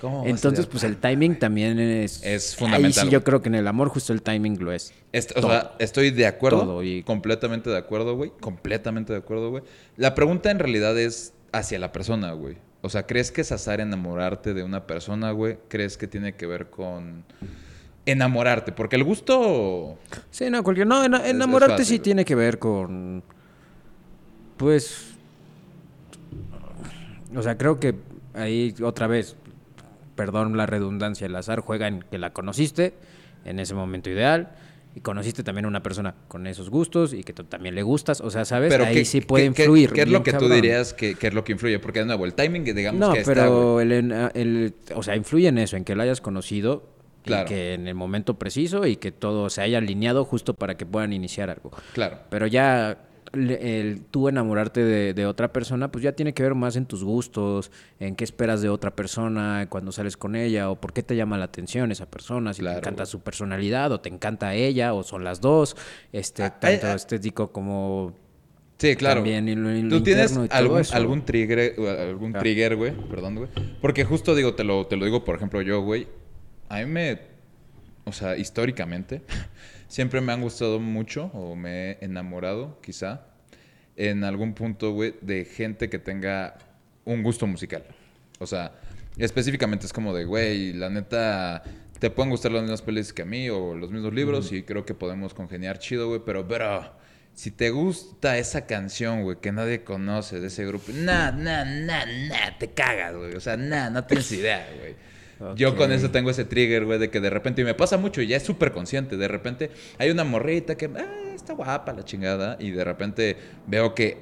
¿cómo 0.00 0.26
Entonces, 0.26 0.66
pues 0.66 0.82
el 0.82 0.96
timing 0.96 1.38
también 1.38 1.78
es... 1.78 2.20
Es 2.24 2.52
Ahí 2.54 2.58
fundamental. 2.58 3.04
sí 3.04 3.10
yo 3.10 3.22
creo 3.22 3.42
que 3.42 3.48
en 3.48 3.54
el 3.54 3.68
amor 3.68 3.90
justo 3.90 4.12
el 4.12 4.22
timing 4.22 4.58
lo 4.58 4.72
es. 4.72 4.92
Est- 5.12 5.36
o 5.36 5.42
sea, 5.42 5.76
estoy 5.78 6.10
de 6.10 6.26
acuerdo. 6.26 6.62
Todo 6.62 6.82
y- 6.82 7.04
Completamente 7.04 7.70
de 7.70 7.76
acuerdo, 7.78 8.16
güey. 8.16 8.32
Completamente 8.40 9.12
de 9.12 9.20
acuerdo, 9.20 9.50
güey. 9.50 9.62
La 9.96 10.16
pregunta 10.16 10.50
en 10.50 10.58
realidad 10.58 10.98
es 10.98 11.32
hacia 11.52 11.78
la 11.78 11.92
persona, 11.92 12.32
güey. 12.32 12.56
O 12.82 12.88
sea, 12.88 13.06
¿crees 13.06 13.32
que 13.32 13.40
es 13.40 13.52
azar 13.52 13.80
enamorarte 13.80 14.54
de 14.54 14.62
una 14.62 14.86
persona, 14.86 15.30
güey? 15.32 15.58
¿Crees 15.68 15.96
que 15.96 16.06
tiene 16.06 16.34
que 16.34 16.46
ver 16.46 16.70
con 16.70 17.24
enamorarte? 18.04 18.72
Porque 18.72 18.96
el 18.96 19.04
gusto... 19.04 19.98
Sí, 20.30 20.50
no, 20.50 20.62
cualquier... 20.62 20.86
No, 20.86 21.02
ena- 21.04 21.24
es 21.24 21.30
enamorarte 21.30 21.78
fácil, 21.78 21.86
sí 21.86 21.98
tiene 21.98 22.24
que 22.24 22.34
ver 22.34 22.58
con... 22.58 23.22
Pues... 24.56 25.12
O 27.34 27.42
sea, 27.42 27.58
creo 27.58 27.80
que 27.80 27.96
ahí 28.34 28.74
otra 28.82 29.06
vez, 29.08 29.36
perdón 30.14 30.56
la 30.56 30.66
redundancia, 30.66 31.26
el 31.26 31.34
azar 31.34 31.60
juega 31.60 31.88
en 31.88 32.00
que 32.02 32.18
la 32.18 32.32
conociste 32.32 32.94
en 33.44 33.58
ese 33.58 33.74
momento 33.74 34.10
ideal 34.10 34.50
y 34.96 35.00
conociste 35.02 35.44
también 35.44 35.66
a 35.66 35.68
una 35.68 35.82
persona 35.82 36.14
con 36.26 36.46
esos 36.46 36.70
gustos 36.70 37.12
y 37.12 37.22
que 37.22 37.34
tú 37.34 37.44
también 37.44 37.74
le 37.74 37.82
gustas, 37.82 38.20
o 38.22 38.30
sea, 38.30 38.44
¿sabes? 38.46 38.72
ahí 38.72 38.94
¿qué- 38.94 39.04
sí 39.04 39.20
puede 39.20 39.44
qué- 39.52 39.62
influir. 39.64 39.92
¿Qué, 39.92 40.00
es 40.02 40.08
lo 40.08 40.22
que 40.22 40.32
tú 40.32 40.38
cabrón. 40.40 40.54
dirías 40.56 40.94
que, 40.94 41.14
que 41.14 41.26
es 41.28 41.34
lo 41.34 41.44
que 41.44 41.52
influye? 41.52 41.78
Porque, 41.78 41.98
de 42.00 42.06
nuevo, 42.06 42.24
el 42.24 42.32
timing, 42.34 42.64
digamos 42.64 42.98
No, 42.98 43.12
que 43.12 43.20
está, 43.20 43.32
pero 43.34 43.80
el, 43.80 43.92
en- 43.92 44.12
el- 44.34 44.74
o 44.94 45.02
sea, 45.02 45.14
influye 45.14 45.48
en 45.48 45.58
eso, 45.58 45.76
en 45.76 45.84
que 45.84 45.94
la 45.94 46.04
hayas 46.04 46.20
conocido 46.22 46.88
Claro. 47.24 47.44
y 47.44 47.48
que 47.48 47.74
en 47.74 47.88
el 47.88 47.94
momento 47.94 48.38
preciso 48.38 48.86
y 48.86 48.96
que 48.96 49.12
todo 49.12 49.50
se 49.50 49.60
haya 49.60 49.78
alineado 49.78 50.24
justo 50.24 50.54
para 50.54 50.76
que 50.76 50.86
puedan 50.86 51.12
iniciar 51.12 51.50
algo. 51.50 51.70
Claro. 51.92 52.18
Pero 52.30 52.46
ya 52.46 52.98
le- 53.36 53.80
el, 53.80 54.02
tú 54.10 54.28
enamorarte 54.28 54.82
de, 54.82 55.14
de 55.14 55.26
otra 55.26 55.52
persona, 55.52 55.90
pues 55.92 56.02
ya 56.02 56.12
tiene 56.12 56.34
que 56.34 56.42
ver 56.42 56.54
más 56.54 56.76
en 56.76 56.86
tus 56.86 57.04
gustos, 57.04 57.70
en 58.00 58.16
qué 58.16 58.24
esperas 58.24 58.62
de 58.62 58.68
otra 58.68 58.94
persona 58.96 59.66
cuando 59.68 59.92
sales 59.92 60.16
con 60.16 60.36
ella, 60.36 60.70
o 60.70 60.80
por 60.80 60.92
qué 60.92 61.02
te 61.02 61.16
llama 61.16 61.38
la 61.38 61.44
atención 61.46 61.92
esa 61.92 62.06
persona, 62.10 62.52
si 62.54 62.60
Claro, 62.60 62.76
te 62.76 62.80
encanta 62.80 63.02
güey. 63.04 63.10
su 63.10 63.20
personalidad, 63.20 63.92
o 63.92 64.00
te 64.00 64.08
encanta 64.08 64.54
ella, 64.54 64.94
o 64.94 65.02
son 65.02 65.24
las 65.24 65.40
dos, 65.40 65.76
este, 66.12 66.42
Ah, 66.42 66.58
tanto 66.58 66.86
ah, 66.86 66.92
ah. 66.92 66.96
estético 66.96 67.52
como 67.52 68.14
Sí, 68.78 68.94
claro. 68.96 69.16
también 69.20 69.48
en 69.48 69.62
lo- 69.62 69.70
en 69.70 69.88
lo 69.88 69.96
¿Tú 69.98 70.02
tienes 70.04 70.36
algún, 70.50 70.80
eso. 70.80 70.94
algún 70.96 71.24
trigger, 71.24 71.74
algún 72.00 72.36
Ah. 72.36 72.38
trigger, 72.40 72.76
güey? 72.76 72.92
Perdón, 73.08 73.36
güey. 73.36 73.48
Porque 73.80 74.04
justo 74.04 74.34
digo, 74.34 74.54
te 74.54 74.64
lo, 74.64 74.86
te 74.86 74.96
lo 74.96 75.04
digo, 75.06 75.24
por 75.24 75.36
ejemplo, 75.36 75.62
yo, 75.62 75.80
güey. 75.82 76.06
A 76.68 76.78
mí 76.80 76.86
me, 76.86 77.20
o 78.04 78.12
sea, 78.12 78.36
históricamente, 78.36 79.22
siempre 79.88 80.20
me 80.20 80.32
han 80.32 80.40
gustado 80.40 80.80
mucho 80.80 81.26
o 81.34 81.54
me 81.56 81.92
he 81.92 82.04
enamorado, 82.04 82.80
quizá, 82.82 83.26
en 83.96 84.24
algún 84.24 84.54
punto, 84.54 84.92
güey, 84.92 85.14
de 85.22 85.44
gente 85.44 85.88
que 85.88 85.98
tenga 85.98 86.58
un 87.04 87.22
gusto 87.22 87.46
musical. 87.46 87.84
O 88.38 88.46
sea, 88.46 88.72
específicamente 89.16 89.86
es 89.86 89.92
como 89.92 90.14
de, 90.14 90.24
güey, 90.24 90.72
la 90.72 90.90
neta, 90.90 91.62
te 91.98 92.10
pueden 92.10 92.30
gustar 92.30 92.52
las 92.52 92.62
mismas 92.62 92.82
pelis 92.82 93.12
que 93.12 93.22
a 93.22 93.24
mí 93.26 93.48
o 93.48 93.74
los 93.74 93.90
mismos 93.90 94.12
libros 94.12 94.52
y 94.52 94.62
creo 94.62 94.84
que 94.84 94.94
podemos 94.94 95.32
congeniar 95.32 95.78
chido, 95.78 96.08
güey, 96.08 96.20
pero, 96.24 96.44
bro, 96.44 96.92
si 97.34 97.50
te 97.50 97.70
gusta 97.70 98.38
esa 98.38 98.66
canción, 98.66 99.22
güey, 99.22 99.38
que 99.40 99.52
nadie 99.52 99.84
conoce 99.84 100.40
de 100.40 100.48
ese 100.48 100.66
grupo, 100.66 100.90
nah, 100.92 101.30
nah, 101.30 101.64
nah, 101.64 102.04
nah, 102.06 102.58
te 102.58 102.70
cagas, 102.70 103.14
güey. 103.14 103.34
O 103.34 103.40
sea, 103.40 103.56
nah, 103.56 103.90
no 103.90 104.04
tienes 104.04 104.30
idea, 104.32 104.66
güey. 104.78 104.96
Yo 105.54 105.76
con 105.76 105.92
eso 105.92 106.10
tengo 106.10 106.30
ese 106.30 106.44
trigger, 106.44 106.84
güey, 106.84 106.98
de 106.98 107.10
que 107.10 107.20
de 107.20 107.30
repente, 107.30 107.62
y 107.62 107.64
me 107.64 107.74
pasa 107.74 107.96
mucho, 107.98 108.22
y 108.22 108.26
ya 108.26 108.36
es 108.36 108.42
súper 108.42 108.72
consciente, 108.72 109.16
de 109.16 109.28
repente 109.28 109.70
hay 109.98 110.10
una 110.10 110.24
morrita 110.24 110.76
que, 110.76 110.86
ah, 110.86 111.34
está 111.34 111.52
guapa 111.52 111.92
la 111.92 112.04
chingada, 112.04 112.56
y 112.58 112.70
de 112.70 112.84
repente 112.84 113.36
veo 113.66 113.94
que, 113.94 114.18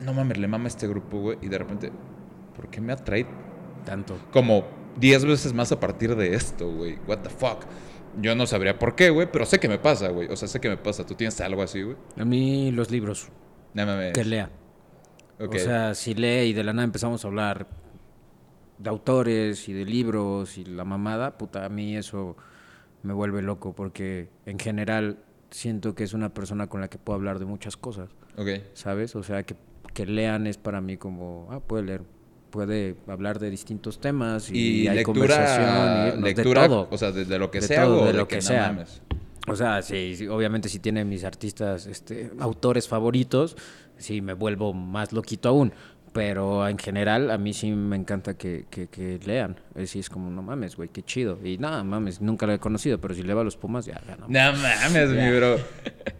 no 0.00 0.12
mames, 0.12 0.38
le 0.38 0.48
mama 0.48 0.68
este 0.68 0.88
grupo, 0.88 1.20
güey, 1.20 1.38
y 1.40 1.48
de 1.48 1.58
repente, 1.58 1.92
¿por 2.54 2.68
qué 2.68 2.80
me 2.80 2.92
atrae 2.92 3.26
tanto. 3.84 4.18
como 4.32 4.66
10 4.98 5.24
veces 5.26 5.52
más 5.52 5.70
a 5.72 5.78
partir 5.80 6.16
de 6.16 6.34
esto, 6.34 6.70
güey? 6.70 6.98
What 7.06 7.18
the 7.18 7.30
fuck? 7.30 7.64
Yo 8.20 8.34
no 8.34 8.46
sabría 8.46 8.78
por 8.78 8.96
qué, 8.96 9.10
güey, 9.10 9.28
pero 9.30 9.44
sé 9.44 9.60
que 9.60 9.68
me 9.68 9.78
pasa, 9.78 10.08
güey. 10.08 10.28
O 10.28 10.36
sea, 10.36 10.48
sé 10.48 10.58
que 10.58 10.70
me 10.70 10.78
pasa. 10.78 11.04
¿Tú 11.04 11.14
tienes 11.14 11.38
algo 11.42 11.62
así, 11.62 11.82
güey? 11.82 11.96
A 12.16 12.24
mí 12.24 12.72
los 12.72 12.90
libros, 12.90 13.28
No 13.74 13.84
mames. 13.84 14.14
que 14.14 14.24
lea. 14.24 14.50
O 15.38 15.52
sea, 15.52 15.94
si 15.94 16.14
lee 16.14 16.48
y 16.48 16.52
de 16.54 16.64
la 16.64 16.72
nada 16.72 16.84
empezamos 16.84 17.22
a 17.24 17.28
hablar 17.28 17.66
de 18.78 18.90
autores 18.90 19.68
y 19.68 19.72
de 19.72 19.84
libros 19.84 20.58
y 20.58 20.64
la 20.64 20.84
mamada, 20.84 21.38
puta, 21.38 21.64
a 21.64 21.68
mí 21.68 21.96
eso 21.96 22.36
me 23.02 23.12
vuelve 23.12 23.42
loco 23.42 23.72
porque 23.74 24.28
en 24.44 24.58
general 24.58 25.18
siento 25.50 25.94
que 25.94 26.04
es 26.04 26.12
una 26.12 26.34
persona 26.34 26.66
con 26.66 26.80
la 26.80 26.88
que 26.88 26.98
puedo 26.98 27.16
hablar 27.16 27.38
de 27.38 27.46
muchas 27.46 27.76
cosas. 27.76 28.10
¿sabes? 28.74 29.16
O 29.16 29.22
sea, 29.22 29.44
que, 29.44 29.56
que 29.94 30.04
lean 30.06 30.46
es 30.46 30.58
para 30.58 30.80
mí 30.80 30.96
como, 30.96 31.48
ah, 31.50 31.60
puede 31.60 31.84
leer. 31.84 32.02
puede 32.50 32.96
hablar 33.06 33.38
de 33.38 33.50
distintos 33.50 33.98
temas 34.00 34.50
y, 34.50 34.82
Y, 34.82 34.88
hay 34.88 34.96
lectura, 34.96 35.04
conversación 35.04 36.20
y 36.20 36.22
lectura, 36.22 36.62
de 36.62 36.68
todo. 36.68 36.88
o 36.90 36.98
sea, 36.98 37.12
de, 37.12 37.24
de 37.24 37.38
lo 37.38 37.50
que 37.50 37.60
De 37.60 37.66
sea 37.66 37.84
todo, 37.84 38.02
o 38.02 38.06
de 38.06 38.12
lo 38.12 38.28
que, 38.28 38.36
que 38.36 38.42
sea. 38.42 38.84
O 39.48 39.54
sea, 39.54 39.80
sí, 39.80 40.14
sí, 40.16 40.26
obviamente 40.26 40.68
si 40.68 40.80
tiene 40.80 41.04
mis 41.04 41.22
artistas, 41.24 41.86
este, 41.86 42.32
autores 42.40 42.88
favoritos, 42.88 43.56
sí 43.96 44.20
me 44.20 44.32
vuelvo 44.32 44.72
más 44.72 45.12
loquito 45.12 45.48
aún. 45.48 45.72
Pero 46.16 46.66
en 46.66 46.78
general 46.78 47.30
a 47.30 47.38
mí 47.38 47.52
sí 47.52 47.70
me 47.70 47.96
encanta 47.96 48.34
que, 48.34 48.64
que, 48.70 48.88
que 48.88 49.20
lean. 49.24 49.60
Es, 49.74 49.90
sí, 49.90 50.00
es 50.00 50.10
como, 50.10 50.30
no 50.30 50.42
mames, 50.42 50.76
güey, 50.76 50.88
qué 50.88 51.02
chido. 51.02 51.38
Y 51.44 51.58
nada, 51.58 51.84
mames, 51.84 52.20
nunca 52.20 52.46
lo 52.46 52.54
he 52.54 52.58
conocido, 52.58 53.00
pero 53.00 53.14
si 53.14 53.22
le 53.22 53.34
va 53.34 53.42
a 53.42 53.44
los 53.44 53.56
Pumas, 53.56 53.86
ya 53.86 54.00
ganamos. 54.06 54.30
No 54.30 54.52
mames, 54.52 55.10
mi 55.10 55.36
bro. 55.36 55.58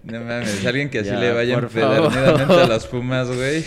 No 0.04 0.20
mames, 0.20 0.64
alguien 0.64 0.88
que 0.88 1.00
así 1.00 1.10
Ya, 1.10 1.18
le 1.18 1.32
vaya 1.32 1.54
empedernidamente 1.54 2.52
a 2.52 2.68
las 2.68 2.86
pumas, 2.86 3.28
güey. 3.28 3.64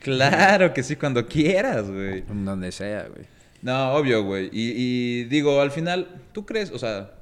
Claro 0.00 0.74
que 0.74 0.82
sí, 0.82 0.96
cuando 0.96 1.26
quieras, 1.26 1.88
güey. 1.88 2.22
Donde 2.22 2.72
sea, 2.72 3.06
güey. 3.08 3.26
No, 3.62 3.92
obvio, 3.92 4.24
güey. 4.24 4.46
Y, 4.52 4.72
y 4.74 5.24
digo, 5.24 5.60
al 5.60 5.70
final, 5.70 6.08
¿tú 6.32 6.44
crees, 6.44 6.72
o 6.72 6.78
sea, 6.78 7.12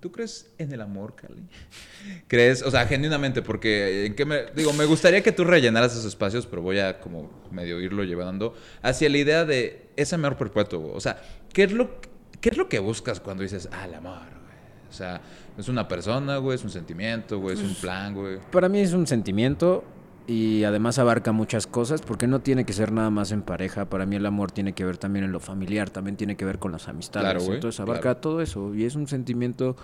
¿tú 0.00 0.10
crees 0.10 0.50
en 0.58 0.72
el 0.72 0.80
amor, 0.80 1.14
Cali? 1.14 1.42
¿Crees, 2.28 2.62
o 2.62 2.70
sea, 2.70 2.86
genuinamente, 2.86 3.42
porque 3.42 4.06
en 4.06 4.14
qué 4.14 4.24
me, 4.24 4.46
digo, 4.56 4.72
me 4.72 4.86
gustaría 4.86 5.22
que 5.22 5.32
tú 5.32 5.44
rellenaras 5.44 5.92
esos 5.92 6.06
espacios, 6.06 6.46
pero 6.46 6.62
voy 6.62 6.78
a 6.78 7.00
como 7.00 7.30
medio 7.50 7.80
irlo 7.80 8.02
llevando 8.04 8.54
hacia 8.82 9.08
la 9.08 9.18
idea 9.18 9.44
de 9.44 9.88
ese 9.96 10.14
amor 10.14 10.36
perpetuo, 10.36 10.80
güey. 10.80 10.96
O 10.96 11.00
sea, 11.00 11.22
¿qué 11.52 11.64
es 11.64 11.72
lo, 11.72 12.00
qué 12.40 12.48
es 12.48 12.56
lo 12.56 12.68
que 12.68 12.78
buscas 12.78 13.20
cuando 13.20 13.42
dices, 13.42 13.68
ah, 13.72 13.84
el 13.86 13.94
amor, 13.94 14.18
güey? 14.18 14.88
O 14.88 14.92
sea, 14.92 15.20
es 15.56 15.68
una 15.68 15.86
persona, 15.86 16.38
güey, 16.38 16.56
es 16.56 16.64
un 16.64 16.70
sentimiento, 16.70 17.38
güey, 17.38 17.56
es 17.56 17.62
un 17.62 17.74
plan, 17.74 18.14
güey. 18.14 18.38
Para 18.50 18.68
mí 18.68 18.80
es 18.80 18.92
un 18.92 19.06
sentimiento 19.06 19.84
y 20.30 20.62
además 20.64 20.98
abarca 20.98 21.32
muchas 21.32 21.66
cosas 21.66 22.02
porque 22.02 22.26
no 22.28 22.40
tiene 22.40 22.64
que 22.64 22.72
ser 22.72 22.92
nada 22.92 23.10
más 23.10 23.32
en 23.32 23.42
pareja. 23.42 23.86
Para 23.90 24.06
mí 24.06 24.14
el 24.16 24.26
amor 24.26 24.52
tiene 24.52 24.74
que 24.74 24.84
ver 24.84 24.96
también 24.96 25.24
en 25.24 25.32
lo 25.32 25.40
familiar, 25.40 25.90
también 25.90 26.16
tiene 26.16 26.36
que 26.36 26.44
ver 26.44 26.58
con 26.58 26.70
las 26.72 26.86
amistades. 26.88 27.24
Claro, 27.24 27.40
güey, 27.40 27.54
Entonces 27.56 27.80
abarca 27.80 28.02
claro. 28.02 28.20
todo 28.20 28.40
eso 28.40 28.74
y 28.74 28.84
es 28.84 28.94
un 28.94 29.08
sentimiento 29.08 29.76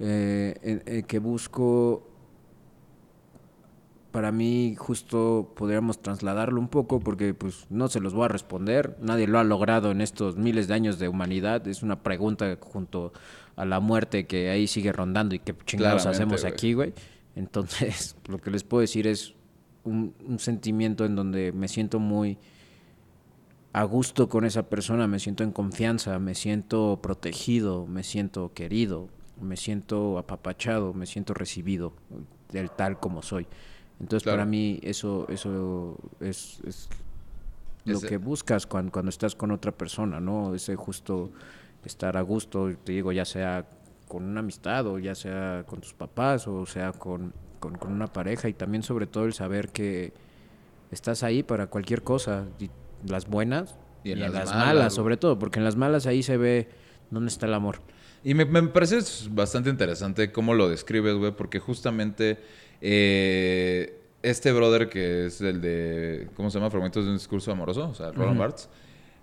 eh, 0.00 0.54
en- 0.62 0.82
en 0.86 1.02
que 1.04 1.18
busco. 1.18 2.08
Para 4.10 4.30
mí 4.30 4.76
justo 4.78 5.52
podríamos 5.56 6.00
trasladarlo 6.00 6.60
un 6.60 6.68
poco 6.68 7.00
porque 7.00 7.34
pues 7.34 7.66
no 7.68 7.88
se 7.88 7.98
los 8.00 8.14
voy 8.14 8.26
a 8.26 8.28
responder. 8.28 8.96
Nadie 9.00 9.26
lo 9.26 9.40
ha 9.40 9.44
logrado 9.44 9.90
en 9.90 10.00
estos 10.00 10.36
miles 10.36 10.68
de 10.68 10.74
años 10.74 11.00
de 11.00 11.08
humanidad. 11.08 11.66
Es 11.66 11.82
una 11.82 12.02
pregunta 12.02 12.56
junto 12.60 13.12
a 13.56 13.64
la 13.64 13.80
muerte 13.80 14.26
que 14.28 14.50
ahí 14.50 14.68
sigue 14.68 14.92
rondando 14.92 15.34
y 15.34 15.40
qué 15.40 15.52
chingados 15.66 16.02
Claramente, 16.04 16.34
hacemos 16.36 16.44
aquí, 16.44 16.74
güey. 16.74 16.94
Entonces, 17.34 18.16
lo 18.28 18.38
que 18.38 18.52
les 18.52 18.62
puedo 18.62 18.82
decir 18.82 19.08
es 19.08 19.34
un, 19.84 20.14
un 20.26 20.38
sentimiento 20.38 21.04
en 21.04 21.16
donde 21.16 21.52
me 21.52 21.68
siento 21.68 21.98
muy 21.98 22.38
a 23.72 23.82
gusto 23.84 24.28
con 24.28 24.44
esa 24.44 24.64
persona, 24.68 25.06
me 25.08 25.18
siento 25.18 25.42
en 25.42 25.50
confianza, 25.50 26.18
me 26.18 26.34
siento 26.34 26.98
protegido, 27.02 27.86
me 27.86 28.04
siento 28.04 28.52
querido, 28.54 29.08
me 29.40 29.56
siento 29.56 30.16
apapachado, 30.18 30.94
me 30.94 31.06
siento 31.06 31.34
recibido 31.34 31.92
del 32.52 32.70
tal 32.70 33.00
como 33.00 33.20
soy. 33.22 33.46
Entonces, 34.00 34.22
Claro. 34.22 34.38
para 34.38 34.46
mí 34.46 34.78
eso 34.82 35.26
eso 35.28 35.96
es, 36.20 36.60
es 36.66 36.88
lo 37.84 37.98
Ese- 37.98 38.06
que 38.06 38.16
buscas 38.16 38.66
cuando, 38.66 38.92
cuando 38.92 39.08
estás 39.10 39.34
con 39.34 39.50
otra 39.50 39.72
persona, 39.72 40.20
¿no? 40.20 40.54
Ese 40.54 40.76
justo 40.76 41.30
estar 41.84 42.16
a 42.16 42.22
gusto, 42.22 42.70
te 42.84 42.92
digo, 42.92 43.10
ya 43.12 43.24
sea 43.24 43.66
con 44.08 44.22
una 44.24 44.40
amistad 44.40 44.86
o 44.86 44.98
ya 45.00 45.14
sea 45.16 45.64
con 45.66 45.80
tus 45.80 45.92
papás 45.94 46.46
o 46.46 46.64
sea 46.64 46.92
con, 46.92 47.32
con, 47.64 47.78
con 47.78 47.92
una 47.92 48.12
pareja 48.12 48.48
y 48.48 48.52
también 48.52 48.82
sobre 48.82 49.06
todo 49.06 49.24
el 49.24 49.32
saber 49.32 49.70
que 49.70 50.12
estás 50.90 51.22
ahí 51.22 51.42
para 51.42 51.68
cualquier 51.68 52.02
cosa, 52.02 52.44
y 52.58 52.68
las 53.08 53.26
buenas 53.26 53.74
Y 54.04 54.10
y 54.10 54.12
en 54.12 54.18
en, 54.18 54.24
las 54.32 54.32
las, 54.50 54.54
malas, 54.54 54.94
sobre 54.94 55.16
todo, 55.16 55.38
porque 55.38 55.58
en 55.60 55.64
las 55.64 55.74
malas 55.76 56.06
ahí 56.06 56.22
se 56.22 56.36
ve 56.36 56.68
dónde 57.10 57.28
está 57.30 57.46
el 57.46 57.54
amor. 57.54 57.80
Y 58.22 58.34
me, 58.34 58.44
me 58.44 58.62
parece 58.64 58.98
bastante 59.30 59.70
interesante 59.70 60.30
cómo 60.30 60.52
lo 60.52 60.68
describes, 60.68 61.14
güey, 61.14 61.32
porque 61.32 61.58
justamente 61.58 62.38
eh, 62.82 63.98
este 64.22 64.52
brother 64.52 64.88
que 64.90 65.26
es 65.26 65.40
el 65.40 65.60
de, 65.62 66.28
¿cómo 66.36 66.50
se 66.50 66.58
llama? 66.58 66.70
Fragmentos 66.70 67.04
de 67.04 67.10
un 67.10 67.16
discurso 67.16 67.50
amoroso, 67.50 67.88
o 67.88 67.94
sea, 67.94 68.12
Roland 68.12 68.38
Barthes. 68.38 68.68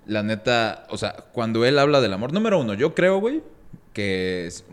La 0.07 0.23
neta, 0.23 0.87
o 0.89 0.97
sea, 0.97 1.13
cuando 1.31 1.63
él 1.63 1.77
habla 1.77 2.01
del 2.01 2.13
amor, 2.13 2.33
número 2.33 2.59
uno, 2.59 2.73
yo 2.73 2.95
creo, 2.95 3.19
güey, 3.19 3.43
que 3.93 4.47
es- 4.47 4.65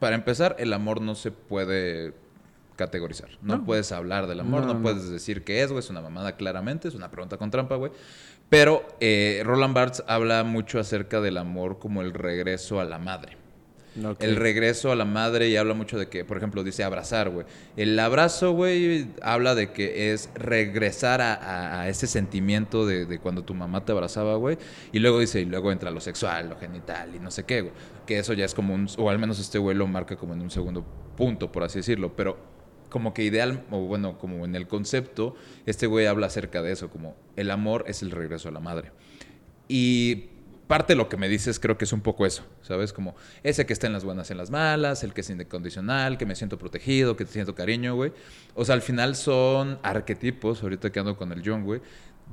para 0.00 0.16
empezar, 0.16 0.56
el 0.58 0.72
amor 0.72 1.00
no 1.00 1.14
se 1.14 1.30
puede 1.30 2.14
categorizar. 2.76 3.28
No, 3.42 3.58
No. 3.58 3.64
puedes 3.64 3.92
hablar 3.92 4.26
del 4.26 4.40
amor, 4.40 4.64
no, 4.66 4.80
puedes 4.82 5.08
decir 5.10 5.44
qué 5.44 5.62
es, 5.62 5.68
güey, 5.70 5.80
es 5.80 5.90
una 5.90 6.00
mamada 6.00 6.36
claramente, 6.36 6.88
es 6.88 6.94
una 6.94 7.10
pregunta 7.10 7.36
con 7.36 7.50
trampa, 7.50 7.76
güey. 7.76 7.92
Pero 8.48 8.86
eh, 9.00 9.42
Roland 9.44 9.74
Barthes 9.74 10.04
habla 10.06 10.44
mucho 10.44 10.78
acerca 10.78 11.20
del 11.20 11.38
amor 11.38 11.78
como 11.78 12.02
el 12.02 12.12
regreso 12.12 12.80
a 12.80 12.84
la 12.84 12.98
madre. 12.98 13.36
El 14.20 14.36
regreso 14.36 14.90
a 14.90 14.96
la 14.96 15.04
madre 15.04 15.48
y 15.50 15.56
habla 15.58 15.74
mucho 15.74 15.98
de 15.98 16.08
que, 16.08 16.24
por 16.24 16.38
ejemplo, 16.38 16.64
dice 16.64 16.82
abrazar, 16.82 17.28
güey. 17.28 17.44
El 17.76 17.98
abrazo, 17.98 18.52
güey, 18.52 19.08
habla 19.20 19.54
de 19.54 19.70
que 19.72 20.14
es 20.14 20.30
regresar 20.34 21.20
a, 21.20 21.34
a- 21.34 21.80
a 21.82 21.88
ese 21.90 22.06
sentimiento 22.06 22.86
de, 22.86 23.04
de 23.04 23.18
cuando 23.18 23.44
tu 23.44 23.52
mamá 23.52 23.84
te 23.84 23.92
abrazaba, 23.92 24.36
güey. 24.36 24.56
Y 24.92 24.98
luego 24.98 25.18
dice, 25.18 25.42
y 25.42 25.44
luego 25.44 25.72
entra 25.72 25.90
lo 25.90 26.00
sexual, 26.00 26.48
lo 26.48 26.56
genital 26.58 27.14
y 27.14 27.18
no 27.18 27.30
sé 27.30 27.44
qué, 27.44 27.60
güey. 27.60 27.74
Que 28.06 28.18
eso 28.18 28.32
ya 28.32 28.46
es 28.46 28.54
como 28.54 28.72
un, 28.74 28.88
o 28.96 29.10
al 29.10 29.18
menos 29.18 29.38
este 29.38 29.58
güey 29.58 29.76
lo 29.76 29.86
marca 29.86 30.16
como 30.16 30.32
en 30.32 30.40
un 30.40 30.50
segundo 30.50 30.82
punto, 31.14 31.52
por 31.52 31.62
así 31.62 31.80
decirlo. 31.80 32.16
Pero 32.16 32.38
como 32.92 33.14
que 33.14 33.24
ideal, 33.24 33.64
o 33.70 33.80
bueno, 33.80 34.18
como 34.18 34.44
en 34.44 34.54
el 34.54 34.68
concepto, 34.68 35.34
este 35.64 35.86
güey 35.86 36.06
habla 36.06 36.26
acerca 36.26 36.62
de 36.62 36.72
eso, 36.72 36.90
como 36.90 37.16
el 37.36 37.50
amor 37.50 37.84
es 37.88 38.02
el 38.02 38.10
regreso 38.10 38.50
a 38.50 38.52
la 38.52 38.60
madre. 38.60 38.92
Y 39.66 40.28
parte 40.66 40.92
de 40.92 40.96
lo 40.98 41.08
que 41.08 41.16
me 41.16 41.28
dices 41.28 41.58
creo 41.58 41.78
que 41.78 41.86
es 41.86 41.92
un 41.94 42.02
poco 42.02 42.26
eso, 42.26 42.44
¿sabes? 42.60 42.92
Como 42.92 43.16
ese 43.42 43.64
que 43.64 43.72
está 43.72 43.86
en 43.86 43.94
las 43.94 44.04
buenas 44.04 44.30
en 44.30 44.36
las 44.36 44.50
malas, 44.50 45.02
el 45.04 45.14
que 45.14 45.22
es 45.22 45.30
incondicional, 45.30 46.18
que 46.18 46.26
me 46.26 46.36
siento 46.36 46.58
protegido, 46.58 47.16
que 47.16 47.24
te 47.24 47.32
siento 47.32 47.54
cariño, 47.54 47.94
güey. 47.94 48.12
O 48.54 48.64
sea, 48.64 48.74
al 48.74 48.82
final 48.82 49.16
son 49.16 49.78
arquetipos, 49.82 50.62
ahorita 50.62 50.92
que 50.92 51.00
ando 51.00 51.16
con 51.16 51.32
el 51.32 51.42
John, 51.42 51.64
güey, 51.64 51.80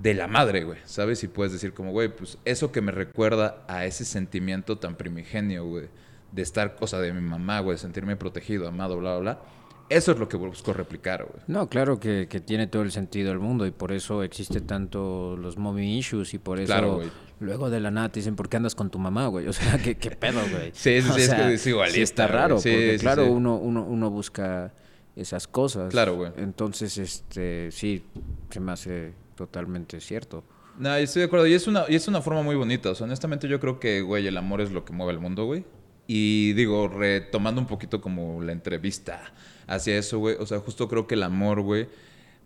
de 0.01 0.13
la 0.13 0.27
madre, 0.27 0.65
güey, 0.65 0.79
¿sabes? 0.83 1.23
Y 1.23 1.29
puedes 1.29 1.53
decir 1.53 1.73
como, 1.73 1.91
güey, 1.91 2.09
pues 2.13 2.37
eso 2.43 2.73
que 2.73 2.81
me 2.81 2.91
recuerda 2.91 3.63
a 3.69 3.85
ese 3.85 4.03
sentimiento 4.03 4.77
tan 4.77 4.95
primigenio, 4.95 5.65
güey, 5.65 5.87
de 6.33 6.41
estar, 6.41 6.75
o 6.81 6.87
sea, 6.87 6.99
de 6.99 7.13
mi 7.13 7.21
mamá, 7.21 7.61
güey, 7.61 7.75
de 7.75 7.81
sentirme 7.81 8.17
protegido, 8.17 8.67
amado, 8.67 8.97
bla, 8.97 9.17
bla, 9.17 9.19
bla. 9.19 9.58
Eso 9.89 10.11
es 10.11 10.19
lo 10.19 10.29
que 10.29 10.37
busco 10.37 10.71
replicar, 10.71 11.25
güey. 11.25 11.43
No, 11.47 11.67
claro 11.67 11.99
que, 11.99 12.27
que 12.29 12.39
tiene 12.39 12.67
todo 12.67 12.83
el 12.83 12.91
sentido 12.91 13.29
del 13.29 13.39
mundo 13.39 13.65
y 13.65 13.71
por 13.71 13.91
eso 13.91 14.21
existe 14.23 14.61
tanto 14.61 15.35
los 15.35 15.57
mommy 15.57 15.97
issues 15.97 16.33
y 16.35 16.37
por 16.37 16.59
eso 16.59 16.67
Claro, 16.67 17.01
luego 17.39 17.69
de 17.71 17.79
la 17.79 17.89
nada 17.89 18.09
te 18.09 18.19
dicen, 18.19 18.35
¿por 18.35 18.49
qué 18.49 18.57
andas 18.57 18.75
con 18.75 18.91
tu 18.91 18.99
mamá, 18.99 19.27
güey? 19.27 19.47
O 19.47 19.53
sea, 19.53 19.77
¿qué, 19.83 19.95
qué 19.95 20.11
pedo, 20.11 20.41
güey? 20.51 20.71
Sí, 20.73 21.01
sí, 21.01 21.09
O 21.09 21.13
sí, 21.13 21.21
es 21.21 21.27
sea, 21.27 21.47
que 21.47 21.53
es 21.55 21.67
igualista, 21.67 21.95
sí 21.95 22.01
está 22.01 22.27
raro, 22.27 22.59
Sí, 22.59 22.69
porque 22.69 22.97
sí, 22.97 22.99
claro. 22.99 23.25
Uno, 23.25 23.55
uno, 23.55 23.83
uno 23.83 24.09
busca 24.11 24.73
esas 25.15 25.47
cosas. 25.47 25.89
Claro, 25.89 26.15
güey. 26.15 26.31
Entonces, 26.37 26.97
este, 26.97 27.71
sí, 27.71 28.03
se 28.51 28.59
me 28.59 28.71
hace 28.71 29.13
totalmente 29.35 29.99
cierto. 30.01 30.43
No, 30.77 30.95
estoy 30.95 31.21
de 31.21 31.25
acuerdo. 31.25 31.47
Y 31.47 31.53
es 31.53 31.67
una, 31.67 31.85
y 31.89 31.95
es 31.95 32.07
una 32.07 32.21
forma 32.21 32.41
muy 32.41 32.55
bonita. 32.55 32.91
O 32.91 32.95
sea, 32.95 33.05
honestamente 33.05 33.47
yo 33.47 33.59
creo 33.59 33.79
que, 33.79 34.01
güey, 34.01 34.27
el 34.27 34.37
amor 34.37 34.61
es 34.61 34.71
lo 34.71 34.85
que 34.85 34.93
mueve 34.93 35.13
el 35.13 35.19
mundo, 35.19 35.45
güey. 35.45 35.65
Y 36.07 36.53
digo, 36.53 36.87
retomando 36.87 37.59
un 37.61 37.67
poquito 37.67 38.01
como 38.01 38.41
la 38.41 38.51
entrevista 38.51 39.33
hacia 39.69 39.97
eso, 39.97 40.19
güey. 40.19 40.35
O 40.39 40.45
sea, 40.45 40.59
justo 40.59 40.87
creo 40.87 41.07
que 41.07 41.15
el 41.15 41.23
amor, 41.23 41.61
güey. 41.61 41.87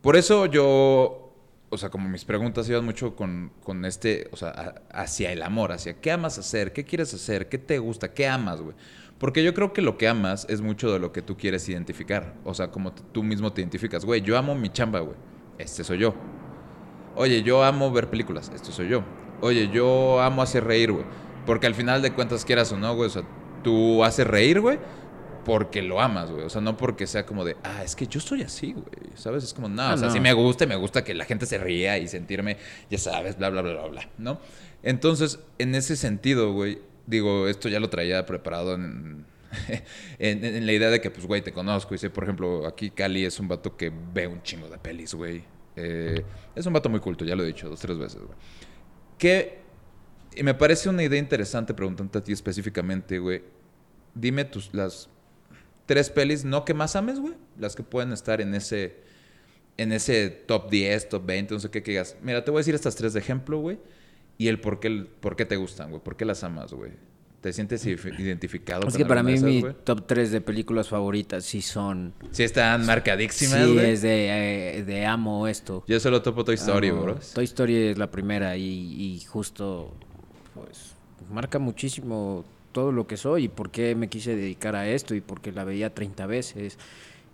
Por 0.01 0.15
eso 0.15 0.45
yo, 0.45 1.33
o 1.69 1.77
sea, 1.77 1.89
como 1.89 2.09
mis 2.09 2.25
preguntas 2.25 2.67
iban 2.69 2.85
mucho 2.85 3.15
con, 3.15 3.51
con 3.63 3.85
este, 3.85 4.27
o 4.31 4.37
sea, 4.37 4.83
hacia 4.91 5.31
el 5.31 5.41
amor, 5.41 5.71
hacia 5.71 5.99
qué 5.99 6.11
amas 6.11 6.37
hacer, 6.37 6.73
qué 6.73 6.83
quieres 6.83 7.13
hacer, 7.13 7.47
qué 7.47 7.57
te 7.57 7.79
gusta, 7.79 8.13
qué 8.13 8.27
amas, 8.27 8.61
güey. 8.61 8.75
Porque 9.17 9.43
yo 9.43 9.53
creo 9.53 9.71
que 9.71 9.81
lo 9.81 9.97
que 9.97 10.09
amas 10.09 10.45
es 10.49 10.59
mucho 10.59 10.91
de 10.91 10.99
lo 10.99 11.13
que 11.13 11.21
tú 11.21 11.37
quieres 11.37 11.67
identificar. 11.69 12.33
O 12.43 12.53
sea, 12.53 12.71
como 12.71 12.91
tú 12.93 13.23
mismo 13.23 13.53
te 13.53 13.61
identificas, 13.61 14.03
güey, 14.03 14.21
yo 14.21 14.37
amo 14.37 14.53
mi 14.53 14.69
chamba, 14.69 14.99
güey. 14.99 15.15
Este 15.57 15.83
soy 15.85 15.99
yo. 15.99 16.13
Oye, 17.15 17.41
yo 17.43 17.63
amo 17.63 17.91
ver 17.91 18.09
películas, 18.09 18.51
esto 18.53 18.71
soy 18.71 18.89
yo. 18.89 19.03
Oye, 19.39 19.69
yo 19.69 20.19
amo 20.19 20.41
hacer 20.41 20.65
reír, 20.65 20.91
güey. 20.91 21.05
Porque 21.45 21.67
al 21.67 21.75
final 21.75 22.01
de 22.01 22.11
cuentas, 22.11 22.43
quieras 22.43 22.71
o 22.73 22.77
no, 22.77 22.93
güey, 22.95 23.07
o 23.07 23.11
sea, 23.11 23.23
tú 23.63 24.03
haces 24.03 24.27
reír, 24.27 24.59
güey, 24.59 24.79
porque 25.43 25.81
lo 25.81 25.99
amas, 26.01 26.31
güey. 26.31 26.43
O 26.43 26.49
sea, 26.49 26.61
no 26.61 26.77
porque 26.77 27.07
sea 27.07 27.25
como 27.25 27.43
de, 27.45 27.55
ah, 27.63 27.83
es 27.83 27.95
que 27.95 28.07
yo 28.07 28.19
soy 28.19 28.41
así, 28.43 28.73
güey. 28.73 28.85
¿Sabes? 29.15 29.43
Es 29.43 29.53
como, 29.53 29.69
no, 29.69 29.81
Ah, 29.81 29.93
o 29.93 29.97
sea, 29.97 30.07
no. 30.07 30.13
sí 30.13 30.19
me 30.19 30.33
gusta, 30.33 30.63
y 30.63 30.67
me 30.67 30.75
gusta 30.75 31.03
que 31.03 31.13
la 31.13 31.25
gente 31.25 31.45
se 31.45 31.57
ría 31.57 31.97
y 31.97 32.07
sentirme, 32.07 32.57
ya 32.89 32.97
sabes, 32.97 33.37
bla, 33.37 33.49
bla, 33.49 33.61
bla, 33.61 33.73
bla, 33.73 33.87
bla, 33.87 34.09
¿no? 34.17 34.39
Entonces, 34.83 35.39
en 35.59 35.75
ese 35.75 35.95
sentido, 35.95 36.53
güey, 36.53 36.79
digo, 37.07 37.47
esto 37.47 37.69
ya 37.69 37.79
lo 37.79 37.89
traía 37.89 38.25
preparado 38.25 38.75
en, 38.75 39.25
en, 40.19 40.43
en 40.43 40.65
la 40.65 40.71
idea 40.73 40.89
de 40.89 40.99
que, 41.01 41.11
pues, 41.11 41.25
güey, 41.25 41.41
te 41.41 41.51
conozco. 41.53 41.95
Y 41.95 41.97
sé, 41.97 42.09
por 42.09 42.23
ejemplo, 42.23 42.65
aquí 42.67 42.89
Cali 42.89 43.25
es 43.25 43.39
un 43.39 43.47
vato 43.47 43.77
que 43.77 43.91
ve 44.13 44.27
un 44.27 44.41
chingo 44.43 44.67
de 44.69 44.77
pelis, 44.77 45.13
güey. 45.13 45.43
Eh, 45.75 46.23
es 46.55 46.65
un 46.65 46.73
vato 46.73 46.89
muy 46.89 46.99
culto, 46.99 47.25
ya 47.25 47.35
lo 47.35 47.43
he 47.43 47.47
dicho 47.47 47.69
dos, 47.69 47.79
tres 47.79 47.97
veces, 47.97 48.21
güey. 48.21 48.37
Que 49.17 49.63
y 50.35 50.41
me 50.43 50.53
parece 50.55 50.89
una 50.89 51.03
idea 51.03 51.19
interesante 51.19 51.73
preguntarte 51.73 52.17
a 52.17 52.23
ti 52.23 52.31
específicamente, 52.31 53.19
güey. 53.19 53.43
Dime 54.15 54.45
tus 54.45 54.73
las 54.73 55.09
tres 55.85 56.10
pelis, 56.10 56.45
no 56.45 56.65
que 56.65 56.73
más 56.73 56.95
ames, 56.95 57.19
güey. 57.19 57.34
Las 57.60 57.76
que 57.76 57.84
pueden 57.84 58.11
estar 58.14 58.41
en 58.41 58.53
ese 58.55 59.01
en 59.77 59.91
ese 59.91 60.30
top 60.30 60.69
10, 60.69 61.10
top 61.10 61.26
20, 61.26 61.53
no 61.55 61.60
sé 61.60 61.69
qué 61.72 61.81
que 61.81 61.91
digas. 61.91 62.15
Mira, 62.22 62.43
te 62.45 62.51
voy 62.51 62.60
a 62.60 62.61
decir 62.61 62.76
estas 62.76 62.95
tres 62.95 63.14
de 63.14 63.19
ejemplo, 63.19 63.60
güey. 63.60 63.80
y 64.38 64.47
el 64.47 64.60
por 64.60 64.80
qué, 64.80 65.07
por 65.19 65.35
qué 65.35 65.45
te 65.45 65.55
gustan, 65.57 65.89
güey. 65.89 66.01
¿Por 66.01 66.15
qué 66.15 66.26
las 66.26 66.43
amas, 66.43 66.73
güey? 66.73 66.91
¿Te 67.41 67.51
sientes 67.53 67.85
if- 67.85 68.19
identificado 68.19 68.88
Es 68.88 68.95
que 68.95 69.05
para 69.05 69.22
mí 69.22 69.38
mi 69.39 69.64
top 69.84 70.05
3 70.07 70.31
de 70.31 70.41
películas 70.41 70.88
favoritas 70.88 71.43
sí 71.43 71.61
son... 71.61 72.14
Sí 72.31 72.43
están 72.43 72.85
marcadísimas, 72.85 73.65
Sí, 73.65 73.73
güey. 73.73 73.91
es 73.91 74.01
de, 74.01 74.77
eh, 74.77 74.84
de 74.84 75.05
amo 75.05 75.47
esto. 75.47 75.84
Yo 75.88 75.99
solo 75.99 76.22
topo 76.22 76.43
Toy 76.45 76.55
Story, 76.55 76.89
Amo- 76.89 77.01
bro. 77.03 77.19
Toy 77.34 77.43
Story 77.43 77.76
es 77.89 77.97
la 77.97 78.10
primera 78.10 78.55
y, 78.55 78.64
y 78.64 79.19
justo, 79.22 79.93
pues, 80.53 80.93
marca 81.31 81.60
muchísimo 81.60 82.45
todo 82.73 82.91
lo 82.91 83.07
que 83.07 83.15
soy 83.15 83.45
y 83.45 83.47
por 83.47 83.71
qué 83.71 83.95
me 83.95 84.09
quise 84.09 84.35
dedicar 84.35 84.75
a 84.75 84.89
esto 84.89 85.15
y 85.15 85.21
porque 85.21 85.53
la 85.53 85.63
veía 85.63 85.93
30 85.93 86.25
veces 86.27 86.77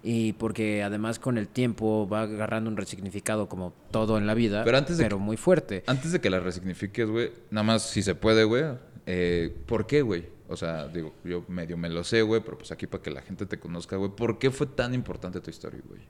y 0.04 0.34
porque 0.34 0.84
además 0.84 1.18
con 1.20 1.38
el 1.38 1.48
tiempo 1.48 2.08
va 2.08 2.22
agarrando 2.22 2.70
un 2.70 2.78
resignificado 2.78 3.50
como 3.50 3.74
todo 3.92 4.18
en 4.18 4.28
la 4.28 4.34
vida, 4.36 4.64
Pero 4.64 4.78
antes 4.78 4.98
de 4.98 5.10
que- 5.10 5.16
muy 5.16 5.36
fuerte. 5.38 5.84
Antes 5.88 6.12
de 6.12 6.22
que 6.22 6.30
la 6.30 6.40
resignifiques, 6.40 7.10
güey, 7.10 7.32
nada 7.52 7.64
más 7.64 7.82
si 7.90 8.04
se 8.04 8.14
puede, 8.16 8.44
güey. 8.44 8.64
eh, 9.08 9.54
¿Por 9.66 9.88
qué, 9.88 10.02
güey? 10.04 10.28
O 10.48 10.56
sea, 10.56 10.88
digo, 10.88 11.14
yo 11.24 11.44
medio 11.48 11.78
me 11.78 11.90
lo 11.90 12.04
sé, 12.04 12.22
güey, 12.22 12.42
pero 12.44 12.58
pues 12.58 12.72
aquí 12.72 12.86
para 12.88 13.02
que 13.04 13.12
la 13.12 13.22
gente 13.22 13.46
te 13.46 13.60
conozca, 13.60 13.96
güey. 13.98 14.12
¿Por 14.16 14.38
qué 14.40 14.52
fue 14.52 14.68
tan 14.68 14.94
importante 14.94 15.42
tu 15.42 15.50
historia, 15.50 15.82
güey? 15.88 16.02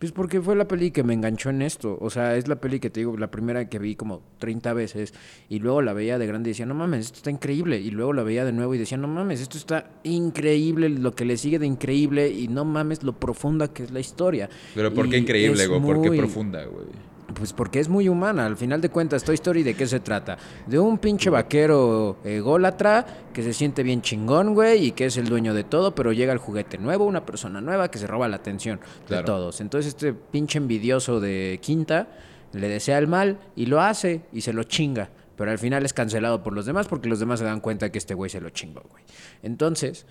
Pues 0.00 0.12
porque 0.12 0.40
fue 0.40 0.56
la 0.56 0.66
peli 0.66 0.90
que 0.92 1.04
me 1.04 1.12
enganchó 1.12 1.50
en 1.50 1.60
esto. 1.60 1.98
O 2.00 2.08
sea, 2.08 2.34
es 2.36 2.48
la 2.48 2.56
peli 2.58 2.80
que 2.80 2.88
te 2.88 3.00
digo, 3.00 3.16
la 3.18 3.30
primera 3.30 3.68
que 3.68 3.78
vi 3.78 3.96
como 3.96 4.22
30 4.38 4.72
veces. 4.72 5.12
Y 5.50 5.58
luego 5.58 5.82
la 5.82 5.92
veía 5.92 6.18
de 6.18 6.26
grande 6.26 6.48
y 6.48 6.52
decía, 6.52 6.64
no 6.64 6.74
mames, 6.74 7.04
esto 7.06 7.16
está 7.18 7.30
increíble. 7.30 7.78
Y 7.78 7.90
luego 7.90 8.14
la 8.14 8.22
veía 8.22 8.46
de 8.46 8.52
nuevo 8.52 8.74
y 8.74 8.78
decía, 8.78 8.96
no 8.96 9.08
mames, 9.08 9.42
esto 9.42 9.58
está 9.58 9.90
increíble. 10.02 10.88
Lo 10.88 11.14
que 11.14 11.26
le 11.26 11.36
sigue 11.36 11.58
de 11.58 11.66
increíble. 11.66 12.30
Y 12.30 12.48
no 12.48 12.64
mames 12.64 13.02
lo 13.02 13.12
profunda 13.12 13.68
que 13.74 13.82
es 13.82 13.90
la 13.90 14.00
historia. 14.00 14.48
Pero 14.74 14.92
¿por 14.94 15.08
qué 15.10 15.18
Y 15.18 15.20
increíble, 15.20 15.66
güey? 15.66 15.80
¿Por 15.82 16.00
qué 16.02 16.08
muy- 16.08 16.18
profunda, 16.18 16.64
güey? 16.64 16.86
Pues 17.34 17.52
porque 17.52 17.78
es 17.80 17.88
muy 17.88 18.08
humana. 18.08 18.44
Al 18.46 18.56
final 18.56 18.80
de 18.80 18.88
cuentas, 18.90 19.22
Toy 19.24 19.34
Story, 19.36 19.62
¿de 19.62 19.74
qué 19.74 19.86
se 19.86 20.00
trata? 20.00 20.36
De 20.66 20.78
un 20.78 20.98
pinche 20.98 21.30
vaquero 21.30 22.18
ególatra 22.24 23.06
que 23.32 23.42
se 23.42 23.52
siente 23.52 23.82
bien 23.82 24.02
chingón, 24.02 24.54
güey, 24.54 24.86
y 24.86 24.92
que 24.92 25.06
es 25.06 25.16
el 25.16 25.28
dueño 25.28 25.54
de 25.54 25.64
todo, 25.64 25.94
pero 25.94 26.12
llega 26.12 26.32
el 26.32 26.38
juguete 26.38 26.76
nuevo, 26.78 27.04
una 27.04 27.24
persona 27.24 27.60
nueva 27.60 27.90
que 27.90 27.98
se 27.98 28.06
roba 28.06 28.28
la 28.28 28.36
atención 28.36 28.80
Claro. 29.06 29.22
de 29.22 29.26
todos. 29.26 29.60
Entonces 29.60 29.88
este 29.94 30.12
pinche 30.12 30.58
envidioso 30.58 31.20
de 31.20 31.58
Quinta 31.62 32.08
le 32.52 32.68
desea 32.68 32.98
el 32.98 33.06
mal 33.06 33.38
y 33.54 33.66
lo 33.66 33.80
hace 33.80 34.22
y 34.32 34.40
se 34.40 34.52
lo 34.52 34.64
chinga. 34.64 35.10
Pero 35.36 35.50
al 35.52 35.58
final 35.58 35.84
es 35.86 35.92
cancelado 35.94 36.42
por 36.42 36.52
los 36.52 36.66
demás 36.66 36.88
porque 36.88 37.08
los 37.08 37.20
demás 37.20 37.38
se 37.38 37.44
dan 37.46 37.60
cuenta 37.60 37.90
que 37.90 37.98
este 37.98 38.12
güey 38.14 38.28
se 38.28 38.40
lo 38.40 38.50
chingó, 38.50 38.82
güey. 38.90 39.04
Entonces, 39.42 40.04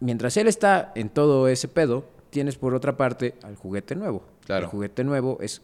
mientras 0.00 0.36
él 0.36 0.46
está 0.48 0.92
en 0.94 1.08
todo 1.10 1.48
ese 1.48 1.68
pedo, 1.68 2.08
tienes 2.30 2.56
por 2.56 2.74
otra 2.74 2.96
parte 2.96 3.34
al 3.42 3.56
juguete 3.56 3.94
nuevo. 3.96 4.22
Claro. 4.46 4.64
El 4.66 4.70
juguete 4.70 5.04
nuevo 5.04 5.38
es 5.40 5.60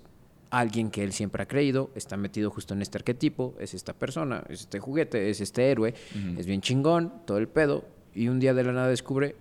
alguien 0.61 0.91
que 0.91 1.03
él 1.03 1.13
siempre 1.13 1.43
ha 1.43 1.47
creído, 1.47 1.91
está 1.95 2.17
metido 2.17 2.51
justo 2.51 2.75
en 2.75 2.83
este 2.83 2.99
arquetipo, 2.99 3.55
es 3.59 3.75
esta 3.75 3.93
persona, 3.95 4.45
es 4.49 4.61
este 4.61 4.79
juguete, 4.81 5.31
es 5.31 5.41
este 5.41 5.71
héroe, 5.71 5.95
es 6.39 6.47
bien 6.47 6.61
chingón, 6.61 7.13
todo 7.27 7.39
el 7.39 7.49
pedo, 7.49 7.85
y 8.15 8.29
un 8.29 8.39
día 8.39 8.53
de 8.55 8.63
la 8.63 8.73
nada 8.73 8.89
descubre 8.89 9.35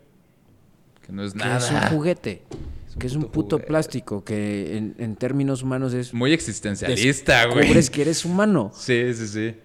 Que 1.06 1.12
no 1.12 1.24
es 1.24 1.34
que 1.34 1.40
nada. 1.40 1.58
es 1.58 1.70
un 1.70 1.80
juguete, 1.90 2.44
Es 2.88 2.94
un 2.96 3.00
que 3.00 3.08
es 3.08 3.16
un 3.16 3.24
puto 3.26 3.58
juguete. 3.58 3.68
plástico, 3.68 4.24
que 4.24 4.78
en, 4.78 4.96
en 5.00 5.16
términos 5.18 5.64
humanos 5.64 5.94
es... 5.94 6.14
Muy 6.14 6.32
existencialista, 6.32 7.46
güey. 7.46 7.60
Descubres 7.60 7.90
que 7.90 8.02
eres 8.04 8.24
humano. 8.26 8.72
Sí, 8.74 9.14
sí, 9.14 9.28
sí. 9.28 9.56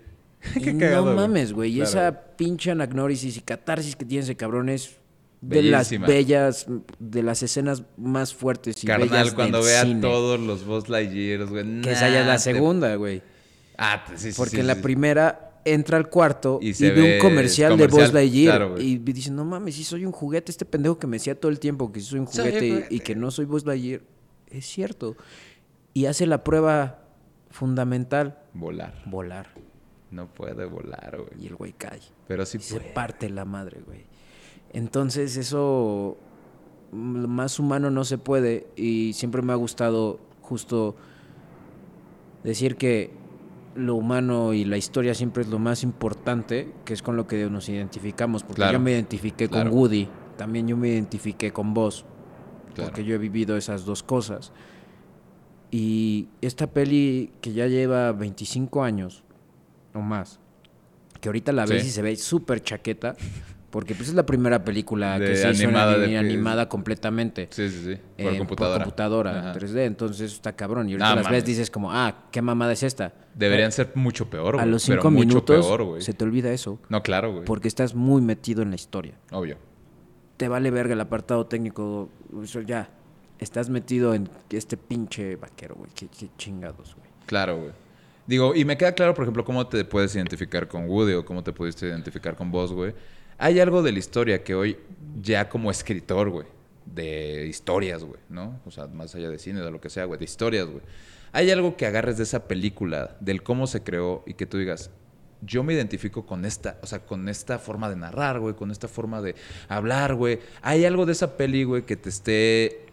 Y 0.56 0.60
Qué 0.60 0.76
cagado, 0.78 1.06
no 1.06 1.14
mames, 1.16 1.52
güey. 1.52 1.70
Y 1.72 1.76
Claro, 1.76 1.90
esa 1.90 2.20
pinche 2.36 2.70
anagnórisis 2.70 3.36
y 3.36 3.40
catarsis 3.40 3.96
que 3.96 4.04
tiene 4.04 4.22
ese 4.24 4.36
cabrón 4.36 4.68
es 4.68 4.96
de 5.48 5.62
las 5.62 5.90
bellas, 6.00 6.66
de 6.98 7.22
las 7.22 7.42
escenas 7.42 7.82
más 7.96 8.34
fuertes 8.34 8.82
y 8.82 8.86
Carnal, 8.86 9.08
bellas 9.08 9.34
cuando 9.34 9.58
del 9.58 9.66
vea 9.66 9.82
cine. 9.82 10.00
todos 10.00 10.40
los 10.40 10.64
Buzz 10.66 10.88
Lightyears, 10.88 11.48
güey. 11.50 11.80
Que 11.82 11.92
esa 11.92 12.08
ya 12.08 12.20
es 12.20 12.26
la 12.26 12.38
segunda, 12.38 12.94
güey. 12.96 13.22
Ah, 13.78 14.04
sí, 14.16 14.32
sí, 14.32 14.36
Porque 14.36 14.56
sí, 14.56 14.60
en 14.60 14.66
la 14.66 14.74
sí. 14.76 14.82
primera 14.82 15.42
entra 15.64 15.96
al 15.98 16.08
cuarto 16.08 16.58
Y 16.62 16.68
y, 16.70 16.74
se 16.74 16.90
ve 16.92 17.14
un 17.16 17.20
comercial, 17.20 17.76
de 17.76 17.86
Buzz 17.88 18.12
Lightyear. 18.12 18.56
claro, 18.58 18.80
y 18.80 18.98
dice, 18.98 19.30
no 19.30 19.44
mames, 19.44 19.74
si 19.74 19.84
soy 19.84 20.04
un 20.06 20.12
juguete. 20.12 20.50
Este 20.50 20.64
pendejo 20.64 20.98
que 20.98 21.06
me 21.06 21.16
decía 21.16 21.38
todo 21.38 21.50
el 21.50 21.58
tiempo 21.58 21.90
que 21.92 22.00
soy 22.00 22.20
un 22.20 22.26
Soy 22.28 22.46
juguete, 22.46 22.66
y- 22.66 22.70
juguete. 22.70 22.94
y 22.94 23.00
que 23.00 23.14
no 23.16 23.30
soy 23.30 23.44
Buzz 23.44 23.66
Lightyear. 23.66 24.00
Es 24.48 24.66
cierto. 24.66 25.16
Y 25.92 26.06
hace 26.06 26.26
la 26.26 26.44
prueba 26.44 27.02
fundamental, 27.50 28.38
Volar. 28.54 29.02
volar. 29.06 29.48
No 30.10 30.32
puede 30.32 30.64
volar, 30.66 31.16
güey. 31.18 31.42
Y 31.44 31.46
el 31.48 31.56
güey 31.56 31.72
cae. 31.76 32.00
Pero 32.28 32.46
sí 32.46 32.58
Y 32.58 32.62
se 32.62 32.78
puede. 32.78 32.92
parte 32.92 33.28
la 33.28 33.44
madre, 33.44 33.80
güey. 33.84 34.04
Entonces 34.76 35.38
eso 35.38 36.18
mm, 36.92 37.26
más 37.28 37.58
humano 37.58 37.90
no 37.90 38.04
se 38.04 38.18
puede 38.18 38.66
y 38.76 39.14
siempre 39.14 39.40
me 39.40 39.54
ha 39.54 39.56
gustado 39.56 40.20
justo 40.42 40.94
decir 42.44 42.76
que 42.76 43.10
lo 43.74 43.94
humano 43.94 44.52
y 44.52 44.66
la 44.66 44.76
historia 44.76 45.14
siempre 45.14 45.44
es 45.44 45.48
lo 45.48 45.58
más 45.58 45.82
importante, 45.82 46.74
que 46.84 46.92
es 46.92 47.00
con 47.02 47.16
lo 47.16 47.26
que 47.26 47.48
nos 47.48 47.70
identificamos, 47.70 48.42
porque 48.42 48.56
Claro. 48.60 48.74
yo 48.74 48.80
me 48.80 48.92
identifiqué 48.92 49.48
Claro. 49.48 49.70
con 49.70 49.78
Woody, 49.78 50.08
también 50.36 50.68
yo 50.68 50.76
me 50.76 50.88
identifiqué 50.88 51.52
con 51.54 51.72
vos, 51.72 52.04
Claro. 52.74 52.90
porque 52.90 53.04
yo 53.04 53.14
he 53.14 53.18
vivido 53.18 53.56
esas 53.56 53.86
dos 53.86 54.02
cosas. 54.02 54.52
Y 55.70 56.28
esta 56.42 56.66
peli 56.66 57.32
que 57.40 57.54
ya 57.54 57.66
lleva 57.66 58.12
25 58.12 58.82
años 58.84 59.24
o 59.94 60.00
más, 60.00 60.38
que 61.22 61.30
ahorita 61.30 61.52
la 61.52 61.64
ves 61.64 61.82
Sí. 61.82 61.88
y 61.88 61.92
se 61.92 62.02
ve 62.02 62.16
súper 62.16 62.62
chaqueta, 62.62 63.16
porque 63.76 63.94
pues 63.94 64.08
es 64.08 64.14
la 64.14 64.24
primera 64.24 64.64
película 64.64 65.18
De 65.18 65.26
que 65.26 65.36
se 65.36 65.50
hizo 65.50 65.64
en 65.64 65.68
animada 65.68 65.92
ani- 65.96 66.12
de- 66.12 66.16
animada 66.16 66.66
completamente. 66.66 67.46
Sí, 67.50 67.68
sí, 67.68 67.82
sí. 67.84 68.00
Por 68.22 68.32
en- 68.32 68.38
computadora. 68.38 68.84
computadora, 68.84 69.38
Ajá. 69.40 69.52
3D, 69.52 69.84
entonces 69.84 70.32
está 70.32 70.56
cabrón. 70.56 70.88
Y 70.88 70.92
ahorita 70.92 71.10
No 71.10 71.14
las 71.16 71.24
mames. 71.24 71.42
ves 71.42 71.44
dices 71.44 71.70
como, 71.70 71.92
ah, 71.92 72.24
¿qué 72.32 72.40
mamada 72.40 72.72
es 72.72 72.82
esta? 72.82 73.12
Deberían 73.34 73.70
ser 73.72 73.92
mucho 73.94 74.30
peor, 74.30 74.54
güey. 74.54 74.62
A 74.62 74.66
los 74.66 74.86
pero 74.86 75.02
cinco 75.02 75.10
mucho 75.10 75.26
minutos 75.26 75.66
peor, 75.66 75.82
güey. 75.84 76.00
se 76.00 76.14
te 76.14 76.24
olvida 76.24 76.50
eso, 76.52 76.80
No, 76.88 77.02
claro, 77.02 77.32
güey. 77.32 77.44
porque 77.44 77.68
estás 77.68 77.94
muy 77.94 78.22
metido 78.22 78.62
en 78.62 78.70
la 78.70 78.76
historia. 78.76 79.12
Obvio. 79.30 79.58
Te 80.38 80.48
vale 80.48 80.70
verga 80.70 80.94
el 80.94 81.00
apartado 81.02 81.44
técnico, 81.44 82.08
eso 82.42 82.62
ya. 82.62 82.88
Estás 83.38 83.68
metido 83.68 84.14
en 84.14 84.30
este 84.48 84.78
pinche 84.78 85.36
vaquero, 85.36 85.74
güey. 85.74 85.90
Qué, 85.94 86.08
qué 86.08 86.28
chingados, 86.38 86.94
güey. 86.96 87.08
Claro, 87.26 87.58
güey. 87.58 87.72
Digo, 88.26 88.54
y 88.56 88.64
me 88.64 88.76
queda 88.78 88.92
claro, 88.92 89.12
por 89.12 89.24
ejemplo, 89.24 89.44
cómo 89.44 89.66
te 89.68 89.84
puedes 89.84 90.14
identificar 90.16 90.66
con 90.66 90.88
Woody 90.88 91.12
o 91.12 91.24
cómo 91.26 91.44
te 91.44 91.52
pudiste 91.52 91.86
identificar 91.86 92.34
con 92.36 92.50
vos, 92.50 92.72
güey. 92.72 92.94
Hay 93.38 93.60
algo 93.60 93.82
de 93.82 93.92
la 93.92 93.98
historia 93.98 94.42
que 94.42 94.54
hoy, 94.54 94.78
ya 95.20 95.48
como 95.48 95.70
escritor, 95.70 96.30
güey, 96.30 96.46
de 96.86 97.46
historias, 97.46 98.04
güey, 98.04 98.20
¿no? 98.28 98.60
O 98.64 98.70
sea, 98.70 98.86
más 98.86 99.14
allá 99.14 99.28
de 99.28 99.38
cine, 99.38 99.60
de 99.60 99.70
lo 99.70 99.80
que 99.80 99.90
sea, 99.90 100.04
güey, 100.04 100.18
de 100.18 100.24
historias, 100.24 100.66
güey. 100.66 100.82
Hay 101.32 101.50
algo 101.50 101.76
que 101.76 101.86
agarres 101.86 102.16
de 102.16 102.22
esa 102.22 102.48
película, 102.48 103.16
del 103.20 103.42
cómo 103.42 103.66
se 103.66 103.82
creó 103.82 104.22
y 104.26 104.34
que 104.34 104.46
tú 104.46 104.56
digas, 104.58 104.90
yo 105.42 105.62
me 105.62 105.74
identifico 105.74 106.24
con 106.24 106.44
esta, 106.44 106.78
o 106.82 106.86
sea, 106.86 107.00
con 107.00 107.28
esta 107.28 107.58
forma 107.58 107.90
de 107.90 107.96
narrar, 107.96 108.40
güey, 108.40 108.54
con 108.54 108.70
esta 108.70 108.88
forma 108.88 109.20
de 109.20 109.34
hablar, 109.68 110.14
güey. 110.14 110.38
Hay 110.62 110.84
algo 110.84 111.04
de 111.04 111.12
esa 111.12 111.36
peli, 111.36 111.64
güey, 111.64 111.82
que 111.82 111.96
te 111.96 112.08
esté, 112.08 112.86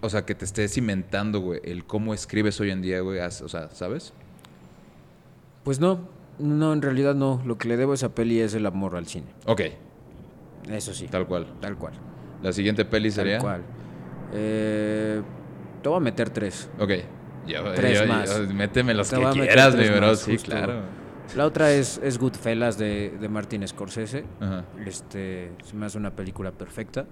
o 0.00 0.08
sea, 0.08 0.24
que 0.24 0.34
te 0.34 0.44
esté 0.44 0.68
cimentando, 0.68 1.40
güey, 1.40 1.60
el 1.64 1.84
cómo 1.84 2.14
escribes 2.14 2.60
hoy 2.60 2.70
en 2.70 2.82
día, 2.82 3.00
güey, 3.00 3.18
o 3.18 3.48
sea, 3.48 3.68
¿sabes? 3.70 4.12
Pues 5.64 5.80
no, 5.80 6.08
no, 6.38 6.72
en 6.72 6.82
realidad 6.82 7.14
no. 7.14 7.40
Lo 7.44 7.58
que 7.58 7.68
le 7.68 7.76
debo 7.76 7.92
a 7.92 7.94
esa 7.94 8.14
peli 8.14 8.40
es 8.40 8.54
el 8.54 8.66
amor 8.66 8.96
al 8.96 9.06
cine. 9.06 9.26
Ok, 9.46 9.62
Eso 10.68 10.92
sí. 10.94 11.06
tal 11.08 11.26
cual. 11.26 11.46
Tal 11.60 11.76
cual. 11.76 11.94
La 12.42 12.52
siguiente 12.52 12.84
peli 12.84 13.08
Tal 13.08 13.14
sería. 13.14 13.38
cual. 13.38 13.62
Eh, 14.32 15.22
te 15.82 15.88
voy 15.88 15.96
a 15.98 16.00
meter 16.00 16.30
tres. 16.30 16.68
Ok. 16.78 16.90
Yo, 17.46 17.62
Tres 17.74 18.00
yo- 18.00 18.06
más. 18.08 18.36
yo- 18.48 18.54
méteme 18.54 18.92
los 18.92 19.08
Te 19.08 19.16
que 19.16 19.30
quieras, 19.30 19.76
mi 19.76 19.88
bro. 19.88 20.08
más, 20.08 20.18
Sí, 20.20 20.32
justo. 20.32 20.50
claro. 20.50 20.80
La 21.36 21.44
otra 21.46 21.70
es, 21.72 22.00
es 22.02 22.18
Goodfellas 22.18 22.76
de, 22.78 23.16
de 23.20 23.28
Martin 23.28 23.66
Scorsese. 23.66 24.24
Ajá. 24.40 24.64
Este, 24.84 25.52
se 25.64 25.74
me 25.76 25.86
hace 25.86 25.96
una 25.98 26.10
película 26.14 26.50
perfecta. 26.52 27.06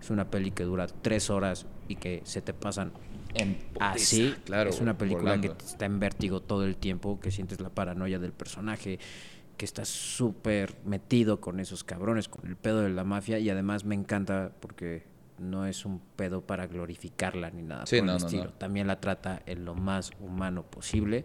Es 0.00 0.10
una 0.10 0.30
peli 0.30 0.50
que 0.50 0.64
dura 0.64 0.86
tres 1.02 1.28
horas 1.30 1.66
y 1.88 1.96
que 1.96 2.20
se 2.24 2.40
te 2.42 2.52
pasan 2.54 2.92
En 3.34 3.58
así. 3.78 4.34
Claro. 4.44 4.70
es 4.70 4.80
una 4.80 4.98
película 4.98 5.30
volando. 5.36 5.56
que 5.56 5.64
está 5.64 5.84
en 5.86 6.00
vértigo 6.00 6.40
todo 6.40 6.64
el 6.64 6.76
tiempo, 6.76 7.20
que 7.20 7.30
sientes 7.30 7.60
la 7.60 7.70
paranoia 7.70 8.18
del 8.18 8.32
personaje, 8.32 8.98
que 9.56 9.64
estás 9.64 9.88
súper 9.88 10.74
metido 10.84 11.40
con 11.40 11.60
esos 11.60 11.84
cabrones, 11.84 12.28
con 12.28 12.46
el 12.48 12.56
pedo 12.56 12.80
de 12.82 12.90
la 12.90 13.04
mafia. 13.04 13.38
Y 13.38 13.50
además 13.50 13.84
me 13.84 13.94
encanta 13.94 14.52
porque 14.60 15.04
no 15.38 15.66
es 15.66 15.84
un 15.86 16.00
pedo 16.16 16.42
para 16.42 16.66
glorificarla 16.66 17.50
ni 17.50 17.62
nada 17.62 17.86
Sí, 17.86 17.96
por 17.98 18.06
no, 18.06 18.12
el 18.16 18.18
estilo. 18.24 18.44
no. 18.44 18.50
También 18.52 18.86
la 18.86 19.00
trata 19.00 19.42
en 19.46 19.64
lo 19.64 19.74
más 19.74 20.10
humano 20.20 20.62
posible. 20.64 21.24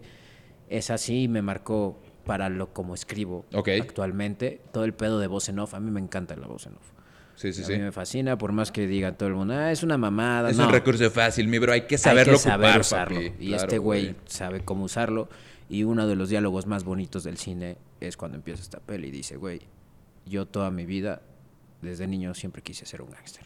Es 0.68 0.90
así 0.90 1.24
y 1.24 1.28
me 1.28 1.42
marcó 1.42 2.00
para 2.24 2.48
lo 2.48 2.72
como 2.72 2.94
escribo 2.94 3.44
actualmente. 3.52 4.60
Todo 4.72 4.84
el 4.84 4.94
pedo 4.94 5.18
de 5.18 5.26
voz 5.28 5.48
en 5.48 5.58
off, 5.58 5.74
a 5.74 5.80
mí 5.80 5.90
me 5.90 6.00
encanta 6.00 6.34
la 6.36 6.46
voz 6.46 6.66
en 6.66 6.74
off. 6.76 6.90
Sí, 7.36 7.52
sí, 7.52 7.62
a 7.62 7.66
sí. 7.66 7.72
mí 7.74 7.78
me 7.80 7.92
fascina, 7.92 8.36
por 8.38 8.52
más 8.52 8.72
que 8.72 8.86
diga 8.86 9.12
todo 9.16 9.28
el 9.28 9.34
mundo, 9.34 9.54
ah, 9.54 9.70
es 9.70 9.82
una 9.82 9.96
mamada. 9.98 10.50
Es 10.50 10.56
no. 10.56 10.66
un 10.66 10.72
recurso 10.72 11.10
fácil, 11.10 11.48
mi 11.48 11.58
bro. 11.58 11.72
Hay 11.72 11.82
que 11.82 11.94
Hay 11.96 11.98
saberlo 11.98 12.32
que 12.34 12.38
saber 12.38 12.66
ocupar, 12.70 12.80
usarlo. 12.80 13.16
papi. 13.16 13.32
Y 13.38 13.48
Claro, 13.48 13.62
este 13.62 13.78
güey 13.78 14.16
sabe 14.26 14.64
cómo 14.64 14.84
usarlo. 14.84 15.28
Y 15.68 15.84
uno 15.84 16.06
de 16.06 16.16
los 16.16 16.28
diálogos 16.30 16.66
más 16.66 16.84
bonitos 16.84 17.24
del 17.24 17.36
cine 17.38 17.76
es 18.00 18.16
cuando 18.16 18.36
empieza 18.36 18.62
esta 18.62 18.80
peli 18.80 19.08
y 19.08 19.10
dice, 19.10 19.36
güey, 19.36 19.60
yo 20.24 20.46
toda 20.46 20.70
mi 20.70 20.86
vida, 20.86 21.22
desde 21.82 22.06
niño, 22.06 22.34
siempre 22.34 22.62
quise 22.62 22.86
ser 22.86 23.02
un 23.02 23.10
gángster. 23.10 23.44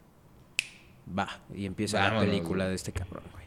Va, 1.19 1.41
y 1.55 1.67
empieza 1.67 1.99
Vámonos, 1.99 2.25
la 2.27 2.31
película 2.31 2.65
güey. 2.65 2.69
de 2.69 2.75
este 2.77 2.93
cabrón, 2.93 3.25
güey. 3.33 3.47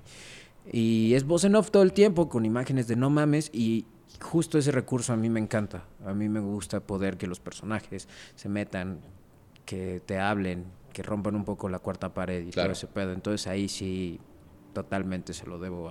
Y 0.72 1.14
es 1.14 1.24
voz 1.26 1.44
en 1.46 1.56
off 1.56 1.72
todo 1.72 1.84
el 1.84 1.94
tiempo, 1.94 2.30
con 2.30 2.46
imágenes 2.46 2.88
de 2.88 2.96
no 2.96 3.10
mames, 3.10 3.50
y 3.54 3.86
justo 4.22 4.58
ese 4.58 4.72
recurso 4.72 5.14
a 5.14 5.16
mí 5.18 5.30
me 5.30 5.40
encanta. 5.40 5.86
A 6.06 6.14
mí 6.14 6.28
me 6.30 6.40
gusta 6.40 6.80
poder 6.82 7.18
que 7.18 7.28
los 7.28 7.40
personajes 7.40 8.08
se 8.36 8.50
metan, 8.50 9.00
que 9.66 10.02
te 10.06 10.20
hablen, 10.20 10.66
que 10.92 11.04
rompan 11.04 11.36
un 11.36 11.46
poco 11.46 11.70
la 11.70 11.80
cuarta 11.80 12.14
pared 12.14 12.46
y 12.46 12.52
Claro. 12.52 12.68
todo 12.68 12.74
ese 12.74 12.88
pedo. 12.88 13.14
Entonces 13.14 13.48
ahí 13.48 13.68
sí 13.70 14.20
totalmente 14.74 15.34
se 15.34 15.46
lo 15.48 15.60
debo 15.60 15.90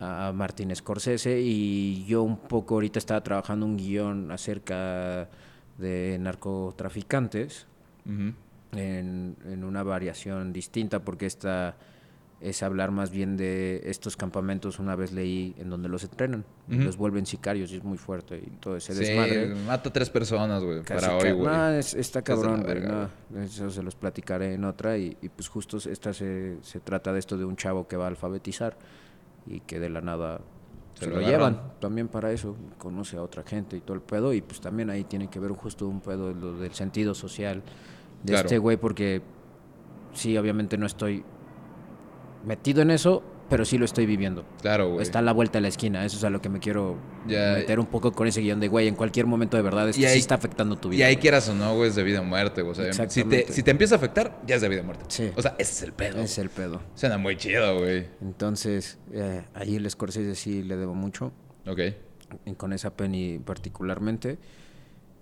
a, 0.00 0.28
a 0.28 0.32
Martin 0.32 0.74
Scorsese 0.74 1.40
y 1.40 2.04
yo 2.06 2.22
un 2.22 2.38
poco 2.38 2.74
ahorita 2.74 2.98
estaba 2.98 3.22
trabajando 3.22 3.66
un 3.66 3.76
guion 3.76 4.30
acerca 4.30 5.28
de 5.78 6.16
narcotraficantes 6.20 7.66
en, 8.72 9.36
en 9.44 9.64
una 9.64 9.82
variación 9.82 10.52
distinta 10.52 11.00
porque 11.00 11.26
esta 11.26 11.76
es 12.40 12.62
hablar 12.62 12.92
más 12.92 13.10
bien 13.10 13.36
de 13.36 13.80
estos 13.86 14.16
campamentos 14.16 14.78
una 14.78 14.94
vez 14.94 15.10
leí 15.12 15.56
en 15.58 15.70
donde 15.70 15.88
los 15.88 16.04
entrenan 16.04 16.44
y 16.68 16.76
Ujú. 16.76 16.84
los 16.84 16.96
vuelven 16.96 17.26
sicarios 17.26 17.72
y 17.72 17.76
es 17.76 17.82
muy 17.82 17.98
fuerte 17.98 18.36
y 18.38 18.50
todo 18.60 18.76
ese 18.76 18.92
Sí, 18.94 19.00
desmadre 19.00 19.54
mata 19.66 19.88
a 19.88 19.92
tres 19.92 20.08
personas, 20.08 20.62
güey, 20.62 20.82
para 20.84 21.16
hoy, 21.16 21.32
güey. 21.32 21.46
no, 21.48 21.68
es- 21.70 21.94
está 21.94 22.22
cabrón, 22.22 22.62
güey. 22.62 22.74
verga, 22.74 23.10
no, 23.30 23.42
eso 23.42 23.68
se 23.70 23.82
los 23.82 23.96
platicaré 23.96 24.54
en 24.54 24.64
otra. 24.64 24.96
Y, 24.96 25.16
y 25.20 25.28
pues 25.30 25.48
justo 25.48 25.78
esta 25.78 26.12
se, 26.12 26.58
se 26.62 26.78
trata 26.78 27.12
de 27.12 27.18
esto 27.18 27.36
de 27.36 27.44
un 27.44 27.56
chavo 27.56 27.88
que 27.88 27.96
va 27.96 28.04
a 28.04 28.08
alfabetizar 28.08 28.76
y 29.46 29.58
que 29.60 29.80
de 29.80 29.88
la 29.90 30.00
nada 30.00 30.40
Se 30.94 31.06
se, 31.06 31.10
lo 31.10 31.16
agarran. 31.16 31.30
llevan. 31.54 31.72
También 31.80 32.06
para 32.06 32.30
eso 32.30 32.54
conoce 32.78 33.16
a 33.16 33.22
otra 33.22 33.42
gente 33.42 33.76
y 33.76 33.80
todo 33.80 33.94
el 33.96 34.02
pedo. 34.02 34.32
Y 34.32 34.42
pues 34.42 34.60
también 34.60 34.90
ahí 34.90 35.02
tiene 35.02 35.28
que 35.28 35.40
ver 35.40 35.50
justo 35.52 35.88
un 35.88 36.00
pedo 36.00 36.32
lo 36.32 36.56
del 36.56 36.72
sentido 36.72 37.14
social 37.16 37.64
de 38.22 38.32
Claro. 38.32 38.46
este 38.46 38.58
güey 38.58 38.76
porque 38.76 39.22
sí, 40.12 40.36
obviamente 40.38 40.78
no 40.78 40.86
estoy 40.86 41.24
metido 42.48 42.82
en 42.82 42.90
eso, 42.90 43.22
pero 43.50 43.64
sí 43.64 43.78
lo 43.78 43.84
estoy 43.84 44.04
viviendo. 44.06 44.44
Claro, 44.60 44.90
güey. 44.90 45.02
Está 45.02 45.20
a 45.20 45.22
la 45.22 45.32
vuelta 45.32 45.58
de 45.58 45.62
la 45.62 45.68
esquina, 45.68 46.04
eso 46.04 46.16
es 46.18 46.24
a 46.24 46.30
lo 46.30 46.40
que 46.42 46.48
me 46.48 46.58
quiero 46.58 46.96
Ya- 47.26 47.54
meter 47.54 47.78
un 47.80 47.86
poco 47.86 48.12
con 48.12 48.26
ese 48.26 48.40
guion 48.40 48.58
de 48.60 48.68
güey, 48.68 48.88
en 48.88 48.94
cualquier 48.94 49.26
momento 49.26 49.56
de 49.56 49.62
verdad 49.62 49.88
esto 49.88 50.00
Y 50.00 50.04
ahí- 50.06 50.14
sí 50.14 50.18
está 50.18 50.34
afectando 50.34 50.76
tu 50.76 50.88
vida. 50.88 51.00
Y 51.00 51.02
ahí 51.04 51.14
güey. 51.14 51.22
quieras 51.22 51.48
o 51.48 51.54
no, 51.54 51.74
güey, 51.76 51.88
es 51.90 51.94
de 51.96 52.02
vida 52.02 52.20
o 52.20 52.24
muerte, 52.24 52.62
güey. 52.62 52.72
O 52.72 52.92
sea, 52.92 53.08
si 53.08 53.24
te, 53.24 53.50
si 53.52 53.62
te 53.62 53.70
empieza 53.70 53.94
a 53.94 53.98
afectar, 53.98 54.40
ya 54.46 54.56
es 54.56 54.60
de 54.62 54.68
vida 54.68 54.80
o 54.80 54.84
muerte. 54.84 55.04
Sí. 55.08 55.30
O 55.36 55.40
sea, 55.42 55.54
ese 55.58 55.72
es 55.72 55.82
el 55.82 55.92
pedo. 55.92 56.20
Es 56.20 56.38
el 56.38 56.50
pedo. 56.50 56.82
Suena 56.94 57.16
muy 57.18 57.36
chido, 57.36 57.78
güey. 57.78 58.06
Entonces, 58.20 58.98
eh, 59.12 59.44
ahí 59.54 59.76
el 59.76 59.88
Scorsese 59.90 60.34
sí 60.34 60.62
le 60.62 60.76
debo 60.76 60.94
mucho, 60.94 61.32
Ok. 61.66 61.80
y 62.44 62.52
con 62.54 62.72
esa 62.72 62.96
penny 62.96 63.38
particularmente. 63.38 64.38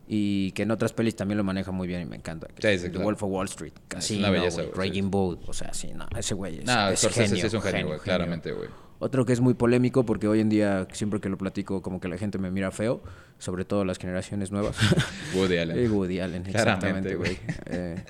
Y 0.09 0.53
que 0.53 0.62
en 0.62 0.70
otras 0.70 0.93
pelis 0.93 1.16
también 1.16 1.39
lo 1.39 1.45
maneja 1.45 1.73
muy 1.73 1.89
bien 1.89 2.03
y 2.03 2.05
me 2.05 2.16
encanta. 2.16 2.47
Sí, 2.59 2.69
es 2.69 2.81
sí, 2.81 2.87
The 2.87 2.93
claro. 2.93 3.07
Wolf 3.07 3.23
of 3.24 3.31
Wall 3.31 3.47
Street. 3.47 3.73
Casino. 3.89 4.28
Raging 4.74 5.11
Bull. 5.11 5.39
O 5.47 5.53
sea, 5.53 5.74
sí, 5.74 5.93
no, 5.95 6.07
ese 6.16 6.35
güey 6.35 6.59
es, 6.61 6.65
No, 6.65 6.89
es 6.91 7.01
Scorsese 7.01 7.28
genio, 7.28 7.47
es 7.47 7.55
un 7.55 7.62
genio, 7.62 7.87
genio, 7.87 7.99
claramente, 7.99 8.53
güey. 8.53 8.69
Otro 8.99 9.27
que 9.27 9.33
es 9.33 9.41
muy 9.41 9.55
polémico 9.55 10.07
porque 10.07 10.27
hoy 10.27 10.41
en 10.41 10.49
día, 10.49 10.87
siempre 10.93 11.20
que 11.20 11.28
lo 11.28 11.37
platico, 11.37 11.83
como 11.83 12.01
que 12.01 12.09
la 12.09 12.16
gente 12.16 12.39
me 12.39 12.51
mira 12.51 12.70
feo, 12.70 13.03
sobre 13.39 13.65
todo 13.66 13.85
las 13.85 13.99
generaciones 13.99 14.53
nuevas. 14.53 14.77
Woody 15.35 15.59
Allen. 15.59 15.78
Eh, 15.85 15.89
Woody 15.89 16.20
Allen, 16.20 16.43
Claramente, 16.45 17.12
exactamente, 17.12 17.15
güey. 17.16 17.39
Eh, 17.66 18.05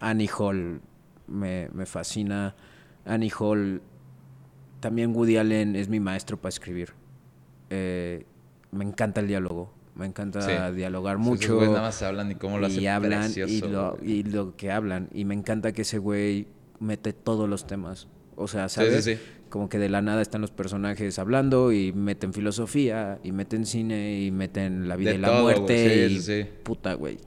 Annie 0.00 0.28
Hall 0.36 0.80
me, 1.26 1.68
me 1.72 1.86
fascina. 1.86 2.54
Annie 3.06 3.32
Hall, 3.38 3.80
también 4.80 5.16
Woody 5.16 5.38
Allen 5.38 5.74
es 5.74 5.88
mi 5.88 6.00
maestro 6.00 6.36
para 6.36 6.50
escribir. 6.50 6.92
Eh, 7.70 8.26
me 8.72 8.84
encanta 8.84 9.20
el 9.20 9.28
diálogo. 9.28 9.72
Me 9.94 10.06
encanta 10.06 10.40
Sí. 10.70 10.76
dialogar 10.76 11.18
mucho. 11.18 11.54
güeyes 11.56 11.70
nada 11.72 11.82
más 11.82 12.02
hablan 12.02 12.30
y 12.30 12.34
cómo 12.36 12.58
lo 12.58 12.68
y 12.68 12.70
hacen 12.70 12.88
hablan 12.88 13.22
precioso, 13.32 13.98
y 14.02 14.22
lo, 14.22 14.50
y 14.50 14.54
que 14.56 14.70
hablan. 14.70 15.08
Y 15.12 15.24
me 15.24 15.34
encanta 15.34 15.72
que 15.72 15.82
ese 15.82 15.98
güey 15.98 16.46
mete 16.78 17.12
todos 17.12 17.48
los 17.48 17.66
temas. 17.66 18.08
O 18.36 18.48
sea, 18.48 18.68
¿sabes? 18.68 19.04
sí, 19.04 19.14
sí. 19.16 19.20
Como 19.50 19.68
que 19.68 19.78
de 19.78 19.88
la 19.88 20.00
nada 20.00 20.22
están 20.22 20.40
los 20.40 20.52
personajes 20.52 21.18
hablando 21.18 21.72
y 21.72 21.92
meten 21.92 22.32
filosofía 22.32 23.18
y 23.24 23.32
meten 23.32 23.66
cine 23.66 24.20
y 24.20 24.30
meten 24.30 24.86
la 24.88 24.94
vida 24.96 25.10
De 25.10 25.16
y 25.16 25.18
la 25.20 25.28
todo, 25.28 25.42
muerte. 25.42 26.06
Y 26.08 26.44
puta, 26.62 26.94
güey. 26.94 27.18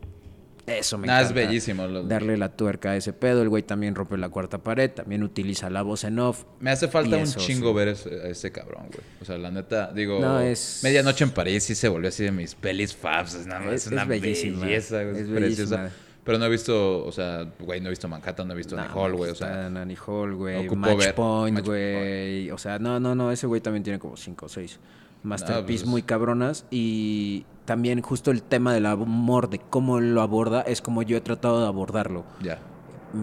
Eso 0.65 0.97
me 0.97 1.07
es 1.07 1.11
encanta. 1.13 1.33
bellísimo, 1.33 1.87
lo- 1.87 2.03
Darle 2.03 2.37
la 2.37 2.49
tuerca 2.49 2.91
a 2.91 2.95
ese 2.95 3.11
pedo. 3.11 3.41
El 3.41 3.49
güey 3.49 3.63
también 3.63 3.95
rompe 3.95 4.17
la 4.17 4.29
cuarta 4.29 4.59
pared. 4.59 4.89
También 4.91 5.21
utiliza 5.23 5.69
la 5.69 5.81
voz 5.81 6.05
en 6.05 6.19
off. 6.19 6.45
Me 6.61 6.71
hace 6.71 6.87
falta 6.87 7.17
un 7.17 7.23
eso, 7.23 7.39
chingo 7.39 7.69
sí. 7.71 7.75
ver 7.75 7.87
ese, 7.89 8.09
a 8.21 8.27
ese 8.29 8.51
cabrón, 8.51 8.83
güey. 8.87 9.03
O 9.21 9.25
sea, 9.25 9.37
la 9.37 9.51
neta, 9.51 9.91
digo, 9.93 10.19
No, 10.21 10.39
es- 10.39 10.79
Medianoche 10.83 11.25
en 11.25 11.31
París 11.31 11.63
sí 11.65 11.75
se 11.75 11.89
volvió 11.89 12.07
así 12.09 12.23
de 12.23 12.31
mis 12.31 12.55
pelis 12.55 12.95
faves. 12.95 13.33
Es, 13.33 13.45
más- 13.47 13.65
Es- 13.65 13.87
es 13.87 13.91
una 13.91 14.03
es 14.03 14.07
bellísima. 14.07 14.65
belleza, 14.65 15.03
güey, 15.03 15.15
es, 15.15 15.21
Es 15.23 15.27
preciosa. 15.27 15.75
bellísima. 15.77 15.89
Pero 16.23 16.37
no 16.39 16.45
he 16.45 16.49
visto, 16.49 17.03
o 17.05 17.11
sea, 17.11 17.45
güey, 17.59 17.81
no 17.81 17.87
he 17.87 17.89
visto 17.89 18.07
Manhattan, 18.07 18.47
no 18.47 18.53
he 18.53 18.57
visto 18.57 18.77
No, 18.77 18.83
Annie 18.83 18.93
Hall, 18.95 19.13
güey. 19.17 19.31
O 19.31 19.35
sea, 19.35 19.65
Annie 19.65 19.97
Hall, 20.07 20.33
güey. 20.35 20.69
Match 20.69 20.97
ver 20.97 21.15
Point, 21.15 21.59
güey. 21.65 22.49
O 22.51 22.57
sea, 22.57 22.79
no, 22.79 22.97
no, 23.01 23.13
no. 23.13 23.29
Ese 23.33 23.45
güey 23.47 23.59
también 23.59 23.83
tiene 23.83 23.99
como 23.99 24.15
cinco 24.15 24.45
o 24.45 24.49
seis 24.49 24.79
masterpiece 25.23 25.83
pues- 25.83 25.91
muy 25.91 26.03
cabronas. 26.03 26.65
Y 26.71 27.45
también 27.65 28.01
justo 28.01 28.31
el 28.31 28.43
tema 28.43 28.73
del 28.73 28.85
amor, 28.85 29.49
de 29.49 29.59
cómo 29.59 29.97
él 29.99 30.13
lo 30.13 30.21
aborda, 30.21 30.61
es 30.61 30.81
como 30.81 31.01
yo 31.01 31.17
he 31.17 31.21
tratado 31.21 31.61
de 31.61 31.67
abordarlo. 31.67 32.23
ya, 32.41 32.59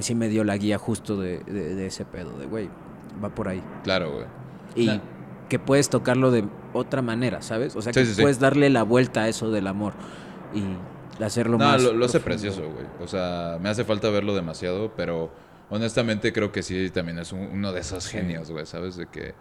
Sí 0.01 0.15
me 0.15 0.29
dio 0.29 0.45
la 0.45 0.57
guía 0.57 0.79
justo 0.79 1.17
de, 1.21 1.41
de- 1.41 1.75
de 1.75 1.87
ese 1.87 2.05
pedo, 2.05 2.39
de 2.39 2.47
güey, 2.47 2.69
va 3.23 3.29
por 3.35 3.49
ahí. 3.49 3.63
claro, 3.83 4.13
güey. 4.13 4.27
Y 4.77 5.01
que 5.49 5.59
puedes 5.59 5.89
tocarlo 5.91 6.31
de 6.31 6.45
otra 6.73 7.03
manera, 7.03 7.43
¿sabes? 7.43 7.75
O 7.75 7.83
sea, 7.83 7.93
Sí, 7.93 8.01
que 8.01 8.07
sí, 8.07 8.15
sí. 8.15 8.23
puedes 8.23 8.39
darle 8.39 8.71
la 8.71 8.85
vuelta 8.85 9.23
a 9.23 9.29
eso 9.29 9.51
del 9.51 9.67
amor 9.67 9.95
y 10.55 10.63
hacerlo 11.25 11.59
No, 11.59 11.65
más. 11.65 11.83
lo, 11.83 11.93
lo 11.93 12.05
hace 12.07 12.21
precioso, 12.21 12.63
güey. 12.63 12.87
O 13.03 13.09
sea, 13.09 13.59
me 13.61 13.69
hace 13.69 13.85
falta 13.85 14.09
verlo 14.11 14.35
demasiado, 14.35 14.93
pero 14.97 15.33
honestamente 15.71 16.33
creo 16.33 16.53
que 16.53 16.63
sí 16.63 16.91
también 16.91 17.19
es 17.19 17.33
un- 17.33 17.49
uno 17.53 17.73
de 17.73 17.81
esos 17.81 18.07
genios, 18.07 18.51
güey, 18.51 18.65
¿sabes? 18.67 18.97
De 18.97 19.07
que... 19.07 19.35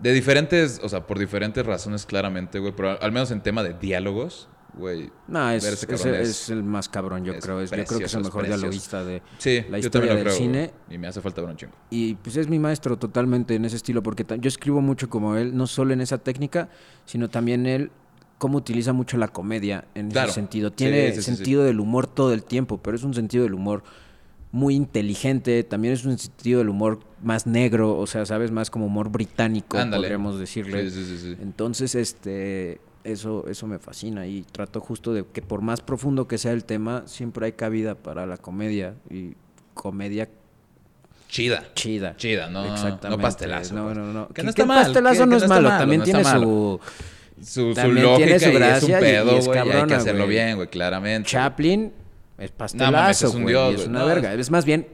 De 0.00 0.12
diferentes, 0.12 0.80
o 0.82 0.88
sea, 0.88 1.06
por 1.06 1.18
diferentes 1.18 1.64
razones 1.66 2.06
claramente, 2.06 2.58
güey, 2.58 2.72
pero 2.76 3.00
al, 3.00 3.12
menos 3.12 3.30
en 3.30 3.40
tema 3.40 3.62
de 3.64 3.74
diálogos, 3.74 4.48
güey. 4.74 5.10
No, 5.26 5.50
es, 5.50 5.64
ver 5.64 5.72
ese 5.74 6.20
es- 6.22 6.28
es 6.28 6.50
el 6.50 6.62
más 6.62 6.88
cabrón, 6.88 7.24
yo 7.24 7.32
es 7.32 7.44
creo. 7.44 7.60
Es, 7.60 7.70
yo 7.70 7.84
creo 7.84 7.98
que 7.98 8.04
es 8.04 8.14
el 8.14 8.22
mejor 8.22 8.46
dialoguista 8.46 9.04
de 9.04 9.22
Sí, 9.38 9.64
la 9.68 9.78
historia 9.78 10.14
del 10.14 10.24
creo, 10.24 10.34
cine. 10.36 10.70
Y 10.88 10.98
me 10.98 11.08
hace 11.08 11.20
falta 11.20 11.40
ver 11.40 11.50
un 11.50 11.56
chingo. 11.56 11.72
Y 11.90 12.14
pues 12.14 12.36
es 12.36 12.48
mi 12.48 12.58
maestro 12.60 12.96
totalmente 12.96 13.54
en 13.56 13.64
ese 13.64 13.74
estilo, 13.76 14.02
porque 14.02 14.24
yo 14.38 14.48
escribo 14.48 14.80
mucho 14.80 15.08
como 15.10 15.34
él, 15.36 15.56
no 15.56 15.66
solo 15.66 15.92
en 15.92 16.00
esa 16.00 16.18
técnica, 16.18 16.68
sino 17.04 17.28
también 17.28 17.66
él 17.66 17.90
cómo 18.38 18.58
utiliza 18.58 18.92
mucho 18.92 19.16
la 19.16 19.26
comedia 19.26 19.86
en 19.96 20.12
Claro. 20.12 20.26
ese 20.28 20.36
sentido. 20.36 20.70
Tiene 20.70 21.08
sí, 21.10 21.16
sí, 21.16 21.22
sí. 21.22 21.34
sentido 21.36 21.64
del 21.64 21.80
humor 21.80 22.06
todo 22.06 22.32
el 22.32 22.44
tiempo, 22.44 22.78
pero 22.78 22.96
es 22.96 23.02
un 23.02 23.14
sentido 23.14 23.42
del 23.42 23.54
humor 23.54 23.82
muy 24.50 24.74
inteligente, 24.74 25.62
también 25.64 25.94
es 25.94 26.04
un 26.04 26.16
sentido 26.18 26.58
del 26.60 26.68
humor 26.70 27.00
más 27.22 27.46
negro, 27.46 27.98
o 27.98 28.06
sea, 28.06 28.24
sabes, 28.26 28.50
más 28.50 28.70
como 28.70 28.86
humor 28.86 29.10
británico, 29.10 29.76
Ándale. 29.76 30.02
podríamos 30.04 30.38
decirle. 30.38 30.90
Sí, 30.90 31.04
sí, 31.04 31.04
sí, 31.04 31.18
sí. 31.18 31.36
Entonces, 31.42 31.94
este, 31.94 32.80
eso, 33.04 33.46
eso 33.48 33.66
me 33.66 33.78
fascina 33.78 34.26
y 34.26 34.42
trato 34.42 34.80
justo 34.80 35.12
de 35.12 35.24
que 35.32 35.42
por 35.42 35.60
más 35.60 35.80
profundo 35.82 36.26
que 36.26 36.38
sea 36.38 36.52
el 36.52 36.64
tema, 36.64 37.02
siempre 37.06 37.46
hay 37.46 37.52
cabida 37.52 37.94
para 37.94 38.24
la 38.26 38.36
comedia 38.38 38.94
y 39.10 39.34
comedia 39.74 40.28
Chida. 41.28 41.62
chida. 41.74 42.16
Chida, 42.16 42.48
no, 42.48 42.64
Exactamente. 42.64 43.08
no 43.10 43.18
pastelazo. 43.22 43.74
No, 43.74 43.84
pues. 43.84 43.98
no, 43.98 44.12
no. 44.14 44.28
Que 44.28 44.42
no 44.42 44.46
que 44.46 44.62
está 44.62 44.64
mal. 44.64 44.84
pastelazo 44.84 45.20
que- 45.24 45.26
no 45.26 45.36
que 45.38 45.44
es 45.44 45.48
malo, 45.48 45.68
malo, 45.68 45.78
también 45.80 45.98
no 45.98 46.04
tiene 46.04 46.22
malo. 46.22 46.40
su 46.40 46.80
Su, 47.44 47.68
su 47.68 47.74
también 47.74 48.02
lógica 48.06 48.26
tiene 48.26 48.40
su 48.40 48.48
y 48.48 48.62
es 48.62 48.82
un 48.82 48.90
pedo, 49.00 49.40
güey. 49.42 49.58
hay 49.58 49.86
que 49.86 49.94
hacerlo 49.94 50.26
bien, 50.26 50.56
güey, 50.56 50.68
claramente. 50.68 51.28
Chaplin 51.28 51.92
es 52.38 52.50
pastelazo, 52.52 52.92
mames, 52.92 53.22
es 53.22 53.34
un 53.34 53.42
güey, 53.42 53.54
dios, 53.54 53.70
es 53.70 53.76
güey. 53.78 53.88
una 53.88 53.98
No, 54.00 54.06
verga. 54.06 54.34
Es 54.34 54.50
más 54.50 54.64
bien 54.64 54.86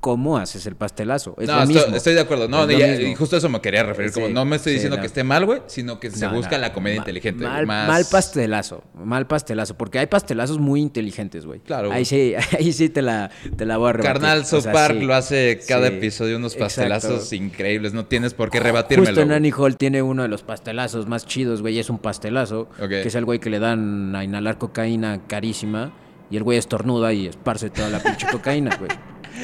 cómo 0.00 0.38
haces 0.38 0.64
el 0.66 0.76
pastelazo. 0.76 1.34
Es 1.40 1.48
no, 1.48 1.56
lo 1.56 1.62
estoy, 1.62 1.74
mismo. 1.76 1.96
estoy 1.96 2.14
de 2.14 2.20
acuerdo. 2.20 2.46
No, 2.48 2.70
y, 2.70 2.78
ya- 2.78 2.86
mismo. 2.86 3.08
y 3.08 3.14
justo 3.16 3.36
eso 3.36 3.48
me 3.48 3.60
quería 3.60 3.82
referir. 3.82 4.12
Como 4.12 4.28
no 4.28 4.44
me 4.44 4.54
estoy 4.54 4.70
sí, 4.70 4.74
diciendo 4.74 4.96
no. 4.96 5.00
que 5.00 5.08
esté 5.08 5.24
mal, 5.24 5.44
güey, 5.44 5.60
sino 5.66 5.98
que 5.98 6.08
se 6.12 6.24
No, 6.24 6.34
busca 6.34 6.52
no, 6.52 6.58
la 6.58 6.72
comedia 6.72 6.98
inteligente. 6.98 7.42
Mal, 7.44 7.66
más... 7.66 7.88
mal 7.88 8.04
pastelazo, 8.08 8.84
mal 8.94 9.26
pastelazo, 9.26 9.76
porque 9.76 9.98
hay 9.98 10.06
pastelazos 10.06 10.58
muy 10.60 10.80
inteligentes, 10.80 11.44
güey. 11.46 11.58
Claro, 11.60 11.90
Ahí 11.90 12.04
sí, 12.04 12.32
ahí 12.56 12.72
sí 12.72 12.90
te 12.90 13.02
la, 13.02 13.28
te 13.56 13.66
la 13.66 13.76
voy 13.76 13.88
a 13.90 13.92
rebatir. 13.94 14.12
Carnal, 14.20 14.40
O 14.42 14.44
South 14.44 14.62
sea, 14.62 14.72
Park 14.72 14.98
sí. 15.00 15.04
lo 15.04 15.14
hace 15.14 15.60
cada 15.66 15.88
episodio 15.88 16.36
unos 16.36 16.52
exacto. 16.52 16.66
pastelazos 16.76 17.32
increíbles. 17.32 17.92
No 17.92 18.06
tienes 18.06 18.34
por 18.34 18.50
qué 18.50 18.60
rebatírmelo. 18.60 19.20
Justo. 19.20 19.34
Annie 19.34 19.52
Hall 19.56 19.76
tiene 19.76 20.00
uno 20.02 20.22
de 20.22 20.28
los 20.28 20.44
pastelazos 20.44 21.08
más 21.08 21.26
chidos, 21.26 21.60
güey. 21.60 21.76
Es 21.80 21.90
un 21.90 21.98
pastelazo. 21.98 22.68
Que 22.88 23.02
es 23.02 23.14
el 23.16 23.24
güey 23.24 23.40
que 23.40 23.50
le 23.50 23.58
dan 23.58 24.14
a 24.14 24.22
inhalar 24.22 24.58
cocaína 24.58 25.22
carísima. 25.26 25.92
Y 26.30 26.36
el 26.36 26.42
güey 26.42 26.58
estornuda 26.58 27.12
y 27.12 27.26
esparce 27.26 27.70
toda 27.70 27.88
la 27.88 28.02
pinche 28.02 28.26
cocaína, 28.32 28.76
güey. 28.76 28.90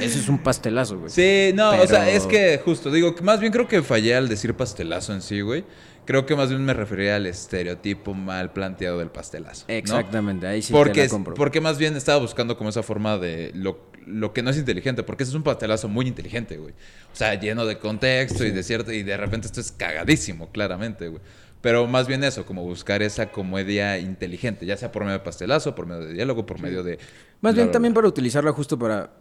Ese 0.01 0.19
es 0.19 0.28
un 0.28 0.39
pastelazo, 0.39 0.98
güey. 0.98 1.11
Sí, 1.11 1.52
no, 1.55 1.70
o 1.70 1.86
sea, 1.86 2.09
es 2.11 2.27
que 2.27 2.61
justo, 2.65 2.90
digo, 2.90 3.15
que 3.15 3.23
más 3.23 3.40
bien 3.40 3.52
creo 3.52 3.69
que 3.69 3.82
fallé 3.82 4.15
al 4.15 4.28
decir 4.28 4.55
pastelazo 4.55 5.12
en 5.12 5.23
sí, 5.23 5.40
güey. 5.40 5.65
Creo 6.05 6.27
que 6.27 6.36
más 6.36 6.51
bien 6.51 6.62
me 6.62 6.74
refería 6.74 7.16
al 7.16 7.27
estereotipo 7.27 8.12
mal 8.12 8.52
planteado 8.52 8.98
del 8.98 9.09
pastelazo. 9.09 9.65
¿no? 9.69 9.74
Exactamente, 9.74 10.47
ahí 10.47 10.61
sí 10.61 10.69
te 10.69 10.78
porque, 10.78 11.05
la 11.05 11.09
compro. 11.09 11.35
porque 11.35 11.61
más 11.62 11.78
bien 11.78 11.97
estaba 11.97 12.19
buscando 12.20 12.59
como 12.59 12.69
esa 12.69 12.82
forma 12.82 13.16
de 13.16 13.52
lo, 13.55 13.78
lo 14.06 14.35
que 14.35 14.43
no 14.43 14.51
es 14.51 14.59
inteligente, 14.59 15.02
porque 15.02 15.23
ese 15.23 15.31
es 15.31 15.36
un 15.36 15.43
pastelazo 15.43 15.89
muy 15.89 16.06
inteligente, 16.06 16.59
güey. 16.59 16.74
O 17.12 17.16
sea, 17.16 17.40
lleno 17.40 17.65
de 17.65 17.78
contexto 17.78 18.44
y 18.44 18.51
de 18.51 18.62
cierto, 18.62 18.93
y 18.93 19.02
de 19.02 19.16
repente 19.16 19.47
esto 19.47 19.61
es 19.61 19.73
cagadísimo, 19.73 20.51
claramente, 20.51 21.09
güey. 21.09 21.23
Pero 21.65 21.86
más 21.86 22.07
bien 22.07 22.23
eso, 22.24 22.45
como 22.45 22.62
buscar 22.62 23.01
esa 23.01 23.32
comedia 23.32 23.97
inteligente, 23.99 24.66
ya 24.66 24.77
sea 24.77 24.93
por 24.93 25.03
medio 25.05 25.16
de 25.19 25.24
pastelazo, 25.24 25.74
por 25.74 25.86
medio 25.86 26.03
de 26.05 26.12
diálogo, 26.12 26.45
por 26.45 26.61
medio 26.61 26.82
de... 26.82 26.99
Más 27.41 27.55
bien 27.55 27.73
también 27.73 27.95
para 27.95 28.07
utilizarla 28.07 28.53
justo 28.53 28.78
para 28.78 29.12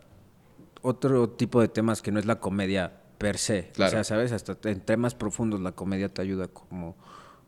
otro 0.82 1.30
tipo 1.30 1.62
de 1.62 1.70
temas 1.70 2.02
que 2.02 2.12
no 2.12 2.20
es 2.20 2.26
la 2.26 2.42
comedia 2.42 2.92
per 3.18 3.38
se. 3.38 3.70
Claro. 3.74 3.88
O 3.88 3.92
sea, 3.92 4.04
¿sabes? 4.04 4.34
Hasta 4.34 4.58
en 4.70 4.82
temas 4.82 5.16
profundos 5.16 5.62
la 5.62 5.72
comedia 5.72 6.10
te 6.10 6.22
ayuda 6.22 6.50
como 6.50 6.98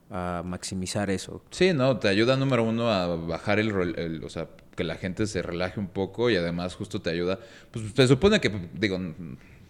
a 0.09 0.43
maximizar 0.45 1.09
eso. 1.09 1.43
Sí, 1.49 1.73
no, 1.73 1.97
te 1.99 2.07
ayuda 2.07 2.37
número 2.37 2.63
uno 2.63 2.89
a 2.89 3.07
bajar 3.17 3.59
el, 3.59 3.71
el- 3.99 4.23
o 4.23 4.29
sea, 4.29 4.47
que 4.77 4.85
la 4.85 4.95
gente 4.95 5.27
se 5.27 5.41
relaje 5.41 5.77
un 5.77 5.87
poco 5.89 6.29
y 6.29 6.37
además 6.37 6.73
justo 6.75 7.01
te 7.01 7.09
ayuda, 7.09 7.39
pues 7.71 7.83
se 7.93 8.07
supone 8.07 8.39
que, 8.39 8.69
digo, 8.73 8.97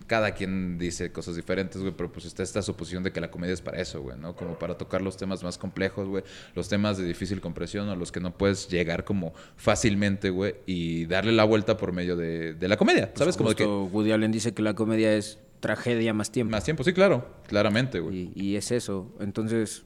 cada 0.07 0.31
quien 0.33 0.77
dice 0.77 1.11
cosas 1.11 1.35
diferentes, 1.35 1.81
güey, 1.81 1.93
pero 1.95 2.11
pues 2.11 2.25
está 2.25 2.43
esta 2.43 2.61
suposición 2.61 3.03
de 3.03 3.11
que 3.11 3.19
la 3.21 3.31
comedia 3.31 3.53
es 3.53 3.61
para 3.61 3.81
eso, 3.81 4.01
güey, 4.01 4.17
¿no? 4.17 4.35
Como 4.35 4.57
para 4.59 4.77
tocar 4.77 5.01
los 5.01 5.17
temas 5.17 5.43
más 5.43 5.57
complejos, 5.57 6.07
güey, 6.07 6.23
los 6.53 6.69
temas 6.69 6.97
de 6.97 7.05
difícil 7.05 7.41
compresión 7.41 7.89
o 7.89 7.95
los 7.95 8.11
que 8.11 8.19
no 8.19 8.37
puedes 8.37 8.67
llegar 8.69 9.03
como 9.03 9.33
fácilmente, 9.55 10.29
güey, 10.29 10.55
y 10.65 11.05
darle 11.07 11.31
la 11.31 11.43
vuelta 11.43 11.75
por 11.77 11.91
medio 11.91 12.15
de, 12.15 12.53
de 12.53 12.67
la 12.67 12.77
comedia, 12.77 13.11
¿sabes? 13.15 13.35
Como 13.35 13.49
de 13.49 13.55
que... 13.55 13.65
Woody 13.65 14.11
Allen 14.11 14.31
dice 14.31 14.53
que 14.53 14.61
la 14.61 14.73
comedia 14.75 15.13
es 15.15 15.39
tragedia 15.59 16.13
más 16.13 16.31
tiempo. 16.31 16.51
Más 16.51 16.63
tiempo, 16.63 16.83
sí, 16.83 16.93
claro, 16.93 17.27
claramente, 17.47 17.99
güey. 17.99 18.31
Y, 18.35 18.41
y 18.51 18.55
es 18.55 18.69
eso. 18.71 19.11
Entonces, 19.19 19.83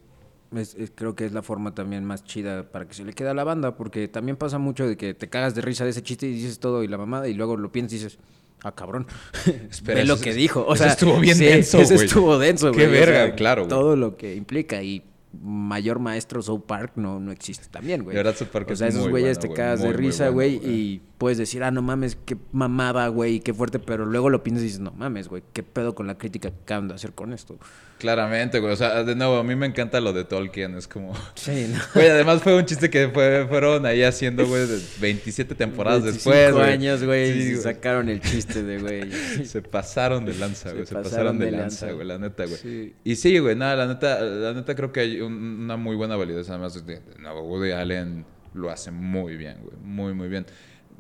es- 0.53 0.75
es- 0.75 0.91
creo 0.93 1.15
que 1.15 1.25
es 1.25 1.31
la 1.31 1.41
forma 1.43 1.73
también 1.73 2.03
más 2.03 2.25
chida 2.25 2.69
para 2.71 2.87
que 2.87 2.93
se 2.93 3.05
le 3.05 3.13
quede 3.13 3.29
a 3.29 3.33
la 3.33 3.45
banda, 3.45 3.77
porque 3.77 4.07
también 4.09 4.35
pasa 4.35 4.57
mucho 4.57 4.85
de 4.85 4.97
que 4.97 5.13
te 5.13 5.29
cagas 5.29 5.55
de 5.55 5.61
risa 5.61 5.85
de 5.85 5.91
ese 5.91 6.03
chiste 6.03 6.27
y 6.27 6.33
dices 6.33 6.59
todo 6.59 6.83
y 6.83 6.87
la 6.89 6.97
mamada, 6.97 7.29
y 7.29 7.33
luego 7.33 7.55
lo 7.55 7.71
piensas 7.71 7.93
y 7.93 8.03
dices, 8.03 8.19
ah, 8.63 8.73
cabrón. 8.75 9.07
Espera, 9.69 9.99
Ve 10.01 10.05
lo 10.05 10.15
eso- 10.15 10.23
que 10.23 10.33
dijo. 10.33 10.61
O 10.67 10.73
eso 10.75 10.83
sea, 10.83 10.93
estuvo 10.93 11.19
bien 11.19 11.35
sí, 11.37 11.45
denso, 11.45 11.79
Eso 11.79 11.93
güey. 11.95 12.05
estuvo 12.05 12.37
denso, 12.37 12.71
Qué 12.71 12.85
güey. 12.85 12.87
o 12.87 12.91
verga, 12.91 13.25
sea, 13.27 13.35
claro, 13.35 13.61
güey. 13.63 13.69
Todo 13.69 13.95
lo 13.95 14.17
que 14.17 14.35
implica. 14.35 14.81
Y 14.81 15.03
mayor 15.41 15.99
maestro 15.99 16.41
South 16.41 16.63
Park 16.65 16.93
no, 16.95 17.19
no 17.19 17.31
existe 17.31 17.67
también, 17.69 18.03
güey. 18.03 18.15
De 18.15 18.23
verdad, 18.23 18.35
South 18.37 18.47
Park 18.49 18.67
o 18.69 18.73
es 18.73 18.79
sea, 18.79 18.87
esos 18.87 19.07
güeyes 19.09 19.37
bueno, 19.37 19.53
te 19.53 19.55
cagas 19.61 19.81
de 19.81 19.93
risa, 19.93 20.29
güey. 20.29 20.55
y 20.55 21.01
puedes 21.19 21.37
decir, 21.37 21.63
ah, 21.63 21.69
no 21.69 21.81
mames, 21.83 22.17
qué 22.25 22.35
mamada, 22.51 23.07
güey, 23.09 23.41
qué 23.41 23.53
fuerte, 23.53 23.77
pero 23.77 24.05
luego 24.05 24.29
lo 24.31 24.41
piensas 24.41 24.63
y 24.63 24.67
dices, 24.67 24.79
no 24.79 24.91
mames, 24.93 25.27
güey, 25.27 25.43
qué 25.53 25.61
pedo 25.61 25.93
con 25.93 26.07
la 26.07 26.17
crítica 26.17 26.49
que 26.49 26.55
acaban 26.63 26.87
de 26.87 26.95
hacer 26.95 27.11
con 27.13 27.33
esto. 27.33 27.59
Claramente, 27.99 28.59
güey. 28.59 28.71
O 28.71 28.75
sea, 28.77 29.03
de 29.03 29.13
nuevo, 29.13 29.35
a 29.35 29.43
mí 29.43 29.53
me 29.57 29.65
encanta 29.65 29.99
lo 29.99 30.13
de 30.13 30.23
Tolkien. 30.23 30.75
Es 30.75 30.87
como... 30.87 31.13
Sí, 31.35 31.67
¿no? 31.71 31.79
Güey, 31.93 32.07
además 32.09 32.41
fue 32.41 32.55
un 32.55 32.65
chiste 32.65 32.89
que 32.89 33.09
fue, 33.09 33.45
fueron 33.49 33.85
ahí 33.85 34.03
haciendo, 34.03 34.47
güey, 34.47 34.65
de 34.65 34.79
27 35.01 35.53
temporadas 35.55 36.03
25 36.03 36.29
después, 36.35 36.53
güey. 36.55 36.73
años, 36.73 37.03
güey, 37.03 37.33
Sí, 37.33 37.39
y 37.39 37.51
güey. 37.51 37.61
sacaron 37.63 38.07
el 38.07 38.21
chiste 38.21 38.63
de, 38.63 38.79
güey. 38.79 39.11
Se 39.45 39.61
pasaron 39.61 40.23
de 40.23 40.33
lanza, 40.35 40.71
güey. 40.71 40.85
Se, 40.85 40.93
pasaron 40.95 41.03
pasaron 41.11 41.39
de, 41.39 41.45
de 41.47 41.51
lanza, 41.51 41.85
lanza. 41.87 41.95
güey, 41.95 42.07
la 42.07 42.17
neta, 42.17 42.45
güey. 42.45 42.57
Sí. 42.57 42.93
Y 43.03 43.15
sí, 43.17 43.37
güey, 43.39 43.57
nada, 43.57 43.75
la 43.75 43.87
neta, 43.87 44.21
la 44.21 44.53
neta 44.53 44.73
creo 44.73 44.93
que 44.93 45.01
hay 45.01 45.19
un- 45.19 45.33
una 45.63 45.75
muy 45.75 45.97
buena 45.97 46.15
validez. 46.15 46.49
Además, 46.49 46.73
de, 46.85 47.01
de 47.01 47.19
nuevo, 47.19 47.41
Woody 47.41 47.71
Allen 47.71 48.25
lo 48.53 48.69
hace 48.71 48.91
muy 48.91 49.35
bien, 49.35 49.57
güey. 49.61 49.75
Muy, 49.83 50.13
muy 50.13 50.29
bien. 50.29 50.45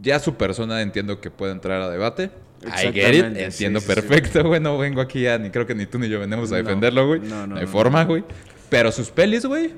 Ya 0.01 0.19
su 0.19 0.35
persona 0.35 0.81
entiendo 0.81 1.19
que 1.19 1.29
puede 1.31 1.51
entrar 1.51 1.81
a 1.81 1.89
debate. 1.89 2.31
I 2.63 2.91
get 2.91 3.13
it. 3.13 3.25
Entiendo 3.37 3.79
sí, 3.79 3.85
sí, 3.85 3.91
sí. 3.91 4.01
perfecto, 4.01 4.43
güey. 4.43 4.59
No 4.59 4.77
vengo 4.77 5.01
aquí 5.01 5.27
a, 5.27 5.37
ni 5.37 5.49
creo 5.49 5.65
que 5.65 5.75
ni 5.75 5.85
tú 5.85 5.99
ni 5.99 6.09
yo 6.09 6.19
venimos 6.19 6.51
a 6.51 6.57
defenderlo, 6.57 7.07
güey. 7.07 7.21
no, 7.21 7.47
no, 7.47 7.55
hay 7.55 7.65
no, 7.65 7.67
forma, 7.67 8.03
no. 8.03 8.09
güey. 8.09 8.23
Pero 8.69 8.91
sus 8.91 9.09
pelis, 9.09 9.45
güey, 9.45 9.73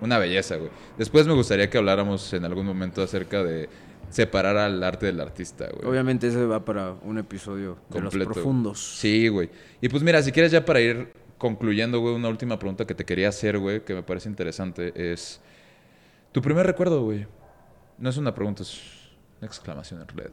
una 0.00 0.18
belleza, 0.18 0.56
güey. 0.56 0.70
Después 0.98 1.26
me 1.26 1.32
gustaría 1.32 1.70
que 1.70 1.78
habláramos 1.78 2.32
en 2.32 2.44
algún 2.44 2.66
momento 2.66 3.02
acerca 3.02 3.42
de 3.42 3.68
separar 4.10 4.56
al 4.56 4.82
arte 4.82 5.06
del 5.06 5.20
artista, 5.20 5.68
güey. 5.72 5.88
Obviamente 5.88 6.28
ese 6.28 6.44
va 6.44 6.64
para 6.64 6.92
un 7.02 7.18
episodio 7.18 7.78
de 7.90 8.00
los 8.00 8.12
Completo. 8.12 8.32
profundos. 8.32 8.98
Sí, 8.98 9.28
güey. 9.28 9.50
Y 9.80 9.88
pues 9.88 10.02
mira, 10.02 10.22
si 10.22 10.30
quieres 10.32 10.52
ya 10.52 10.64
para 10.64 10.80
ir 10.80 11.12
concluyendo, 11.38 12.00
güey, 12.00 12.14
una 12.14 12.28
última 12.28 12.58
pregunta 12.58 12.86
que 12.86 12.94
te 12.94 13.04
quería 13.04 13.28
hacer, 13.28 13.58
güey, 13.58 13.84
que 13.84 13.94
me 13.94 14.02
parece 14.02 14.28
interesante, 14.28 14.92
es... 15.12 15.40
Tu 16.32 16.42
primer 16.42 16.66
recuerdo, 16.66 17.02
güey. 17.02 17.26
No 17.98 18.10
es 18.10 18.16
una 18.16 18.34
pregunta, 18.34 18.62
es 18.62 18.80
una 19.44 19.46
exclamación 19.46 20.00
en 20.00 20.08
realidad. 20.08 20.32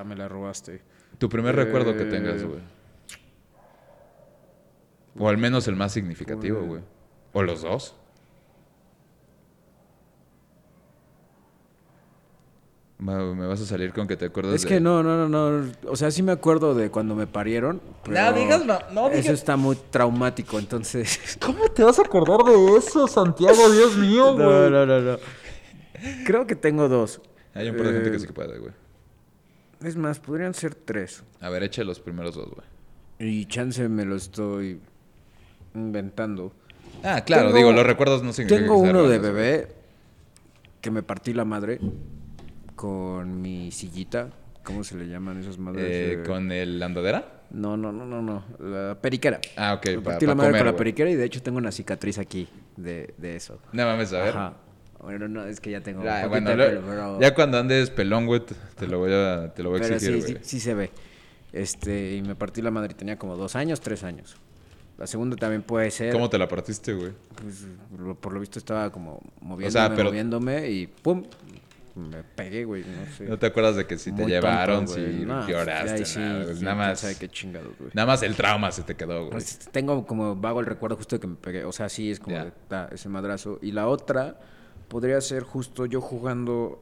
Ah, 0.00 0.04
me 0.04 0.16
la 0.16 0.26
robaste. 0.28 0.80
Tu 1.18 1.28
primer 1.28 1.54
recuerdo 1.54 1.94
que 1.94 2.02
Eh. 2.04 2.06
tengas, 2.06 2.42
güey. 2.42 2.60
O 5.18 5.28
al 5.28 5.36
menos 5.36 5.68
el 5.68 5.76
más 5.76 5.92
significativo, 5.92 6.58
Güey. 6.58 6.68
güey. 6.68 6.82
O 7.32 7.42
los 7.42 7.62
dos. 7.62 7.94
Me 12.98 13.46
vas 13.46 13.58
a 13.62 13.64
salir 13.64 13.94
con 13.94 14.06
que 14.06 14.14
te 14.18 14.26
acuerdas 14.26 14.54
Es 14.56 14.62
de... 14.62 14.68
que 14.68 14.78
no, 14.80 15.02
no, 15.02 15.26
no, 15.26 15.58
no. 15.58 15.72
O 15.88 15.96
sea, 15.96 16.10
sí 16.10 16.22
me 16.22 16.32
acuerdo 16.32 16.74
de 16.74 16.90
cuando 16.90 17.14
me 17.14 17.26
parieron. 17.26 17.80
pero 18.04 18.32
digas, 18.34 18.64
no, 18.66 18.78
no 18.92 19.08
Eso 19.08 19.16
digas. 19.22 19.34
está 19.38 19.56
muy 19.56 19.74
traumático, 19.90 20.58
entonces. 20.58 21.38
¿Cómo 21.40 21.66
te 21.70 21.82
vas 21.82 21.98
a 21.98 22.02
acordar 22.02 22.42
de 22.44 22.76
eso, 22.76 23.08
Santiago? 23.08 23.70
Dios 23.70 23.96
mío, 23.96 24.34
No, 24.36 24.68
no, 24.68 24.84
no, 24.84 25.00
no. 25.00 25.16
Creo 26.26 26.46
que 26.46 26.54
tengo 26.56 26.88
dos. 26.90 27.22
Hay 27.60 27.68
un 27.70 27.76
par 27.76 27.86
de 27.86 27.92
gente 27.94 28.10
que 28.10 28.16
Eh, 28.16 28.20
sí 28.20 28.26
que 28.26 28.32
puede, 28.32 28.58
güey. 28.58 28.72
Es 29.82 29.96
más, 29.96 30.18
podrían 30.20 30.52
ser 30.54 30.74
tres. 30.74 31.22
A 31.40 31.48
ver, 31.48 31.62
echa 31.62 31.82
los 31.84 32.00
primeros 32.00 32.34
dos, 32.34 32.50
güey. 32.50 32.66
Y 33.18 33.46
chance 33.46 33.88
me 33.88 34.04
lo 34.04 34.16
estoy 34.16 34.80
inventando. 35.74 36.52
Ah, 37.02 37.22
claro, 37.24 37.46
Tengo- 37.48 37.56
digo, 37.56 37.72
los 37.72 37.86
recuerdos 37.86 38.22
no 38.22 38.32
significan 38.32 38.64
Tengo 38.64 38.82
que 38.82 38.88
uno 38.90 39.08
de 39.08 39.18
bebé 39.18 39.68
que 40.80 40.90
me 40.90 41.02
partí 41.02 41.32
la 41.32 41.44
madre 41.44 41.78
con 42.76 43.40
mi 43.40 43.70
sillita. 43.70 44.30
¿Cómo 44.64 44.84
se 44.84 44.96
le 44.96 45.08
llaman 45.08 45.38
esas 45.40 45.58
madres? 45.58 45.84
Eh, 45.84 46.12
Eh, 46.20 46.22
¿Con 46.26 46.52
el 46.52 46.82
andadera? 46.82 47.42
No, 47.50 47.76
no, 47.76 47.90
no, 47.92 48.04
no, 48.04 48.22
no. 48.22 48.44
La 48.58 48.96
periquera. 49.00 49.40
Ah, 49.56 49.74
ok, 49.74 49.86
Me 49.86 49.94
pa- 49.98 50.02
partí 50.12 50.26
pa 50.26 50.30
la 50.30 50.34
madre 50.36 50.50
comer, 50.50 50.62
con 50.62 50.72
la 50.72 50.76
periquera 50.76 51.10
y 51.10 51.14
de 51.16 51.24
hecho 51.24 51.42
tengo 51.42 51.58
una 51.58 51.72
cicatriz 51.72 52.18
aquí 52.18 52.48
de, 52.76 53.14
de 53.16 53.36
eso. 53.36 53.58
No 53.72 53.84
mames, 53.86 54.12
a 54.12 54.18
ver. 54.22 54.28
Ajá. 54.30 54.54
Bueno, 55.02 55.28
no, 55.28 55.44
es 55.46 55.60
que 55.60 55.70
ya 55.70 55.80
tengo 55.80 56.02
Ya, 56.04 56.22
un 56.24 56.28
bueno, 56.30 56.46
poquito 56.50 56.62
de 56.62 56.74
lo- 56.74 56.80
pelo, 56.82 56.90
pero... 56.90 57.20
ya 57.20 57.34
cuando 57.34 57.58
andes 57.58 57.90
pelón, 57.90 58.26
güey, 58.26 58.42
te, 58.76 58.86
lo 58.86 58.98
voy 58.98 59.12
a, 59.12 59.52
te 59.54 59.62
lo 59.62 59.70
voy 59.70 59.80
a 59.80 59.82
pero 59.82 59.94
exigir, 59.96 60.22
sí, 60.22 60.32
sí, 60.34 60.38
sí 60.42 60.60
se 60.60 60.74
ve. 60.74 60.90
Este, 61.52 62.16
y 62.16 62.22
me 62.22 62.34
partí 62.34 62.62
la 62.62 62.70
madre, 62.70 62.94
tenía 62.94 63.18
como 63.18 63.36
dos 63.36 63.56
años, 63.56 63.80
tres 63.80 64.04
años. 64.04 64.36
La 64.98 65.06
segunda 65.06 65.34
también 65.36 65.62
puede 65.62 65.90
ser. 65.90 66.12
¿Cómo 66.12 66.28
te 66.28 66.36
la 66.38 66.46
partiste, 66.46 66.92
güey? 66.92 67.12
Pues, 67.42 67.64
lo- 67.98 68.14
por 68.14 68.32
lo 68.34 68.40
visto 68.40 68.58
estaba 68.58 68.90
como 68.92 69.20
moviéndome, 69.40 69.70
sea, 69.86 69.94
pero- 69.96 70.10
moviéndome 70.10 70.70
y 70.70 70.86
¡pum! 70.86 71.24
Me 71.96 72.22
pegué, 72.22 72.64
güey, 72.64 72.82
no 72.84 73.12
sé. 73.16 73.24
¿No 73.24 73.36
te 73.38 73.46
acuerdas 73.46 73.74
de 73.76 73.84
que 73.86 73.98
si 73.98 74.12
te 74.12 74.24
llevaron, 74.24 74.86
tonto, 74.86 74.94
si. 74.94 75.24
No, 75.24 75.46
lloraste, 75.48 76.04
sí, 76.04 76.18
nada, 76.20 76.44
sí, 76.44 76.46
nada 76.46 76.54
quién 76.54 76.76
más, 76.76 77.00
sabe 77.00 77.16
qué 77.18 77.28
chingados, 77.28 77.72
güey. 77.78 77.90
nada 77.94 78.06
más 78.06 78.22
el 78.22 78.36
trauma 78.36 78.70
se 78.70 78.82
te 78.82 78.94
quedó, 78.94 79.18
güey. 79.20 79.30
Pues, 79.32 79.58
tengo 79.72 80.06
como 80.06 80.36
vago 80.36 80.60
el 80.60 80.66
recuerdo 80.66 80.96
justo 80.96 81.16
de 81.16 81.20
que 81.20 81.26
me 81.26 81.34
pegué. 81.34 81.64
O 81.64 81.72
sea, 81.72 81.88
sí, 81.88 82.10
es 82.10 82.20
como 82.20 82.36
de, 82.36 82.52
ta, 82.68 82.88
ese 82.92 83.08
madrazo. 83.08 83.58
Y 83.60 83.72
la 83.72 83.88
otra 83.88 84.38
podría 84.90 85.18
ser 85.22 85.44
justo 85.44 85.86
yo 85.86 86.02
jugando 86.02 86.78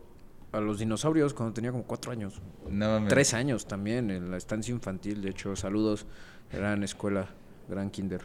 a 0.50 0.60
los 0.60 0.78
dinosaurios 0.80 1.34
cuando 1.34 1.52
tenía 1.54 1.70
como 1.70 1.84
cuatro 1.84 2.10
años. 2.10 2.40
No. 2.68 3.06
Tres 3.06 3.34
años 3.34 3.66
también, 3.66 4.10
en 4.10 4.30
la 4.30 4.38
estancia 4.38 4.72
infantil. 4.72 5.20
De 5.22 5.30
hecho, 5.30 5.54
saludos, 5.54 6.06
gran 6.50 6.82
escuela, 6.82 7.28
gran 7.68 7.90
kinder. 7.90 8.22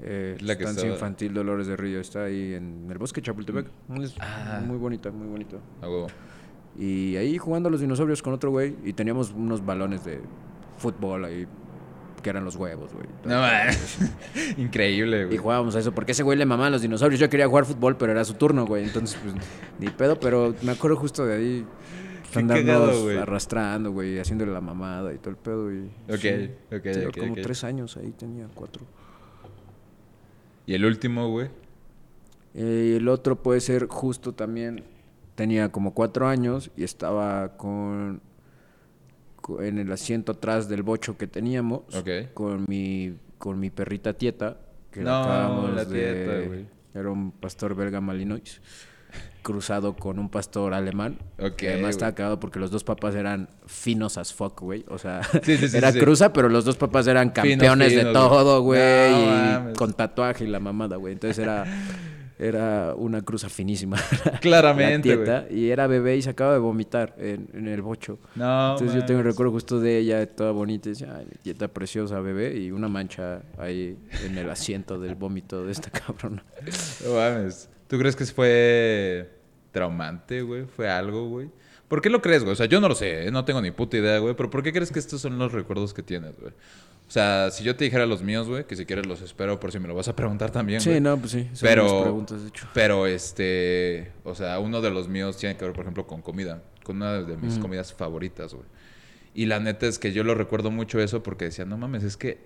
Eh, 0.00 0.36
La 0.40 0.54
estancia 0.54 0.88
infantil 0.90 1.32
Dolores 1.32 1.68
de 1.68 1.76
Río 1.76 2.00
está 2.00 2.24
ahí 2.24 2.54
en 2.54 2.88
el 2.90 2.98
bosque 2.98 3.22
Chapultepec. 3.22 3.68
Es 4.02 4.16
Ah. 4.20 4.60
muy 4.66 4.76
bonita, 4.76 5.10
muy 5.12 5.28
bonita. 5.28 5.56
A 5.80 5.88
huevo. 5.88 6.08
Y 6.76 7.14
ahí 7.14 7.38
jugando 7.38 7.68
a 7.68 7.72
los 7.72 7.80
dinosaurios 7.80 8.20
con 8.20 8.32
otro 8.34 8.50
güey 8.50 8.74
y 8.84 8.92
teníamos 8.92 9.30
unos 9.30 9.64
balones 9.64 10.04
de 10.04 10.20
fútbol 10.78 11.24
ahí 11.24 11.46
que 12.24 12.30
eran 12.30 12.44
los 12.44 12.56
huevos, 12.56 12.92
güey. 12.92 13.06
No. 13.24 13.40
Increíble, 14.56 15.22
Y 15.22 15.24
güey. 15.26 15.38
jugábamos 15.38 15.76
a 15.76 15.78
eso, 15.78 15.92
porque 15.92 16.10
ese 16.12 16.24
güey 16.24 16.36
le 16.36 16.46
mamaban 16.46 16.72
los 16.72 16.82
dinosaurios. 16.82 17.20
Yo 17.20 17.30
quería 17.30 17.46
jugar 17.46 17.64
fútbol, 17.66 17.96
pero 17.96 18.10
era 18.10 18.24
su 18.24 18.34
turno, 18.34 18.66
güey. 18.66 18.82
Entonces, 18.84 19.16
pues, 19.22 19.34
ni 19.78 19.88
pedo, 19.90 20.18
pero 20.18 20.52
me 20.62 20.72
acuerdo 20.72 20.96
justo 20.96 21.24
de 21.24 21.34
ahí. 21.36 21.66
Güey. 22.34 23.16
arrastrando, 23.18 23.92
güey, 23.92 24.18
haciéndole 24.18 24.50
la 24.52 24.60
mamada 24.60 25.14
y 25.14 25.18
todo 25.18 25.30
el 25.30 25.36
pedo. 25.36 25.72
Y, 25.72 25.84
Ok, 26.08 26.18
sí, 26.18 26.50
ok, 26.74 26.82
tenía 26.82 27.08
ok, 27.08 27.16
como 27.18 27.34
tres 27.36 27.62
años 27.62 27.96
ahí, 27.96 28.10
tenía 28.10 28.48
cuatro. 28.52 28.82
Y 30.66 30.74
el 30.74 30.84
último, 30.84 31.28
güey. 31.30 31.48
Eh, 32.54 32.90
y 32.92 32.96
el 32.96 33.06
otro 33.08 33.40
puede 33.40 33.60
ser 33.60 33.86
justo 33.86 34.32
también, 34.32 34.82
tenía 35.36 35.70
como 35.70 35.94
cuatro 35.94 36.26
años 36.26 36.70
y 36.76 36.82
estaba 36.84 37.56
con, 37.56 38.20
co- 38.20 38.33
en 39.60 39.78
el 39.78 39.90
asiento 39.92 40.32
atrás 40.32 40.68
del 40.68 40.82
bocho 40.82 41.16
que 41.16 41.26
teníamos 41.26 41.82
Ok. 41.94 42.32
con 42.34 42.64
mi 42.68 43.14
con 43.38 43.60
mi 43.60 43.70
perrita 43.70 44.12
tieta 44.14 44.56
que 44.90 45.00
No, 45.00 45.10
la 45.10 45.20
acabamos 45.22 45.74
la 45.74 45.84
de- 45.84 46.64
era 46.94 47.10
un 47.10 47.30
pastor 47.32 47.74
belga 47.74 48.00
malinois 48.00 48.60
cruzado 49.42 49.94
con 49.94 50.18
un 50.18 50.30
pastor 50.30 50.72
alemán 50.72 51.18
Ok, 51.38 51.56
que 51.56 51.66
además 51.68 51.82
güey. 51.82 51.90
estaba 51.90 52.14
cagado 52.14 52.40
porque 52.40 52.58
los 52.58 52.70
dos 52.70 52.82
papás 52.82 53.14
eran 53.14 53.48
finos 53.66 54.16
as 54.16 54.32
fuck 54.32 54.58
güey 54.62 54.84
o 54.88 54.96
sea 54.96 55.20
Sí, 55.42 55.56
sí, 55.58 55.68
sí, 55.68 55.76
era 55.76 55.92
cruza 55.92 56.32
pero 56.32 56.48
los 56.48 56.64
dos 56.64 56.76
papás 56.76 57.06
eran 57.06 57.32
Finos, 57.34 57.58
campeones 57.58 57.92
de 57.92 57.98
finos, 57.98 58.12
todo 58.14 58.62
güey. 58.62 59.12
No 59.12 59.70
y 59.70 59.74
con 59.74 59.92
tatuaje 59.92 60.44
y 60.44 60.46
la 60.46 60.60
mamada 60.60 60.96
güey 60.96 61.12
entonces 61.12 61.38
era 61.38 61.64
era 62.38 62.94
una 62.96 63.22
cruza 63.22 63.48
finísima 63.48 63.96
Claramente, 64.40 65.14
tieta, 65.16 65.46
y 65.50 65.70
era 65.70 65.86
bebé 65.86 66.16
y 66.16 66.22
se 66.22 66.30
acaba 66.30 66.52
de 66.52 66.58
vomitar 66.58 67.14
en, 67.18 67.48
en 67.54 67.68
el 67.68 67.80
bocho 67.80 68.18
No, 68.34 68.72
entonces 68.72 68.94
yo 68.94 69.04
tengo 69.04 69.20
el 69.20 69.24
mames. 69.24 69.34
recuerdo 69.34 69.52
justo 69.52 69.78
de 69.80 69.98
ella, 69.98 70.26
toda 70.26 70.50
bonita, 70.50 70.88
y 70.88 70.92
decía, 70.92 71.14
ay, 71.16 71.26
mi 71.26 71.36
tieta 71.36 71.68
preciosa, 71.68 72.20
bebé, 72.20 72.56
y 72.56 72.70
una 72.72 72.88
mancha 72.88 73.42
ahí 73.58 73.96
en 74.24 74.36
el 74.36 74.50
asiento 74.50 74.98
del 74.98 75.14
vómito 75.14 75.64
de 75.64 75.72
esta 75.72 75.90
cabrona. 76.06 76.44
No 77.06 77.14
mames. 77.14 77.68
¿Tú 77.86 77.98
crees 77.98 78.16
que 78.16 78.24
fue 78.26 79.30
traumante, 79.70 80.42
güey? 80.42 80.64
¿Fue 80.64 80.88
algo, 80.88 81.28
güey? 81.28 81.48
¿Por 81.88 82.00
qué 82.00 82.08
lo 82.10 82.22
crees, 82.22 82.42
güey? 82.42 82.52
O 82.54 82.56
sea, 82.56 82.66
yo 82.66 82.80
no 82.80 82.88
lo 82.88 82.94
sé, 82.94 83.26
¿eh? 83.26 83.30
no 83.30 83.44
tengo 83.44 83.60
ni 83.60 83.70
puta 83.70 83.96
idea, 83.98 84.18
güey. 84.18 84.34
Pero 84.34 84.50
¿por 84.50 84.62
qué 84.62 84.72
crees 84.72 84.90
que 84.90 84.98
estos 84.98 85.20
son 85.20 85.38
los 85.38 85.52
recuerdos 85.52 85.92
que 85.94 86.02
tienes, 86.02 86.38
güey? 86.40 86.52
O 87.06 87.10
sea, 87.14 87.50
si 87.50 87.62
yo 87.64 87.76
te 87.76 87.84
dijera 87.84 88.06
los 88.06 88.22
míos, 88.22 88.48
güey, 88.48 88.66
que 88.66 88.76
si 88.76 88.86
quieres 88.86 89.06
los 89.06 89.20
espero 89.20 89.60
por 89.60 89.70
si 89.70 89.78
me 89.78 89.86
lo 89.86 89.94
vas 89.94 90.08
a 90.08 90.16
preguntar 90.16 90.50
también, 90.50 90.80
Sí, 90.80 91.00
no, 91.00 91.18
pues 91.18 91.32
sí. 91.32 91.44
son 91.52 91.68
Pero, 91.68 92.02
preguntas, 92.02 92.42
de 92.42 92.48
hecho. 92.48 92.66
pero 92.72 93.06
este, 93.06 94.10
o 94.24 94.34
sea, 94.34 94.58
uno 94.58 94.80
de 94.80 94.90
los 94.90 95.08
míos 95.08 95.36
tiene 95.36 95.56
que 95.56 95.64
ver, 95.64 95.74
por 95.74 95.82
ejemplo, 95.82 96.06
con 96.06 96.22
comida, 96.22 96.62
con 96.82 96.96
una 96.96 97.22
de 97.22 97.36
mis 97.36 97.58
comidas 97.58 97.92
favoritas, 97.92 98.54
güey. 98.54 98.66
Y 99.34 99.46
la 99.46 99.60
neta 99.60 99.86
es 99.86 99.98
que 99.98 100.12
yo 100.12 100.24
lo 100.24 100.34
recuerdo 100.34 100.70
mucho 100.70 100.98
eso 101.00 101.22
porque 101.22 101.46
decía, 101.46 101.64
no 101.66 101.76
mames, 101.76 102.04
es 102.04 102.16
que, 102.16 102.38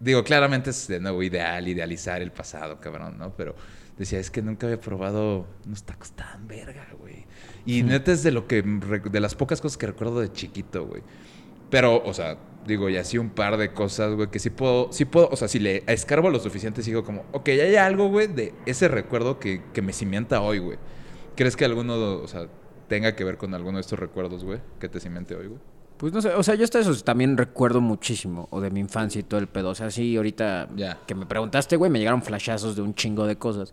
digo, 0.00 0.24
claramente 0.24 0.70
es 0.70 0.88
de 0.88 0.98
nuevo 1.00 1.22
ideal, 1.22 1.68
idealizar 1.68 2.22
el 2.22 2.32
pasado, 2.32 2.80
cabrón, 2.80 3.18
¿no? 3.18 3.34
Pero 3.36 3.54
decía, 3.98 4.18
es 4.18 4.30
que 4.30 4.40
nunca 4.40 4.66
había 4.66 4.80
probado 4.80 5.46
unos 5.66 5.82
tacos 5.82 6.12
tan 6.12 6.48
verga, 6.48 6.86
güey. 6.98 7.26
Y 7.66 7.82
neta 7.82 8.12
es 8.12 8.22
de 8.22 8.30
lo 8.30 8.46
que, 8.46 8.62
de 8.62 9.20
las 9.20 9.34
pocas 9.34 9.60
cosas 9.60 9.76
que 9.76 9.86
recuerdo 9.88 10.20
de 10.20 10.32
chiquito, 10.32 10.86
güey. 10.86 11.02
Pero, 11.68 12.02
o 12.02 12.14
sea, 12.14 12.38
digo, 12.66 12.88
y 12.90 12.96
así 12.96 13.18
un 13.18 13.30
par 13.30 13.56
de 13.56 13.72
cosas, 13.72 14.14
güey, 14.14 14.30
que 14.30 14.38
sí 14.38 14.50
puedo, 14.50 14.92
sí 14.92 15.04
puedo, 15.04 15.28
o 15.30 15.36
sea, 15.36 15.48
si 15.48 15.58
le 15.58 15.82
escarbo 15.86 16.30
lo 16.30 16.38
suficiente, 16.38 16.82
sigo 16.82 17.04
como, 17.04 17.24
ok, 17.32 17.48
hay 17.48 17.76
algo, 17.76 18.08
güey, 18.08 18.26
de 18.26 18.54
ese 18.66 18.88
recuerdo 18.88 19.38
que, 19.38 19.62
que 19.72 19.82
me 19.82 19.92
cimienta 19.92 20.40
hoy, 20.40 20.58
güey. 20.58 20.78
¿Crees 21.36 21.56
que 21.56 21.64
alguno, 21.64 21.94
o 21.94 22.28
sea, 22.28 22.46
tenga 22.88 23.14
que 23.16 23.24
ver 23.24 23.36
con 23.38 23.54
alguno 23.54 23.78
de 23.78 23.82
estos 23.82 23.98
recuerdos, 23.98 24.44
güey, 24.44 24.60
que 24.80 24.88
te 24.88 25.00
cimente 25.00 25.34
hoy, 25.34 25.46
güey? 25.46 25.60
Pues 25.98 26.12
no 26.12 26.22
sé, 26.22 26.28
o 26.28 26.42
sea, 26.44 26.54
yo 26.54 26.62
hasta 26.62 26.78
eso 26.78 26.94
también 27.02 27.36
recuerdo 27.36 27.80
muchísimo, 27.80 28.46
o 28.50 28.60
de 28.60 28.70
mi 28.70 28.78
infancia 28.80 29.18
y 29.18 29.24
todo 29.24 29.40
el 29.40 29.48
pedo. 29.48 29.70
O 29.70 29.74
sea, 29.74 29.90
sí, 29.90 30.16
ahorita 30.16 30.68
que 31.06 31.14
me 31.16 31.26
preguntaste, 31.26 31.76
güey, 31.76 31.90
me 31.90 31.98
llegaron 31.98 32.22
flashazos 32.22 32.76
de 32.76 32.82
un 32.82 32.94
chingo 32.94 33.26
de 33.26 33.36
cosas. 33.36 33.72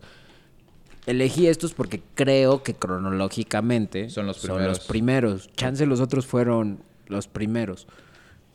Elegí 1.05 1.45
estos 1.47 1.75
porque 1.75 2.01
creo 2.15 2.63
que 2.63 2.73
cronológicamente 2.73 4.09
Son 4.09 4.25
los 4.25 4.37
Son 4.37 4.55
primeros. 4.55 4.77
los 4.79 4.87
primeros. 4.87 5.49
Chance 5.53 5.85
los 5.85 5.99
otros 5.99 6.25
fueron 6.25 6.79
los 7.05 7.27
primeros. 7.27 7.87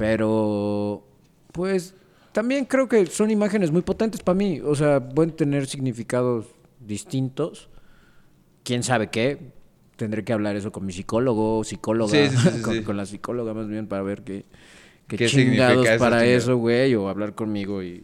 Pero, 0.01 1.06
pues, 1.52 1.94
también 2.32 2.64
creo 2.64 2.89
que 2.89 3.05
son 3.05 3.31
imágenes 3.31 3.70
muy 3.70 3.82
potentes 3.82 4.22
para 4.22 4.35
mí. 4.35 4.59
O 4.64 4.74
sea, 4.74 5.06
pueden 5.06 5.36
tener 5.36 5.66
significados 5.66 6.47
distintos. 6.81 7.68
¿Quién 8.64 8.82
sabe 8.82 9.10
qué? 9.10 9.52
Tendré 9.97 10.24
que 10.24 10.32
hablar 10.32 10.56
eso 10.56 10.72
con 10.72 10.86
mi 10.86 10.94
psicólogo, 10.94 11.64
psicóloga, 11.64 12.12
Sí, 12.12 12.31
sí, 12.31 12.36
sí, 12.36 12.62
sí, 12.72 12.82
con, 12.82 12.97
la 12.97 13.05
psicóloga 13.05 13.52
más 13.52 13.68
bien 13.68 13.89
para 13.89 14.02
ver 14.02 14.22
qué, 14.22 14.47
qué, 15.06 15.18
¿Qué 15.18 15.27
chingados 15.27 15.86
para 15.98 16.24
eso, 16.24 16.56
güey, 16.56 16.94
o 16.94 17.10
hablar 17.10 17.35
conmigo 17.35 17.82
y 17.82 18.02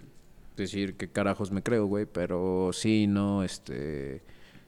decir 0.55 0.97
qué 0.97 1.09
carajos 1.09 1.51
me 1.51 1.63
creo, 1.63 1.87
güey, 1.87 2.05
pero 2.05 2.73
sí, 2.75 3.07
no, 3.07 3.43
este, 3.43 4.21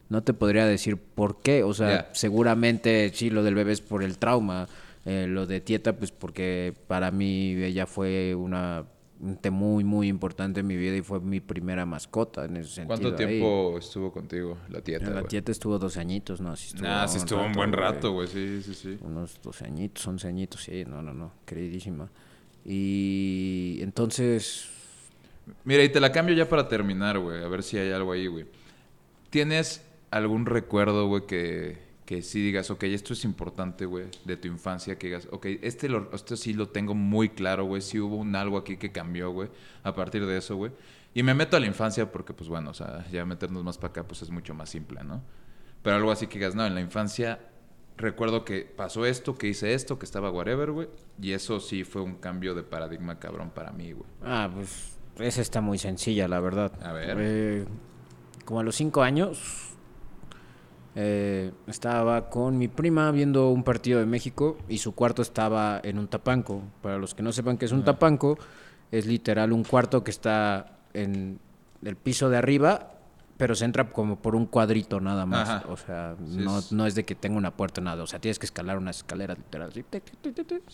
no 0.09 0.23
te 0.23 0.33
podría 0.33 0.65
decir 0.65 0.97
por 0.97 1.43
qué, 1.43 1.63
o 1.63 1.75
sea, 1.75 2.09
seguramente 2.13 3.11
sí, 3.13 3.29
lo 3.29 3.43
del 3.43 3.55
bebé 3.55 3.73
es 3.73 3.83
por 3.83 4.03
el 4.03 4.17
trauma, 4.17 4.67
eh, 5.05 5.27
lo 5.29 5.47
de 5.47 5.61
Tieta, 5.61 5.97
pues 5.97 6.13
porque 6.13 6.75
para 6.87 7.11
mí 7.11 7.53
ella 7.63 7.87
fue 7.87 8.35
una 8.35 8.87
muy, 9.51 9.83
muy 9.83 10.07
importante 10.07 10.61
en 10.61 10.67
mi 10.67 10.77
vida 10.77 10.97
y 10.97 11.03
fue 11.03 11.19
mi 11.21 11.41
primera 11.41 11.85
mascota 11.85 12.45
en 12.45 12.57
ese 12.59 12.69
sentido. 12.69 12.87
¿Cuánto 12.87 13.09
ahí. 13.09 13.17
tiempo 13.17 13.77
estuvo 13.77 14.13
contigo 14.13 14.59
la 14.69 14.81
tieta, 14.81 15.07
La 15.07 15.21
güey? 15.21 15.27
tieta 15.27 15.51
estuvo 15.51 15.77
12 15.79 15.99
añitos, 15.99 16.41
¿no? 16.41 16.55
Sí 16.55 16.69
estuvo, 16.69 16.87
Nah, 16.87 17.07
sí 17.09 17.19
estuvo 17.19 17.43
un 17.43 17.53
buen 17.53 17.73
rato, 17.73 18.13
güey, 18.13 18.29
sí, 18.29 18.63
sí, 18.63 18.75
sí. 18.75 18.97
Unos 19.01 19.41
12 19.43 19.65
añitos, 19.65 20.07
11 20.07 20.29
añitos, 20.29 20.63
sí, 20.63 20.85
no, 20.87 21.03
no, 21.03 21.13
no, 21.13 21.33
queridísima. 21.45 22.09
Y 22.65 23.79
entonces, 23.81 24.69
Mira, 25.65 25.83
y 25.83 25.89
te 25.89 26.01
la 26.01 26.13
cambio 26.13 26.35
ya 26.35 26.49
para 26.49 26.69
terminar, 26.69 27.19
güey. 27.19 27.43
A 27.43 27.49
ver 27.49 27.63
si 27.63 27.79
hay 27.79 27.91
algo 27.93 28.13
ahí, 28.13 28.27
güey. 28.27 28.47
¿Tienes 29.31 29.83
algún 30.11 30.47
recuerdo, 30.47 31.07
güey, 31.07 31.27
que, 31.27 31.79
que 32.09 32.23
sí 32.23 32.41
digas, 32.41 32.71
ok, 32.71 32.85
esto 32.85 33.13
es 33.13 33.23
importante, 33.27 33.85
güey, 33.85 34.07
de 34.25 34.39
tu 34.39 34.49
infancia, 34.49 34.97
que 34.97 35.09
digas, 35.09 35.29
ok, 35.31 35.45
este, 35.61 35.91
lo, 35.91 36.11
esto 36.15 36.39
sí 36.39 36.55
lo 36.55 36.71
tengo 36.71 36.95
muy 36.95 37.29
claro, 37.29 37.67
güey, 37.67 37.83
sí 37.83 38.01
hubo 38.01 38.17
un 38.17 38.35
algo 38.35 38.57
aquí 38.57 38.79
que 38.79 38.91
cambió, 38.91 39.31
güey, 39.31 39.51
a 39.83 39.95
partir 39.95 40.25
de 40.25 40.39
eso, 40.39 40.57
güey. 40.57 40.73
Y 41.13 41.23
me 41.23 41.35
meto 41.35 41.59
a 41.59 41.61
la 41.61 41.67
infancia 41.67 42.11
porque, 42.11 42.33
pues 42.33 42.49
bueno, 42.49 42.71
o 42.71 42.73
sea, 42.73 43.07
ya 43.13 43.27
meternos 43.27 43.63
más 43.63 43.77
para 43.77 43.91
acá, 43.91 44.05
pues 44.09 44.23
es 44.23 44.31
mucho 44.31 44.55
más 44.55 44.71
simple, 44.71 45.05
¿no? 45.05 45.21
Pero 45.83 45.97
algo 45.97 46.11
así 46.11 46.29
que 46.29 46.39
digas, 46.39 46.55
no, 46.55 46.65
en 46.65 46.75
la 46.75 46.81
infancia 46.81 47.41
recuerdo 47.99 48.43
que 48.43 48.63
pasó 48.63 49.05
esto, 49.05 49.37
que 49.37 49.49
hice 49.49 49.75
esto, 49.75 49.99
que 49.99 50.07
estaba 50.07 50.31
whatever, 50.31 50.71
güey. 50.71 50.89
Y 51.21 51.33
eso 51.33 51.61
sí 51.61 51.85
fue 51.85 52.01
un 52.01 52.15
cambio 52.15 52.55
de 52.55 52.63
paradigma 52.63 53.19
cabrón 53.19 53.51
para 53.51 53.71
mí, 53.71 53.93
güey. 53.93 54.09
ah, 54.25 54.51
pues 54.51 54.97
esa 55.19 55.43
está 55.43 55.61
muy 55.61 55.77
sencilla, 55.77 56.27
la 56.27 56.41
verdad. 56.41 56.73
A 56.83 56.95
ver. 56.95 57.19
Eh, 57.21 57.65
como 58.47 58.61
a 58.61 58.63
los 58.63 58.77
5 58.77 59.03
años, 59.03 59.68
eh, 61.01 61.53
estaba 61.69 62.29
con 62.29 62.59
mi 62.59 62.67
prima 62.67 63.13
viendo 63.13 63.51
un 63.51 63.63
partido 63.63 64.01
de 64.01 64.07
México 64.07 64.59
y 64.69 64.79
su 64.79 64.97
cuarto 64.97 65.23
estaba 65.23 65.81
en 65.85 65.97
un 65.97 66.09
tapanco. 66.09 66.61
Para 66.83 66.99
los 66.99 67.15
que 67.15 67.23
no 67.23 67.31
sepan 67.31 67.57
qué 67.57 67.67
es 67.67 67.73
un 67.73 67.85
tapanco, 67.85 68.37
es 68.91 69.07
literal 69.07 69.53
un 69.53 69.63
cuarto 69.63 70.03
que 70.03 70.11
está 70.11 70.79
en 70.95 71.39
el 71.85 71.95
piso 71.95 72.29
de 72.31 72.39
arriba, 72.39 72.95
pero 73.37 73.55
se 73.55 73.65
entra 73.65 73.89
como 73.93 74.17
por 74.21 74.35
un 74.35 74.47
cuadrito 74.47 74.99
nada 75.01 75.25
más. 75.25 75.49
Ajá. 75.49 75.65
O 75.69 75.77
sea, 75.77 76.17
Sí, 76.27 76.39
no, 76.39 76.59
es- 76.59 76.73
no 76.73 76.85
es 76.85 76.97
de 76.97 77.05
que 77.05 77.15
tenga 77.15 77.39
una 77.39 77.57
puerta 77.57 77.81
nada. 77.81 78.03
O 78.03 78.07
sea, 78.09 78.19
tienes 78.21 78.41
que 78.41 78.47
escalar 78.47 78.77
unas 78.77 78.97
escaleras 78.97 79.39
literal. 79.39 79.69
así. 79.69 79.85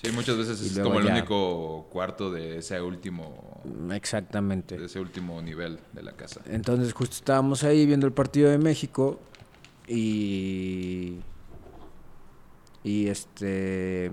Sí, 0.02 0.10
muchas 0.14 0.38
veces 0.38 0.62
Y 0.62 0.66
es 0.68 0.78
como 0.78 1.00
el 1.00 1.06
ya- 1.06 1.12
único 1.12 1.86
cuarto 1.92 2.30
de 2.30 2.56
ese 2.60 2.80
último, 2.80 3.60
Exactamente. 3.92 4.78
de 4.78 4.86
ese 4.86 5.00
último 5.00 5.42
nivel 5.42 5.78
de 5.92 6.02
la 6.02 6.12
casa. 6.12 6.40
Entonces 6.46 6.94
justo 6.94 7.14
estábamos 7.16 7.62
ahí 7.64 7.84
viendo 7.84 8.06
el 8.06 8.14
partido 8.14 8.48
de 8.50 8.56
México 8.56 9.20
y 9.86 11.18
y 12.82 13.08
este 13.08 14.10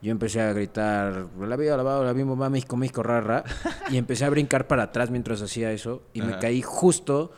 yo 0.00 0.12
empecé 0.12 0.40
a 0.40 0.52
gritar 0.52 1.26
la 1.38 1.56
viva 1.56 1.76
la 1.76 1.82
la 1.82 2.12
viva 2.12 2.28
mamá 2.28 2.50
México 2.50 2.76
México 2.76 3.02
rara 3.02 3.44
y 3.90 3.96
empecé 3.96 4.24
a 4.24 4.30
brincar 4.30 4.66
para 4.66 4.84
atrás 4.84 5.10
mientras 5.10 5.42
hacía 5.42 5.72
eso 5.72 6.02
y 6.12 6.22
me 6.22 6.38
caí 6.38 6.62
justo 6.62 7.32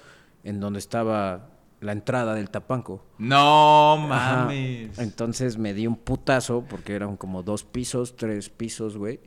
en 0.45 0.61
donde 0.61 0.79
estaba 0.79 1.49
la 1.81 1.93
entrada 1.93 2.35
del 2.35 2.51
tapanco. 2.51 3.07
No 3.19 3.95
Ajá. 4.13 4.45
mames. 4.45 4.99
Entonces 4.99 5.57
me 5.57 5.73
di 5.73 5.87
un 5.87 5.97
putazo 5.97 6.65
porque 6.69 6.95
eran 6.95 7.17
como 7.17 7.43
dos 7.43 7.65
pisos, 7.65 8.17
tres 8.17 8.51
pisos, 8.51 8.99
güey. 8.99 9.21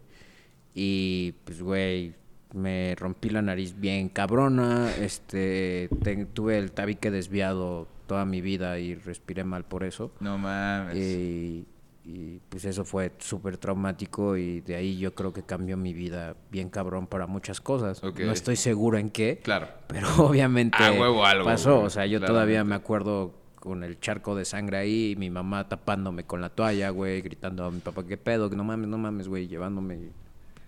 Y 0.76 1.34
pues, 1.45 1.61
güey, 1.61 2.15
me 2.54 2.96
rompí 2.96 3.30
la 3.30 3.42
nariz 3.42 3.80
bien 3.80 4.10
cabrona. 4.10 4.92
Este, 4.98 5.90
te- 6.04 6.26
tuve 6.26 6.58
el 6.58 6.72
tabique 6.72 7.12
desviado 7.12 7.88
toda 8.08 8.26
mi 8.26 8.42
vida 8.42 8.80
y 8.80 8.96
respiré 8.96 9.44
mal 9.44 9.64
por 9.66 9.84
eso. 9.84 10.12
No 10.20 10.38
mames. 10.38 10.96
Y, 10.96 11.66
y, 12.06 12.40
pues 12.50 12.66
eso 12.66 12.84
fue 12.86 13.12
súper 13.20 13.58
traumático 13.58 14.36
y 14.38 14.62
de 14.62 14.76
ahí 14.76 14.98
yo 14.98 15.16
creo 15.16 15.32
que 15.34 15.42
cambió 15.44 15.78
mi 15.78 15.94
vida 15.94 16.36
bien 16.52 16.70
cabrón 16.70 17.08
para 17.08 17.28
muchas 17.28 17.62
cosas. 17.62 18.04
No 18.04 18.32
estoy 18.32 18.56
seguro 18.58 18.98
en 18.98 19.10
qué, 19.10 19.40
Claro. 19.44 19.68
pero 19.88 20.08
obviamente 20.28 20.78
Ah, 20.80 20.92
huevo 20.92 21.26
algo, 21.26 21.46
pasó. 21.46 21.80
O 21.82 21.90
sea, 21.90 22.06
yo 22.06 22.20
todavía 22.20 22.64
me 22.64 22.76
acuerdo 22.76 23.34
con 23.56 23.86
el 23.86 23.98
charco 24.02 24.36
de 24.36 24.44
sangre 24.44 24.76
ahí, 24.78 25.16
mi 25.18 25.30
mamá 25.30 25.70
tapándome 25.70 26.26
con 26.26 26.42
la 26.42 26.50
toalla, 26.50 26.90
güey, 26.90 27.22
gritando 27.22 27.64
a 27.64 27.72
mi 27.72 27.80
papá, 27.80 28.06
¿qué 28.06 28.18
pedo? 28.18 28.50
Que 28.50 28.58
no 28.58 28.66
mames, 28.66 28.90
no 28.90 28.98
mames, 28.98 29.30
güey, 29.30 29.48
llevándome 29.48 30.10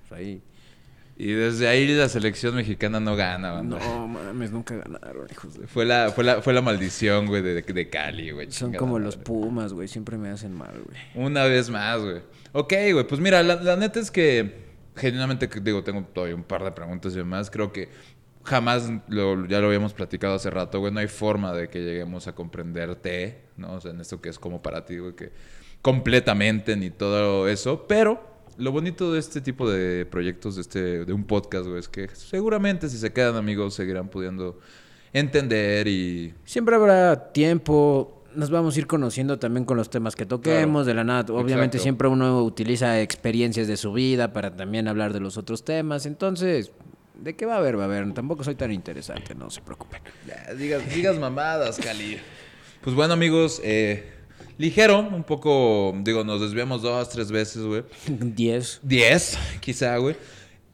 pues, 0.08 0.18
ahí. 0.18 0.42
Y 1.18 1.32
desde 1.32 1.70
ahí 1.70 1.88
la 1.88 2.10
selección 2.10 2.56
mexicana 2.56 3.00
no 3.00 3.16
gana, 3.16 3.54
banda. 3.54 3.80
No 3.80 4.08
mames, 4.08 4.52
nunca 4.52 4.76
ganaron, 4.76 5.28
hijos 5.32 5.58
de... 5.58 5.66
Fue 5.66 5.86
la, 5.86 6.12
fue 6.12 6.26
la, 6.26 6.42
fue 6.42 6.54
la 6.54 6.62
maldición, 6.62 7.28
güey, 7.28 7.42
de, 7.42 7.62
de 7.62 7.90
Cali, 7.90 8.32
güey. 8.32 8.52
Son 8.52 8.74
como 8.74 9.00
los 9.00 9.16
pumas, 9.16 9.72
güey, 9.72 9.88
siempre 9.88 10.18
me 10.18 10.28
hacen 10.30 10.54
mal, 10.54 10.74
güey. 10.84 10.98
Una 11.26 11.46
vez 11.46 11.70
más, 11.70 12.02
güey. 12.02 12.22
Ok, 12.52 12.74
güey, 12.92 13.08
pues 13.08 13.22
mira, 13.22 13.42
la, 13.44 13.56
la 13.56 13.78
neta 13.78 14.02
es 14.02 14.12
que 14.12 14.66
genuinamente, 14.98 15.50
digo, 15.62 15.86
tengo 15.86 16.04
todavía 16.04 16.36
un 16.36 16.44
par 16.44 16.66
de 16.66 16.72
preguntas 16.72 17.14
y 17.14 17.18
demás. 17.18 17.50
Creo 17.50 17.72
que 17.72 17.88
jamás, 18.44 18.92
lo, 19.08 19.46
ya 19.48 19.62
lo 19.62 19.68
habíamos 19.68 19.94
platicado 19.94 20.36
hace 20.36 20.50
rato, 20.50 20.82
güey, 20.82 20.92
no 20.92 21.00
hay 21.00 21.08
forma 21.08 21.54
de 21.54 21.70
que 21.70 21.80
lleguemos 21.80 22.28
a 22.28 22.36
comprenderte, 22.36 23.40
¿no? 23.56 23.76
O 23.76 23.80
sea, 23.80 23.92
en 23.92 24.02
esto 24.02 24.20
que 24.20 24.28
es 24.28 24.38
como 24.38 24.62
para 24.62 24.86
ti, 24.86 24.98
güey, 24.98 25.16
que 25.16 25.32
completamente 25.82 26.76
ni 26.76 26.90
todo 26.90 27.48
eso, 27.48 27.88
pero... 27.88 28.35
Lo 28.58 28.72
bonito 28.72 29.12
de 29.12 29.20
este 29.20 29.42
tipo 29.42 29.70
de 29.70 30.06
proyectos, 30.06 30.56
de, 30.56 30.62
este, 30.62 31.06
de 31.06 31.14
un 31.14 31.26
podcast, 31.26 31.66
güey, 31.68 31.80
es 31.80 31.90
que 31.90 32.08
seguramente 32.14 32.90
si 32.90 32.98
se 32.98 33.12
quedan 33.12 33.36
amigos 33.36 33.74
seguirán 33.74 34.08
pudiendo 34.10 34.60
entender 35.14 35.88
y 35.88 36.34
Siempre 36.44 36.76
habrá 36.76 37.32
tiempo. 37.32 38.24
Nos 38.36 38.50
vamos 38.50 38.76
a 38.76 38.80
ir 38.80 38.88
conociendo 38.88 39.40
también 39.40 39.64
con 39.64 39.78
los 39.78 39.90
temas 39.90 40.16
que 40.16 40.26
toquemos. 40.26 40.86
De 40.86 40.94
la 40.94 41.06
nada, 41.06 41.34
obviamente 41.34 41.78
Exacto. 41.78 41.84
siempre 41.84 42.08
uno 42.10 42.44
utiliza 42.44 43.02
experiencias 43.02 43.68
de 43.68 43.78
su 43.78 43.94
vida 43.94 44.34
para 44.34 44.54
también 44.54 44.90
hablar 44.90 45.14
de 45.14 45.22
los 45.22 45.38
otros 45.38 45.64
temas. 45.64 46.06
Entonces, 46.06 46.72
¿de 47.18 47.36
qué 47.36 47.46
va 47.46 47.56
a 47.56 47.58
haber? 47.60 47.78
Va 47.80 47.84
a 47.84 47.86
haber. 47.86 48.14
Tampoco 48.14 48.44
soy 48.44 48.56
tan 48.56 48.74
interesante, 48.74 49.36
no 49.36 49.50
se 49.50 49.62
preocupen. 49.62 50.02
Ya, 50.28 50.54
digas, 50.54 50.84
digas 50.94 51.18
mamadas, 51.18 51.78
Cali. 51.78 52.18
Pues 52.82 52.94
bueno, 52.94 53.14
amigos, 53.14 53.62
eh, 53.64 54.15
ligero, 54.58 55.00
un 55.00 55.24
poco, 55.24 55.94
digo, 56.04 56.24
nos 56.24 56.42
desviamos 56.42 56.82
dos, 56.82 57.10
tres 57.10 57.32
veces, 57.32 57.64
güey. 57.64 57.84
Diez. 58.08 58.80
Diez, 58.84 59.38
quizá, 59.60 59.98
güey. 59.98 60.16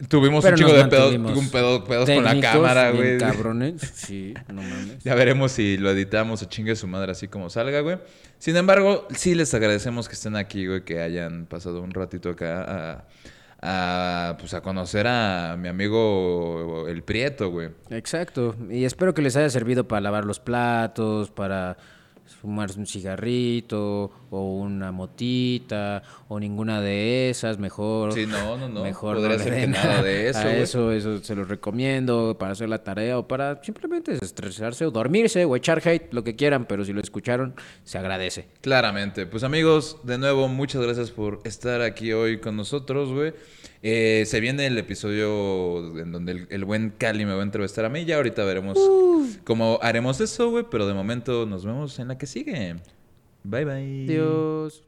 Tuvimos 0.07 0.43
Pero 0.43 0.55
un 0.55 0.57
chico 0.57 0.73
de 0.73 0.85
pedos, 0.85 1.13
un 1.13 1.49
pedo, 1.49 1.83
pedos 1.83 2.09
con 2.09 2.23
la 2.23 2.39
cámara, 2.39 2.91
güey. 2.91 3.17
cabrones. 3.19 3.81
Sí, 3.93 4.33
no 4.47 4.61
mames. 4.61 5.03
Ya 5.03 5.13
veremos 5.13 5.51
si 5.51 5.77
lo 5.77 5.91
editamos 5.91 6.41
o 6.41 6.45
chingue 6.45 6.75
su 6.75 6.87
madre 6.87 7.11
así 7.11 7.27
como 7.27 7.49
salga, 7.51 7.81
güey. 7.81 7.99
Sin 8.39 8.57
embargo, 8.57 9.07
sí 9.15 9.35
les 9.35 9.53
agradecemos 9.53 10.07
que 10.07 10.15
estén 10.15 10.35
aquí, 10.35 10.65
güey, 10.65 10.83
que 10.83 11.01
hayan 11.01 11.45
pasado 11.45 11.81
un 11.81 11.91
ratito 11.91 12.31
acá 12.31 12.63
a, 12.63 14.31
a, 14.31 14.37
pues, 14.39 14.55
a 14.55 14.61
conocer 14.61 15.05
a 15.07 15.55
mi 15.59 15.67
amigo 15.67 16.87
el 16.87 17.03
Prieto, 17.03 17.51
güey. 17.51 17.69
Exacto. 17.91 18.55
Y 18.71 18.85
espero 18.85 19.13
que 19.13 19.21
les 19.21 19.35
haya 19.35 19.49
servido 19.51 19.87
para 19.87 20.01
lavar 20.01 20.25
los 20.25 20.39
platos, 20.39 21.29
para 21.29 21.77
fumarse 22.41 22.79
un 22.79 22.87
cigarrito 22.87 24.11
o 24.31 24.55
una 24.55 24.91
motita 24.91 26.01
o 26.27 26.39
ninguna 26.39 26.81
de 26.81 27.29
esas, 27.29 27.59
mejor. 27.59 28.13
Sí, 28.13 28.25
no, 28.25 28.57
no, 28.57 28.67
no. 28.67 28.81
Mejor 28.81 29.17
Podría 29.17 29.37
no 29.37 29.43
ser 29.43 29.53
que 29.53 29.67
nada 29.67 30.01
de 30.01 30.29
eso, 30.29 30.39
a 30.39 30.53
eso, 30.55 30.91
eso 30.91 31.23
se 31.23 31.35
los 31.35 31.47
recomiendo 31.47 32.35
para 32.39 32.53
hacer 32.53 32.67
la 32.67 32.83
tarea 32.83 33.19
o 33.19 33.27
para 33.27 33.61
simplemente 33.63 34.13
desestresarse 34.13 34.85
o 34.85 34.91
dormirse 34.91 35.45
o 35.45 35.55
echar 35.55 35.87
hate, 35.87 36.11
lo 36.11 36.23
que 36.23 36.35
quieran, 36.35 36.65
pero 36.65 36.83
si 36.83 36.93
lo 36.93 37.01
escucharon, 37.01 37.53
se 37.83 37.99
agradece. 37.99 38.47
Claramente. 38.61 39.27
Pues 39.27 39.43
amigos, 39.43 39.97
de 40.03 40.17
nuevo, 40.17 40.47
muchas 40.47 40.81
gracias 40.81 41.11
por 41.11 41.41
estar 41.43 41.81
aquí 41.81 42.11
hoy 42.11 42.39
con 42.39 42.57
nosotros, 42.57 43.11
güey. 43.11 43.33
Eh, 43.83 44.23
se 44.27 44.39
viene 44.39 44.67
el 44.67 44.77
episodio 44.77 45.97
en 45.99 46.11
donde 46.11 46.33
el, 46.33 46.47
el 46.49 46.65
buen 46.65 46.91
Cali 46.91 47.25
me 47.25 47.33
va 47.33 47.39
a 47.39 47.43
entrevistar 47.43 47.85
a 47.85 47.89
mí. 47.89 48.05
Ya 48.05 48.17
ahorita 48.17 48.43
veremos 48.43 48.77
cómo 49.43 49.79
haremos 49.81 50.19
eso, 50.21 50.51
güey. 50.51 50.65
Pero 50.69 50.87
de 50.87 50.93
momento 50.93 51.45
nos 51.45 51.65
vemos 51.65 51.97
en 51.99 52.07
la 52.09 52.17
que 52.17 52.27
sigue. 52.27 52.75
Bye, 53.43 53.65
bye. 53.65 54.05
Dios. 54.07 54.83